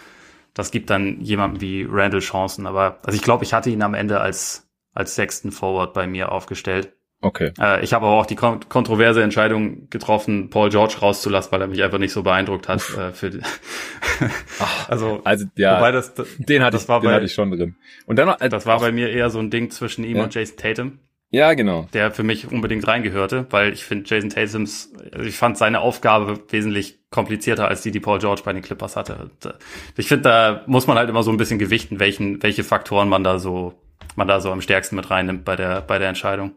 das 0.54 0.70
gibt 0.70 0.88
dann 0.88 1.20
jemandem 1.20 1.60
wie 1.60 1.86
Randall 1.86 2.20
Chancen. 2.20 2.66
Aber 2.66 2.98
also 3.04 3.14
ich 3.14 3.22
glaube, 3.22 3.44
ich 3.44 3.52
hatte 3.52 3.68
ihn 3.68 3.82
am 3.82 3.92
Ende 3.92 4.20
als, 4.20 4.70
als 4.94 5.14
sechsten 5.14 5.52
Forward 5.52 5.92
bei 5.92 6.06
mir 6.06 6.32
aufgestellt. 6.32 6.94
Okay. 7.20 7.52
Äh, 7.60 7.84
ich 7.84 7.92
habe 7.92 8.06
aber 8.06 8.14
auch 8.14 8.24
die 8.24 8.36
kon 8.36 8.60
kontroverse 8.70 9.22
Entscheidung 9.22 9.90
getroffen, 9.90 10.48
Paul 10.48 10.70
George 10.70 10.96
rauszulassen, 11.02 11.52
weil 11.52 11.60
er 11.60 11.66
mich 11.66 11.82
einfach 11.82 11.98
nicht 11.98 12.12
so 12.12 12.22
beeindruckt 12.22 12.66
hat. 12.66 12.80
Äh, 12.96 13.12
für 13.12 13.30
Ach, 14.58 14.88
also, 14.88 15.20
also 15.24 15.44
ja, 15.56 15.76
wobei 15.76 15.92
das, 15.92 16.14
den 16.14 16.62
hatte, 16.62 16.78
ich, 16.78 16.86
den 16.86 17.02
bei, 17.02 17.12
hatte 17.12 17.26
ich 17.26 17.34
schon 17.34 17.50
drin. 17.50 17.76
Und 18.06 18.18
dann 18.18 18.28
noch, 18.28 18.40
äh, 18.40 18.48
das 18.48 18.64
war 18.64 18.80
bei 18.80 18.92
mir 18.92 19.10
eher 19.10 19.28
so 19.28 19.38
ein 19.38 19.50
Ding 19.50 19.70
zwischen 19.70 20.04
ihm 20.04 20.16
ja. 20.16 20.24
und 20.24 20.34
Jason 20.34 20.56
Tatum. 20.56 21.00
Ja, 21.32 21.54
genau. 21.54 21.86
Der 21.92 22.10
für 22.10 22.24
mich 22.24 22.50
unbedingt 22.50 22.86
reingehörte, 22.86 23.46
weil 23.50 23.72
ich 23.72 23.84
finde 23.84 24.04
Jason 24.08 24.30
Tatums, 24.30 24.92
also 25.12 25.24
ich 25.24 25.36
fand 25.36 25.56
seine 25.56 25.80
Aufgabe 25.80 26.40
wesentlich 26.48 26.98
komplizierter 27.10 27.68
als 27.68 27.82
die, 27.82 27.92
die 27.92 28.00
Paul 28.00 28.18
George 28.18 28.42
bei 28.44 28.52
den 28.52 28.62
Clippers 28.62 28.96
hatte. 28.96 29.30
Ich 29.96 30.08
finde, 30.08 30.22
da 30.22 30.64
muss 30.66 30.88
man 30.88 30.98
halt 30.98 31.08
immer 31.08 31.22
so 31.22 31.30
ein 31.30 31.36
bisschen 31.36 31.60
gewichten, 31.60 32.00
welchen, 32.00 32.42
welche 32.42 32.64
Faktoren 32.64 33.08
man 33.08 33.22
da 33.22 33.38
so, 33.38 33.74
man 34.16 34.26
da 34.26 34.40
so 34.40 34.50
am 34.50 34.60
stärksten 34.60 34.96
mit 34.96 35.08
reinnimmt 35.08 35.44
bei 35.44 35.54
der, 35.54 35.82
bei 35.82 36.00
der 36.00 36.08
Entscheidung. 36.08 36.52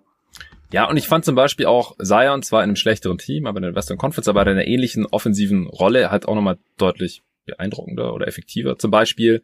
Ja, 0.71 0.89
und 0.89 0.97
ich 0.97 1.07
fand 1.07 1.23
zum 1.23 1.35
Beispiel 1.35 1.67
auch 1.67 1.95
Zion 2.01 2.41
zwar 2.41 2.61
in 2.63 2.69
einem 2.69 2.75
schlechteren 2.75 3.19
Team, 3.19 3.45
aber 3.45 3.57
in 3.57 3.63
der 3.63 3.75
Western 3.75 3.99
Conference, 3.99 4.27
aber 4.27 4.41
in 4.41 4.49
einer 4.49 4.65
ähnlichen 4.65 5.05
offensiven 5.05 5.67
Rolle 5.67 6.09
halt 6.09 6.27
auch 6.27 6.33
nochmal 6.33 6.57
deutlich 6.77 7.21
beeindruckender 7.45 8.13
oder 8.13 8.27
effektiver. 8.27 8.77
Zum 8.77 8.91
Beispiel 8.91 9.41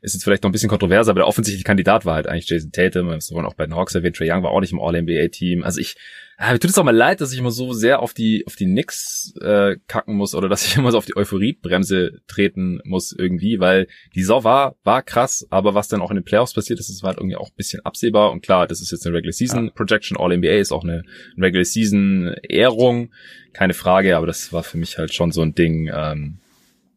ist 0.00 0.14
jetzt 0.14 0.24
vielleicht 0.24 0.42
noch 0.42 0.50
ein 0.50 0.52
bisschen 0.52 0.68
kontroverser, 0.68 1.10
aber 1.10 1.20
der 1.20 1.28
offensichtliche 1.28 1.64
Kandidat 1.64 2.04
war 2.04 2.14
halt 2.14 2.26
eigentlich 2.26 2.48
Jason 2.48 2.72
Tatum. 2.72 3.10
Das 3.10 3.32
waren 3.32 3.46
auch 3.46 3.54
bei 3.54 3.66
den 3.66 3.76
Hawks 3.76 3.94
erwähnt. 3.94 4.16
Trey 4.16 4.30
Young 4.30 4.42
war 4.42 4.50
auch 4.50 4.60
nicht 4.60 4.72
im 4.72 4.80
All-NBA-Team. 4.80 5.62
Also 5.62 5.80
ich, 5.80 5.96
ja, 6.38 6.52
mir 6.52 6.58
tut 6.58 6.70
es 6.70 6.78
auch 6.78 6.84
mal 6.84 6.96
leid, 6.96 7.20
dass 7.20 7.32
ich 7.32 7.38
immer 7.38 7.50
so 7.50 7.72
sehr 7.72 8.00
auf 8.00 8.14
die 8.14 8.44
auf 8.46 8.56
die 8.56 8.64
Knicks 8.64 9.34
äh, 9.40 9.76
kacken 9.86 10.16
muss 10.16 10.34
oder 10.34 10.48
dass 10.50 10.66
ich 10.66 10.76
immer 10.76 10.90
so 10.90 10.98
auf 10.98 11.06
die 11.06 11.16
Euphoriebremse 11.16 12.20
treten 12.26 12.80
muss 12.84 13.14
irgendwie, 13.16 13.60
weil 13.60 13.86
die 14.14 14.22
Sau 14.22 14.44
war 14.44 14.76
war 14.82 15.02
krass, 15.02 15.46
aber 15.50 15.74
was 15.74 15.88
dann 15.88 16.00
auch 16.00 16.10
in 16.10 16.16
den 16.16 16.24
Playoffs 16.24 16.54
passiert 16.54 16.80
ist, 16.80 16.88
das 16.88 17.02
war 17.02 17.08
halt 17.08 17.18
irgendwie 17.18 17.36
auch 17.36 17.50
ein 17.50 17.56
bisschen 17.56 17.84
absehbar 17.84 18.32
und 18.32 18.42
klar, 18.42 18.66
das 18.66 18.80
ist 18.80 18.90
jetzt 18.90 19.06
eine 19.06 19.16
Regular 19.16 19.32
Season 19.32 19.70
Projection, 19.74 20.16
All 20.16 20.36
NBA 20.36 20.54
ist 20.54 20.72
auch 20.72 20.84
eine 20.84 21.02
Regular 21.38 21.64
Season 21.64 22.34
Ehrung, 22.48 23.12
keine 23.52 23.74
Frage, 23.74 24.16
aber 24.16 24.26
das 24.26 24.52
war 24.52 24.62
für 24.62 24.78
mich 24.78 24.98
halt 24.98 25.14
schon 25.14 25.30
so 25.30 25.42
ein 25.42 25.54
Ding. 25.54 25.90
Ähm, 25.94 26.38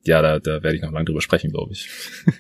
ja, 0.08 0.22
da, 0.22 0.40
da 0.40 0.64
werde 0.64 0.76
ich 0.76 0.82
noch 0.82 0.92
lange 0.92 1.06
drüber 1.06 1.22
sprechen, 1.22 1.52
glaube 1.52 1.74
ich. 1.74 1.90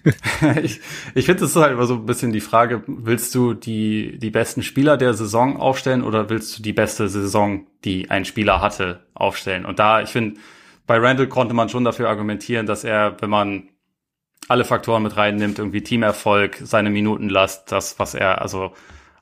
ich 0.63 0.80
ich 1.16 1.26
finde, 1.26 1.45
es 1.45 1.51
ist 1.51 1.55
halt 1.55 1.74
immer 1.74 1.86
so 1.86 1.95
ein 1.95 2.05
bisschen 2.05 2.32
die 2.32 2.41
Frage, 2.41 2.84
willst 2.88 3.34
du 3.34 3.53
die, 3.53 4.18
die 4.20 4.30
besten 4.30 4.61
Spieler 4.61 4.97
der 4.97 5.13
Saison 5.13 5.57
aufstellen 5.57 6.03
oder 6.03 6.30
willst 6.30 6.57
du 6.57 6.63
die 6.63 6.74
beste 6.74 7.07
Saison, 7.07 7.68
die 7.84 8.11
ein 8.11 8.26
Spieler 8.26 8.61
hatte, 8.61 9.01
aufstellen? 9.13 9.66
Und 9.66 9.80
da, 9.80 10.01
ich 10.01 10.09
finde, 10.09 10.39
bei 10.86 10.97
Randall 10.97 11.28
konnte 11.28 11.53
man 11.53 11.70
schon 11.70 11.84
dafür 11.84 12.09
argumentieren, 12.09 12.66
dass 12.66 12.84
er, 12.84 13.18
wenn 13.20 13.30
man 13.30 13.70
alle 14.47 14.63
Faktoren 14.63 15.03
mit 15.03 15.18
reinnimmt, 15.18 15.57
irgendwie 15.57 15.82
Teamerfolg, 15.82 16.57
seine 16.61 16.91
Minutenlast, 16.91 17.72
das, 17.72 17.97
was 17.97 18.13
er, 18.13 18.41
also 18.41 18.74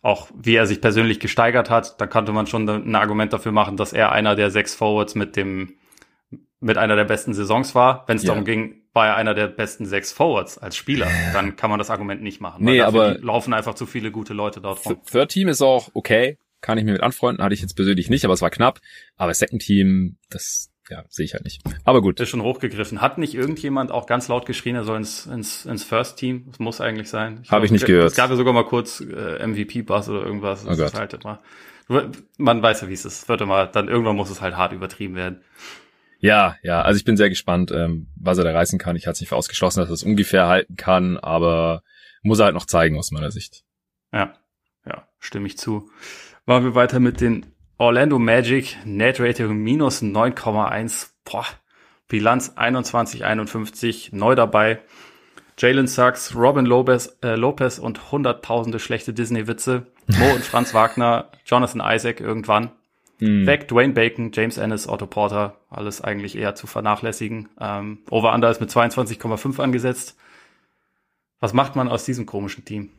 auch 0.01 0.27
wie 0.35 0.55
er 0.55 0.67
sich 0.67 0.81
persönlich 0.81 1.21
gesteigert 1.21 1.69
hat, 1.69 2.01
dann 2.01 2.09
konnte 2.09 2.33
man 2.33 2.45
schon 2.45 2.67
ein 2.67 2.95
Argument 2.95 3.31
dafür 3.31 3.53
machen, 3.53 3.77
dass 3.77 3.93
er 3.93 4.11
einer 4.11 4.35
der 4.35 4.51
sechs 4.51 4.75
Forwards 4.75 5.15
mit 5.15 5.37
dem 5.37 5.75
mit 6.63 6.77
einer 6.77 6.95
der 6.95 7.03
besten 7.03 7.33
Saisons 7.33 7.75
war. 7.75 8.03
Wenn 8.07 8.17
es 8.17 8.23
ja. 8.23 8.29
darum 8.29 8.45
ging, 8.45 8.81
war 8.93 9.07
er 9.07 9.15
einer 9.15 9.33
der 9.33 9.47
besten 9.47 9.85
sechs 9.85 10.11
Forwards 10.11 10.57
als 10.57 10.75
Spieler. 10.75 11.07
Dann 11.33 11.55
kann 11.55 11.69
man 11.69 11.79
das 11.79 11.89
Argument 11.89 12.21
nicht 12.21 12.41
machen. 12.41 12.63
Nee, 12.63 12.81
aber 12.81 13.17
laufen 13.19 13.53
einfach 13.53 13.75
zu 13.75 13.85
viele 13.85 14.11
gute 14.11 14.33
Leute 14.33 14.61
dort 14.61 14.85
rum. 14.85 14.97
Third 15.09 15.29
Team 15.29 15.47
ist 15.47 15.61
auch 15.61 15.89
okay. 15.93 16.37
Kann 16.61 16.77
ich 16.77 16.85
mir 16.85 16.93
mit 16.93 17.03
anfreunden. 17.03 17.43
Hatte 17.43 17.53
ich 17.53 17.61
jetzt 17.61 17.75
persönlich 17.75 18.09
nicht, 18.09 18.23
aber 18.23 18.33
es 18.33 18.41
war 18.41 18.49
knapp. 18.49 18.79
Aber 19.17 19.33
Second 19.33 19.61
Team, 19.61 20.15
das 20.29 20.71
ja, 20.89 21.03
sehe 21.09 21.25
ich 21.25 21.33
halt 21.33 21.43
nicht. 21.43 21.61
Aber 21.83 22.01
gut. 22.01 22.19
Das 22.19 22.25
ist 22.25 22.29
schon 22.29 22.41
hochgegriffen. 22.41 23.01
Hat 23.01 23.17
nicht 23.17 23.33
irgendjemand 23.33 23.91
auch 23.91 24.05
ganz 24.05 24.29
laut 24.29 24.45
geschrien, 24.45 24.75
er 24.75 24.85
soll 24.85 24.97
ins, 24.97 25.25
ins, 25.25 25.65
ins 25.65 25.83
First 25.83 26.17
Team? 26.17 26.45
Das 26.47 26.59
muss 26.59 26.79
eigentlich 26.79 27.09
sein. 27.09 27.43
Habe 27.49 27.65
ich 27.65 27.71
nicht 27.71 27.85
gehört. 27.85 28.11
Es 28.11 28.15
gab 28.15 28.29
ja 28.29 28.37
sogar 28.37 28.53
mal 28.53 28.65
kurz 28.65 29.01
äh, 29.01 29.45
MVP-Bass 29.45 30.07
oder 30.07 30.25
irgendwas. 30.25 30.65
Oh 30.65 30.75
Gott. 30.75 30.93
Halt 30.93 31.13
immer, 31.13 31.41
man 32.37 32.61
weiß 32.61 32.81
ja, 32.81 32.89
wie 32.89 32.93
es 32.93 33.05
ist. 33.05 33.27
Wird 33.27 33.41
immer, 33.41 33.67
dann 33.67 33.87
irgendwann 33.89 34.15
muss 34.15 34.29
es 34.29 34.41
halt 34.41 34.55
hart 34.55 34.71
übertrieben 34.73 35.15
werden. 35.15 35.41
Ja, 36.23 36.55
ja, 36.63 36.81
also 36.81 36.97
ich 36.97 37.03
bin 37.03 37.17
sehr 37.17 37.27
gespannt, 37.27 37.69
ähm, 37.71 38.07
was 38.15 38.37
er 38.37 38.45
da 38.45 38.53
reißen 38.53 38.79
kann. 38.79 38.95
Ich 38.95 39.07
hatte 39.07 39.15
es 39.15 39.19
nicht 39.19 39.27
für 39.27 39.35
ausgeschlossen, 39.35 39.81
dass 39.81 39.89
er 39.89 39.95
es 39.95 40.03
ungefähr 40.03 40.47
halten 40.47 40.77
kann, 40.77 41.17
aber 41.17 41.83
muss 42.21 42.39
er 42.39 42.45
halt 42.45 42.55
noch 42.55 42.65
zeigen 42.65 42.97
aus 42.97 43.11
meiner 43.11 43.29
Sicht. 43.29 43.65
Ja, 44.13 44.33
ja, 44.85 45.05
stimme 45.19 45.47
ich 45.47 45.57
zu. 45.57 45.89
Machen 46.45 46.63
wir 46.63 46.75
weiter 46.75 47.01
mit 47.01 47.19
den 47.19 47.47
Orlando 47.77 48.19
Magic. 48.19 48.77
Net 48.85 49.19
Rating 49.19 49.51
minus 49.51 50.01
9,1. 50.01 51.09
Boah, 51.25 51.45
Bilanz 52.07 52.53
21, 52.55 53.25
51, 53.25 54.13
neu 54.13 54.35
dabei. 54.35 54.79
Jalen 55.57 55.87
Sachs, 55.87 56.33
Robin 56.37 56.65
Lopez, 56.65 57.17
äh, 57.21 57.35
Lopez 57.35 57.79
und 57.79 58.13
hunderttausende 58.13 58.79
schlechte 58.79 59.13
Disney-Witze. 59.13 59.87
Mo 60.07 60.33
und 60.33 60.45
Franz 60.45 60.73
Wagner, 60.73 61.31
Jonathan 61.43 61.81
Isaac 61.83 62.21
irgendwann. 62.21 62.71
Hm. 63.23 63.47
Weg, 63.47 63.69
Dwayne 63.69 63.93
Bacon, 63.93 64.31
James 64.33 64.57
Ennis, 64.57 64.85
Otto 64.89 65.07
Porter, 65.07 65.57
alles 65.69 66.01
eigentlich 66.01 66.35
eher 66.35 66.55
zu 66.55 66.67
vernachlässigen. 66.67 67.47
Ähm, 67.57 67.99
Over-Under 68.09 68.51
ist 68.51 68.59
mit 68.59 68.69
22,5 68.69 69.61
angesetzt. 69.61 70.17
Was 71.39 71.53
macht 71.53 71.77
man 71.77 71.87
aus 71.87 72.03
diesem 72.03 72.25
komischen 72.25 72.65
Team? 72.65 72.89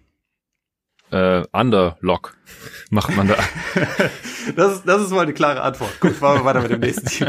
Äh, 1.10 1.42
Underlock 1.52 2.38
macht 2.90 3.14
man 3.14 3.28
da. 3.28 3.36
das, 4.56 4.76
ist, 4.76 4.88
das 4.88 5.02
ist 5.02 5.10
mal 5.10 5.20
eine 5.20 5.34
klare 5.34 5.60
Antwort. 5.60 6.00
Gut, 6.00 6.18
machen 6.22 6.40
wir 6.40 6.44
weiter 6.46 6.62
mit 6.62 6.70
dem 6.70 6.80
nächsten 6.80 7.06
Team. 7.06 7.28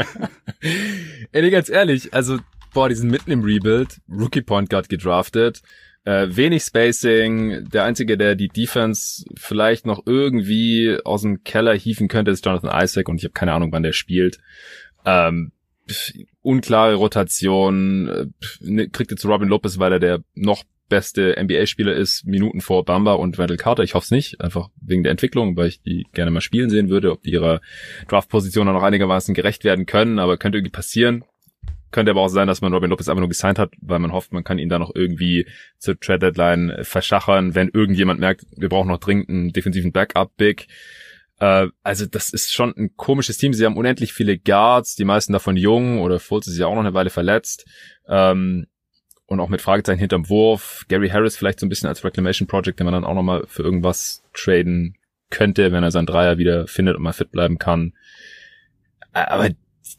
Ey, 1.32 1.50
ganz 1.50 1.68
ehrlich, 1.68 2.14
also, 2.14 2.38
boah, 2.72 2.88
die 2.88 2.94
sind 2.94 3.10
mitten 3.10 3.30
im 3.30 3.44
Rebuild, 3.44 4.00
Rookie 4.08 4.40
Point 4.40 4.70
Guard 4.70 4.88
gedraftet, 4.88 5.60
äh, 6.06 6.28
wenig 6.36 6.62
Spacing, 6.62 7.68
der 7.68 7.84
einzige, 7.84 8.16
der 8.16 8.36
die 8.36 8.48
Defense 8.48 9.24
vielleicht 9.36 9.86
noch 9.86 10.04
irgendwie 10.06 10.96
aus 11.04 11.22
dem 11.22 11.42
Keller 11.42 11.74
hieven 11.74 12.06
könnte, 12.06 12.30
ist 12.30 12.46
Jonathan 12.46 12.80
Isaac 12.82 13.08
und 13.08 13.16
ich 13.16 13.24
habe 13.24 13.32
keine 13.32 13.52
Ahnung, 13.52 13.72
wann 13.72 13.82
der 13.82 13.92
spielt. 13.92 14.38
Ähm, 15.04 15.50
unklare 16.42 16.94
Rotation, 16.94 18.32
äh, 18.62 18.86
kriegt 18.86 19.10
jetzt 19.10 19.26
Robin 19.26 19.48
Lopez, 19.48 19.80
weil 19.80 19.92
er 19.92 19.98
der 19.98 20.20
noch 20.34 20.62
beste 20.88 21.34
NBA-Spieler 21.42 21.94
ist, 21.94 22.24
Minuten 22.24 22.60
vor 22.60 22.84
Bamba 22.84 23.14
und 23.14 23.36
Wendell 23.36 23.56
Carter. 23.56 23.82
Ich 23.82 23.94
hoffe 23.94 24.04
es 24.04 24.10
nicht, 24.12 24.40
einfach 24.40 24.68
wegen 24.80 25.02
der 25.02 25.10
Entwicklung, 25.10 25.56
weil 25.56 25.66
ich 25.66 25.82
die 25.82 26.06
gerne 26.12 26.30
mal 26.30 26.40
spielen 26.40 26.70
sehen 26.70 26.88
würde, 26.88 27.10
ob 27.10 27.22
die 27.22 27.32
ihrer 27.32 27.60
Draft-Position 28.06 28.66
noch 28.66 28.82
einigermaßen 28.84 29.34
gerecht 29.34 29.64
werden 29.64 29.86
können, 29.86 30.20
aber 30.20 30.36
könnte 30.36 30.58
irgendwie 30.58 30.70
passieren. 30.70 31.24
Könnte 31.96 32.10
aber 32.10 32.20
auch 32.20 32.28
sein, 32.28 32.46
dass 32.46 32.60
man 32.60 32.74
Robin 32.74 32.90
Lopez 32.90 33.08
einfach 33.08 33.20
nur 33.20 33.30
gesigned 33.30 33.58
hat, 33.58 33.72
weil 33.80 33.98
man 34.00 34.12
hofft, 34.12 34.30
man 34.30 34.44
kann 34.44 34.58
ihn 34.58 34.68
da 34.68 34.78
noch 34.78 34.94
irgendwie 34.94 35.46
zur 35.78 35.98
Trade-Deadline 35.98 36.80
verschachern, 36.82 37.54
wenn 37.54 37.70
irgendjemand 37.70 38.20
merkt, 38.20 38.44
wir 38.54 38.68
brauchen 38.68 38.88
noch 38.88 38.98
dringend 38.98 39.30
einen 39.30 39.54
defensiven 39.54 39.92
Backup-Big. 39.92 40.66
Äh, 41.40 41.68
also 41.82 42.04
das 42.04 42.34
ist 42.34 42.52
schon 42.52 42.74
ein 42.76 42.94
komisches 42.96 43.38
Team. 43.38 43.54
Sie 43.54 43.64
haben 43.64 43.78
unendlich 43.78 44.12
viele 44.12 44.36
Guards, 44.36 44.94
die 44.94 45.06
meisten 45.06 45.32
davon 45.32 45.56
jung 45.56 46.02
oder 46.02 46.20
Fultz 46.20 46.48
ist 46.48 46.58
ja 46.58 46.66
auch 46.66 46.74
noch 46.74 46.82
eine 46.82 46.92
Weile 46.92 47.08
verletzt. 47.08 47.64
Ähm, 48.06 48.66
und 49.24 49.40
auch 49.40 49.48
mit 49.48 49.62
Fragezeichen 49.62 49.98
hinterm 49.98 50.28
Wurf. 50.28 50.84
Gary 50.88 51.08
Harris 51.08 51.38
vielleicht 51.38 51.60
so 51.60 51.64
ein 51.64 51.70
bisschen 51.70 51.88
als 51.88 52.04
Reclamation 52.04 52.46
Project, 52.46 52.78
den 52.78 52.84
man 52.84 52.92
dann 52.92 53.06
auch 53.06 53.14
nochmal 53.14 53.46
für 53.46 53.62
irgendwas 53.62 54.22
traden 54.34 54.98
könnte, 55.30 55.72
wenn 55.72 55.82
er 55.82 55.90
seinen 55.90 56.04
Dreier 56.04 56.36
wieder 56.36 56.66
findet 56.66 56.96
und 56.96 57.02
mal 57.02 57.14
fit 57.14 57.30
bleiben 57.30 57.56
kann. 57.56 57.94
Aber 59.14 59.48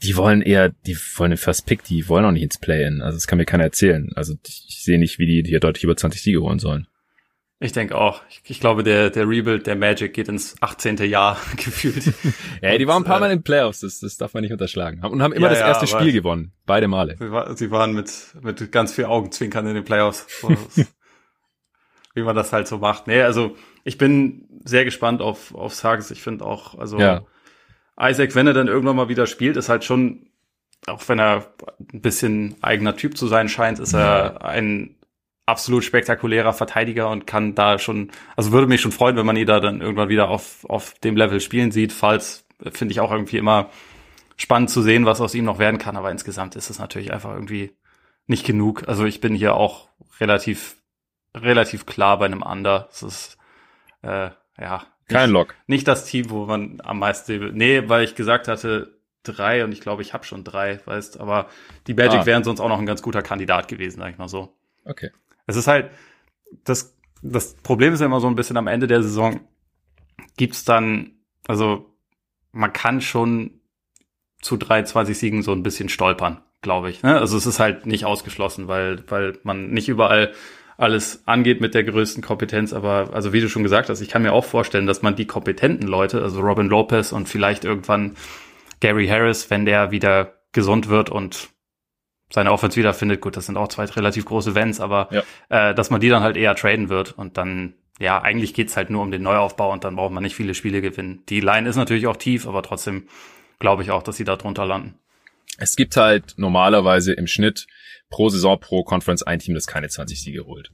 die 0.04 0.16
wollen 0.16 0.42
eher, 0.42 0.70
die 0.70 0.98
wollen 1.16 1.32
den 1.32 1.38
First 1.38 1.66
Pick, 1.66 1.84
die 1.84 2.08
wollen 2.08 2.26
auch 2.26 2.32
nicht 2.32 2.44
ins 2.44 2.58
Play-In. 2.58 3.02
Also 3.02 3.18
das 3.18 3.28
kann 3.28 3.38
mir 3.38 3.46
keiner 3.46 3.64
erzählen. 3.64 4.12
Also 4.16 4.36
ich 4.46 4.84
sehe 4.84 5.00
nicht, 5.00 5.20
wie 5.20 5.26
die 5.26 5.48
hier 5.48 5.60
deutlich 5.60 5.84
über 5.84 5.96
20 5.96 6.22
Siege 6.22 6.42
holen 6.42 6.60
sollen. 6.60 6.88
Ich 7.60 7.72
denke 7.72 7.98
auch. 7.98 8.22
Ich, 8.30 8.42
ich, 8.46 8.60
glaube, 8.60 8.84
der, 8.84 9.10
der 9.10 9.28
Rebuild 9.28 9.66
der 9.66 9.76
Magic 9.76 10.14
geht 10.14 10.28
ins 10.28 10.56
18. 10.62 10.98
Jahr 10.98 11.42
gefühlt. 11.56 12.14
ja, 12.62 12.78
die 12.78 12.88
waren 12.88 13.02
ein 13.02 13.06
paar 13.06 13.20
Mal 13.20 13.32
in 13.32 13.40
den 13.40 13.44
Playoffs, 13.44 13.80
das, 13.80 14.00
das 14.00 14.18
darf 14.18 14.34
man 14.36 14.44
nicht 14.44 14.52
unterschlagen. 14.52 15.04
Und 15.04 15.24
haben 15.24 15.34
immer 15.34 15.48
ja, 15.48 15.54
das 15.54 15.62
erste 15.62 15.86
ja, 15.86 16.00
Spiel 16.00 16.14
gewonnen. 16.14 16.54
Beide 16.68 16.88
Male. 16.88 17.16
Sie, 17.18 17.32
war, 17.32 17.58
sie, 17.58 17.72
waren 17.72 17.94
mit, 17.94 18.12
mit 18.42 18.72
ganz 18.72 18.94
viel 18.94 19.06
Augenzwinkern 19.06 19.66
in 19.68 19.76
den 19.76 19.84
Playoffs. 19.84 20.28
wie 22.14 22.24
man 22.24 22.36
das 22.36 22.52
halt 22.52 22.68
so 22.68 22.80
macht. 22.80 23.08
Nee, 23.08 23.22
also 23.22 23.56
ich 23.84 23.98
bin 23.98 24.48
sehr 24.66 24.86
gespannt 24.86 25.22
auf, 25.22 25.54
auf 25.56 25.74
Sages. 25.74 26.12
Ich 26.12 26.22
finde 26.22 26.46
auch, 26.46 26.78
also 26.78 27.00
ja. 27.00 27.26
Isaac, 28.00 28.36
wenn 28.36 28.48
er 28.48 28.54
dann 28.54 28.68
irgendwann 28.68 28.96
mal 28.96 29.10
wieder 29.10 29.28
spielt, 29.28 29.58
ist 29.58 29.70
halt 29.70 29.84
schon, 29.84 30.30
auch 30.86 31.08
wenn 31.08 31.20
er 31.20 31.54
ein 31.94 32.02
bisschen 32.02 32.56
eigener 32.62 32.96
Typ 32.96 33.18
zu 33.18 33.28
sein 33.28 33.50
scheint, 33.50 33.80
ist 33.80 33.94
er 33.94 34.44
ein 34.44 34.96
absolut 35.46 35.84
spektakulärer 35.84 36.54
Verteidiger 36.54 37.10
und 37.10 37.26
kann 37.26 37.56
da 37.56 37.80
schon, 37.80 38.12
also 38.36 38.52
würde 38.52 38.68
mich 38.68 38.82
schon 38.82 38.92
freuen, 38.92 39.16
wenn 39.16 39.26
man 39.26 39.38
ihn 39.38 39.48
da 39.48 39.60
dann 39.60 39.82
irgendwann 39.82 40.10
wieder 40.10 40.30
auf, 40.30 40.66
auf 40.66 40.94
dem 41.00 41.16
Level 41.16 41.40
spielen 41.40 41.72
sieht. 41.72 41.94
Falls 41.94 42.46
finde 42.72 42.92
ich 42.92 43.00
auch 43.00 43.12
irgendwie 43.12 43.38
immer 43.38 43.70
spannend 44.36 44.70
zu 44.70 44.82
sehen, 44.82 45.06
was 45.06 45.22
aus 45.22 45.34
ihm 45.34 45.46
noch 45.46 45.58
werden 45.58 45.80
kann. 45.80 45.96
Aber 45.96 46.12
insgesamt 46.12 46.56
ist 46.56 46.70
es 46.70 46.80
natürlich 46.80 47.14
einfach 47.14 47.34
irgendwie 47.34 47.72
nicht 48.28 48.46
genug. 48.46 48.88
Also 48.88 49.06
ich 49.06 49.22
bin 49.22 49.34
hier 49.34 49.56
auch 49.56 49.88
relativ, 50.20 50.76
relativ 51.34 51.86
klar 51.86 52.20
bei 52.20 52.26
einem 52.26 52.42
Under. 52.42 52.90
Es 52.92 53.02
ist, 53.02 53.38
äh, 54.02 54.30
ja. 54.60 54.86
Kein 55.08 55.30
Lock. 55.32 55.56
Nicht 55.68 55.88
das 55.88 56.06
Team, 56.06 56.30
wo 56.30 56.46
man 56.46 56.82
am 56.84 57.00
meisten, 57.00 57.54
nee, 57.54 57.88
weil 57.88 58.04
ich 58.04 58.16
gesagt 58.16 58.48
hatte, 58.48 58.98
drei 59.24 59.64
und 59.64 59.72
ich 59.72 59.82
glaube, 59.82 60.02
ich 60.02 60.14
habe 60.14 60.26
schon 60.26 60.44
drei, 60.44 60.80
weißt, 60.86 61.20
aber 61.20 61.48
die 61.88 61.94
Magic 61.94 62.22
ah. 62.22 62.26
wären 62.26 62.44
sonst 62.44 62.60
auch 62.60 62.70
noch 62.70 62.80
ein 62.80 62.86
ganz 62.86 63.02
guter 63.02 63.22
Kandidat 63.22 63.68
gewesen, 63.68 64.00
sag 64.00 64.12
ich 64.12 64.18
mal 64.18 64.28
so. 64.28 64.56
Okay. 64.86 65.12
Es 65.46 65.56
ist 65.56 65.68
halt, 65.68 65.92
das, 66.64 66.96
das 67.22 67.56
Problem 67.56 67.94
ist 67.94 68.00
ja 68.00 68.06
immer 68.06 68.20
so 68.20 68.28
ein 68.28 68.36
bisschen 68.36 68.58
am 68.58 68.68
Ende 68.68 68.88
der 68.88 69.02
Saison 69.02 69.40
gibt's 70.36 70.66
dann, 70.66 71.12
also 71.48 71.94
man 72.52 72.74
kann 72.74 73.02
schon 73.02 73.62
zu 74.42 74.58
23 74.58 75.18
Siegen 75.18 75.42
so 75.42 75.52
ein 75.52 75.64
bisschen 75.64 75.90
stolpern, 75.90 76.42
glaube 76.62 76.90
ich. 76.90 77.04
Ne? 77.04 77.18
Also 77.20 77.38
es 77.38 77.46
ist 77.46 77.60
halt 77.60 77.86
nicht 77.86 78.06
ausgeschlossen, 78.06 78.68
weil, 78.68 79.04
weil 79.10 79.40
man 79.44 79.72
nicht 79.72 79.90
überall 79.90 80.34
alles 80.78 81.24
angeht 81.26 81.60
mit 81.60 81.74
der 81.74 81.84
größten 81.84 82.24
Kompetenz, 82.24 82.72
aber 82.72 83.10
also 83.14 83.34
wie 83.34 83.42
du 83.42 83.50
schon 83.50 83.64
gesagt 83.64 83.90
hast, 83.90 84.00
ich 84.00 84.10
kann 84.10 84.22
mir 84.22 84.32
auch 84.32 84.46
vorstellen, 84.46 84.86
dass 84.86 85.02
man 85.02 85.16
die 85.16 85.26
kompetenten 85.26 85.88
Leute, 85.88 86.22
also 86.22 86.40
Robin 86.42 86.68
Lopez 86.68 87.12
und 87.12 87.28
vielleicht 87.28 87.66
irgendwann 87.66 88.16
Gary 88.80 89.08
Harris, 89.08 89.50
wenn 89.50 89.66
der 89.66 89.90
wieder 89.90 90.36
gesund 90.52 90.88
wird 90.88 91.10
und 91.10 91.50
seine 92.30 92.52
Offense 92.52 92.78
wiederfindet. 92.78 93.22
Gut, 93.22 93.38
das 93.38 93.48
sind 93.48 93.58
auch 93.58 93.70
zwei 93.70 93.86
relativ 93.86 94.26
große 94.26 94.54
Vents, 94.54 94.80
aber 94.80 95.10
ja. 95.12 95.24
äh, 95.50 95.74
dass 95.74 95.90
man 95.90 96.00
die 96.00 96.10
dann 96.10 96.22
halt 96.22 96.38
eher 96.38 96.56
traden 96.56 96.90
wird 96.90 97.18
und 97.18 97.38
dann, 97.38 97.74
ja, 98.00 98.22
eigentlich 98.22 98.54
geht's 98.54 98.78
halt 98.78 98.92
nur 98.92 99.02
um 99.02 99.10
den 99.10 99.24
Neuaufbau 99.24 99.72
und 99.72 99.84
dann 99.84 99.96
braucht 99.96 100.12
man 100.12 100.22
nicht 100.22 100.36
viele 100.36 100.54
Spiele 100.54 100.82
gewinnen. 100.82 101.24
Die 101.30 101.40
Line 101.40 101.68
ist 101.68 101.76
natürlich 101.76 102.06
auch 102.06 102.18
tief, 102.18 102.48
aber 102.48 102.62
trotzdem 102.62 103.08
glaube 103.58 103.82
ich 103.82 103.90
auch, 103.90 104.04
dass 104.04 104.18
sie 104.18 104.26
da 104.26 104.36
drunter 104.36 104.66
landen. 104.66 105.00
Es 105.58 105.76
gibt 105.76 105.98
halt 105.98 106.36
normalerweise 106.38 107.14
im 107.14 107.26
Schnitt 107.26 107.66
pro 108.10 108.30
Saison, 108.30 108.60
pro 108.60 108.84
Conference 108.84 109.24
ein 109.24 109.40
Team, 109.40 109.56
das 109.56 109.68
keine 109.68 109.90
20 109.90 110.22
Siege 110.22 110.46
holt. 110.46 110.72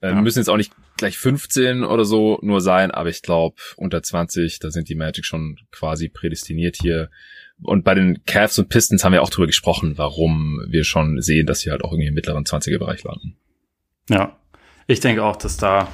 Äh, 0.00 0.10
ja. 0.10 0.20
Müssen 0.20 0.38
jetzt 0.38 0.48
auch 0.48 0.56
nicht 0.56 0.72
gleich 0.96 1.18
15 1.18 1.84
oder 1.84 2.04
so 2.04 2.38
nur 2.42 2.60
sein, 2.60 2.90
aber 2.90 3.08
ich 3.10 3.22
glaube, 3.22 3.56
unter 3.76 4.02
20, 4.02 4.58
da 4.58 4.70
sind 4.70 4.88
die 4.88 4.94
Magic 4.94 5.24
schon 5.24 5.58
quasi 5.70 6.08
prädestiniert 6.08 6.76
hier 6.80 7.10
und 7.62 7.84
bei 7.84 7.94
den 7.94 8.24
Cavs 8.24 8.58
und 8.58 8.68
Pistons 8.68 9.04
haben 9.04 9.12
wir 9.12 9.22
auch 9.22 9.30
drüber 9.30 9.46
gesprochen, 9.46 9.98
warum 9.98 10.64
wir 10.68 10.84
schon 10.84 11.20
sehen, 11.20 11.46
dass 11.46 11.60
sie 11.60 11.70
halt 11.70 11.84
auch 11.84 11.92
irgendwie 11.92 12.08
im 12.08 12.14
mittleren 12.14 12.44
20er 12.44 12.78
Bereich 12.78 13.02
landen. 13.04 13.36
Ja, 14.08 14.38
ich 14.86 15.00
denke 15.00 15.22
auch, 15.22 15.36
dass 15.36 15.56
da, 15.56 15.88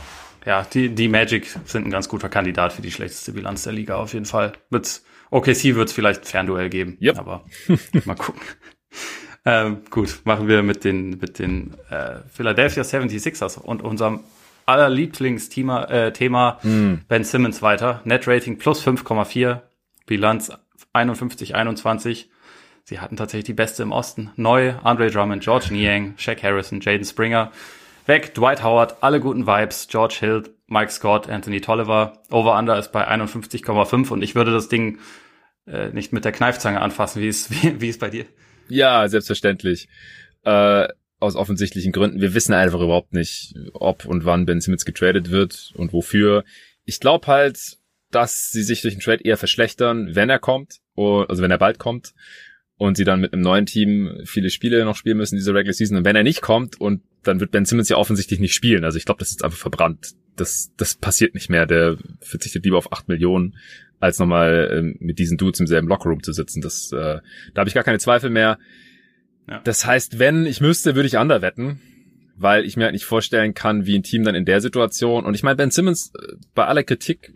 ja, 0.44 0.62
die, 0.72 0.94
die 0.94 1.08
Magic 1.08 1.48
sind 1.64 1.86
ein 1.86 1.90
ganz 1.90 2.08
guter 2.08 2.28
Kandidat 2.28 2.72
für 2.72 2.82
die 2.82 2.92
schlechteste 2.92 3.32
Bilanz 3.32 3.64
der 3.64 3.72
Liga 3.72 3.96
auf 3.96 4.14
jeden 4.14 4.26
Fall. 4.26 4.52
Mit 4.70 5.02
OKC 5.30 5.74
wird 5.74 5.88
es 5.88 5.92
vielleicht 5.92 6.22
ein 6.22 6.26
Fernduell 6.26 6.70
geben, 6.70 6.96
yep. 7.00 7.18
aber 7.18 7.44
mal 8.04 8.14
gucken. 8.14 8.42
Ähm, 9.46 9.82
gut, 9.90 10.22
machen 10.24 10.48
wir 10.48 10.62
mit 10.64 10.84
den, 10.84 11.18
mit 11.18 11.38
den 11.38 11.74
äh, 11.88 12.16
Philadelphia 12.32 12.82
76ers 12.82 13.58
und 13.58 13.80
unserem 13.80 14.24
aller 14.66 14.90
Lieblingsthema 14.90 15.84
äh, 15.84 16.12
Thema 16.12 16.58
mm. 16.64 17.04
Ben 17.08 17.22
Simmons 17.22 17.62
weiter. 17.62 18.00
Net 18.04 18.26
Rating 18.26 18.58
plus 18.58 18.84
5,4, 18.84 19.60
Bilanz 20.04 20.50
51, 20.92 21.54
21. 21.54 22.28
Sie 22.82 22.98
hatten 22.98 23.16
tatsächlich 23.16 23.44
die 23.46 23.54
Beste 23.54 23.84
im 23.84 23.92
Osten. 23.92 24.32
Neu, 24.34 24.74
Andre 24.82 25.10
Drummond, 25.10 25.44
George 25.44 25.68
Niang, 25.70 26.14
Shaq 26.16 26.42
Harrison, 26.42 26.80
Jaden 26.80 27.04
Springer. 27.04 27.52
Weg, 28.06 28.34
Dwight 28.34 28.64
Howard, 28.64 28.96
alle 29.02 29.20
guten 29.20 29.46
Vibes, 29.46 29.86
George 29.88 30.16
Hill, 30.20 30.42
Mike 30.66 30.90
Scott, 30.90 31.28
Anthony 31.28 31.60
Tolliver. 31.60 32.22
Over-Under 32.30 32.78
ist 32.78 32.90
bei 32.90 33.08
51,5 33.08 34.10
und 34.10 34.22
ich 34.22 34.34
würde 34.34 34.52
das 34.52 34.68
Ding 34.68 34.98
äh, 35.66 35.90
nicht 35.90 36.12
mit 36.12 36.24
der 36.24 36.32
Kneifzange 36.32 36.80
anfassen. 36.80 37.22
Wie 37.22 37.28
ist, 37.28 37.50
wie, 37.62 37.80
wie 37.80 37.88
ist 37.88 38.00
bei 38.00 38.10
dir? 38.10 38.26
Ja, 38.68 39.08
selbstverständlich. 39.08 39.88
Äh, 40.44 40.88
aus 41.18 41.36
offensichtlichen 41.36 41.92
Gründen. 41.92 42.20
Wir 42.20 42.34
wissen 42.34 42.52
einfach 42.52 42.80
überhaupt 42.80 43.14
nicht, 43.14 43.54
ob 43.72 44.04
und 44.04 44.24
wann 44.24 44.46
Ben 44.46 44.60
Simmons 44.60 44.84
getradet 44.84 45.30
wird 45.30 45.72
und 45.74 45.92
wofür. 45.92 46.44
Ich 46.84 47.00
glaube 47.00 47.26
halt, 47.26 47.78
dass 48.10 48.50
sie 48.50 48.62
sich 48.62 48.82
durch 48.82 48.94
den 48.94 49.00
Trade 49.00 49.24
eher 49.24 49.36
verschlechtern, 49.36 50.14
wenn 50.14 50.30
er 50.30 50.38
kommt, 50.38 50.76
also 50.96 51.42
wenn 51.42 51.50
er 51.50 51.58
bald 51.58 51.78
kommt 51.78 52.12
und 52.76 52.96
sie 52.96 53.04
dann 53.04 53.20
mit 53.20 53.32
einem 53.32 53.42
neuen 53.42 53.66
Team 53.66 54.20
viele 54.24 54.50
Spiele 54.50 54.84
noch 54.84 54.96
spielen 54.96 55.16
müssen, 55.16 55.36
diese 55.36 55.54
Regular 55.54 55.72
Season. 55.72 55.96
Und 55.96 56.04
wenn 56.04 56.16
er 56.16 56.22
nicht 56.22 56.42
kommt 56.42 56.80
und 56.80 57.02
dann 57.22 57.40
wird 57.40 57.50
Ben 57.50 57.64
Simmons 57.64 57.88
ja 57.88 57.96
offensichtlich 57.96 58.38
nicht 58.38 58.54
spielen. 58.54 58.84
Also 58.84 58.98
ich 58.98 59.06
glaube, 59.06 59.18
das 59.18 59.30
ist 59.30 59.42
einfach 59.42 59.58
verbrannt. 59.58 60.12
Das, 60.36 60.70
das 60.76 60.94
passiert 60.96 61.34
nicht 61.34 61.48
mehr. 61.48 61.66
Der 61.66 61.96
verzichtet 62.20 62.64
lieber 62.64 62.76
auf 62.76 62.92
acht 62.92 63.08
Millionen, 63.08 63.56
als 64.00 64.18
nochmal 64.18 64.70
ähm, 64.72 64.96
mit 65.00 65.18
diesen 65.18 65.38
Dudes 65.38 65.60
im 65.60 65.66
selben 65.66 65.88
Lockerroom 65.88 66.22
zu 66.22 66.32
sitzen. 66.32 66.60
Das, 66.60 66.92
äh, 66.92 67.18
da 67.54 67.60
habe 67.60 67.68
ich 67.68 67.74
gar 67.74 67.84
keine 67.84 67.98
Zweifel 67.98 68.30
mehr. 68.30 68.58
Ja. 69.48 69.60
Das 69.64 69.86
heißt, 69.86 70.18
wenn 70.18 70.46
ich 70.46 70.60
müsste, 70.60 70.94
würde 70.94 71.06
ich 71.06 71.16
under 71.16 71.42
wetten, 71.42 71.80
weil 72.36 72.64
ich 72.64 72.76
mir 72.76 72.84
halt 72.84 72.92
nicht 72.92 73.04
vorstellen 73.04 73.54
kann, 73.54 73.86
wie 73.86 73.96
ein 73.96 74.02
Team 74.02 74.24
dann 74.24 74.34
in 74.34 74.44
der 74.44 74.60
Situation. 74.60 75.24
Und 75.24 75.34
ich 75.34 75.42
meine, 75.42 75.56
Ben 75.56 75.70
Simmons, 75.70 76.12
äh, 76.14 76.34
bei 76.54 76.66
aller 76.66 76.82
Kritik 76.82 77.32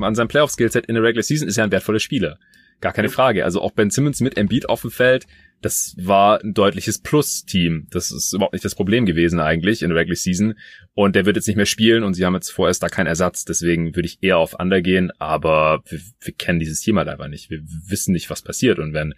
an 0.00 0.14
seinem 0.14 0.28
Playoff-Skillset 0.28 0.86
in 0.86 0.94
der 0.94 1.02
Regular 1.02 1.22
Season 1.22 1.48
ist 1.48 1.58
er 1.58 1.64
ein 1.64 1.72
wertvoller 1.72 2.00
Spieler. 2.00 2.38
Gar 2.80 2.92
keine 2.92 3.08
Frage. 3.08 3.44
Also 3.44 3.62
auch 3.62 3.72
Ben 3.72 3.90
Simmons 3.90 4.20
mit 4.20 4.36
Embiid 4.36 4.68
auf 4.68 4.82
dem 4.82 4.90
Feld, 4.90 5.26
das 5.62 5.96
war 5.98 6.42
ein 6.42 6.54
deutliches 6.54 7.00
Plus-Team. 7.00 7.86
Das 7.90 8.10
ist 8.10 8.32
überhaupt 8.32 8.52
nicht 8.52 8.64
das 8.64 8.74
Problem 8.74 9.06
gewesen 9.06 9.40
eigentlich 9.40 9.82
in 9.82 9.88
der 9.88 9.98
Regular 9.98 10.16
Season. 10.16 10.54
Und 10.94 11.16
der 11.16 11.26
wird 11.26 11.36
jetzt 11.36 11.46
nicht 11.46 11.56
mehr 11.56 11.66
spielen 11.66 12.04
und 12.04 12.14
sie 12.14 12.24
haben 12.24 12.34
jetzt 12.34 12.50
vorerst 12.50 12.82
da 12.82 12.88
keinen 12.88 13.06
Ersatz. 13.06 13.44
Deswegen 13.44 13.96
würde 13.96 14.06
ich 14.06 14.18
eher 14.20 14.38
auf 14.38 14.58
Under 14.58 14.82
gehen. 14.82 15.10
Aber 15.18 15.82
wir, 15.88 16.00
wir 16.20 16.34
kennen 16.34 16.60
dieses 16.60 16.80
Team 16.80 16.98
halt 16.98 17.08
einfach 17.08 17.28
nicht. 17.28 17.50
Wir 17.50 17.60
wissen 17.62 18.12
nicht, 18.12 18.28
was 18.30 18.42
passiert. 18.42 18.78
Und 18.78 18.92
wenn 18.92 19.14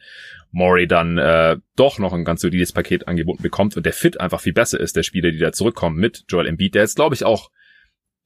Maury 0.50 0.86
dann 0.86 1.18
äh, 1.18 1.56
doch 1.76 1.98
noch 1.98 2.12
ein 2.12 2.24
ganz 2.24 2.40
solides 2.40 2.72
Paket 2.72 3.08
angeboten 3.08 3.42
bekommt 3.42 3.76
und 3.76 3.84
der 3.84 3.92
Fit 3.92 4.20
einfach 4.20 4.40
viel 4.40 4.54
besser 4.54 4.80
ist, 4.80 4.96
der 4.96 5.02
Spieler, 5.02 5.32
die 5.32 5.38
da 5.38 5.52
zurückkommen 5.52 5.98
mit 5.98 6.24
Joel 6.28 6.46
Embiid, 6.46 6.74
der 6.74 6.82
jetzt 6.82 6.96
glaube 6.96 7.14
ich 7.14 7.24
auch 7.24 7.50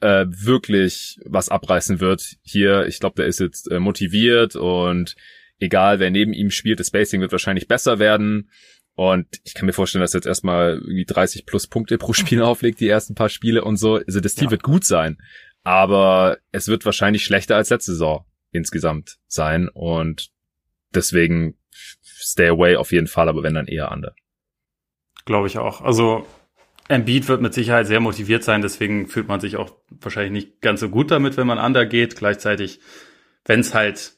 äh, 0.01 0.26
wirklich 0.28 1.18
was 1.24 1.48
abreißen 1.48 2.01
wird 2.01 2.36
hier. 2.43 2.86
Ich 2.86 3.01
glaube, 3.01 3.16
der 3.16 3.26
ist 3.26 3.40
jetzt 3.40 3.70
äh, 3.70 3.78
motiviert 3.78 4.56
und 4.56 5.16
egal 5.62 5.98
wer 6.01 6.10
neben 6.10 6.32
ihm 6.32 6.51
spielt, 6.51 6.80
das 6.80 6.89
Spacing 6.89 7.20
wird 7.20 7.32
wahrscheinlich 7.32 7.68
besser 7.68 7.98
werden. 7.98 8.51
Und 8.94 9.26
ich 9.44 9.55
kann 9.55 9.66
mir 9.66 9.72
vorstellen, 9.72 10.02
dass 10.02 10.14
er 10.14 10.18
jetzt 10.18 10.26
erstmal 10.26 10.74
irgendwie 10.74 11.06
30 11.06 11.47
plus 11.47 11.66
Punkte 11.66 11.97
pro 11.97 12.12
Spiel 12.12 12.43
auflegt, 12.43 12.80
die 12.80 12.89
ersten 12.89 13.14
paar 13.14 13.30
Spiele 13.30 13.64
und 13.64 13.76
so. 13.76 13.97
Also 13.97 14.20
das 14.20 14.34
Team 14.34 14.47
ja. 14.47 14.51
wird 14.52 14.62
gut 14.62 14.84
sein. 14.84 15.18
Aber 15.64 16.39
es 16.51 16.68
wird 16.68 16.84
wahrscheinlich 16.84 17.24
schlechter 17.24 17.56
als 17.56 17.70
letzte 17.70 17.93
Saison 17.93 18.26
insgesamt 18.51 19.18
sein. 19.28 19.68
Und 19.68 20.30
deswegen 20.94 21.56
stay 21.72 22.48
away 22.48 22.76
auf 22.76 22.93
jeden 22.93 23.06
Fall, 23.06 23.28
aber 23.28 23.43
wenn 23.43 23.55
dann 23.55 23.66
eher 23.66 23.90
under. 23.90 24.14
Glaube 25.24 25.47
ich 25.47 25.59
auch. 25.59 25.80
Also 25.80 26.26
Embiid 26.89 27.28
wird 27.28 27.40
mit 27.40 27.55
Sicherheit 27.55 27.86
sehr 27.86 28.01
motiviert 28.01 28.44
sein, 28.44 28.60
deswegen 28.60 29.06
fühlt 29.06 29.28
man 29.28 29.40
sich 29.40 29.56
auch 29.56 29.76
wahrscheinlich 29.89 30.32
nicht 30.32 30.60
ganz 30.60 30.80
so 30.80 30.89
gut 30.89 31.10
damit, 31.10 31.36
wenn 31.36 31.47
man 31.47 31.59
under 31.59 31.86
geht. 31.86 32.16
Gleichzeitig, 32.16 32.80
wenn 33.44 33.60
es 33.60 33.72
halt 33.72 34.14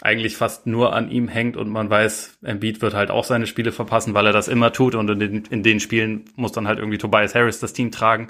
eigentlich 0.00 0.36
fast 0.36 0.66
nur 0.66 0.94
an 0.94 1.10
ihm 1.10 1.28
hängt 1.28 1.56
und 1.56 1.68
man 1.68 1.90
weiß, 1.90 2.38
Embiid 2.42 2.80
wird 2.80 2.94
halt 2.94 3.10
auch 3.10 3.24
seine 3.24 3.46
Spiele 3.46 3.72
verpassen, 3.72 4.14
weil 4.14 4.26
er 4.26 4.32
das 4.32 4.48
immer 4.48 4.72
tut 4.72 4.94
und 4.94 5.10
in 5.10 5.18
den, 5.18 5.44
in 5.50 5.62
den 5.62 5.80
Spielen 5.80 6.24
muss 6.36 6.52
dann 6.52 6.66
halt 6.66 6.78
irgendwie 6.78 6.98
Tobias 6.98 7.34
Harris 7.34 7.60
das 7.60 7.72
Team 7.72 7.90
tragen. 7.90 8.28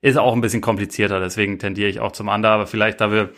Ist 0.00 0.18
auch 0.18 0.34
ein 0.34 0.40
bisschen 0.40 0.60
komplizierter, 0.60 1.18
deswegen 1.20 1.58
tendiere 1.58 1.88
ich 1.88 2.00
auch 2.00 2.12
zum 2.12 2.28
Under, 2.28 2.50
aber 2.50 2.66
vielleicht, 2.66 3.00
da 3.00 3.10
wir 3.10 3.30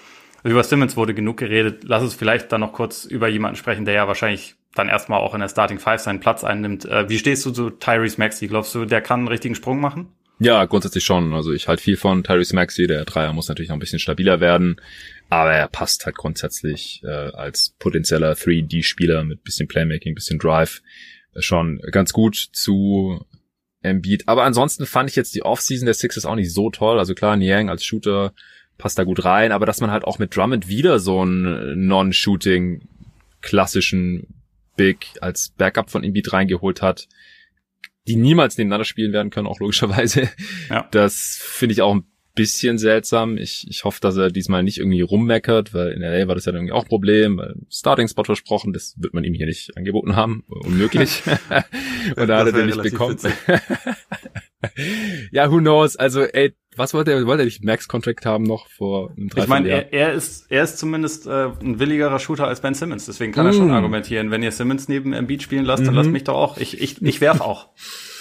über 0.42 0.62
Simmons 0.64 0.96
wurde 0.96 1.14
genug 1.14 1.36
geredet, 1.36 1.84
lass 1.84 2.02
uns 2.02 2.14
vielleicht 2.14 2.50
dann 2.52 2.60
noch 2.60 2.72
kurz 2.72 3.04
über 3.04 3.28
jemanden 3.28 3.56
sprechen, 3.56 3.84
der 3.84 3.94
ja 3.94 4.08
wahrscheinlich 4.08 4.56
dann 4.74 4.88
erstmal 4.88 5.20
auch 5.20 5.34
in 5.34 5.40
der 5.40 5.48
Starting 5.48 5.78
Five 5.78 6.00
seinen 6.00 6.20
Platz 6.20 6.44
einnimmt. 6.44 6.84
Äh, 6.84 7.08
wie 7.08 7.18
stehst 7.18 7.44
du 7.44 7.50
zu 7.50 7.70
Tyrese 7.70 8.18
Maxey? 8.18 8.48
Glaubst 8.48 8.74
du, 8.74 8.84
der 8.84 9.00
kann 9.00 9.20
einen 9.20 9.28
richtigen 9.28 9.54
Sprung 9.54 9.80
machen? 9.80 10.08
Ja, 10.38 10.64
grundsätzlich 10.64 11.04
schon. 11.04 11.34
Also 11.34 11.52
ich 11.52 11.68
halte 11.68 11.82
viel 11.82 11.96
von 11.96 12.24
Tyrese 12.24 12.54
Maxey. 12.54 12.86
Der 12.86 13.04
Dreier 13.04 13.32
muss 13.32 13.48
natürlich 13.48 13.68
noch 13.68 13.76
ein 13.76 13.80
bisschen 13.80 13.98
stabiler 13.98 14.40
werden. 14.40 14.80
Aber 15.30 15.52
er 15.52 15.68
passt 15.68 16.04
halt 16.04 16.16
grundsätzlich 16.16 17.02
äh, 17.04 17.08
als 17.08 17.74
potenzieller 17.78 18.32
3D-Spieler 18.32 19.24
mit 19.24 19.44
bisschen 19.44 19.68
Playmaking, 19.68 20.14
bisschen 20.14 20.38
Drive 20.38 20.82
äh, 21.34 21.40
schon 21.40 21.80
ganz 21.92 22.12
gut 22.12 22.36
zu 22.36 23.24
Embiid. 23.80 24.26
Aber 24.26 24.42
ansonsten 24.44 24.86
fand 24.86 25.08
ich 25.08 25.16
jetzt 25.16 25.34
die 25.34 25.42
Offseason 25.42 25.86
der 25.86 25.94
Sixers 25.94 26.26
auch 26.26 26.34
nicht 26.34 26.52
so 26.52 26.70
toll. 26.70 26.98
Also 26.98 27.14
klar, 27.14 27.36
Niang 27.36 27.70
als 27.70 27.84
Shooter 27.84 28.34
passt 28.76 28.98
da 28.98 29.04
gut 29.04 29.24
rein, 29.24 29.52
aber 29.52 29.66
dass 29.66 29.80
man 29.80 29.90
halt 29.90 30.04
auch 30.04 30.18
mit 30.18 30.34
Drummond 30.34 30.68
wieder 30.68 30.98
so 30.98 31.20
einen 31.20 31.86
Non-Shooting 31.86 32.82
klassischen 33.40 34.26
Big 34.76 35.06
als 35.20 35.50
Backup 35.56 35.90
von 35.90 36.02
Embiid 36.02 36.32
reingeholt 36.32 36.82
hat, 36.82 37.06
die 38.08 38.16
niemals 38.16 38.58
nebeneinander 38.58 38.84
spielen 38.84 39.12
werden 39.12 39.30
können, 39.30 39.46
auch 39.46 39.60
logischerweise. 39.60 40.28
Ja. 40.70 40.88
Das 40.90 41.38
finde 41.40 41.74
ich 41.74 41.82
auch 41.82 41.94
ein 41.94 42.04
bisschen 42.34 42.78
seltsam. 42.78 43.36
Ich, 43.36 43.66
ich 43.68 43.84
hoffe, 43.84 44.00
dass 44.00 44.16
er 44.16 44.30
diesmal 44.30 44.62
nicht 44.62 44.78
irgendwie 44.78 45.00
rummeckert, 45.00 45.74
weil 45.74 45.92
in 45.92 46.02
LA 46.02 46.28
war 46.28 46.34
das 46.34 46.44
ja 46.44 46.52
irgendwie 46.52 46.72
auch 46.72 46.82
ein 46.82 46.88
Problem, 46.88 47.36
weil 47.36 47.54
Starting-Spot 47.70 48.24
versprochen, 48.24 48.72
das 48.72 48.94
wird 48.98 49.14
man 49.14 49.24
ihm 49.24 49.34
hier 49.34 49.46
nicht 49.46 49.76
angeboten 49.76 50.16
haben. 50.16 50.44
Unmöglich. 50.48 51.22
Und 52.16 52.28
da 52.28 52.38
hat 52.38 52.46
er 52.46 52.52
den 52.52 52.66
nicht 52.66 52.82
bekommen. 52.82 53.18
ja, 55.32 55.50
who 55.50 55.58
knows? 55.58 55.96
Also, 55.96 56.22
ey, 56.22 56.54
was 56.76 56.94
wollte 56.94 57.12
er? 57.12 57.26
Wollte 57.26 57.42
er 57.42 57.46
nicht 57.46 57.64
Max-Contract 57.64 58.24
haben 58.24 58.44
noch 58.44 58.68
vor 58.68 59.12
einem 59.16 59.28
Ich 59.34 59.48
meine, 59.48 59.68
er, 59.68 59.92
er, 59.92 60.12
ist, 60.12 60.50
er 60.50 60.62
ist 60.62 60.78
zumindest 60.78 61.26
äh, 61.26 61.48
ein 61.60 61.78
willigerer 61.78 62.18
Shooter 62.18 62.46
als 62.46 62.60
Ben 62.60 62.74
Simmons. 62.74 63.06
Deswegen 63.06 63.32
kann 63.32 63.44
mm. 63.44 63.48
er 63.48 63.52
schon 63.52 63.68
mm. 63.68 63.72
argumentieren, 63.72 64.30
wenn 64.30 64.42
ihr 64.42 64.52
Simmons 64.52 64.88
neben 64.88 65.12
Embiid 65.12 65.42
spielen 65.42 65.64
lasst, 65.64 65.80
dann 65.80 65.94
mm 65.94 65.96
-hmm. 65.96 66.00
lasst 66.00 66.10
mich 66.10 66.24
doch 66.24 66.36
auch. 66.36 66.58
Ich, 66.58 66.80
ich, 66.80 67.02
ich 67.02 67.20
werf 67.20 67.40
auch. 67.40 67.68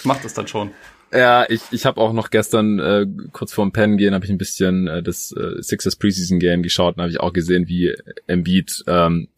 Ich 0.00 0.04
mach 0.04 0.20
das 0.20 0.34
dann 0.34 0.48
schon. 0.48 0.72
Ja, 1.12 1.44
ich, 1.48 1.62
ich 1.72 1.86
habe 1.86 2.00
auch 2.00 2.12
noch 2.12 2.30
gestern 2.30 2.78
äh, 2.78 3.06
kurz 3.32 3.52
vorm 3.52 3.72
Pennen 3.72 3.96
gehen 3.96 4.14
habe 4.14 4.24
ich 4.24 4.30
ein 4.30 4.38
bisschen 4.38 4.86
äh, 4.86 5.02
das 5.02 5.32
äh, 5.32 5.60
Sixers 5.60 5.96
Preseason 5.96 6.38
Game 6.38 6.62
geschaut 6.62 6.96
und 6.96 7.02
habe 7.02 7.10
ich 7.10 7.20
auch 7.20 7.32
gesehen, 7.32 7.66
wie 7.66 7.94
Embiid 8.28 8.84
ähm, 8.86 9.28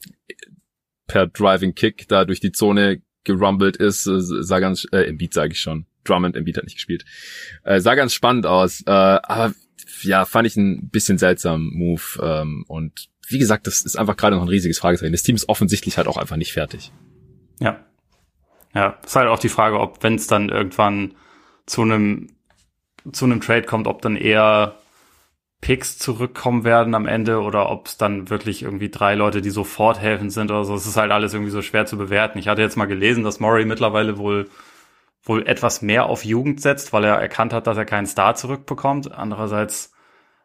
per 1.07 1.27
Driving 1.27 1.75
Kick 1.75 2.09
da 2.09 2.25
durch 2.25 2.41
die 2.41 2.53
Zone 2.53 3.01
gerumbelt 3.25 3.79
ist. 3.79 4.07
Äh, 4.07 4.21
sah 4.21 4.59
ganz 4.59 4.87
äh, 4.93 5.05
Embiid 5.05 5.33
sage 5.33 5.53
ich 5.53 5.61
schon. 5.61 5.87
Drummond 6.05 6.37
Embiid 6.37 6.59
hat 6.59 6.65
nicht 6.65 6.75
gespielt. 6.75 7.05
Äh, 7.65 7.81
sah 7.81 7.95
ganz 7.95 8.13
spannend 8.13 8.45
aus, 8.45 8.83
äh, 8.83 8.91
aber 8.91 9.55
ja, 10.03 10.25
fand 10.25 10.47
ich 10.47 10.57
ein 10.57 10.91
bisschen 10.91 11.17
seltsam 11.17 11.71
Move 11.73 12.03
ähm, 12.21 12.65
und 12.69 13.09
wie 13.29 13.39
gesagt, 13.39 13.67
das 13.67 13.83
ist 13.83 13.97
einfach 13.97 14.17
gerade 14.17 14.37
noch 14.37 14.43
ein 14.43 14.49
riesiges 14.49 14.79
Fragezeichen. 14.79 15.13
Das 15.13 15.23
Team 15.23 15.37
ist 15.37 15.49
offensichtlich 15.49 15.97
halt 15.97 16.09
auch 16.09 16.17
einfach 16.17 16.37
nicht 16.37 16.53
fertig. 16.53 16.93
Ja. 17.61 17.85
Ja, 18.75 18.99
ist 19.05 19.17
halt 19.17 19.29
auch 19.29 19.39
die 19.39 19.49
Frage, 19.49 19.79
ob 19.79 20.03
wenn 20.03 20.17
es 20.17 20.27
dann 20.27 20.49
irgendwann 20.49 21.15
zu 21.67 21.83
einem 21.83 22.29
zu 23.11 23.25
einem 23.25 23.41
Trade 23.41 23.63
kommt, 23.63 23.89
ob 23.89 24.01
dann 24.01 24.17
eher 24.17 24.77
Picks 25.61 25.99
zurückkommen 25.99 26.65
werden 26.65 26.95
am 26.95 27.07
Ende 27.07 27.41
oder 27.41 27.71
ob 27.71 27.87
es 27.87 27.97
dann 27.97 28.31
wirklich 28.31 28.63
irgendwie 28.63 28.91
drei 28.91 29.15
Leute, 29.15 29.43
die 29.43 29.51
sofort 29.51 30.01
helfen 30.01 30.31
sind 30.31 30.51
oder 30.51 30.65
so. 30.65 30.75
Es 30.75 30.87
ist 30.87 30.97
halt 30.97 31.11
alles 31.11 31.35
irgendwie 31.35 31.51
so 31.51 31.63
schwer 31.63 31.87
zu 31.87 31.97
bewerten. 31.97 32.39
Ich 32.39 32.49
hatte 32.49 32.63
jetzt 32.63 32.77
mal 32.77 32.87
gelesen, 32.87 33.25
dass 33.25 33.41
Murray 33.41 33.65
mittlerweile 33.65 34.19
wohl 34.19 34.49
wohl 35.25 35.47
etwas 35.47 35.83
mehr 35.83 36.07
auf 36.07 36.25
Jugend 36.25 36.61
setzt, 36.61 36.93
weil 36.93 37.05
er 37.05 37.15
erkannt 37.15 37.53
hat, 37.53 37.67
dass 37.67 37.77
er 37.77 37.85
keinen 37.85 38.07
Star 38.07 38.35
zurückbekommt. 38.35 39.13
Andererseits, 39.13 39.93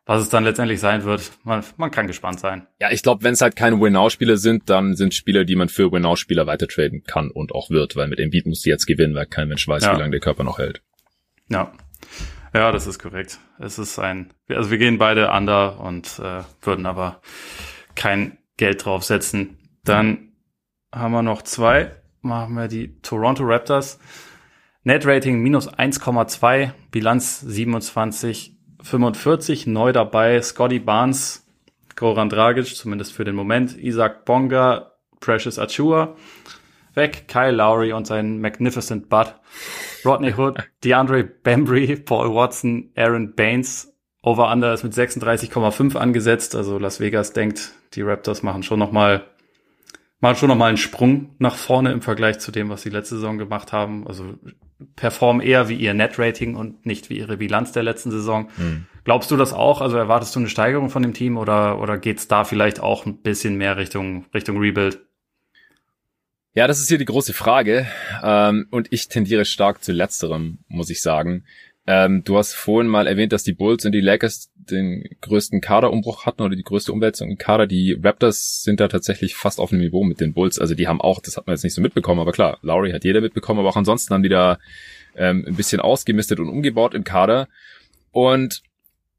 was 0.06 0.22
es 0.22 0.30
dann 0.30 0.44
letztendlich 0.44 0.80
sein 0.80 1.04
wird, 1.04 1.32
man, 1.44 1.64
man 1.78 1.92
kann 1.92 2.08
gespannt 2.08 2.40
sein. 2.40 2.68
Ja, 2.80 2.92
ich 2.92 3.02
glaube, 3.02 3.24
wenn 3.24 3.34
es 3.34 3.42
halt 3.42 3.56
keine 3.56 3.82
Win-Now-Spieler 3.82 4.38
sind, 4.38 4.70
dann 4.70 4.96
sind 4.96 5.14
Spieler, 5.14 5.46
die 5.46 5.56
man 5.56 5.70
für 5.70 5.92
Win-Now-Spieler 5.92 6.46
weitertraden 6.46 7.04
kann 7.04 7.32
und 7.32 7.54
auch 7.54 7.70
wird, 7.70 7.96
weil 7.96 8.08
mit 8.08 8.20
dem 8.20 8.30
Beat 8.30 8.46
musst 8.46 8.66
du 8.66 8.70
jetzt 8.70 8.86
gewinnen, 8.86 9.16
weil 9.16 9.26
kein 9.26 9.48
Mensch 9.48 9.68
weiß, 9.68 9.84
ja. 9.84 9.96
wie 9.96 10.00
lange 10.00 10.12
der 10.12 10.20
Körper 10.20 10.44
noch 10.44 10.60
hält. 10.60 10.84
Ja. 11.50 11.72
Ja, 12.54 12.72
das 12.72 12.88
ist 12.88 13.00
korrekt. 13.00 13.40
Es 13.60 13.78
ist 13.78 14.00
ein, 14.00 14.34
also 14.50 14.72
wir 14.72 14.78
gehen 14.78 14.98
beide 14.98 15.32
under 15.32 15.80
und 15.80 16.20
äh, 16.20 16.44
würden 16.62 16.86
aber 16.86 17.22
kein 17.96 18.38
Geld 18.58 18.86
draufsetzen. 18.86 19.58
Dann 19.84 20.34
haben 20.94 21.12
wir 21.12 21.22
noch 21.22 21.42
zwei. 21.42 21.92
Machen 22.22 22.56
wir 22.56 22.68
die 22.68 23.00
Toronto 23.02 23.44
Raptors. 23.44 24.00
Net 24.84 25.06
Rating 25.06 25.40
minus 25.40 25.70
1,2, 25.70 26.72
Bilanz 26.92 27.42
27, 27.42 28.58
45, 28.82 29.68
neu 29.68 29.92
dabei 29.92 30.42
Scotty 30.42 30.80
Barnes, 30.80 31.46
Goran 31.98 32.30
Dragic, 32.30 32.74
zumindest 32.74 33.12
für 33.12 33.26
den 33.26 33.36
Moment, 33.36 33.78
Isaac 33.78 34.24
Bonga, 34.24 34.94
Precious 35.20 35.60
Achua, 35.60 36.16
weg, 36.94 37.28
Kyle 37.28 37.52
Lowry 37.52 37.92
und 37.92 38.08
sein 38.08 38.40
Magnificent 38.40 39.10
Bud, 39.10 39.36
Rodney 40.08 40.34
Hood, 40.34 40.58
DeAndre 40.84 41.24
Bembry, 41.24 41.96
Paul 41.98 42.34
Watson, 42.34 42.92
Aaron 42.96 43.36
Baines, 43.36 43.94
Over-Under 44.24 44.74
ist 44.74 44.84
mit 44.84 44.94
36,5 44.94 45.96
angesetzt, 45.96 46.56
also 46.56 46.78
Las 46.80 47.00
Vegas 47.00 47.34
denkt, 47.34 47.74
die 47.94 48.02
Raptors 48.02 48.44
machen 48.44 48.64
schon 48.64 48.80
noch 48.80 48.92
mal 48.92 49.26
machen 50.20 50.36
schon 50.36 50.50
noch 50.50 50.56
mal 50.56 50.68
einen 50.68 50.78
Sprung 50.78 51.36
nach 51.38 51.56
vorne 51.56 51.92
im 51.92 52.02
Vergleich 52.02 52.40
zu 52.40 52.52
dem, 52.52 52.70
was 52.70 52.82
sie 52.82 52.90
letzte 52.90 53.16
Saison 53.16 53.38
gemacht 53.38 53.72
haben. 53.72 54.08
Also 54.08 54.34
performen 54.96 55.42
eher 55.42 55.70
wie 55.70 55.76
ihr 55.76 55.94
Net-Rating 55.94 56.56
und 56.56 56.86
nicht 56.86 57.10
wie 57.10 57.18
ihre 57.18 57.38
Bilanz 57.38 57.72
der 57.72 57.84
letzten 57.84 58.12
Saison. 58.12 58.50
Mhm. 58.58 58.88
Glaubst 59.04 59.32
du 59.32 59.38
das 59.38 59.54
auch? 59.54 59.82
Also 59.82 59.98
erwartest 59.98 60.36
du 60.36 60.40
eine 60.40 60.50
Steigerung 60.50 60.90
von 60.90 61.04
dem 61.04 61.14
Team 61.14 61.38
oder, 61.38 61.80
oder 61.80 61.98
geht's 61.98 62.28
da 62.28 62.44
vielleicht 62.44 62.80
auch 62.80 63.06
ein 63.06 63.22
bisschen 63.22 63.58
mehr 63.58 63.78
Richtung, 63.78 64.26
Richtung 64.34 64.58
Rebuild? 64.58 65.07
Ja, 66.58 66.66
das 66.66 66.80
ist 66.80 66.88
hier 66.88 66.98
die 66.98 67.06
große 67.06 67.34
Frage. 67.34 67.86
Ähm, 68.24 68.66
und 68.72 68.88
ich 68.90 69.10
tendiere 69.10 69.46
stark 69.46 69.84
zu 69.84 69.92
letzterem, 69.92 70.58
muss 70.68 70.90
ich 70.90 71.04
sagen. 71.04 71.44
Ähm, 71.86 72.24
du 72.24 72.36
hast 72.36 72.56
vorhin 72.56 72.90
mal 72.90 73.06
erwähnt, 73.06 73.32
dass 73.32 73.44
die 73.44 73.54
Bulls 73.54 73.86
und 73.86 73.92
die 73.92 74.02
Lakers 74.02 74.50
den 74.56 75.08
größten 75.22 75.62
Kaderumbruch 75.62 76.26
hatten 76.26 76.42
oder 76.42 76.56
die 76.56 76.64
größte 76.64 76.92
Umwälzung 76.92 77.30
im 77.30 77.38
Kader. 77.38 77.68
Die 77.68 77.96
Raptors 78.02 78.64
sind 78.64 78.80
da 78.80 78.88
tatsächlich 78.88 79.36
fast 79.36 79.60
auf 79.60 79.70
dem 79.70 79.78
Niveau 79.78 80.04
mit 80.04 80.20
den 80.20 80.34
Bulls. 80.34 80.58
Also 80.58 80.74
die 80.74 80.88
haben 80.88 81.00
auch, 81.00 81.22
das 81.22 81.38
hat 81.38 81.46
man 81.46 81.54
jetzt 81.54 81.64
nicht 81.64 81.76
so 81.76 81.82
mitbekommen, 81.82 82.22
aber 82.22 82.32
klar, 82.32 82.58
Lowry 82.64 82.90
hat 82.90 83.04
jeder 83.04 83.22
mitbekommen, 83.22 83.60
aber 83.60 83.70
auch 83.70 83.78
ansonsten 83.78 84.16
haben 84.16 84.24
die 84.24 84.30
da 84.30 84.58
ähm, 85.16 85.46
ein 85.48 85.56
bisschen 85.56 85.80
ausgemistet 85.80 86.40
und 86.40 86.50
umgebaut 86.50 86.96
im 86.96 87.04
Kader. 87.04 87.50
Und 88.10 88.64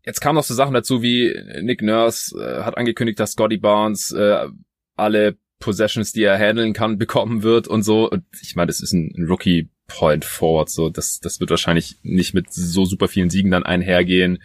jetzt 0.04 0.20
kamen 0.20 0.34
noch 0.34 0.42
so 0.42 0.54
Sachen 0.54 0.74
dazu 0.74 1.02
wie 1.02 1.40
Nick 1.60 1.82
Nurse 1.82 2.36
äh, 2.36 2.64
hat 2.64 2.76
angekündigt, 2.76 3.20
dass 3.20 3.30
Scotty 3.30 3.58
Barnes 3.58 4.10
äh, 4.10 4.48
alle 4.96 5.36
Possessions, 5.60 6.12
die 6.12 6.22
er 6.22 6.38
handeln 6.38 6.72
kann, 6.72 6.98
bekommen 6.98 7.42
wird 7.42 7.68
und 7.68 7.82
so. 7.82 8.08
Und 8.10 8.24
ich 8.42 8.54
meine, 8.56 8.68
das 8.68 8.80
ist 8.80 8.92
ein, 8.92 9.26
Rookie 9.28 9.68
Point 9.88 10.24
Forward. 10.24 10.68
So, 10.68 10.90
das, 10.90 11.18
das 11.18 11.40
wird 11.40 11.50
wahrscheinlich 11.50 11.96
nicht 12.02 12.34
mit 12.34 12.52
so 12.52 12.84
super 12.84 13.08
vielen 13.08 13.30
Siegen 13.30 13.50
dann 13.50 13.64
einhergehen. 13.64 14.42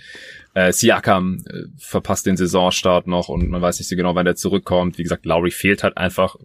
Äh, 0.53 0.72
Siakam 0.72 1.44
äh, 1.48 1.64
verpasst 1.77 2.26
den 2.26 2.38
Saisonstart 2.38 3.07
noch 3.07 3.27
und 3.27 3.49
man 3.49 3.61
weiß 3.61 3.80
nicht 3.80 3.90
so 3.90 3.95
genau, 3.95 4.15
wann 4.15 4.26
der 4.26 4.35
zurückkommt. 4.35 4.98
Wie 4.98 5.03
gesagt, 5.03 5.26
Lowry 5.26 5.52
fehlt 5.52 5.84
halt 5.84 5.98
einfach. 5.98 6.38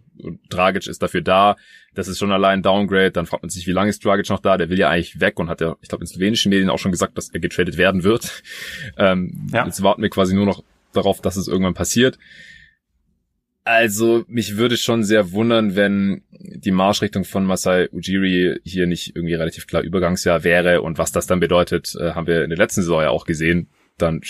Dragic 0.51 0.89
ist 0.89 1.01
dafür 1.01 1.23
da. 1.23 1.57
Das 1.95 2.09
ist 2.09 2.19
schon 2.19 2.33
allein 2.33 2.63
Downgrade. 2.63 3.13
Dann 3.13 3.27
fragt 3.27 3.45
man 3.45 3.51
sich, 3.51 3.67
wie 3.67 3.73
lange 3.73 3.91
ist 3.91 4.05
Dragic 4.05 4.29
noch 4.29 4.41
da? 4.41 4.57
Der 4.57 4.69
will 4.69 4.79
ja 4.79 4.91
eigentlich 4.91 5.21
weg 5.21 5.39
und 5.39 5.49
hat 5.49 5.61
ja, 5.61 5.77
ich 5.81 5.89
glaube, 5.89 6.03
in 6.03 6.09
slowenischen 6.09 6.51
Medien 6.51 6.69
auch 6.69 6.79
schon 6.79 6.93
gesagt, 6.93 7.17
dass 7.17 7.31
er 7.31 7.41
getradet 7.41 7.77
werden 7.77 8.03
wird. 8.03 8.43
Ähm, 8.97 9.49
ja. 9.53 9.65
Jetzt 9.65 9.83
warten 9.83 10.03
wir 10.03 10.11
quasi 10.11 10.35
nur 10.35 10.47
noch 10.47 10.65
darauf, 10.93 11.21
dass 11.21 11.37
es 11.37 11.47
irgendwann 11.47 11.75
passiert. 11.75 12.19
Also, 13.69 14.25
mich 14.29 14.57
würde 14.57 14.77
schon 14.77 15.05
sehr 15.05 15.33
wundern, 15.33 15.77
wenn 15.77 16.23
die 16.31 16.71
Marschrichtung 16.71 17.25
von 17.25 17.45
Masai 17.45 17.89
Ujiri 17.93 18.61
hier 18.65 18.87
nicht 18.87 19.15
irgendwie 19.15 19.35
relativ 19.35 19.67
klar 19.67 19.83
Übergangsjahr 19.83 20.43
wäre 20.43 20.81
und 20.81 20.97
was 20.97 21.13
das 21.13 21.27
dann 21.27 21.41
bedeutet, 21.41 21.95
äh, 22.01 22.13
haben 22.13 22.27
wir 22.27 22.45
in 22.45 22.51
der 22.51 22.59
letzten 22.59 22.81
Saison 22.81 23.03
ja 23.03 23.11
auch 23.11 23.27
gesehen 23.27 23.69
dann 23.99 24.21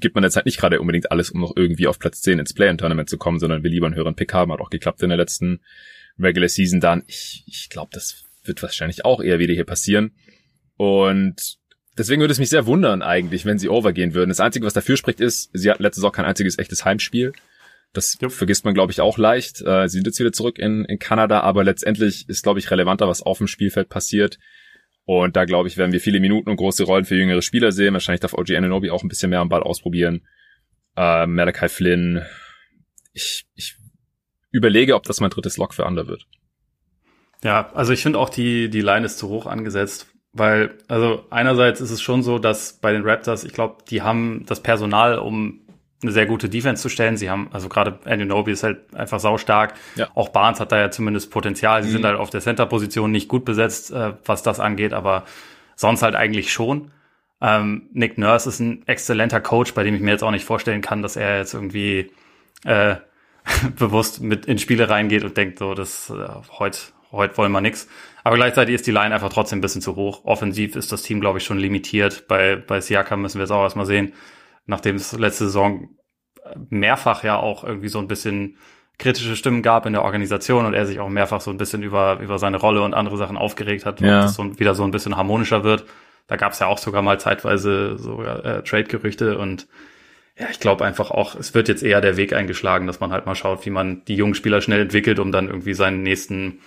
gibt 0.00 0.14
man 0.14 0.24
jetzt 0.24 0.36
halt 0.36 0.46
nicht 0.46 0.58
gerade 0.58 0.80
unbedingt 0.80 1.10
alles, 1.10 1.30
um 1.30 1.40
noch 1.40 1.56
irgendwie 1.56 1.86
auf 1.86 1.98
Platz 1.98 2.20
10 2.22 2.38
ins 2.38 2.52
Play-In-Tournament 2.54 3.08
zu 3.08 3.18
kommen, 3.18 3.38
sondern 3.38 3.62
will 3.62 3.70
lieber 3.70 3.86
einen 3.86 3.94
höheren 3.94 4.14
Pick 4.14 4.32
haben. 4.32 4.52
Hat 4.52 4.60
auch 4.60 4.70
geklappt 4.70 5.02
in 5.02 5.08
der 5.08 5.18
letzten 5.18 5.60
Regular 6.18 6.48
Season 6.48 6.80
dann. 6.80 7.04
Ich, 7.06 7.44
ich 7.46 7.68
glaube, 7.70 7.90
das 7.92 8.24
wird 8.44 8.62
wahrscheinlich 8.62 9.04
auch 9.04 9.22
eher 9.22 9.38
wieder 9.38 9.54
hier 9.54 9.64
passieren. 9.64 10.12
Und 10.76 11.58
deswegen 11.96 12.20
würde 12.20 12.32
es 12.32 12.38
mich 12.38 12.48
sehr 12.48 12.66
wundern 12.66 13.02
eigentlich, 13.02 13.44
wenn 13.44 13.58
sie 13.58 13.68
overgehen 13.68 14.14
würden. 14.14 14.30
Das 14.30 14.40
Einzige, 14.40 14.66
was 14.66 14.72
dafür 14.72 14.96
spricht, 14.96 15.20
ist, 15.20 15.50
sie 15.52 15.70
hatten 15.70 15.82
letztes 15.82 16.00
Saison 16.00 16.12
kein 16.12 16.24
einziges 16.24 16.58
echtes 16.58 16.84
Heimspiel. 16.84 17.32
Das 17.94 18.18
ja. 18.20 18.28
vergisst 18.28 18.64
man, 18.64 18.74
glaube 18.74 18.92
ich, 18.92 19.00
auch 19.00 19.16
leicht. 19.16 19.62
Äh, 19.62 19.88
sie 19.88 19.98
sind 19.98 20.06
jetzt 20.06 20.18
wieder 20.18 20.32
zurück 20.32 20.58
in, 20.58 20.84
in 20.84 20.98
Kanada, 20.98 21.40
aber 21.40 21.64
letztendlich 21.64 22.28
ist, 22.28 22.42
glaube 22.42 22.58
ich, 22.58 22.70
relevanter, 22.70 23.08
was 23.08 23.22
auf 23.22 23.38
dem 23.38 23.46
Spielfeld 23.46 23.88
passiert. 23.88 24.38
Und 25.06 25.36
da 25.36 25.44
glaube 25.44 25.68
ich, 25.68 25.76
werden 25.76 25.92
wir 25.92 26.00
viele 26.00 26.20
Minuten 26.20 26.50
und 26.50 26.56
große 26.56 26.84
Rollen 26.84 27.04
für 27.04 27.16
jüngere 27.16 27.42
Spieler 27.42 27.72
sehen. 27.72 27.94
Wahrscheinlich 27.94 28.20
darf 28.20 28.34
OG 28.34 28.50
Ananobi 28.50 28.90
auch 28.90 29.02
ein 29.02 29.08
bisschen 29.08 29.30
mehr 29.30 29.40
am 29.40 29.48
Ball 29.48 29.62
ausprobieren. 29.62 30.26
Äh, 30.96 31.26
Malachi 31.26 31.68
Flynn. 31.68 32.22
Ich, 33.12 33.46
ich 33.54 33.76
überlege, 34.50 34.94
ob 34.94 35.04
das 35.04 35.20
mein 35.20 35.30
drittes 35.30 35.56
Lock 35.56 35.74
für 35.74 35.84
Under 35.84 36.08
wird. 36.08 36.26
Ja, 37.42 37.70
also 37.74 37.92
ich 37.92 38.02
finde 38.02 38.18
auch 38.18 38.30
die, 38.30 38.70
die 38.70 38.80
Line 38.80 39.04
ist 39.04 39.18
zu 39.18 39.28
hoch 39.28 39.46
angesetzt, 39.46 40.06
weil, 40.32 40.78
also 40.88 41.26
einerseits 41.30 41.80
ist 41.80 41.90
es 41.90 42.00
schon 42.00 42.22
so, 42.22 42.38
dass 42.38 42.80
bei 42.80 42.92
den 42.92 43.02
Raptors, 43.02 43.44
ich 43.44 43.52
glaube, 43.52 43.84
die 43.88 44.02
haben 44.02 44.44
das 44.46 44.62
Personal, 44.62 45.18
um 45.18 45.63
eine 46.04 46.12
sehr 46.12 46.26
gute 46.26 46.48
Defense 46.48 46.82
zu 46.82 46.88
stellen. 46.88 47.16
Sie 47.16 47.30
haben, 47.30 47.48
also 47.52 47.68
gerade 47.68 47.98
Anunoby 48.04 48.52
ist 48.52 48.62
halt 48.62 48.94
einfach 48.94 49.20
saustark. 49.20 49.74
Ja. 49.96 50.08
Auch 50.14 50.28
Barnes 50.28 50.60
hat 50.60 50.72
da 50.72 50.78
ja 50.78 50.90
zumindest 50.90 51.30
Potenzial. 51.30 51.82
Sie 51.82 51.88
mhm. 51.88 51.92
sind 51.94 52.04
halt 52.04 52.18
auf 52.18 52.30
der 52.30 52.40
Center-Position 52.40 53.10
nicht 53.10 53.28
gut 53.28 53.44
besetzt, 53.44 53.90
äh, 53.90 54.12
was 54.24 54.42
das 54.42 54.60
angeht, 54.60 54.92
aber 54.92 55.24
sonst 55.76 56.02
halt 56.02 56.14
eigentlich 56.14 56.52
schon. 56.52 56.90
Ähm, 57.40 57.88
Nick 57.92 58.18
Nurse 58.18 58.48
ist 58.48 58.60
ein 58.60 58.86
exzellenter 58.86 59.40
Coach, 59.40 59.74
bei 59.74 59.82
dem 59.82 59.94
ich 59.94 60.00
mir 60.00 60.12
jetzt 60.12 60.22
auch 60.22 60.30
nicht 60.30 60.44
vorstellen 60.44 60.82
kann, 60.82 61.02
dass 61.02 61.16
er 61.16 61.38
jetzt 61.38 61.54
irgendwie 61.54 62.10
äh, 62.64 62.96
bewusst 63.78 64.20
mit 64.20 64.46
in 64.46 64.58
Spiele 64.58 64.88
reingeht 64.88 65.24
und 65.24 65.36
denkt, 65.36 65.58
so, 65.58 65.74
das 65.74 66.10
äh, 66.10 66.28
heute 66.58 66.78
heute 67.12 67.36
wollen 67.36 67.52
wir 67.52 67.60
nix. 67.60 67.88
Aber 68.24 68.36
gleichzeitig 68.36 68.74
ist 68.74 68.86
die 68.86 68.90
Line 68.90 69.14
einfach 69.14 69.32
trotzdem 69.32 69.58
ein 69.58 69.62
bisschen 69.62 69.82
zu 69.82 69.96
hoch. 69.96 70.24
Offensiv 70.24 70.74
ist 70.76 70.90
das 70.90 71.02
Team, 71.02 71.20
glaube 71.20 71.38
ich, 71.38 71.44
schon 71.44 71.58
limitiert. 71.58 72.26
Bei, 72.26 72.56
bei 72.56 72.80
Siakam 72.80 73.22
müssen 73.22 73.38
wir 73.38 73.44
jetzt 73.44 73.52
auch 73.52 73.62
erstmal 73.62 73.86
sehen 73.86 74.12
nachdem 74.66 74.96
es 74.96 75.12
letzte 75.12 75.44
Saison 75.44 75.88
mehrfach 76.70 77.24
ja 77.24 77.36
auch 77.36 77.64
irgendwie 77.64 77.88
so 77.88 77.98
ein 77.98 78.08
bisschen 78.08 78.58
kritische 78.98 79.34
Stimmen 79.36 79.62
gab 79.62 79.86
in 79.86 79.92
der 79.92 80.02
Organisation 80.02 80.66
und 80.66 80.74
er 80.74 80.86
sich 80.86 81.00
auch 81.00 81.08
mehrfach 81.08 81.40
so 81.40 81.50
ein 81.50 81.56
bisschen 81.56 81.82
über, 81.82 82.20
über 82.20 82.38
seine 82.38 82.58
Rolle 82.58 82.82
und 82.82 82.94
andere 82.94 83.16
Sachen 83.16 83.36
aufgeregt 83.36 83.86
hat, 83.86 84.00
ja. 84.00 84.22
dass 84.22 84.34
so 84.34 84.58
wieder 84.58 84.74
so 84.74 84.84
ein 84.84 84.92
bisschen 84.92 85.16
harmonischer 85.16 85.64
wird. 85.64 85.84
Da 86.26 86.36
gab 86.36 86.52
es 86.52 86.58
ja 86.60 86.68
auch 86.68 86.78
sogar 86.78 87.02
mal 87.02 87.18
zeitweise 87.18 87.98
so 87.98 88.22
äh, 88.22 88.62
Trade-Gerüchte 88.62 89.38
und 89.38 89.66
ja, 90.38 90.46
ich 90.50 90.58
glaube 90.58 90.84
einfach 90.84 91.10
auch, 91.10 91.36
es 91.36 91.54
wird 91.54 91.68
jetzt 91.68 91.82
eher 91.82 92.00
der 92.00 92.16
Weg 92.16 92.32
eingeschlagen, 92.32 92.86
dass 92.86 92.98
man 92.98 93.12
halt 93.12 93.24
mal 93.26 93.36
schaut, 93.36 93.64
wie 93.66 93.70
man 93.70 94.04
die 94.06 94.16
jungen 94.16 94.34
Spieler 94.34 94.60
schnell 94.60 94.80
entwickelt, 94.80 95.18
um 95.18 95.30
dann 95.30 95.46
irgendwie 95.46 95.74
seinen 95.74 96.02
nächsten 96.02 96.60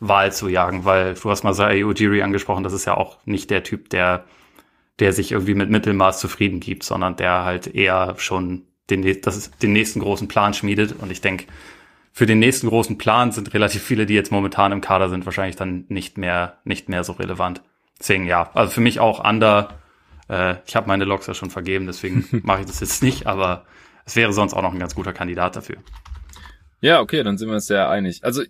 Wahl 0.00 0.32
zu 0.32 0.48
jagen, 0.48 0.86
weil 0.86 1.14
du 1.14 1.30
hast 1.30 1.44
mal 1.44 1.52
Sai 1.52 1.84
Ujiri 1.84 2.22
angesprochen, 2.22 2.64
das 2.64 2.72
ist 2.72 2.86
ja 2.86 2.96
auch 2.96 3.18
nicht 3.26 3.50
der 3.50 3.62
Typ, 3.62 3.90
der 3.90 4.24
der 5.00 5.12
sich 5.12 5.32
irgendwie 5.32 5.54
mit 5.54 5.70
Mittelmaß 5.70 6.20
zufrieden 6.20 6.60
gibt, 6.60 6.84
sondern 6.84 7.16
der 7.16 7.44
halt 7.44 7.74
eher 7.74 8.14
schon 8.18 8.62
den, 8.90 9.20
das 9.22 9.50
den 9.58 9.72
nächsten 9.72 10.00
großen 10.00 10.28
Plan 10.28 10.54
schmiedet. 10.54 10.94
Und 10.98 11.10
ich 11.10 11.20
denke, 11.20 11.46
für 12.12 12.26
den 12.26 12.38
nächsten 12.38 12.68
großen 12.68 12.98
Plan 12.98 13.32
sind 13.32 13.54
relativ 13.54 13.82
viele, 13.82 14.04
die 14.04 14.14
jetzt 14.14 14.32
momentan 14.32 14.72
im 14.72 14.80
Kader 14.80 15.08
sind, 15.08 15.24
wahrscheinlich 15.24 15.56
dann 15.56 15.86
nicht 15.88 16.18
mehr, 16.18 16.58
nicht 16.64 16.88
mehr 16.88 17.02
so 17.02 17.12
relevant. 17.12 17.62
Deswegen 17.98 18.26
ja, 18.26 18.50
also 18.54 18.72
für 18.72 18.80
mich 18.80 19.00
auch 19.00 19.24
under. 19.24 19.78
Äh, 20.28 20.56
ich 20.66 20.76
habe 20.76 20.88
meine 20.88 21.04
Logs 21.04 21.26
ja 21.26 21.34
schon 21.34 21.50
vergeben, 21.50 21.86
deswegen 21.86 22.26
mache 22.44 22.60
ich 22.60 22.66
das 22.66 22.80
jetzt 22.80 23.02
nicht, 23.02 23.26
aber 23.26 23.64
es 24.04 24.16
wäre 24.16 24.32
sonst 24.32 24.54
auch 24.54 24.62
noch 24.62 24.72
ein 24.72 24.78
ganz 24.78 24.94
guter 24.94 25.12
Kandidat 25.12 25.56
dafür. 25.56 25.76
Ja, 26.80 27.00
okay, 27.00 27.22
dann 27.22 27.38
sind 27.38 27.48
wir 27.48 27.54
uns 27.54 27.66
sehr 27.66 27.88
einig. 27.88 28.24
Also 28.24 28.42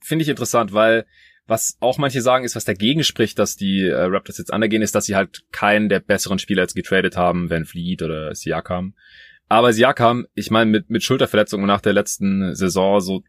finde 0.00 0.22
ich 0.24 0.28
interessant, 0.28 0.72
weil 0.72 1.06
was 1.48 1.78
auch 1.80 1.96
manche 1.96 2.20
sagen, 2.20 2.44
ist, 2.44 2.54
was 2.54 2.66
dagegen 2.66 3.02
spricht, 3.02 3.38
dass 3.38 3.56
die 3.56 3.86
äh, 3.86 3.94
Raptors 3.94 4.38
jetzt 4.38 4.52
undergehen, 4.52 4.82
ist, 4.82 4.94
dass 4.94 5.06
sie 5.06 5.16
halt 5.16 5.42
keinen 5.50 5.88
der 5.88 6.00
besseren 6.00 6.38
Spieler 6.38 6.62
jetzt 6.62 6.76
getradet 6.76 7.16
haben, 7.16 7.48
wenn 7.50 7.64
Fleet 7.64 8.02
oder 8.02 8.34
Siakam. 8.34 8.94
Aber 9.48 9.72
Siakam, 9.72 10.26
ich 10.34 10.50
meine, 10.50 10.70
mit, 10.70 10.90
mit 10.90 11.02
Schulterverletzungen 11.02 11.66
nach 11.66 11.80
der 11.80 11.94
letzten 11.94 12.54
Saison, 12.54 13.00
so 13.00 13.24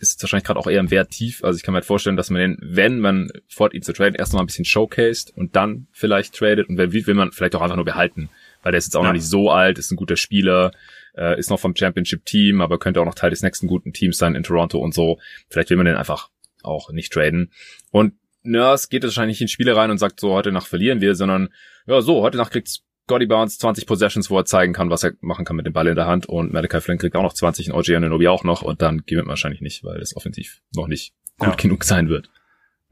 ist 0.00 0.16
es 0.16 0.22
wahrscheinlich 0.22 0.46
gerade 0.46 0.58
auch 0.58 0.66
eher 0.66 0.80
im 0.80 0.90
Wert 0.90 1.10
tief. 1.10 1.44
Also 1.44 1.56
ich 1.56 1.62
kann 1.62 1.72
mir 1.72 1.76
halt 1.76 1.84
vorstellen, 1.84 2.16
dass 2.16 2.30
man 2.30 2.40
den, 2.40 2.58
wenn 2.60 2.98
man 2.98 3.30
fort 3.48 3.72
ihn 3.72 3.82
zu 3.82 3.92
traden, 3.92 4.16
erst 4.16 4.32
noch 4.32 4.40
ein 4.40 4.46
bisschen 4.46 4.64
showcased 4.64 5.36
und 5.36 5.54
dann 5.54 5.86
vielleicht 5.92 6.34
tradet 6.34 6.68
und 6.68 6.76
wenn 6.76 6.92
will, 6.92 7.06
will 7.06 7.14
man 7.14 7.30
vielleicht 7.30 7.54
auch 7.54 7.60
einfach 7.60 7.76
nur 7.76 7.84
behalten. 7.84 8.30
Weil 8.62 8.72
der 8.72 8.78
ist 8.78 8.86
jetzt 8.86 8.96
auch 8.96 9.02
ja. 9.02 9.08
noch 9.08 9.14
nicht 9.14 9.26
so 9.26 9.50
alt, 9.50 9.78
ist 9.78 9.92
ein 9.92 9.96
guter 9.96 10.16
Spieler, 10.16 10.72
äh, 11.16 11.38
ist 11.38 11.50
noch 11.50 11.60
vom 11.60 11.76
Championship-Team, 11.76 12.62
aber 12.62 12.78
könnte 12.78 13.00
auch 13.00 13.04
noch 13.04 13.14
Teil 13.14 13.30
des 13.30 13.42
nächsten 13.42 13.68
guten 13.68 13.92
Teams 13.92 14.18
sein 14.18 14.34
in 14.34 14.42
Toronto 14.42 14.78
und 14.78 14.92
so. 14.92 15.18
Vielleicht 15.48 15.70
will 15.70 15.76
man 15.76 15.86
den 15.86 15.96
einfach 15.96 16.30
auch 16.64 16.90
nicht 16.90 17.12
traden. 17.12 17.52
Und 17.90 18.14
Nurse 18.42 18.88
geht 18.88 19.02
wahrscheinlich 19.02 19.40
in 19.40 19.48
Spiele 19.48 19.76
rein 19.76 19.90
und 19.90 19.98
sagt 19.98 20.20
so, 20.20 20.32
heute 20.32 20.52
Nacht 20.52 20.68
verlieren 20.68 21.00
wir, 21.00 21.14
sondern 21.14 21.50
ja, 21.86 22.00
so, 22.00 22.22
heute 22.22 22.38
Nacht 22.38 22.52
kriegt 22.52 22.68
Scotty 22.68 23.26
Barnes 23.26 23.58
20 23.58 23.86
Possessions, 23.86 24.30
wo 24.30 24.38
er 24.38 24.44
zeigen 24.44 24.72
kann, 24.72 24.88
was 24.88 25.02
er 25.02 25.12
machen 25.20 25.44
kann 25.44 25.56
mit 25.56 25.66
dem 25.66 25.72
Ball 25.72 25.88
in 25.88 25.96
der 25.96 26.06
Hand 26.06 26.26
und 26.26 26.52
Malachi 26.52 26.80
Flynn 26.80 26.98
kriegt 26.98 27.16
auch 27.16 27.22
noch 27.22 27.34
20 27.34 27.70
und 27.70 27.76
OG 27.76 27.90
Ananobi 27.96 28.28
auch 28.28 28.44
noch 28.44 28.62
und 28.62 28.82
dann 28.82 29.02
gewinnt 29.04 29.26
man 29.26 29.30
wahrscheinlich 29.30 29.60
nicht, 29.60 29.82
weil 29.84 30.00
es 30.00 30.16
offensiv 30.16 30.62
noch 30.74 30.86
nicht 30.86 31.12
gut 31.38 31.48
ja. 31.48 31.54
genug 31.56 31.84
sein 31.84 32.08
wird. 32.08 32.30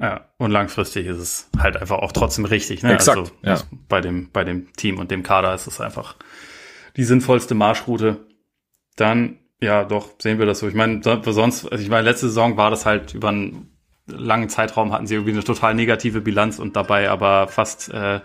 Ja, 0.00 0.32
und 0.36 0.50
langfristig 0.50 1.06
ist 1.06 1.18
es 1.18 1.50
halt 1.58 1.76
einfach 1.76 1.98
auch 1.98 2.12
trotzdem 2.12 2.44
richtig. 2.44 2.82
Ne? 2.82 2.94
Exakt, 2.94 3.18
also, 3.18 3.32
ja. 3.42 3.60
bei 3.88 4.00
dem 4.00 4.30
bei 4.30 4.44
dem 4.44 4.72
Team 4.74 4.98
und 4.98 5.10
dem 5.10 5.22
Kader 5.22 5.54
ist 5.54 5.66
es 5.66 5.80
einfach 5.80 6.16
die 6.96 7.04
sinnvollste 7.04 7.54
Marschroute. 7.54 8.26
Dann 8.96 9.38
ja, 9.60 9.84
doch, 9.84 10.10
sehen 10.18 10.38
wir 10.38 10.46
das 10.46 10.60
so. 10.60 10.68
Ich 10.68 10.74
meine, 10.74 11.02
sonst, 11.02 11.70
also 11.70 11.82
ich 11.82 11.90
meine, 11.90 12.02
letzte 12.02 12.26
Saison 12.28 12.56
war 12.56 12.70
das 12.70 12.86
halt 12.86 13.14
über 13.14 13.28
einen 13.28 13.78
langen 14.08 14.48
Zeitraum 14.48 14.92
hatten 14.92 15.06
sie 15.06 15.14
irgendwie 15.14 15.32
eine 15.32 15.44
total 15.44 15.74
negative 15.74 16.20
Bilanz 16.20 16.58
und 16.58 16.76
dabei 16.76 17.10
aber 17.10 17.48
fast, 17.48 17.92
äh, 17.92 18.20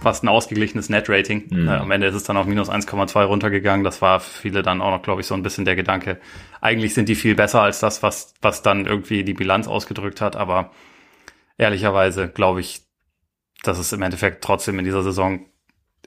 fast 0.00 0.24
ein 0.24 0.28
ausgeglichenes 0.28 0.88
Net-Rating. 0.88 1.48
Mhm. 1.50 1.68
Äh, 1.68 1.72
am 1.72 1.90
Ende 1.90 2.06
ist 2.06 2.14
es 2.14 2.24
dann 2.24 2.36
auf 2.36 2.46
minus 2.46 2.70
1,2 2.70 3.24
runtergegangen. 3.24 3.84
Das 3.84 4.00
war 4.00 4.20
für 4.20 4.40
viele 4.40 4.62
dann 4.62 4.80
auch 4.80 4.90
noch, 4.90 5.02
glaube 5.02 5.20
ich, 5.20 5.26
so 5.26 5.34
ein 5.34 5.42
bisschen 5.42 5.64
der 5.64 5.76
Gedanke. 5.76 6.18
Eigentlich 6.60 6.94
sind 6.94 7.08
die 7.08 7.14
viel 7.14 7.34
besser 7.34 7.62
als 7.62 7.80
das, 7.80 8.02
was, 8.02 8.34
was 8.40 8.62
dann 8.62 8.86
irgendwie 8.86 9.24
die 9.24 9.34
Bilanz 9.34 9.68
ausgedrückt 9.68 10.20
hat. 10.20 10.36
Aber 10.36 10.70
ehrlicherweise 11.56 12.28
glaube 12.28 12.60
ich, 12.60 12.82
dass 13.64 13.78
es 13.78 13.92
im 13.92 14.02
Endeffekt 14.02 14.42
trotzdem 14.42 14.78
in 14.78 14.84
dieser 14.84 15.02
Saison 15.02 15.46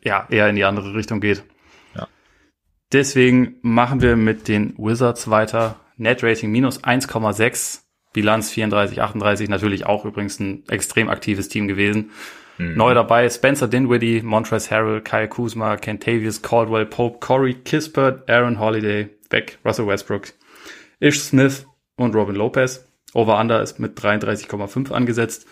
ja 0.04 0.26
eher 0.30 0.50
in 0.50 0.56
die 0.56 0.64
andere 0.64 0.94
Richtung 0.94 1.20
geht. 1.20 1.44
Deswegen 2.92 3.56
machen 3.62 4.02
wir 4.02 4.16
mit 4.16 4.48
den 4.48 4.74
Wizards 4.78 5.30
weiter. 5.30 5.80
Net 5.98 6.24
Rating 6.24 6.52
minus 6.52 6.84
1,6, 6.84 7.82
Bilanz 8.12 8.50
34, 8.52 9.02
38, 9.02 9.50
natürlich 9.50 9.86
auch 9.86 10.04
übrigens 10.04 10.40
ein 10.40 10.64
extrem 10.70 11.10
aktives 11.10 11.48
Team 11.48 11.68
gewesen. 11.68 12.12
Mhm. 12.58 12.76
Neu 12.76 12.94
dabei 12.94 13.30
Spencer 13.30 13.68
Dinwiddie, 13.68 14.22
Montrezl 14.22 14.72
Harrell, 14.72 15.02
Kyle 15.02 15.28
Kuzma, 15.28 15.78
Kentavious 15.78 16.42
Caldwell 16.42 16.86
Pope, 16.86 17.20
Corey 17.20 17.54
Kispert, 17.54 18.30
Aaron 18.30 18.60
Holiday, 18.60 19.10
Beck, 19.30 19.60
Russell 19.64 19.88
Westbrook, 19.88 20.34
Ish 21.00 21.22
Smith 21.22 21.66
und 21.96 22.16
Robin 22.16 22.36
Lopez. 22.36 22.86
Over-Under 23.14 23.62
ist 23.62 23.80
mit 23.80 23.98
33,5 24.00 24.92
angesetzt. 24.92 25.46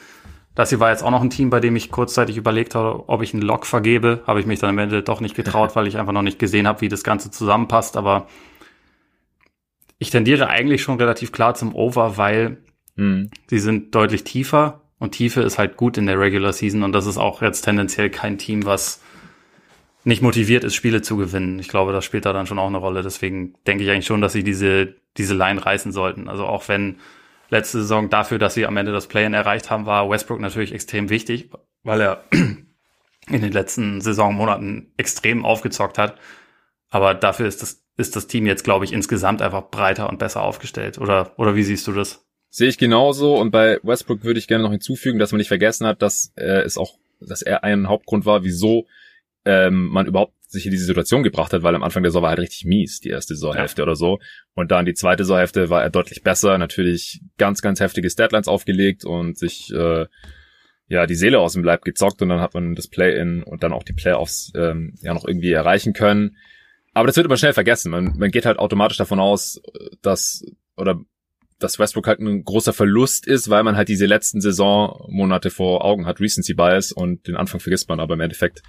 Das 0.60 0.68
hier 0.68 0.82
war 0.82 0.92
jetzt 0.92 1.04
auch 1.04 1.12
noch 1.12 1.22
ein 1.22 1.30
Team, 1.30 1.50
bei 1.50 1.62
dem 1.62 1.78
ich 1.78 1.90
kurzzeitig 1.90 2.36
überlegt 2.36 2.76
habe, 2.76 3.08
ob 3.08 3.22
ich 3.22 3.34
einen 3.34 3.44
Lock 3.44 3.66
vergebe. 3.66 4.24
Habe 4.28 4.42
ich 4.42 4.46
mich 4.46 4.60
dann 4.60 4.72
am 4.72 4.78
Ende 4.78 5.02
doch 5.02 5.22
nicht 5.22 5.34
getraut, 5.34 5.74
weil 5.78 5.88
ich 5.88 5.98
einfach 5.98 6.12
noch 6.12 6.22
nicht 6.22 6.38
gesehen 6.38 6.68
habe, 6.68 6.82
wie 6.82 6.90
das 6.90 7.06
Ganze 7.06 7.32
zusammenpasst. 7.32 7.96
Aber 7.96 8.28
ich 10.00 10.10
tendiere 10.10 10.50
eigentlich 10.50 10.82
schon 10.82 10.98
relativ 10.98 11.32
klar 11.32 11.56
zum 11.56 11.74
Over, 11.74 12.18
weil 12.18 12.58
mhm. 12.98 13.32
sie 13.50 13.60
sind 13.60 13.96
deutlich 13.96 14.26
tiefer 14.26 14.82
und 14.98 15.12
Tiefe 15.14 15.40
ist 15.44 15.60
halt 15.60 15.78
gut 15.78 15.98
in 15.98 16.08
der 16.08 16.20
Regular 16.20 16.52
Season 16.52 16.84
und 16.84 16.92
das 16.92 17.06
ist 17.06 17.18
auch 17.18 17.42
jetzt 17.42 17.62
tendenziell 17.62 18.10
kein 18.10 18.38
Team, 18.38 18.66
was 18.66 19.02
nicht 20.04 20.22
motiviert 20.22 20.66
ist, 20.66 20.76
Spiele 20.76 21.02
zu 21.02 21.16
gewinnen. 21.16 21.60
Ich 21.60 21.70
glaube, 21.70 21.94
das 21.94 22.04
spielt 22.04 22.26
da 22.26 22.34
dann 22.34 22.48
schon 22.48 22.60
auch 22.60 22.68
eine 22.68 22.80
Rolle. 22.80 23.02
Deswegen 23.02 23.54
denke 23.66 23.86
ich 23.86 23.90
eigentlich 23.92 24.08
schon, 24.08 24.20
dass 24.20 24.34
sie 24.34 24.44
diese, 24.44 24.96
diese 25.16 25.36
Line 25.36 25.66
reißen 25.66 25.94
sollten. 25.94 26.28
Also 26.28 26.46
auch 26.46 26.68
wenn 26.68 26.98
letzte 27.50 27.80
Saison 27.80 28.10
dafür, 28.10 28.40
dass 28.40 28.54
sie 28.54 28.66
am 28.66 28.78
Ende 28.78 28.92
das 28.92 29.08
Play-in 29.08 29.34
erreicht 29.34 29.70
haben, 29.70 29.86
war 29.86 30.10
Westbrook 30.10 30.40
natürlich 30.40 30.74
extrem 30.74 31.10
wichtig, 31.10 31.50
weil 31.84 32.02
er 32.02 32.24
in 32.32 33.42
den 33.42 33.52
letzten 33.52 34.02
Saisonmonaten 34.02 34.94
extrem 34.98 35.46
aufgezockt 35.46 35.98
hat. 35.98 36.18
Aber 36.90 37.14
dafür 37.14 37.48
ist 37.48 37.62
das, 37.62 37.84
ist 37.98 38.16
das 38.16 38.28
Team 38.28 38.46
jetzt, 38.46 38.64
glaube 38.64 38.86
ich, 38.86 38.94
insgesamt 38.94 39.42
einfach 39.42 39.70
breiter 39.70 40.10
und 40.10 40.20
besser 40.20 40.42
aufgestellt. 40.42 40.98
Oder, 40.98 41.34
oder 41.38 41.56
wie 41.56 41.64
siehst 41.64 41.88
du 41.88 41.92
das? 41.92 42.26
Sehe 42.50 42.70
ich 42.70 42.78
genauso. 42.78 43.36
Und 43.36 43.52
bei 43.52 43.80
Westbrook 43.84 44.24
würde 44.24 44.40
ich 44.40 44.48
gerne 44.48 44.64
noch 44.64 44.72
hinzufügen, 44.72 45.20
dass 45.20 45.32
man 45.32 45.38
nicht 45.38 45.48
vergessen 45.48 45.86
hat, 45.86 46.02
dass 46.02 46.34
äh, 46.36 46.62
es 46.62 46.78
auch, 46.78 46.98
dass 47.20 47.42
er 47.42 47.64
ein 47.64 47.88
Hauptgrund 47.88 48.26
war, 48.26 48.44
wieso 48.44 48.88
ähm, 49.46 49.88
man 49.88 50.08
überhaupt 50.08 50.34
sich 50.50 50.66
in 50.66 50.72
diese 50.72 50.86
Situation 50.86 51.22
gebracht 51.22 51.54
hat, 51.54 51.62
weil 51.62 51.76
am 51.76 51.84
Anfang 51.84 52.02
der 52.02 52.12
Saison 52.12 52.24
war 52.24 52.30
halt 52.30 52.40
richtig 52.40 52.66
mies, 52.66 53.00
die 53.00 53.10
erste 53.10 53.36
Saisonhälfte 53.36 53.82
ja. 53.82 53.84
oder 53.84 53.96
so. 53.96 54.20
Und 54.56 54.72
dann 54.72 54.86
die 54.86 54.96
zweite 54.96 55.24
Saisonhälfte 55.24 55.70
war 55.70 55.84
er 55.84 55.92
deutlich 55.92 56.24
besser, 56.24 56.58
natürlich 56.58 57.22
ganz, 57.38 57.62
ganz 57.62 57.80
heftige 57.80 58.08
Deadlines 58.08 58.48
aufgelegt 58.48 59.06
und 59.06 59.38
sich 59.38 59.72
äh, 59.72 60.08
ja 60.88 61.06
die 61.06 61.16
Seele 61.16 61.40
aus 61.40 61.54
dem 61.54 61.64
Leib 61.64 61.84
gezockt 61.84 62.22
und 62.24 62.30
dann 62.30 62.42
hat 62.42 62.56
man 62.56 62.74
das 62.74 62.88
Play-in 62.88 63.44
und 63.44 63.62
dann 63.62 63.74
auch 63.74 63.84
die 63.84 63.94
Playoffs 63.94 64.52
ähm, 64.56 64.96
ja 65.02 65.14
noch 65.14 65.26
irgendwie 65.26 65.52
erreichen 65.52 65.94
können. 65.94 66.36
Aber 66.94 67.06
das 67.06 67.16
wird 67.16 67.28
immer 67.28 67.38
schnell 67.38 67.54
vergessen. 67.54 67.92
Man, 67.92 68.18
man 68.18 68.32
geht 68.32 68.48
halt 68.48 68.58
automatisch 68.58 68.98
davon 68.98 69.20
aus, 69.20 69.62
dass 70.02 70.44
oder 70.76 71.00
dass 71.60 71.78
Westbrook 71.78 72.08
halt 72.08 72.20
ein 72.20 72.44
großer 72.44 72.74
Verlust 72.74 73.28
ist, 73.28 73.50
weil 73.50 73.64
man 73.64 73.76
halt 73.76 73.90
diese 73.90 74.06
letzten 74.06 74.42
Saisonmonate 74.42 75.50
vor 75.50 75.84
Augen 75.84 76.06
hat, 76.06 76.22
Recency 76.22 76.54
Bias 76.54 76.92
und 76.92 77.28
den 77.28 77.36
Anfang 77.36 77.60
vergisst 77.60 77.90
man, 77.90 78.00
aber 78.00 78.14
im 78.16 78.22
Endeffekt 78.22 78.64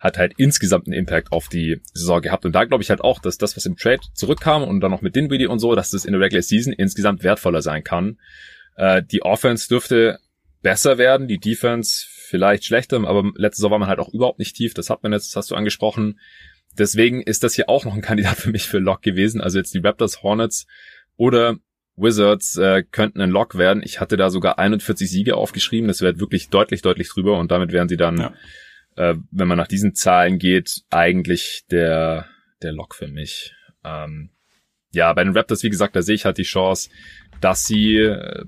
hat 0.00 0.16
halt 0.16 0.32
insgesamt 0.38 0.86
einen 0.86 0.94
Impact 0.94 1.30
auf 1.30 1.48
die 1.48 1.80
Saison 1.92 2.22
gehabt. 2.22 2.46
Und 2.46 2.52
da 2.52 2.64
glaube 2.64 2.82
ich 2.82 2.90
halt 2.90 3.02
auch, 3.02 3.20
dass 3.20 3.36
das, 3.36 3.56
was 3.56 3.66
im 3.66 3.76
Trade 3.76 4.00
zurückkam 4.14 4.64
und 4.64 4.80
dann 4.80 4.90
noch 4.90 5.02
mit 5.02 5.14
Dinwiddie 5.14 5.46
und 5.46 5.58
so, 5.58 5.74
dass 5.74 5.90
das 5.90 6.06
in 6.06 6.12
der 6.12 6.20
Regular 6.22 6.42
Season 6.42 6.72
insgesamt 6.72 7.22
wertvoller 7.22 7.60
sein 7.60 7.84
kann. 7.84 8.18
Äh, 8.76 9.02
die 9.02 9.22
Offense 9.22 9.68
dürfte 9.68 10.18
besser 10.62 10.96
werden, 10.96 11.28
die 11.28 11.38
Defense 11.38 12.06
vielleicht 12.08 12.64
schlechter, 12.64 12.96
aber 13.06 13.30
letzte 13.34 13.58
Saison 13.58 13.72
war 13.72 13.78
man 13.78 13.88
halt 13.88 13.98
auch 13.98 14.12
überhaupt 14.12 14.38
nicht 14.38 14.56
tief, 14.56 14.72
das 14.72 14.88
hat 14.88 15.02
man 15.02 15.12
jetzt, 15.12 15.28
das 15.28 15.36
hast 15.36 15.50
du 15.50 15.54
angesprochen. 15.54 16.18
Deswegen 16.78 17.20
ist 17.22 17.42
das 17.42 17.54
hier 17.54 17.68
auch 17.68 17.84
noch 17.84 17.94
ein 17.94 18.02
Kandidat 18.02 18.36
für 18.36 18.50
mich 18.50 18.68
für 18.68 18.78
Lock 18.78 19.02
gewesen. 19.02 19.40
Also 19.40 19.58
jetzt 19.58 19.74
die 19.74 19.80
Raptors, 19.80 20.22
Hornets 20.22 20.66
oder 21.16 21.56
Wizards 21.96 22.56
äh, 22.56 22.84
könnten 22.90 23.20
ein 23.20 23.30
Lock 23.30 23.58
werden. 23.58 23.82
Ich 23.84 24.00
hatte 24.00 24.16
da 24.16 24.30
sogar 24.30 24.58
41 24.58 25.10
Siege 25.10 25.36
aufgeschrieben. 25.36 25.88
Das 25.88 26.00
wäre 26.00 26.18
wirklich 26.18 26.48
deutlich, 26.48 26.80
deutlich 26.80 27.10
drüber 27.10 27.38
und 27.38 27.50
damit 27.50 27.72
wären 27.72 27.88
sie 27.88 27.98
dann, 27.98 28.18
ja. 28.18 28.34
Äh, 28.96 29.14
wenn 29.30 29.48
man 29.48 29.58
nach 29.58 29.68
diesen 29.68 29.94
Zahlen 29.94 30.38
geht, 30.38 30.82
eigentlich 30.90 31.64
der, 31.70 32.26
der 32.62 32.72
Lock 32.72 32.94
für 32.94 33.08
mich. 33.08 33.54
Ähm, 33.84 34.30
ja, 34.92 35.12
bei 35.12 35.24
den 35.24 35.36
Raptors, 35.36 35.62
wie 35.62 35.70
gesagt, 35.70 35.96
da 35.96 36.02
sehe 36.02 36.14
ich 36.14 36.24
halt 36.24 36.38
die 36.38 36.42
Chance, 36.42 36.90
dass 37.40 37.64
sie 37.64 37.96
äh, 37.96 38.44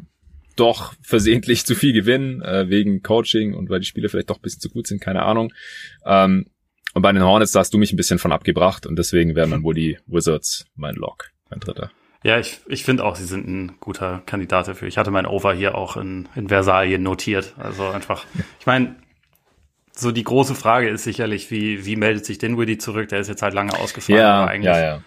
doch 0.56 0.94
versehentlich 1.02 1.64
zu 1.66 1.74
viel 1.74 1.92
gewinnen, 1.92 2.42
äh, 2.42 2.68
wegen 2.68 3.02
Coaching 3.02 3.54
und 3.54 3.70
weil 3.70 3.80
die 3.80 3.86
Spiele 3.86 4.08
vielleicht 4.08 4.30
doch 4.30 4.38
ein 4.38 4.42
bisschen 4.42 4.60
zu 4.60 4.70
gut 4.70 4.86
sind, 4.86 5.00
keine 5.00 5.22
Ahnung. 5.22 5.52
Ähm, 6.04 6.46
und 6.94 7.02
bei 7.02 7.12
den 7.12 7.22
Hornets, 7.22 7.52
da 7.52 7.60
hast 7.60 7.72
du 7.72 7.78
mich 7.78 7.92
ein 7.92 7.96
bisschen 7.96 8.18
von 8.18 8.32
abgebracht 8.32 8.86
und 8.86 8.96
deswegen 8.96 9.34
wären 9.34 9.50
dann 9.50 9.62
wohl 9.62 9.74
die 9.74 9.98
Wizards 10.06 10.66
mein 10.74 10.94
Lock, 10.94 11.30
mein 11.48 11.60
dritter. 11.60 11.90
Ja, 12.24 12.38
ich, 12.38 12.60
ich 12.66 12.84
finde 12.84 13.04
auch, 13.04 13.16
sie 13.16 13.24
sind 13.24 13.48
ein 13.48 13.76
guter 13.80 14.22
Kandidat 14.26 14.68
dafür. 14.68 14.86
Ich 14.86 14.98
hatte 14.98 15.10
mein 15.10 15.26
Over 15.26 15.54
hier 15.54 15.74
auch 15.74 15.96
in, 15.96 16.28
in 16.36 16.48
Versalien 16.48 17.02
notiert. 17.02 17.54
Also 17.58 17.88
einfach, 17.88 18.26
ich 18.60 18.66
meine, 18.66 18.94
so 19.94 20.12
die 20.12 20.24
große 20.24 20.54
Frage 20.54 20.88
ist 20.88 21.04
sicherlich, 21.04 21.50
wie, 21.50 21.84
wie 21.84 21.96
meldet 21.96 22.24
sich 22.24 22.38
Dinwiddie 22.38 22.78
zurück? 22.78 23.08
Der 23.08 23.20
ist 23.20 23.28
jetzt 23.28 23.42
halt 23.42 23.54
lange 23.54 23.74
ausgefallen. 23.78 24.20
Ja, 24.20 24.44
eigentlich, 24.44 24.74
ja, 24.74 24.80
ja. 24.80 25.02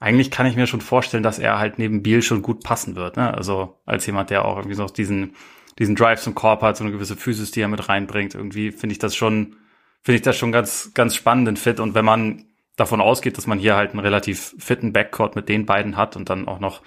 Eigentlich 0.00 0.30
kann 0.30 0.46
ich 0.46 0.56
mir 0.56 0.66
schon 0.66 0.80
vorstellen, 0.80 1.22
dass 1.22 1.38
er 1.38 1.58
halt 1.58 1.78
neben 1.78 2.02
Biel 2.02 2.22
schon 2.22 2.42
gut 2.42 2.62
passen 2.62 2.96
wird. 2.96 3.16
Ne? 3.16 3.32
Also 3.32 3.80
als 3.86 4.06
jemand, 4.06 4.30
der 4.30 4.44
auch 4.44 4.56
irgendwie 4.56 4.76
so 4.76 4.86
diesen, 4.86 5.34
diesen 5.78 5.96
Drive 5.96 6.20
zum 6.20 6.34
Korb 6.34 6.62
hat, 6.62 6.76
so 6.76 6.84
eine 6.84 6.92
gewisse 6.92 7.16
Physis, 7.16 7.50
die 7.50 7.60
er 7.60 7.68
mit 7.68 7.88
reinbringt. 7.88 8.34
Irgendwie 8.34 8.72
finde 8.72 8.92
ich 8.92 8.98
das 8.98 9.14
schon, 9.14 9.56
finde 10.02 10.16
ich 10.16 10.22
das 10.22 10.36
schon 10.36 10.52
ganz, 10.52 10.92
ganz 10.94 11.14
spannenden 11.14 11.56
Fit. 11.56 11.80
Und 11.80 11.94
wenn 11.94 12.04
man 12.04 12.44
davon 12.76 13.00
ausgeht, 13.00 13.38
dass 13.38 13.46
man 13.46 13.58
hier 13.58 13.76
halt 13.76 13.90
einen 13.90 14.00
relativ 14.00 14.54
fitten 14.58 14.92
Backcourt 14.92 15.36
mit 15.36 15.48
den 15.48 15.64
beiden 15.64 15.96
hat 15.96 16.16
und 16.16 16.28
dann 16.28 16.48
auch 16.48 16.60
noch 16.60 16.82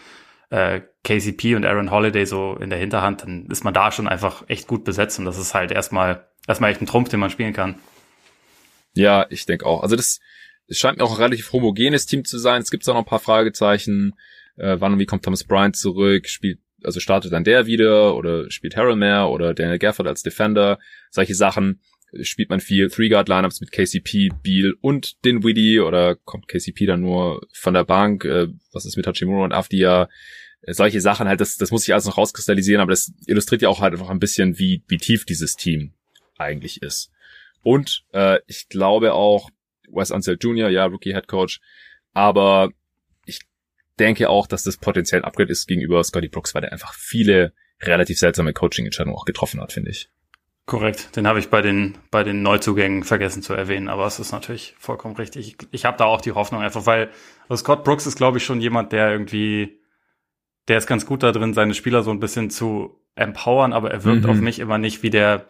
äh, 0.49 0.81
KCP 1.03 1.55
und 1.55 1.65
Aaron 1.65 1.91
Holiday 1.91 2.25
so 2.25 2.55
in 2.55 2.69
der 2.69 2.79
Hinterhand, 2.79 3.23
dann 3.23 3.47
ist 3.47 3.63
man 3.63 3.73
da 3.73 3.91
schon 3.91 4.07
einfach 4.07 4.43
echt 4.47 4.67
gut 4.67 4.83
besetzt 4.83 5.19
und 5.19 5.25
das 5.25 5.37
ist 5.37 5.53
halt 5.53 5.71
erstmal 5.71 6.27
erstmal 6.47 6.71
echt 6.71 6.81
ein 6.81 6.87
Trumpf, 6.87 7.09
den 7.09 7.19
man 7.19 7.29
spielen 7.29 7.53
kann. 7.53 7.75
Ja, 8.93 9.25
ich 9.29 9.45
denke 9.45 9.65
auch. 9.65 9.83
Also 9.83 9.95
das, 9.95 10.19
das 10.67 10.77
scheint 10.77 10.97
mir 10.97 11.03
auch 11.03 11.11
ein 11.11 11.23
relativ 11.23 11.51
homogenes 11.53 12.05
Team 12.05 12.25
zu 12.25 12.37
sein. 12.37 12.61
Es 12.61 12.71
gibt 12.71 12.87
da 12.87 12.93
noch 12.93 12.99
ein 12.99 13.05
paar 13.05 13.19
Fragezeichen. 13.19 14.13
Äh, 14.55 14.77
wann 14.79 14.93
und 14.93 14.99
wie 14.99 15.05
kommt 15.05 15.23
Thomas 15.23 15.43
Bryant 15.43 15.75
zurück? 15.75 16.27
Spielt 16.27 16.59
also 16.83 16.99
startet 16.99 17.33
dann 17.33 17.43
der 17.43 17.65
wieder 17.65 18.15
oder 18.15 18.49
spielt 18.51 18.77
Harold 18.77 18.97
mehr 18.97 19.29
oder 19.29 19.53
Daniel 19.53 19.79
Gafford 19.79 20.07
als 20.07 20.23
Defender? 20.23 20.79
Solche 21.09 21.35
Sachen 21.35 21.81
spielt 22.21 22.49
man 22.49 22.59
viel 22.59 22.89
Three-Guard-Lineups 22.89 23.61
mit 23.61 23.71
KCP, 23.71 24.29
Beal 24.41 24.73
und 24.81 25.23
Dinwiddie 25.25 25.79
oder 25.79 26.15
kommt 26.15 26.47
KCP 26.47 26.85
dann 26.85 27.01
nur 27.01 27.41
von 27.51 27.73
der 27.73 27.83
Bank? 27.83 28.25
Äh, 28.25 28.47
was 28.71 28.85
ist 28.85 28.97
mit 28.97 29.07
Hachimura 29.07 29.43
und 29.43 29.53
Avdia? 29.53 30.09
Äh, 30.61 30.73
solche 30.73 31.01
Sachen 31.01 31.27
halt, 31.27 31.41
das, 31.41 31.57
das 31.57 31.71
muss 31.71 31.87
ich 31.87 31.93
alles 31.93 32.05
noch 32.05 32.17
rauskristallisieren, 32.17 32.81
aber 32.81 32.91
das 32.91 33.11
illustriert 33.25 33.61
ja 33.61 33.69
auch 33.69 33.81
halt 33.81 33.93
einfach 33.93 34.09
ein 34.09 34.19
bisschen, 34.19 34.57
wie, 34.57 34.83
wie 34.87 34.97
tief 34.97 35.25
dieses 35.25 35.55
Team 35.55 35.93
eigentlich 36.37 36.81
ist. 36.81 37.11
Und 37.61 38.05
äh, 38.13 38.39
ich 38.47 38.69
glaube 38.69 39.13
auch, 39.13 39.49
Wes 39.89 40.11
Ansel 40.11 40.37
Jr., 40.39 40.69
ja, 40.69 40.85
Rookie 40.85 41.13
Head 41.13 41.27
Coach, 41.27 41.59
aber 42.13 42.71
ich 43.25 43.41
denke 43.99 44.29
auch, 44.29 44.47
dass 44.47 44.63
das 44.63 44.77
potenziell 44.77 45.21
ein 45.21 45.25
Upgrade 45.25 45.51
ist 45.51 45.67
gegenüber 45.67 46.03
Scotty 46.03 46.29
Brooks, 46.29 46.55
weil 46.55 46.63
er 46.63 46.71
einfach 46.71 46.93
viele 46.93 47.53
relativ 47.81 48.17
seltsame 48.17 48.53
Coaching-Entscheidungen 48.53 49.15
auch 49.15 49.25
getroffen 49.25 49.61
hat, 49.61 49.71
finde 49.71 49.91
ich. 49.91 50.09
Korrekt, 50.67 51.15
den 51.15 51.25
habe 51.27 51.39
ich 51.39 51.49
bei 51.49 51.61
den 51.61 51.97
bei 52.11 52.25
den 52.25 52.41
Neuzugängen 52.41 53.03
vergessen 53.03 53.41
zu 53.41 53.53
erwähnen, 53.53 53.87
aber 53.87 54.05
es 54.05 54.19
ist 54.19 54.33
natürlich 54.33 54.75
vollkommen 54.77 55.15
richtig. 55.15 55.47
Ich, 55.47 55.67
ich 55.71 55.85
habe 55.85 55.95
da 55.95 56.03
auch 56.03 56.19
die 56.19 56.33
Hoffnung 56.33 56.61
einfach, 56.61 56.85
weil 56.85 57.09
also 57.47 57.61
Scott 57.61 57.85
Brooks 57.85 58.05
ist, 58.05 58.17
glaube 58.17 58.37
ich, 58.37 58.43
schon 58.43 58.59
jemand, 58.59 58.91
der 58.91 59.09
irgendwie, 59.09 59.79
der 60.67 60.77
ist 60.77 60.85
ganz 60.85 61.05
gut 61.05 61.23
da 61.23 61.31
drin, 61.31 61.53
seine 61.53 61.73
Spieler 61.73 62.03
so 62.03 62.11
ein 62.11 62.19
bisschen 62.19 62.49
zu 62.49 62.99
empowern, 63.15 63.71
aber 63.71 63.91
er 63.91 64.03
wirkt 64.03 64.25
mhm. 64.25 64.29
auf 64.29 64.41
mich 64.41 64.59
immer 64.59 64.77
nicht 64.77 65.03
wie 65.03 65.09
der 65.09 65.45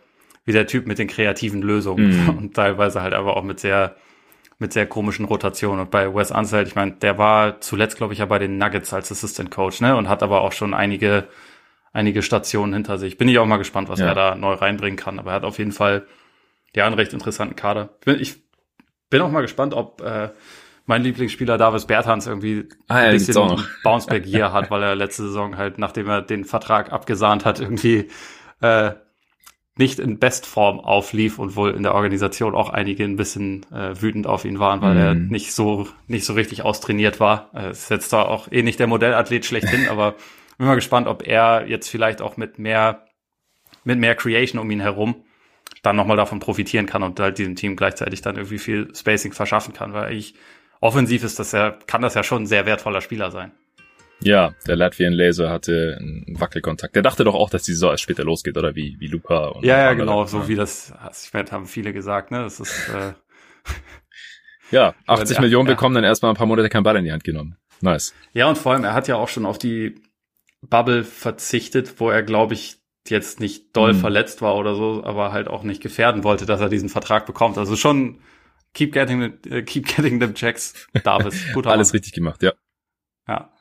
wie 0.45 0.51
der 0.51 0.67
Typ 0.67 0.85
mit 0.85 0.99
den 0.99 1.07
kreativen 1.07 1.63
Lösungen 1.63 2.25
mhm. 2.25 2.29
und 2.37 2.53
teilweise 2.53 3.01
halt 3.01 3.15
aber 3.15 3.37
auch 3.37 3.43
mit 3.43 3.59
sehr 3.59 3.95
mit 4.59 4.71
sehr 4.71 4.85
komischen 4.85 5.25
Rotationen. 5.25 5.79
Und 5.79 5.89
bei 5.89 6.13
Wes 6.13 6.29
Unseld, 6.29 6.67
ich 6.67 6.75
meine, 6.75 6.91
der 6.91 7.17
war 7.17 7.59
zuletzt, 7.59 7.97
glaube 7.97 8.13
ich, 8.13 8.19
ja 8.19 8.27
bei 8.27 8.37
den 8.37 8.59
Nuggets 8.59 8.93
als 8.93 9.11
Assistant 9.11 9.49
Coach, 9.49 9.81
ne, 9.81 9.95
und 9.95 10.09
hat 10.09 10.21
aber 10.21 10.41
auch 10.41 10.51
schon 10.51 10.75
einige 10.75 11.27
einige 11.97 12.21
Stationen 12.21 12.73
hinter 12.73 12.97
sich. 12.99 13.17
Bin 13.17 13.27
ich 13.27 13.39
auch 13.39 13.45
mal 13.47 13.57
gespannt, 13.57 13.89
was 13.89 13.99
ja. 13.99 14.07
er 14.07 14.15
da 14.15 14.35
neu 14.35 14.53
reinbringen 14.53 14.97
kann. 14.97 15.17
Aber 15.17 15.31
er 15.31 15.35
hat 15.37 15.43
auf 15.43 15.57
jeden 15.57 15.71
Fall 15.71 16.05
ja 16.75 16.85
einen 16.85 16.95
recht 16.95 17.11
interessanten 17.11 17.55
Kader. 17.55 17.89
Ich 17.99 18.05
bin, 18.05 18.19
ich 18.19 18.35
bin 19.09 19.21
auch 19.21 19.31
mal 19.31 19.41
gespannt, 19.41 19.73
ob 19.73 20.01
äh, 20.01 20.29
mein 20.85 21.01
Lieblingsspieler 21.01 21.57
Davis 21.57 21.85
Bertans 21.85 22.27
irgendwie 22.27 22.69
ah, 22.87 23.01
ja, 23.01 23.07
ein 23.07 23.13
bisschen 23.13 23.63
Bounceback 23.83 24.27
Year 24.27 24.53
hat, 24.53 24.69
weil 24.69 24.83
er 24.83 24.95
letzte 24.95 25.23
Saison 25.23 25.57
halt, 25.57 25.79
nachdem 25.79 26.07
er 26.07 26.21
den 26.21 26.45
Vertrag 26.45 26.93
abgesahnt 26.93 27.45
hat, 27.45 27.59
irgendwie 27.59 28.09
äh, 28.61 28.91
nicht 29.75 29.99
in 29.99 30.19
Bestform 30.19 30.79
auflief 30.79 31.39
und 31.39 31.55
wohl 31.55 31.71
in 31.71 31.83
der 31.83 31.95
Organisation 31.95 32.53
auch 32.53 32.69
einige 32.69 33.05
ein 33.05 33.15
bisschen 33.15 33.65
äh, 33.71 33.99
wütend 33.99 34.27
auf 34.27 34.45
ihn 34.45 34.59
waren, 34.59 34.81
weil 34.81 34.95
mm. 34.95 34.97
er 34.97 35.13
mhm. 35.13 35.27
nicht 35.27 35.53
so 35.53 35.87
nicht 36.07 36.25
so 36.25 36.33
richtig 36.33 36.63
austrainiert 36.63 37.19
war. 37.19 37.51
Äh, 37.53 37.71
ist 37.71 37.89
jetzt 37.89 38.09
zwar 38.09 38.29
auch 38.29 38.51
eh 38.51 38.63
nicht 38.63 38.79
der 38.79 38.87
Modellathlet 38.87 39.45
schlechthin, 39.45 39.87
aber 39.89 40.15
bin 40.57 40.67
mal 40.67 40.75
gespannt, 40.75 41.07
ob 41.07 41.25
er 41.27 41.65
jetzt 41.67 41.89
vielleicht 41.89 42.21
auch 42.21 42.37
mit 42.37 42.59
mehr, 42.59 43.05
mit 43.83 43.99
mehr 43.99 44.15
Creation 44.15 44.59
um 44.59 44.69
ihn 44.71 44.79
herum 44.79 45.23
dann 45.83 45.95
nochmal 45.95 46.17
davon 46.17 46.39
profitieren 46.39 46.85
kann 46.85 47.03
und 47.03 47.19
halt 47.19 47.37
diesem 47.37 47.55
Team 47.55 47.75
gleichzeitig 47.75 48.21
dann 48.21 48.35
irgendwie 48.35 48.57
viel 48.57 48.93
Spacing 48.95 49.33
verschaffen 49.33 49.73
kann, 49.73 49.93
weil 49.93 50.13
ich 50.13 50.35
offensiv 50.81 51.23
ist 51.23 51.39
das 51.39 51.51
ja, 51.51 51.71
kann 51.87 52.01
das 52.01 52.13
ja 52.13 52.23
schon 52.23 52.43
ein 52.43 52.47
sehr 52.47 52.65
wertvoller 52.65 53.01
Spieler 53.01 53.31
sein. 53.31 53.51
Ja, 54.19 54.55
der 54.65 54.75
Latvian 54.75 55.13
Laser 55.13 55.51
hatte 55.51 55.97
einen 55.99 56.39
Wackelkontakt. 56.39 56.95
Der 56.95 57.03
dachte 57.03 57.23
doch 57.23 57.35
auch, 57.35 57.51
dass 57.51 57.63
die 57.63 57.73
Saison 57.73 57.91
erst 57.91 58.01
später 58.01 58.23
losgeht, 58.23 58.57
oder 58.57 58.75
wie, 58.75 58.95
wie 58.99 59.07
Luca 59.07 59.49
und 59.49 59.63
Ja, 59.63 59.77
ja, 59.77 59.93
genau, 59.93 60.25
so 60.25 60.39
ja. 60.39 60.47
wie 60.47 60.55
das, 60.55 60.91
ich 61.23 61.33
meine, 61.33 61.51
haben 61.51 61.67
viele 61.67 61.93
gesagt, 61.93 62.31
ne, 62.31 62.41
das 62.41 62.59
ist, 62.59 62.89
äh, 62.89 63.13
Ja, 64.71 64.95
80 65.07 65.37
ja, 65.37 65.41
Millionen 65.41 65.67
bekommen, 65.67 65.95
dann 65.95 66.03
erstmal 66.03 66.31
ein 66.31 66.35
paar 66.35 66.47
Monate 66.47 66.69
kein 66.69 66.83
Ball 66.83 66.97
in 66.97 67.05
die 67.05 67.11
Hand 67.11 67.23
genommen. 67.23 67.57
Nice. 67.81 68.13
Ja, 68.33 68.49
und 68.49 68.57
vor 68.57 68.73
allem, 68.73 68.83
er 68.83 68.93
hat 68.93 69.07
ja 69.07 69.15
auch 69.15 69.29
schon 69.29 69.45
auf 69.45 69.59
die 69.59 69.95
Bubble 70.61 71.03
verzichtet, 71.03 71.99
wo 71.99 72.09
er, 72.09 72.23
glaube 72.23 72.53
ich, 72.53 72.77
jetzt 73.09 73.39
nicht 73.39 73.75
doll 73.75 73.93
mhm. 73.93 73.99
verletzt 73.99 74.41
war 74.41 74.55
oder 74.55 74.75
so, 74.75 75.03
aber 75.03 75.31
halt 75.31 75.47
auch 75.47 75.63
nicht 75.63 75.81
gefährden 75.81 76.23
wollte, 76.23 76.45
dass 76.45 76.59
er 76.59 76.69
diesen 76.69 76.89
Vertrag 76.89 77.25
bekommt. 77.25 77.57
Also 77.57 77.75
schon 77.75 78.19
keep 78.73 78.93
getting, 78.93 79.37
uh, 79.49 79.61
keep 79.63 79.87
getting 79.95 80.19
them 80.19 80.33
checks, 80.33 80.87
Davis. 81.03 81.45
Gut 81.53 81.67
Alles 81.67 81.93
richtig 81.93 82.13
gemacht, 82.13 82.43
ja. 82.43 82.53
Ja. 83.27 83.51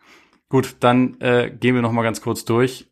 Gut, 0.48 0.76
dann 0.80 1.20
äh, 1.20 1.50
gehen 1.50 1.74
wir 1.74 1.82
noch 1.82 1.92
mal 1.92 2.02
ganz 2.02 2.20
kurz 2.20 2.44
durch, 2.44 2.88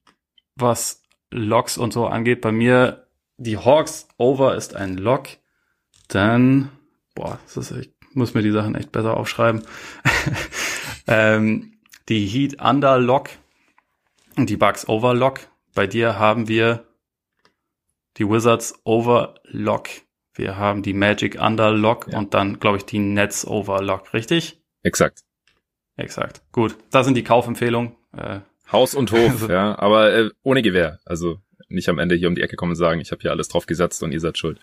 was 0.57 1.03
Logs 1.31 1.79
und 1.79 1.93
so 1.93 2.07
angeht. 2.07 2.41
Bei 2.41 2.53
mir 2.53 3.07
die 3.37 3.59
Hawks 3.59 4.09
Over 4.17 4.57
ist 4.57 4.75
ein 4.75 4.97
Log. 4.97 5.29
Dann, 6.09 6.71
boah, 7.15 7.39
das 7.45 7.57
ist, 7.57 7.71
ich 7.73 7.91
muss 8.13 8.35
mir 8.35 8.43
die 8.43 8.51
Sachen 8.51 8.75
echt 8.75 8.93
besser 8.93 9.17
aufschreiben. 9.17 9.63
ähm, 11.07 11.79
die 12.09 12.27
Heat 12.27 12.61
Under 12.61 12.99
Lock 12.99 13.31
die 14.37 14.57
Bucks 14.57 14.89
Overlock. 14.89 15.41
Bei 15.75 15.87
dir 15.87 16.19
haben 16.19 16.49
wir 16.49 16.85
die 18.17 18.29
Wizards 18.29 18.81
Overlock. 18.85 19.89
Wir 20.35 20.57
haben 20.57 20.83
die 20.83 20.95
Magic 20.95 21.41
Underlock 21.41 22.09
ja. 22.11 22.19
und 22.19 22.35
dann, 22.35 22.59
glaube 22.59 22.79
ich, 22.79 22.85
die 22.85 22.99
Nets 22.99 23.47
Overlock, 23.47 24.13
richtig? 24.15 24.61
Exakt. 24.83 25.21
Exakt. 25.97 26.43
Gut. 26.53 26.77
Das 26.91 27.07
sind 27.07 27.15
die 27.17 27.25
Kaufempfehlungen. 27.25 27.95
Äh, 28.17 28.41
Haus 28.73 28.95
und 28.95 29.13
Hof, 29.13 29.49
ja, 29.49 29.79
aber 29.79 30.13
äh, 30.13 30.31
ohne 30.43 30.63
Gewehr. 30.63 30.99
Also 31.05 31.39
nicht 31.69 31.89
am 31.89 31.99
Ende 31.99 32.15
hier 32.15 32.29
um 32.29 32.35
die 32.35 32.43
Ecke 32.43 32.57
kommen 32.57 32.73
und 32.73 32.77
sagen, 32.77 33.01
ich 33.01 33.13
habe 33.13 33.23
hier 33.23 33.31
alles 33.31 33.49
drauf 33.49 33.67
gesetzt 33.67 34.03
und 34.03 34.13
ihr 34.13 34.21
seid 34.21 34.39
schuld. 34.39 34.59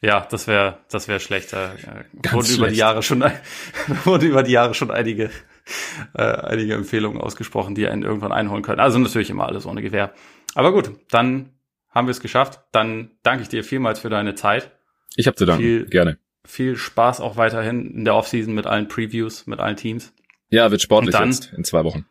Ja, 0.00 0.26
das 0.30 0.46
wäre 0.46 0.78
das 0.88 1.06
wäre 1.06 1.20
schlecht. 1.20 1.52
Da 1.52 1.74
äh, 1.74 2.32
wurden 2.32 2.44
schlecht. 2.44 2.58
über 2.58 2.68
die 2.68 2.76
Jahre 2.76 3.02
schon 3.02 3.22
wurden 4.04 4.28
über 4.28 4.42
die 4.42 4.52
Jahre 4.52 4.74
schon 4.74 4.90
einige 4.90 5.30
äh, 6.14 6.22
einige 6.22 6.74
Empfehlungen 6.74 7.20
ausgesprochen, 7.20 7.74
die 7.74 7.86
einen 7.88 8.02
irgendwann 8.02 8.32
einholen 8.32 8.62
können. 8.62 8.80
Also 8.80 8.98
natürlich 8.98 9.30
immer 9.30 9.46
alles 9.46 9.66
ohne 9.66 9.82
Gewehr. 9.82 10.14
Aber 10.54 10.72
gut, 10.72 10.90
dann 11.10 11.50
haben 11.90 12.06
wir 12.06 12.12
es 12.12 12.20
geschafft. 12.20 12.60
Dann 12.72 13.10
danke 13.22 13.42
ich 13.42 13.48
dir 13.48 13.64
vielmals 13.64 14.00
für 14.00 14.10
deine 14.10 14.34
Zeit. 14.34 14.72
Ich 15.16 15.26
habe 15.26 15.36
zu 15.36 15.44
danken. 15.44 15.62
Viel, 15.62 15.86
Gerne. 15.86 16.18
Viel 16.44 16.76
Spaß 16.76 17.20
auch 17.20 17.36
weiterhin 17.36 17.94
in 17.94 18.04
der 18.04 18.14
Offseason 18.16 18.54
mit 18.54 18.66
allen 18.66 18.88
Previews, 18.88 19.46
mit 19.46 19.60
allen 19.60 19.76
Teams. 19.76 20.12
Ja, 20.48 20.70
wird 20.70 20.82
sportlich 20.82 21.14
dann, 21.14 21.30
jetzt 21.30 21.52
in 21.52 21.64
zwei 21.64 21.84
Wochen. 21.84 22.06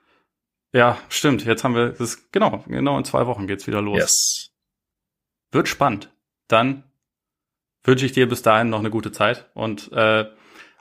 Ja, 0.73 0.97
stimmt. 1.09 1.45
Jetzt 1.45 1.63
haben 1.63 1.75
wir 1.75 1.89
das 1.89 2.31
genau, 2.31 2.63
genau 2.67 2.97
in 2.97 3.03
zwei 3.03 3.27
Wochen 3.27 3.45
geht's 3.45 3.67
wieder 3.67 3.81
los. 3.81 3.97
Yes. 3.97 4.51
Wird 5.51 5.67
spannend. 5.67 6.11
Dann 6.47 6.83
wünsche 7.83 8.05
ich 8.05 8.13
dir 8.13 8.27
bis 8.29 8.41
dahin 8.41 8.69
noch 8.69 8.79
eine 8.79 8.89
gute 8.89 9.11
Zeit 9.11 9.49
und 9.53 9.91
äh, 9.91 10.25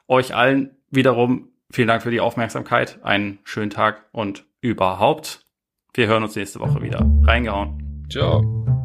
euch 0.06 0.34
allen 0.34 0.76
wiederum 0.90 1.52
vielen 1.70 1.88
Dank 1.88 2.02
für 2.02 2.10
die 2.10 2.20
Aufmerksamkeit, 2.20 2.98
einen 3.02 3.38
schönen 3.44 3.70
Tag 3.70 4.06
und 4.12 4.46
überhaupt. 4.60 5.46
Wir 5.94 6.06
hören 6.06 6.22
uns 6.22 6.36
nächste 6.36 6.60
Woche 6.60 6.82
wieder. 6.82 7.04
Reingehauen. 7.24 8.06
Ciao. 8.10 8.79